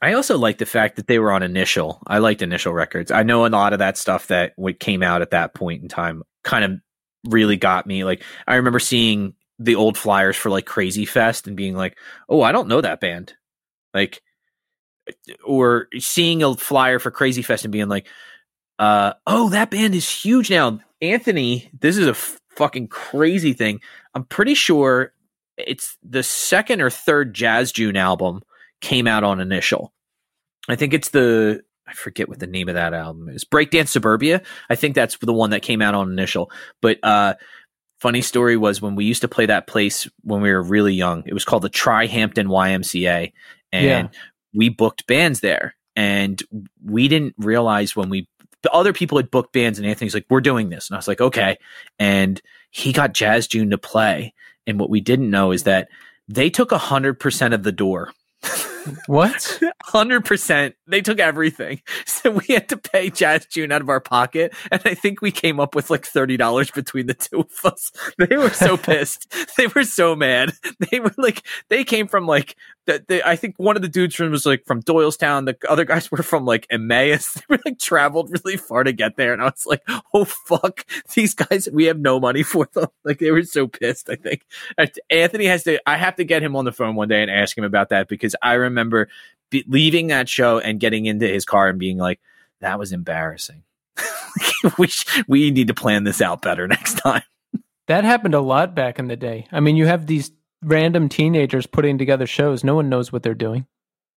I 0.00 0.12
also 0.12 0.38
like 0.38 0.58
the 0.58 0.66
fact 0.66 0.94
that 0.94 1.08
they 1.08 1.18
were 1.18 1.32
on 1.32 1.42
Initial. 1.42 2.00
I 2.06 2.18
liked 2.18 2.42
Initial 2.42 2.72
Records. 2.72 3.10
I 3.10 3.24
know 3.24 3.44
a 3.44 3.48
lot 3.48 3.72
of 3.72 3.80
that 3.80 3.98
stuff 3.98 4.28
that 4.28 4.52
what 4.54 4.78
came 4.78 5.02
out 5.02 5.20
at 5.20 5.32
that 5.32 5.52
point 5.52 5.82
in 5.82 5.88
time 5.88 6.22
kind 6.44 6.64
of 6.64 6.78
really 7.24 7.56
got 7.56 7.88
me. 7.88 8.04
Like 8.04 8.22
I 8.46 8.54
remember 8.54 8.78
seeing 8.78 9.34
the 9.58 9.74
old 9.74 9.98
flyers 9.98 10.36
for 10.36 10.50
like 10.50 10.66
Krazy 10.66 11.08
Fest 11.08 11.48
and 11.48 11.56
being 11.56 11.74
like, 11.74 11.98
"Oh, 12.28 12.40
I 12.42 12.52
don't 12.52 12.68
know 12.68 12.82
that 12.82 13.00
band." 13.00 13.34
Like 13.92 14.22
or 15.44 15.88
seeing 15.98 16.42
a 16.42 16.54
flyer 16.54 16.98
for 16.98 17.10
Krazy 17.10 17.44
Fest 17.44 17.64
and 17.64 17.72
being 17.72 17.88
like, 17.88 18.06
uh, 18.78 19.14
"Oh, 19.26 19.50
that 19.50 19.70
band 19.70 19.94
is 19.94 20.08
huge 20.08 20.50
now." 20.50 20.80
Anthony, 21.02 21.70
this 21.78 21.96
is 21.96 22.06
a 22.06 22.10
f- 22.10 22.38
fucking 22.56 22.88
crazy 22.88 23.52
thing. 23.52 23.80
I'm 24.14 24.24
pretty 24.24 24.54
sure 24.54 25.12
it's 25.56 25.96
the 26.02 26.22
second 26.22 26.80
or 26.80 26.90
third 26.90 27.34
Jazz 27.34 27.72
June 27.72 27.96
album 27.96 28.42
came 28.80 29.06
out 29.06 29.24
on 29.24 29.40
Initial. 29.40 29.92
I 30.68 30.76
think 30.76 30.94
it's 30.94 31.10
the 31.10 31.62
I 31.86 31.92
forget 31.92 32.28
what 32.28 32.38
the 32.38 32.46
name 32.46 32.68
of 32.70 32.74
that 32.76 32.94
album 32.94 33.28
is. 33.28 33.44
Breakdance 33.44 33.88
Suburbia. 33.88 34.42
I 34.70 34.74
think 34.74 34.94
that's 34.94 35.18
the 35.18 35.32
one 35.34 35.50
that 35.50 35.60
came 35.62 35.82
out 35.82 35.94
on 35.94 36.10
Initial. 36.10 36.50
But 36.80 36.98
uh 37.02 37.34
funny 38.00 38.22
story 38.22 38.56
was 38.56 38.80
when 38.82 38.96
we 38.96 39.04
used 39.04 39.22
to 39.22 39.28
play 39.28 39.46
that 39.46 39.66
place 39.66 40.08
when 40.22 40.40
we 40.42 40.50
were 40.50 40.62
really 40.62 40.94
young. 40.94 41.22
It 41.26 41.34
was 41.34 41.44
called 41.44 41.62
the 41.62 41.70
Trihampton 41.70 42.46
YMCA 42.48 43.32
and 43.72 43.84
Yeah. 43.84 44.08
we 44.54 44.68
booked 44.70 45.06
bands 45.06 45.40
there 45.40 45.74
and 45.96 46.42
we 46.84 47.08
didn't 47.08 47.34
realize 47.38 47.94
when 47.94 48.08
we 48.08 48.28
the 48.64 48.72
other 48.72 48.92
people 48.92 49.18
had 49.18 49.30
booked 49.30 49.52
bands 49.52 49.78
and 49.78 49.86
Anthony's 49.86 50.14
like 50.14 50.26
we're 50.28 50.40
doing 50.40 50.70
this. 50.70 50.88
And 50.88 50.96
I 50.96 50.98
was 50.98 51.06
like 51.06 51.20
okay. 51.20 51.58
And 51.98 52.40
he 52.70 52.92
got 52.92 53.12
Jazz 53.12 53.46
June 53.46 53.70
to 53.70 53.78
play. 53.78 54.34
And 54.66 54.80
what 54.80 54.90
we 54.90 55.00
didn't 55.00 55.30
know 55.30 55.52
is 55.52 55.62
that 55.64 55.88
they 56.26 56.50
took 56.50 56.72
a 56.72 56.78
hundred 56.78 57.20
percent 57.20 57.54
of 57.54 57.62
the 57.62 57.70
door 57.70 58.12
What? 59.06 59.60
hundred 59.84 60.24
percent. 60.24 60.74
They 60.86 61.00
took 61.00 61.18
everything, 61.18 61.80
so 62.06 62.30
we 62.30 62.54
had 62.54 62.68
to 62.70 62.76
pay 62.76 63.10
Jazz 63.10 63.46
June 63.46 63.72
out 63.72 63.80
of 63.80 63.88
our 63.88 64.00
pocket, 64.00 64.54
and 64.70 64.80
I 64.84 64.94
think 64.94 65.20
we 65.20 65.30
came 65.30 65.60
up 65.60 65.74
with 65.74 65.90
like 65.90 66.04
thirty 66.04 66.36
dollars 66.36 66.70
between 66.70 67.06
the 67.06 67.14
two 67.14 67.40
of 67.40 67.72
us. 67.72 67.92
They 68.18 68.36
were 68.36 68.50
so 68.50 68.76
pissed. 68.84 69.32
they 69.56 69.66
were 69.66 69.84
so 69.84 70.14
mad. 70.14 70.52
They 70.90 71.00
were 71.00 71.14
like, 71.18 71.44
they 71.68 71.84
came 71.84 72.06
from 72.06 72.26
like, 72.26 72.56
the, 72.86 73.04
the, 73.06 73.26
I 73.26 73.36
think 73.36 73.56
one 73.58 73.76
of 73.76 73.82
the 73.82 73.88
dudes 73.88 74.14
from 74.14 74.30
was 74.30 74.46
like 74.46 74.64
from 74.64 74.82
Doylestown. 74.82 75.46
The 75.46 75.56
other 75.68 75.84
guys 75.84 76.10
were 76.10 76.22
from 76.22 76.44
like 76.44 76.66
Emmaus. 76.70 77.34
They 77.34 77.42
were 77.48 77.60
like 77.64 77.78
traveled 77.78 78.30
really 78.30 78.56
far 78.56 78.84
to 78.84 78.92
get 78.92 79.16
there, 79.16 79.32
and 79.32 79.42
I 79.42 79.46
was 79.46 79.66
like, 79.66 79.82
oh 80.14 80.24
fuck, 80.24 80.86
these 81.14 81.34
guys, 81.34 81.68
we 81.72 81.84
have 81.84 81.98
no 81.98 82.20
money 82.20 82.42
for 82.42 82.68
them. 82.72 82.88
Like 83.04 83.18
they 83.18 83.30
were 83.30 83.42
so 83.42 83.66
pissed. 83.66 84.08
I 84.08 84.16
think 84.16 84.46
Anthony 85.10 85.46
has 85.46 85.64
to. 85.64 85.80
I 85.88 85.96
have 85.96 86.16
to 86.16 86.24
get 86.24 86.42
him 86.42 86.56
on 86.56 86.64
the 86.64 86.72
phone 86.72 86.94
one 86.94 87.08
day 87.08 87.22
and 87.22 87.30
ask 87.30 87.56
him 87.56 87.64
about 87.64 87.88
that 87.90 88.08
because 88.08 88.34
I 88.42 88.54
remember 88.54 88.73
be, 89.50 89.64
leaving 89.68 90.08
that 90.08 90.28
show 90.28 90.58
and 90.58 90.80
getting 90.80 91.06
into 91.06 91.26
his 91.26 91.44
car 91.44 91.68
and 91.68 91.78
being 91.78 91.98
like, 91.98 92.20
"That 92.60 92.78
was 92.78 92.92
embarrassing. 92.92 93.62
we 94.78 94.86
sh- 94.88 95.22
we 95.28 95.50
need 95.50 95.68
to 95.68 95.74
plan 95.74 96.04
this 96.04 96.20
out 96.20 96.42
better 96.42 96.66
next 96.68 96.94
time." 96.94 97.22
That 97.86 98.04
happened 98.04 98.34
a 98.34 98.40
lot 98.40 98.74
back 98.74 98.98
in 98.98 99.08
the 99.08 99.16
day. 99.16 99.46
I 99.52 99.60
mean, 99.60 99.76
you 99.76 99.86
have 99.86 100.06
these 100.06 100.32
random 100.62 101.08
teenagers 101.08 101.66
putting 101.66 101.98
together 101.98 102.26
shows. 102.26 102.64
No 102.64 102.74
one 102.74 102.88
knows 102.88 103.12
what 103.12 103.22
they're 103.22 103.34
doing. 103.34 103.66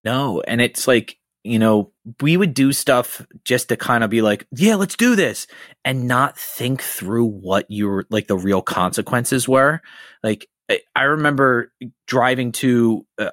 No, 0.04 0.40
and 0.40 0.60
it's 0.62 0.88
like, 0.88 1.18
you 1.44 1.58
know, 1.58 1.92
we 2.22 2.36
would 2.38 2.54
do 2.54 2.72
stuff 2.72 3.26
just 3.44 3.68
to 3.68 3.76
kind 3.76 4.02
of 4.02 4.08
be 4.10 4.22
like, 4.22 4.46
yeah, 4.56 4.76
let's 4.76 4.96
do 4.96 5.14
this 5.16 5.46
and 5.84 6.08
not 6.08 6.38
think 6.38 6.80
through 6.80 7.26
what 7.26 7.66
your 7.68 8.06
like 8.08 8.26
the 8.26 8.38
real 8.38 8.62
consequences 8.62 9.46
were. 9.46 9.82
Like 10.22 10.48
I- 10.70 10.80
I 10.96 11.02
remember 11.04 11.72
driving 12.06 12.52
to 12.52 13.06
uh, 13.18 13.30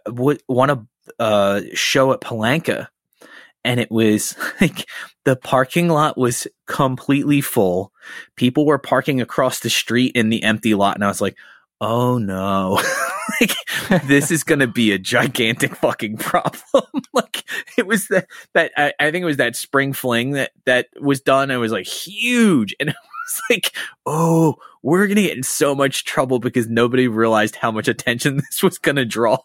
one 0.48 0.70
of 0.70 0.86
uh 1.20 1.62
show 1.74 2.12
at 2.14 2.22
Palanca 2.22 2.88
and 3.66 3.80
it 3.80 3.92
was 3.92 4.36
like 4.62 4.88
the 5.26 5.36
parking 5.36 5.90
lot 5.90 6.18
was 6.18 6.48
completely 6.68 7.42
full. 7.42 7.92
People 8.38 8.66
were 8.66 8.78
parking 8.78 9.20
across 9.20 9.60
the 9.60 9.70
street 9.70 10.16
in 10.16 10.30
the 10.30 10.44
empty 10.44 10.76
lot 10.76 10.96
and 10.96 11.04
I 11.04 11.08
was 11.08 11.20
like, 11.20 11.36
"Oh 11.82 12.18
no." 12.18 12.80
like 13.42 13.56
this 14.06 14.32
is 14.32 14.44
going 14.44 14.60
to 14.60 14.68
be 14.68 14.92
a 14.92 15.00
gigantic 15.00 15.76
fucking 15.76 16.18
problem. 16.18 16.86
like 17.14 17.44
it 17.78 17.88
was 17.88 18.08
that 18.08 18.28
that 18.54 18.72
I, 18.78 18.94
I 19.00 19.12
think 19.12 19.24
it 19.24 19.26
was 19.26 19.38
that 19.38 19.56
spring 19.56 19.94
fling 19.94 20.32
that 20.32 20.52
that 20.66 20.88
was 21.02 21.22
done. 21.22 21.52
It 21.52 21.58
was 21.58 21.72
like 21.72 21.88
huge, 21.88 22.76
and 22.80 22.90
it 22.90 22.96
was 22.96 23.42
like, 23.50 23.76
oh, 24.06 24.56
we're 24.84 25.08
going 25.08 25.16
to 25.16 25.24
get 25.24 25.38
in 25.38 25.44
so 25.44 25.74
much 25.74 26.06
trouble 26.06 26.40
because 26.40 26.68
nobody 26.68 27.08
realized 27.08 27.56
how 27.56 27.72
much 27.72 27.88
attention 27.88 28.38
this 28.38 28.62
was 28.62 28.78
going 28.78 28.98
to 28.98 29.06
draw. 29.06 29.40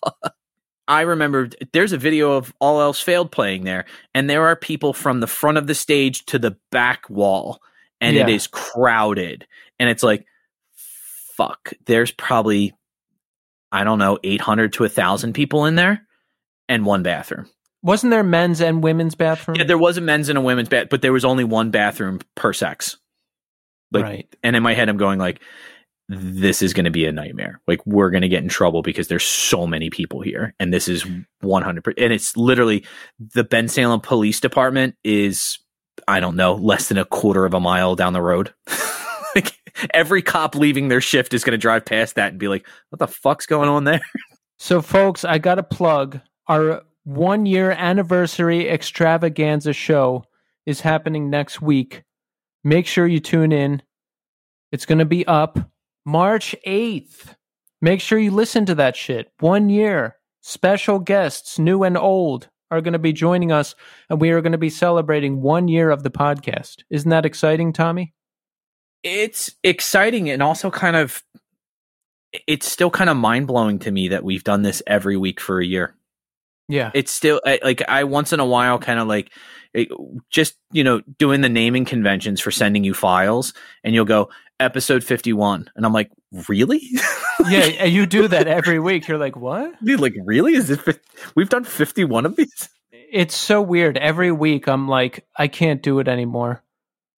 I 0.91 1.03
remember 1.03 1.49
there's 1.73 1.93
a 1.93 1.99
video 1.99 2.33
of 2.33 2.53
All 2.61 2.81
Else 2.83 3.01
Failed 3.01 3.31
playing 3.33 3.65
there, 3.65 3.87
and 4.15 4.29
there 4.29 4.47
are 4.49 4.57
people 4.57 4.93
from 4.93 5.21
the 5.21 5.27
front 5.27 5.57
of 5.57 5.67
the 5.67 5.75
stage 5.75 6.27
to 6.27 6.39
the 6.39 6.57
back 6.71 7.09
wall, 7.09 7.63
and 8.01 8.17
it 8.17 8.29
Yeah. 8.29 8.35
is 8.35 8.47
crowded, 8.49 9.47
and 9.79 9.89
it's 9.89 10.03
like, 10.03 10.27
fuck. 11.37 11.73
There's 11.87 12.11
probably 12.11 12.75
I 13.73 13.85
don't 13.85 14.01
know, 14.01 14.19
800 14.25 14.73
to 14.75 14.83
1,000 14.83 15.33
people 15.33 15.65
in 15.65 15.77
there 15.77 16.05
and 16.69 16.85
one 16.85 17.05
bathroom. 17.05 17.47
Wasn't 17.83 18.11
there 18.11 18.25
men's 18.25 18.61
and 18.61 18.83
women's 18.83 19.15
bathroom? 19.15 19.57
Yeah, 19.59 19.63
there 19.65 19.79
was 19.79 19.97
a 19.97 20.01
men's 20.01 20.29
and 20.29 20.37
a 20.37 20.41
women's 20.41 20.69
bath, 20.69 20.89
but 20.91 21.03
there 21.03 21.13
was 21.13 21.25
only 21.25 21.45
one 21.45 21.71
bathroom 21.71 22.19
per 22.35 22.53
sex. 22.53 22.97
Like, 23.93 24.03
right. 24.03 24.37
and 24.43 24.57
in 24.57 24.65
my 24.65 24.75
head, 24.75 24.89
I'm 24.89 24.97
going 24.97 25.21
like, 25.21 25.41
this 26.13 26.61
is 26.61 26.73
going 26.73 26.87
to 26.87 26.91
be 26.91 27.07
a 27.07 27.13
nightmare. 27.13 27.61
Like, 27.69 27.87
we're 27.87 28.11
going 28.11 28.23
to 28.23 28.29
get 28.29 28.43
in 28.43 28.49
trouble 28.49 28.83
because 28.83 29.07
there's 29.07 29.25
so 29.25 29.65
many 29.65 29.91
people 29.91 30.21
here, 30.21 30.55
and 30.59 30.75
this 30.75 30.89
is 30.89 31.05
mm-hmm. 31.05 31.47
100. 31.47 31.95
And 31.99 32.13
it's 32.13 32.37
literally 32.37 32.85
the 33.19 33.45
Bensalem 33.45 34.03
Police 34.03 34.41
Department 34.41 34.97
is, 35.05 35.59
I 36.09 36.19
don't 36.19 36.35
know, 36.35 36.55
less 36.55 36.89
than 36.89 36.99
a 36.99 37.05
quarter 37.05 37.45
of 37.45 37.55
a 37.55 37.61
mile 37.61 37.95
down 37.95 38.13
the 38.13 38.21
road. 38.21 38.53
like, 39.37 39.57
every 39.95 40.21
cop 40.21 40.57
leaving 40.57 40.89
their 40.89 41.01
shift 41.01 41.33
is 41.33 41.45
going 41.45 41.53
to 41.53 41.59
drive 41.59 41.85
past 41.85 42.17
that 42.17 42.31
and 42.31 42.41
be 42.41 42.49
like, 42.49 42.67
what 42.89 42.99
the 42.99 43.07
fuck's 43.07 43.47
going 43.47 43.69
on 43.69 43.85
there? 43.85 44.01
So, 44.63 44.83
folks, 44.83 45.25
I 45.25 45.39
got 45.39 45.55
to 45.55 45.63
plug 45.63 46.21
our 46.47 46.83
one 47.05 47.47
year 47.47 47.71
anniversary 47.71 48.69
extravaganza 48.69 49.73
show 49.73 50.27
is 50.67 50.83
happening 50.83 51.31
next 51.31 51.63
week. 51.63 52.03
Make 52.63 52.87
sure 52.87 53.07
you 53.07 53.21
tune 53.21 53.53
in. 53.53 53.81
It's 54.71 54.85
going 54.85 54.99
to 54.99 55.07
be 55.07 55.27
up 55.27 55.70
March 56.05 56.55
8th. 56.67 57.35
Make 57.81 58.01
sure 58.01 58.19
you 58.19 58.31
listen 58.31 58.67
to 58.67 58.75
that 58.77 58.97
shit. 58.97 59.33
One 59.41 59.69
year. 59.69 60.17
Special 60.43 60.99
guests, 60.99 61.59
new 61.59 61.83
and 61.83 61.99
old, 61.99 62.49
are 62.71 62.81
going 62.81 62.95
to 62.95 62.99
be 62.99 63.13
joining 63.13 63.53
us, 63.53 63.75
and 64.09 64.21
we 64.21 64.31
are 64.31 64.41
going 64.41 64.53
to 64.53 64.59
be 64.59 64.71
celebrating 64.71 65.43
one 65.43 65.69
year 65.69 65.91
of 65.91 66.03
the 66.03 66.11
podcast. 66.11 66.83
Isn't 66.89 67.11
that 67.11 67.27
exciting, 67.27 67.73
Tommy? 67.75 68.15
it's 69.03 69.55
exciting 69.63 70.29
and 70.31 70.43
also 70.43 70.71
kind 70.71 70.97
of 70.97 71.23
it's 72.47 72.71
still 72.71 72.91
kind 72.91 73.11
of 73.11 73.17
mind 73.17 73.47
blowing 73.47 73.79
to 73.81 73.91
me 73.91 74.09
that 74.09 74.23
we've 74.23 74.45
done 74.45 74.63
this 74.63 74.83
every 74.87 75.17
week 75.17 75.41
for 75.41 75.61
a 75.61 75.67
year. 75.67 75.97
Yeah. 76.69 76.93
It's 76.95 77.11
still 77.11 77.41
like 77.45 77.83
I 77.89 78.05
once 78.05 78.33
in 78.33 78.39
a 78.39 78.47
while 78.47 78.79
kind 78.79 79.01
of 79.01 79.09
like 79.09 79.33
just 80.31 80.55
you 80.71 80.85
know 80.85 81.01
doing 81.19 81.41
the 81.41 81.49
naming 81.49 81.85
conventions 81.85 82.41
for 82.41 82.51
sending 82.51 82.85
you 82.85 82.95
files, 82.95 83.53
and 83.83 83.95
you'll 83.95 84.05
go 84.05 84.31
episode 84.61 85.03
fifty 85.03 85.33
one, 85.33 85.69
and 85.75 85.85
I'm 85.85 85.93
like, 85.93 86.11
really? 86.49 86.83
yeah, 87.49 87.61
and 87.81 87.93
you 87.93 88.07
do 88.07 88.29
that 88.29 88.47
every 88.47 88.79
week. 88.79 89.09
You're 89.09 89.19
like, 89.19 89.37
what? 89.37 89.83
Dude, 89.83 90.01
like 90.01 90.15
really? 90.25 90.55
Is 90.55 90.71
it? 90.71 91.01
We've 91.35 91.49
done 91.49 91.65
fifty 91.65 92.05
one 92.05 92.27
of 92.27 92.37
these. 92.37 92.69
it's 92.93 93.35
so 93.35 93.61
weird. 93.63 93.97
Every 93.97 94.31
week 94.31 94.69
I'm 94.69 94.87
like, 94.87 95.27
I 95.37 95.49
can't 95.49 95.83
do 95.83 95.99
it 95.99 96.07
anymore. 96.09 96.63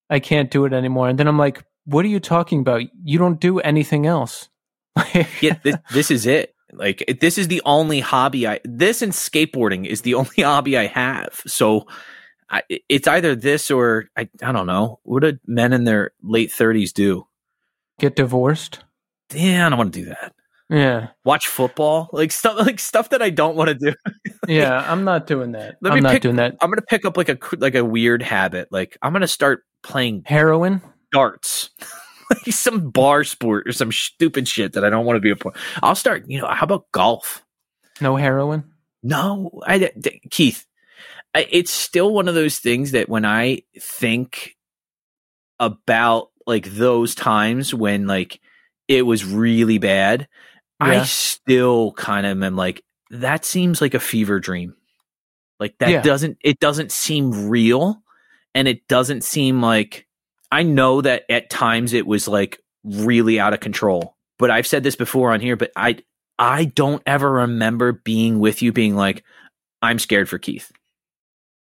I 0.09 0.21
can't 0.21 0.51
do 0.51 0.65
it 0.65 0.73
anymore. 0.73 1.09
And 1.09 1.19
then 1.19 1.27
I'm 1.29 1.39
like, 1.39 1.65
what 1.85 2.05
are 2.05 2.09
you 2.09 2.21
talking 2.21 2.61
about? 2.61 2.83
You 3.03 3.19
don't 3.19 3.41
do 3.41 3.59
anything 3.61 4.07
else. 4.07 4.49
Yeah, 5.41 5.57
this, 5.63 5.77
this 5.93 6.11
is 6.11 6.27
it. 6.27 6.55
Like 6.73 7.19
this 7.21 7.37
is 7.37 7.49
the 7.49 7.63
only 7.65 8.01
hobby 8.01 8.47
I. 8.47 8.61
This 8.65 9.03
and 9.03 9.13
skateboarding 9.13 9.87
is 9.87 10.03
the 10.03 10.15
only 10.15 10.37
hobby 10.43 10.79
I 10.79 10.87
have. 10.87 11.43
So. 11.47 11.87
I, 12.51 12.63
it's 12.91 13.09
either 13.09 13.35
this 13.35 13.71
or 13.71 14.11
I, 14.15 14.29
I 14.43 14.53
don't 14.53 14.67
know. 14.67 15.01
What 15.05 15.23
do 15.23 15.39
men 15.47 15.73
in 15.73 15.85
their 15.85 16.11
late 16.23 16.53
thirties 16.53 16.93
do? 16.93 17.27
Get 17.99 18.17
divorced. 18.17 18.81
Yeah, 19.35 19.67
I 19.67 19.69
don't 19.71 19.79
want 19.79 19.93
to 19.95 20.01
do 20.01 20.07
that. 20.07 20.35
Yeah. 20.69 21.09
Watch 21.25 21.49
football, 21.49 22.09
like 22.13 22.33
stuff, 22.33 22.57
like 22.59 22.79
stuff 22.81 23.11
that 23.11 23.21
I 23.23 23.31
don't 23.31 23.57
want 23.57 23.69
to 23.69 23.75
do. 23.75 23.95
Yeah. 24.49 24.85
I'm 24.91 25.05
not 25.05 25.29
doing 25.29 25.53
that. 25.53 25.77
Let 25.81 25.93
I'm 25.93 25.97
me 25.99 26.01
not 26.01 26.13
pick- 26.15 26.23
doing 26.23 26.37
that. 26.37 26.57
I'm 26.61 26.69
gonna 26.69 26.83
pick 26.83 27.05
up 27.05 27.17
like 27.17 27.29
a 27.29 27.39
like 27.59 27.77
a 27.77 27.85
weird 27.85 28.23
habit. 28.23 28.69
Like 28.73 28.99
I'm 29.01 29.13
gonna 29.13 29.29
start 29.29 29.65
playing 29.85 30.25
Heroin. 30.27 30.83
darts, 31.13 31.71
like 32.31 32.53
some 32.53 32.91
bar 32.91 33.23
sport 33.23 33.69
or 33.69 33.73
some 33.73 33.93
stupid 33.93 34.49
shit 34.49 34.73
that 34.73 34.85
I 34.85 34.91
don't 34.91 35.05
want 35.07 35.17
to 35.17 35.21
be 35.21 35.31
a 35.31 35.37
part. 35.37 35.55
I'll 35.81 35.95
start. 35.95 36.25
You 36.27 36.41
know, 36.41 36.49
how 36.49 36.65
about 36.65 36.91
golf? 36.91 37.45
No 38.01 38.17
heroin. 38.17 38.65
No, 39.05 39.51
I 39.65 39.79
d- 39.79 40.21
Keith. 40.31 40.67
I, 41.35 41.47
it's 41.49 41.71
still 41.71 42.13
one 42.13 42.27
of 42.27 42.35
those 42.35 42.59
things 42.59 42.91
that 42.93 43.09
when 43.09 43.25
I 43.25 43.63
think 43.81 44.57
about 45.61 46.31
like 46.47 46.67
those 46.67 47.15
times 47.15 47.73
when 47.75 48.07
like 48.07 48.41
it 48.89 49.03
was 49.03 49.25
really 49.25 49.79
bad, 49.79 50.29
I 50.81 51.05
still 51.05 51.93
kind 51.93 52.27
of 52.27 52.43
am 52.43 52.57
like 52.57 52.83
that 53.11 53.45
seems 53.45 53.81
like 53.81 53.95
a 53.95 54.01
fever 54.01 54.41
dream. 54.41 54.75
Like 55.61 55.77
that 55.79 55.91
Yeah. 55.91 56.03
doesn't 56.03 56.39
it 56.43 56.59
doesn't 56.59 56.91
seem 56.93 57.49
real 57.49 58.03
and 58.55 58.67
it 58.69 58.87
doesn't 58.89 59.23
seem 59.25 59.61
like 59.63 60.07
I 60.51 60.63
know 60.65 61.01
that 61.01 61.25
at 61.31 61.49
times 61.51 61.93
it 61.93 62.07
was 62.07 62.27
like 62.29 62.59
really 62.85 63.39
out 63.41 63.55
of 63.55 63.61
control. 63.61 64.17
But 64.39 64.51
I've 64.51 64.67
said 64.67 64.83
this 64.83 64.97
before 64.97 65.33
on 65.33 65.41
here, 65.41 65.57
but 65.57 65.71
I 65.77 65.99
I 66.39 66.65
don't 66.65 67.03
ever 67.07 67.31
remember 67.31 67.93
being 67.93 68.41
with 68.41 68.61
you 68.63 68.73
being 68.73 68.97
like, 68.97 69.23
I'm 69.81 69.99
scared 70.01 70.29
for 70.29 70.39
Keith. 70.39 70.73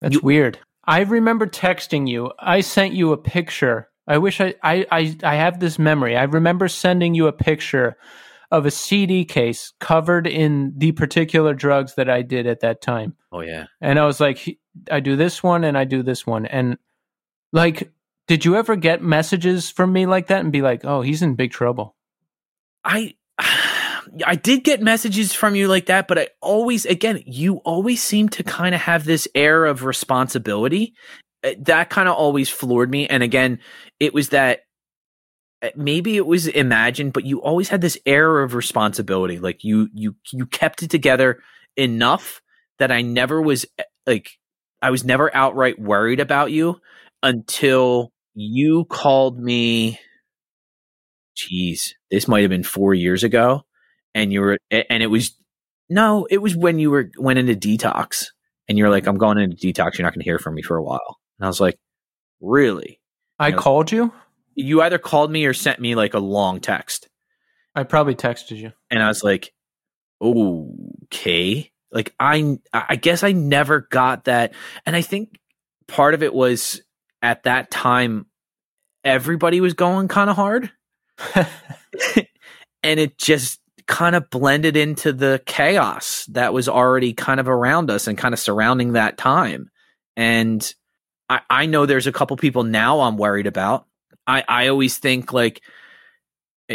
That's 0.01 0.15
You- 0.15 0.21
weird. 0.21 0.59
I 0.85 1.01
remember 1.01 1.47
texting 1.47 2.09
you. 2.09 2.33
I 2.39 2.61
sent 2.63 2.95
you 2.95 3.13
a 3.13 3.17
picture. 3.19 3.89
I 4.11 4.19
wish 4.19 4.41
I, 4.41 4.57
I, 4.61 4.87
I, 4.91 5.17
I 5.23 5.37
have 5.37 5.61
this 5.61 5.79
memory. 5.79 6.17
I 6.17 6.25
remember 6.25 6.67
sending 6.67 7.15
you 7.15 7.29
a 7.29 7.33
picture 7.33 7.97
of 8.51 8.67
a 8.67 8.71
CD 8.73 9.25
case 9.25 9.73
covered 9.79 10.27
in 10.27 10.73
the 10.77 10.91
particular 10.91 11.55
drugs 11.55 11.95
that 11.95 12.11
I 12.11 12.23
did 12.23 12.49
at 12.49 12.59
that 12.61 12.83
time. 12.83 13.15
Oh 13.31 13.41
yeah. 13.41 13.67
And 13.81 14.01
I 14.01 14.07
was 14.07 14.19
like, 14.19 14.59
I 14.91 14.99
do 14.99 15.15
this 15.15 15.45
one 15.45 15.63
and 15.63 15.79
I 15.79 15.85
do 15.85 16.03
this 16.03 16.27
one. 16.27 16.45
And 16.45 16.77
like, 17.53 17.93
did 18.27 18.45
you 18.45 18.57
ever 18.57 18.75
get 18.75 19.01
messages 19.01 19.71
from 19.71 19.93
me 19.93 20.07
like 20.07 20.27
that 20.27 20.41
and 20.41 20.51
be 20.51 20.61
like, 20.61 20.85
oh, 20.85 21.03
he's 21.03 21.23
in 21.23 21.37
big 21.37 21.53
trouble? 21.53 21.95
I 22.85 23.15
I 24.27 24.35
did 24.35 24.65
get 24.65 24.83
messages 24.83 25.33
from 25.33 25.55
you 25.55 25.69
like 25.69 25.87
that, 25.87 26.09
but 26.09 26.19
I 26.19 26.29
always 26.43 26.85
again, 26.85 27.23
you 27.27 27.59
always 27.59 28.03
seem 28.03 28.29
to 28.31 28.43
kind 28.43 28.75
of 28.75 28.81
have 28.81 29.05
this 29.05 29.29
air 29.37 29.67
of 29.67 29.85
responsibility. 29.85 30.95
Uh, 31.45 31.53
That 31.61 31.91
kind 31.91 32.09
of 32.09 32.17
always 32.17 32.49
floored 32.49 32.91
me. 32.91 33.07
And 33.07 33.23
again, 33.23 33.61
it 33.99 34.15
was 34.15 34.31
that 34.31 34.61
uh, 35.63 35.71
maybe 35.77 36.17
it 36.17 36.27
was 36.27 36.47
imagined, 36.47 37.13
but 37.13 37.25
you 37.27 37.41
always 37.43 37.69
had 37.69 37.81
this 37.81 37.99
air 38.07 38.41
of 38.41 38.55
responsibility. 38.55 39.39
Like 39.39 39.65
you 39.65 39.89
you 39.95 40.17
you 40.33 40.47
kept 40.47 40.83
it 40.83 40.91
together 40.91 41.43
enough 41.77 42.41
that 42.79 42.91
I 42.93 43.03
never 43.03 43.41
was 43.43 43.67
uh, 43.79 43.85
like 44.07 44.31
I 44.83 44.91
was 44.91 45.05
never 45.05 45.35
outright 45.35 45.79
worried 45.79 46.21
about 46.21 46.51
you 46.53 46.81
until 47.23 48.13
you 48.35 48.85
called 48.87 49.39
me 49.39 49.99
Jeez, 51.37 51.93
this 52.11 52.29
might 52.29 52.41
have 52.43 52.51
been 52.51 52.63
four 52.65 52.95
years 52.95 53.25
ago, 53.25 53.63
and 54.15 54.33
you 54.33 54.41
were, 54.41 54.59
and 54.71 55.03
it 55.03 55.07
was, 55.07 55.35
no, 55.89 56.27
it 56.31 56.39
was 56.39 56.57
when 56.57 56.79
you 56.79 56.91
were 56.91 57.11
went 57.19 57.39
into 57.39 57.55
detox, 57.55 58.27
and 58.69 58.77
you're 58.77 58.91
like, 58.91 59.07
I'm 59.07 59.17
going 59.19 59.39
into 59.39 59.57
detox. 59.57 59.97
You're 59.99 60.05
not 60.07 60.15
going 60.15 60.23
to 60.23 60.29
hear 60.29 60.39
from 60.39 60.55
me 60.55 60.63
for 60.63 60.77
a 60.77 60.83
while. 60.83 61.19
And 61.41 61.47
I 61.47 61.49
was 61.49 61.61
like, 61.61 61.79
really? 62.41 63.01
I 63.39 63.53
called 63.53 63.91
you? 63.91 64.13
You 64.55 64.83
either 64.83 64.99
called 64.99 65.31
me 65.31 65.47
or 65.47 65.55
sent 65.55 65.81
me 65.81 65.95
like 65.95 66.13
a 66.13 66.19
long 66.19 66.61
text, 66.61 67.09
I 67.75 67.85
probably 67.85 68.15
texted 68.15 68.59
you. 68.59 68.73
and 68.91 69.03
I 69.03 69.09
was 69.09 69.25
like, 69.25 69.55
okay. 70.21 71.71
Like 71.91 72.15
I, 72.21 72.59
I 72.73 72.97
guess 72.97 73.23
I 73.23 73.33
never 73.33 73.81
got 73.81 74.25
that, 74.25 74.53
and 74.85 74.95
I 74.95 75.01
think 75.03 75.41
part 75.89 76.15
of 76.15 76.23
it 76.23 76.35
was 76.35 76.83
at 77.23 77.45
that 77.45 77.71
time 77.71 78.27
everybody 79.03 79.61
was 79.61 79.75
going 79.75 80.09
kind 80.09 80.31
of 80.31 80.37
hard. 80.37 80.71
and 82.83 83.01
it 83.01 83.19
just 83.19 83.61
kind 83.87 84.15
of 84.15 84.31
blended 84.31 84.77
into 84.77 85.13
the 85.13 85.43
chaos 85.47 86.27
that 86.27 86.53
was 86.53 86.69
already 86.69 87.13
kind 87.13 87.41
of 87.41 87.49
around 87.49 87.91
us 87.91 88.07
and 88.07 88.17
kind 88.17 88.33
of 88.33 88.39
surrounding 88.39 88.93
that 88.93 89.19
time. 89.19 89.69
And 90.17 90.73
I, 91.31 91.41
I 91.49 91.67
know 91.67 91.87
there's 91.87 92.09
a 92.09 92.13
couple 92.13 92.37
people 92.37 92.65
now 92.65 93.01
I'm 93.01 93.17
worried 93.17 93.47
about. 93.47 93.87
I, 94.27 94.45
I 94.47 94.69
always 94.69 94.99
think 94.99 95.33
like 95.33 95.63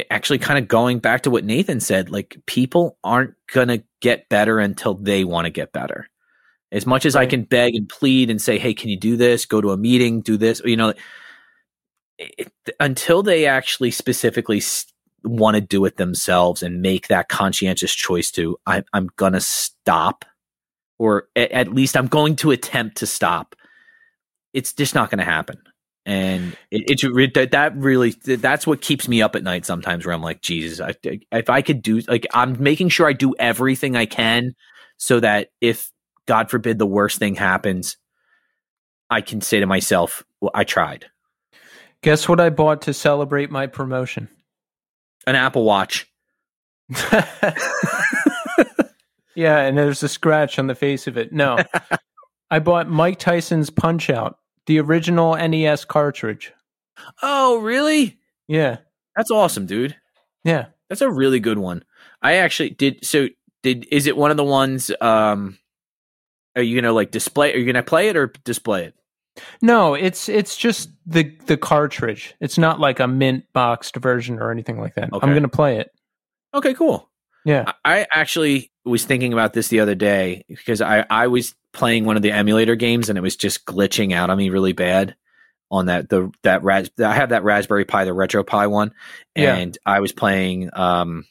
actually 0.09 0.39
kind 0.39 0.57
of 0.57 0.67
going 0.67 0.99
back 0.99 1.23
to 1.23 1.29
what 1.29 1.43
Nathan 1.43 1.79
said, 1.79 2.09
like 2.09 2.37
people 2.47 2.97
aren't 3.03 3.35
gonna 3.53 3.83
get 4.01 4.29
better 4.29 4.59
until 4.59 4.95
they 4.95 5.23
want 5.23 5.45
to 5.45 5.51
get 5.51 5.71
better. 5.71 6.09
As 6.71 6.85
much 6.85 7.05
as 7.05 7.15
right. 7.15 7.21
I 7.21 7.25
can 7.29 7.43
beg 7.43 7.75
and 7.75 7.87
plead 7.87 8.29
and 8.29 8.41
say, 8.41 8.57
"Hey, 8.57 8.73
can 8.73 8.89
you 8.89 8.97
do 8.97 9.15
this? 9.17 9.45
Go 9.45 9.61
to 9.61 9.71
a 9.71 9.77
meeting, 9.77 10.21
do 10.21 10.37
this," 10.37 10.61
you 10.65 10.75
know, 10.75 10.93
it, 12.17 12.51
until 12.79 13.23
they 13.23 13.45
actually 13.45 13.91
specifically 13.91 14.61
want 15.23 15.55
to 15.55 15.61
do 15.61 15.85
it 15.85 15.97
themselves 15.97 16.63
and 16.63 16.81
make 16.81 17.07
that 17.07 17.29
conscientious 17.29 17.93
choice 17.93 18.31
to, 18.31 18.57
I, 18.65 18.83
am 18.93 19.09
gonna 19.15 19.41
stop, 19.41 20.25
or 20.97 21.27
at, 21.35 21.51
at 21.51 21.73
least 21.73 21.97
I'm 21.97 22.07
going 22.07 22.35
to 22.37 22.51
attempt 22.51 22.97
to 22.97 23.07
stop. 23.07 23.55
It's 24.55 24.73
just 24.73 24.95
not 24.95 25.11
going 25.11 25.19
to 25.19 25.25
happen. 25.25 25.61
And 26.05 26.55
it, 26.71 26.83
it's 26.87 27.03
it, 27.03 27.51
that 27.51 27.75
really 27.75 28.11
that's 28.11 28.65
what 28.65 28.79
keeps 28.81 29.07
me 29.07 29.21
up 29.21 29.35
at 29.35 29.41
night 29.41 29.65
sometimes 29.65 30.05
where 30.05 30.13
i'm 30.13 30.21
like 30.21 30.39
jesus 30.39 30.79
I, 30.79 30.93
if 31.31 31.49
i 31.49 31.63
could 31.63 31.81
do 31.81 31.99
like 32.01 32.27
i'm 32.31 32.61
making 32.61 32.89
sure 32.89 33.07
i 33.07 33.13
do 33.13 33.33
everything 33.39 33.95
i 33.95 34.05
can 34.05 34.53
so 34.97 35.19
that 35.19 35.49
if 35.61 35.91
god 36.27 36.51
forbid 36.51 36.77
the 36.77 36.85
worst 36.85 37.17
thing 37.17 37.33
happens 37.33 37.97
i 39.09 39.19
can 39.19 39.41
say 39.41 39.59
to 39.59 39.65
myself 39.65 40.23
well 40.41 40.51
i 40.53 40.63
tried. 40.63 41.07
Guess 42.03 42.29
what 42.29 42.39
i 42.39 42.51
bought 42.51 42.83
to 42.83 42.93
celebrate 42.93 43.49
my 43.49 43.65
promotion? 43.65 44.29
An 45.25 45.35
apple 45.35 45.63
watch. 45.63 46.07
Yeah 49.35 49.59
and 49.59 49.77
there's 49.77 50.01
a 50.01 50.07
scratch 50.07 50.57
on 50.57 50.67
the 50.67 50.75
face 50.75 51.07
of 51.07 51.17
it. 51.17 51.31
No. 51.33 51.57
I 52.51 52.59
bought 52.59 52.89
mike 52.89 53.19
tyson's 53.19 53.69
punch 53.69 54.09
out 54.09 54.39
the 54.67 54.79
original 54.79 55.35
NES 55.35 55.85
cartridge. 55.85 56.53
Oh, 57.21 57.59
really? 57.59 58.19
Yeah. 58.47 58.77
That's 59.15 59.31
awesome, 59.31 59.65
dude. 59.65 59.95
Yeah. 60.43 60.67
That's 60.89 61.01
a 61.01 61.09
really 61.09 61.39
good 61.39 61.57
one. 61.57 61.83
I 62.21 62.35
actually 62.35 62.71
did 62.71 63.05
so 63.05 63.27
did 63.63 63.87
is 63.91 64.07
it 64.07 64.17
one 64.17 64.31
of 64.31 64.37
the 64.37 64.43
ones 64.43 64.91
um 65.01 65.57
are 66.55 66.61
you 66.61 66.75
going 66.75 66.85
to 66.85 66.91
like 66.91 67.11
display 67.11 67.53
are 67.53 67.57
you 67.57 67.65
going 67.65 67.75
to 67.75 67.83
play 67.83 68.09
it 68.09 68.15
or 68.15 68.27
display 68.43 68.85
it? 68.85 68.95
No, 69.61 69.93
it's 69.93 70.29
it's 70.29 70.55
just 70.55 70.89
the 71.05 71.35
the 71.45 71.57
cartridge. 71.57 72.35
It's 72.39 72.57
not 72.57 72.79
like 72.79 72.99
a 72.99 73.07
mint 73.07 73.45
boxed 73.53 73.95
version 73.97 74.39
or 74.39 74.51
anything 74.51 74.79
like 74.79 74.95
that. 74.95 75.11
Okay. 75.11 75.25
I'm 75.25 75.33
going 75.33 75.43
to 75.43 75.49
play 75.49 75.77
it. 75.79 75.91
Okay, 76.53 76.73
cool. 76.73 77.09
Yeah. 77.45 77.71
I 77.85 78.07
actually 78.11 78.71
was 78.83 79.05
thinking 79.05 79.31
about 79.31 79.53
this 79.53 79.67
the 79.67 79.79
other 79.79 79.95
day 79.95 80.43
because 80.47 80.81
I 80.81 81.05
I 81.09 81.27
was 81.27 81.55
playing 81.71 82.05
one 82.05 82.15
of 82.17 82.21
the 82.21 82.31
emulator 82.31 82.75
games 82.75 83.09
and 83.09 83.17
it 83.17 83.21
was 83.21 83.35
just 83.35 83.65
glitching 83.65 84.13
out 84.13 84.29
on 84.29 84.37
me 84.37 84.49
really 84.49 84.73
bad 84.73 85.15
on 85.71 85.87
that 85.87 86.09
the 86.09 86.31
that 86.43 86.63
ras 86.63 86.89
I 86.99 87.13
have 87.13 87.29
that 87.29 87.43
Raspberry 87.43 87.85
Pi 87.85 88.05
the 88.05 88.11
RetroPie 88.11 88.69
one 88.69 88.93
and 89.35 89.77
yeah. 89.85 89.93
I 89.93 89.99
was 89.99 90.11
playing 90.11 90.69
um 90.73 91.25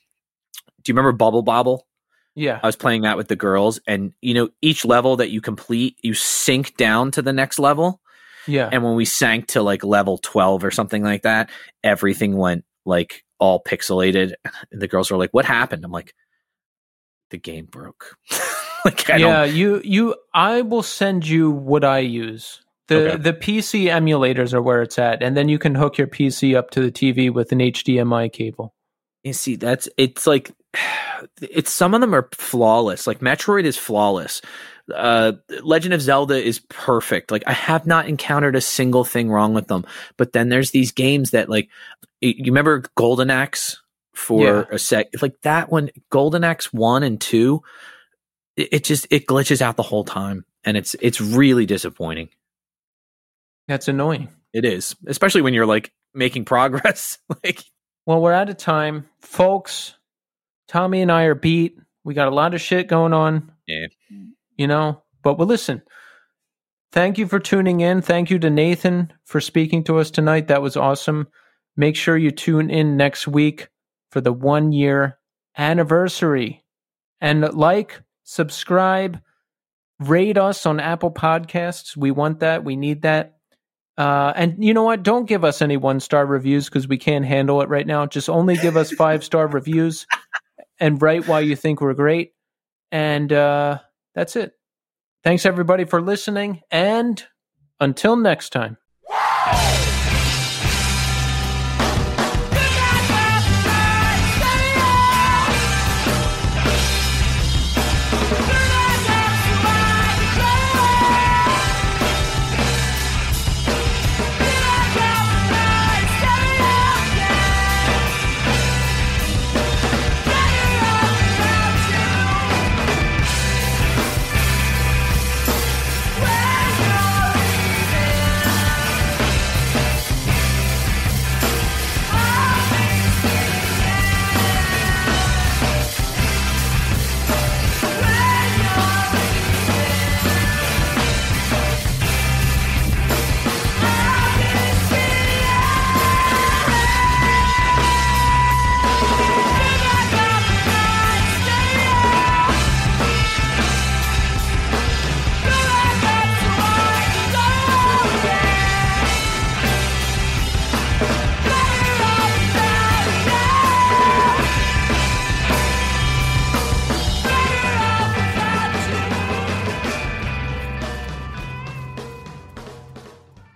do 0.82 0.90
you 0.90 0.94
remember 0.94 1.12
Bubble 1.12 1.42
Bobble? 1.42 1.86
Yeah. 2.34 2.60
I 2.62 2.66
was 2.66 2.76
playing 2.76 3.02
that 3.02 3.16
with 3.16 3.28
the 3.28 3.36
girls 3.36 3.80
and 3.86 4.12
you 4.20 4.34
know 4.34 4.50
each 4.62 4.84
level 4.84 5.16
that 5.16 5.30
you 5.30 5.40
complete 5.40 5.96
you 6.02 6.14
sink 6.14 6.76
down 6.76 7.10
to 7.12 7.22
the 7.22 7.32
next 7.32 7.58
level. 7.58 8.00
Yeah. 8.46 8.68
And 8.70 8.84
when 8.84 8.94
we 8.94 9.04
sank 9.04 9.48
to 9.48 9.62
like 9.62 9.82
level 9.82 10.18
12 10.18 10.64
or 10.64 10.70
something 10.70 11.02
like 11.02 11.22
that, 11.22 11.50
everything 11.82 12.36
went 12.36 12.64
like 12.84 13.23
all 13.38 13.62
pixelated 13.62 14.32
and 14.70 14.80
the 14.80 14.88
girls 14.88 15.10
were 15.10 15.16
like 15.16 15.32
what 15.32 15.44
happened? 15.44 15.84
I'm 15.84 15.92
like 15.92 16.14
the 17.30 17.38
game 17.38 17.66
broke. 17.66 18.16
like 18.84 19.10
I 19.10 19.16
yeah, 19.16 19.44
you 19.44 19.80
you 19.84 20.14
I 20.32 20.62
will 20.62 20.82
send 20.82 21.26
you 21.26 21.50
what 21.50 21.84
I 21.84 21.98
use. 21.98 22.60
The 22.88 23.12
okay. 23.12 23.22
the 23.22 23.32
PC 23.32 23.84
emulators 23.84 24.52
are 24.52 24.62
where 24.62 24.82
it's 24.82 24.98
at, 24.98 25.22
and 25.22 25.36
then 25.36 25.48
you 25.48 25.58
can 25.58 25.74
hook 25.74 25.96
your 25.96 26.06
PC 26.06 26.54
up 26.54 26.70
to 26.70 26.80
the 26.80 26.92
TV 26.92 27.32
with 27.32 27.50
an 27.52 27.58
HDMI 27.58 28.32
cable. 28.32 28.74
You 29.22 29.32
see, 29.32 29.56
that's 29.56 29.88
it's 29.96 30.26
like 30.26 30.52
it's 31.40 31.72
some 31.72 31.94
of 31.94 32.00
them 32.00 32.14
are 32.14 32.28
flawless. 32.32 33.06
Like 33.06 33.20
Metroid 33.20 33.64
is 33.64 33.76
flawless. 33.76 34.42
Uh, 34.92 35.32
Legend 35.62 35.94
of 35.94 36.02
Zelda 36.02 36.42
is 36.42 36.60
perfect. 36.68 37.30
Like 37.30 37.44
I 37.46 37.52
have 37.52 37.86
not 37.86 38.08
encountered 38.08 38.56
a 38.56 38.60
single 38.60 39.04
thing 39.04 39.30
wrong 39.30 39.54
with 39.54 39.68
them. 39.68 39.86
But 40.16 40.32
then 40.32 40.48
there's 40.48 40.72
these 40.72 40.92
games 40.92 41.30
that 41.30 41.48
like 41.48 41.68
you 42.20 42.44
remember 42.46 42.84
Golden 42.94 43.30
Axe 43.30 43.80
for 44.14 44.44
yeah. 44.44 44.64
a 44.70 44.78
sec. 44.78 45.08
Like 45.22 45.40
that 45.42 45.70
one, 45.70 45.90
Golden 46.10 46.44
Axe 46.44 46.72
one 46.72 47.02
and 47.02 47.20
two 47.20 47.62
it, 48.56 48.68
it 48.72 48.84
just 48.84 49.06
it 49.10 49.26
glitches 49.26 49.60
out 49.60 49.76
the 49.76 49.82
whole 49.82 50.04
time, 50.04 50.44
and 50.64 50.76
it's 50.76 50.94
it's 51.00 51.20
really 51.20 51.66
disappointing. 51.66 52.28
That's 53.68 53.88
annoying. 53.88 54.28
It 54.52 54.64
is, 54.64 54.94
especially 55.06 55.42
when 55.42 55.54
you're 55.54 55.66
like 55.66 55.92
making 56.12 56.44
progress. 56.46 57.18
like, 57.42 57.64
well, 58.06 58.20
we're 58.20 58.32
out 58.32 58.50
of 58.50 58.56
time, 58.56 59.08
folks. 59.20 59.94
Tommy 60.68 61.02
and 61.02 61.12
I 61.12 61.24
are 61.24 61.34
beat. 61.34 61.78
We 62.04 62.14
got 62.14 62.28
a 62.28 62.34
lot 62.34 62.54
of 62.54 62.60
shit 62.60 62.88
going 62.88 63.12
on. 63.12 63.52
Yeah, 63.66 63.86
you 64.56 64.66
know. 64.66 65.02
But 65.22 65.38
well, 65.38 65.48
listen. 65.48 65.82
Thank 66.92 67.18
you 67.18 67.26
for 67.26 67.40
tuning 67.40 67.80
in. 67.80 68.02
Thank 68.02 68.30
you 68.30 68.38
to 68.38 68.50
Nathan 68.50 69.12
for 69.24 69.40
speaking 69.40 69.82
to 69.84 69.98
us 69.98 70.12
tonight. 70.12 70.46
That 70.46 70.62
was 70.62 70.76
awesome. 70.76 71.26
Make 71.76 71.96
sure 71.96 72.16
you 72.16 72.30
tune 72.30 72.70
in 72.70 72.96
next 72.96 73.26
week 73.26 73.68
for 74.12 74.20
the 74.20 74.32
one 74.32 74.70
year 74.70 75.18
anniversary. 75.58 76.64
And 77.20 77.52
like, 77.52 78.00
subscribe, 78.22 79.20
rate 79.98 80.38
us 80.38 80.66
on 80.66 80.78
Apple 80.78 81.10
Podcasts. 81.10 81.96
We 81.96 82.12
want 82.12 82.40
that. 82.40 82.62
We 82.62 82.76
need 82.76 83.02
that. 83.02 83.38
Uh, 83.96 84.32
and 84.36 84.64
you 84.64 84.74
know 84.74 84.82
what? 84.82 85.02
Don't 85.02 85.26
give 85.26 85.44
us 85.44 85.62
any 85.62 85.76
one 85.76 86.00
star 86.00 86.26
reviews 86.26 86.66
because 86.66 86.86
we 86.86 86.98
can't 86.98 87.24
handle 87.24 87.60
it 87.62 87.68
right 87.68 87.86
now. 87.86 88.06
Just 88.06 88.28
only 88.28 88.56
give 88.56 88.76
us 88.76 88.92
five 88.96 89.24
star 89.24 89.46
reviews 89.48 90.06
and 90.78 91.00
write 91.02 91.26
why 91.26 91.40
you 91.40 91.56
think 91.56 91.80
we're 91.80 91.94
great. 91.94 92.34
And 92.92 93.32
uh, 93.32 93.80
that's 94.14 94.36
it. 94.36 94.52
Thanks 95.22 95.46
everybody 95.46 95.84
for 95.84 96.00
listening. 96.00 96.60
And 96.70 97.24
until 97.80 98.16
next 98.16 98.50
time. 98.50 98.76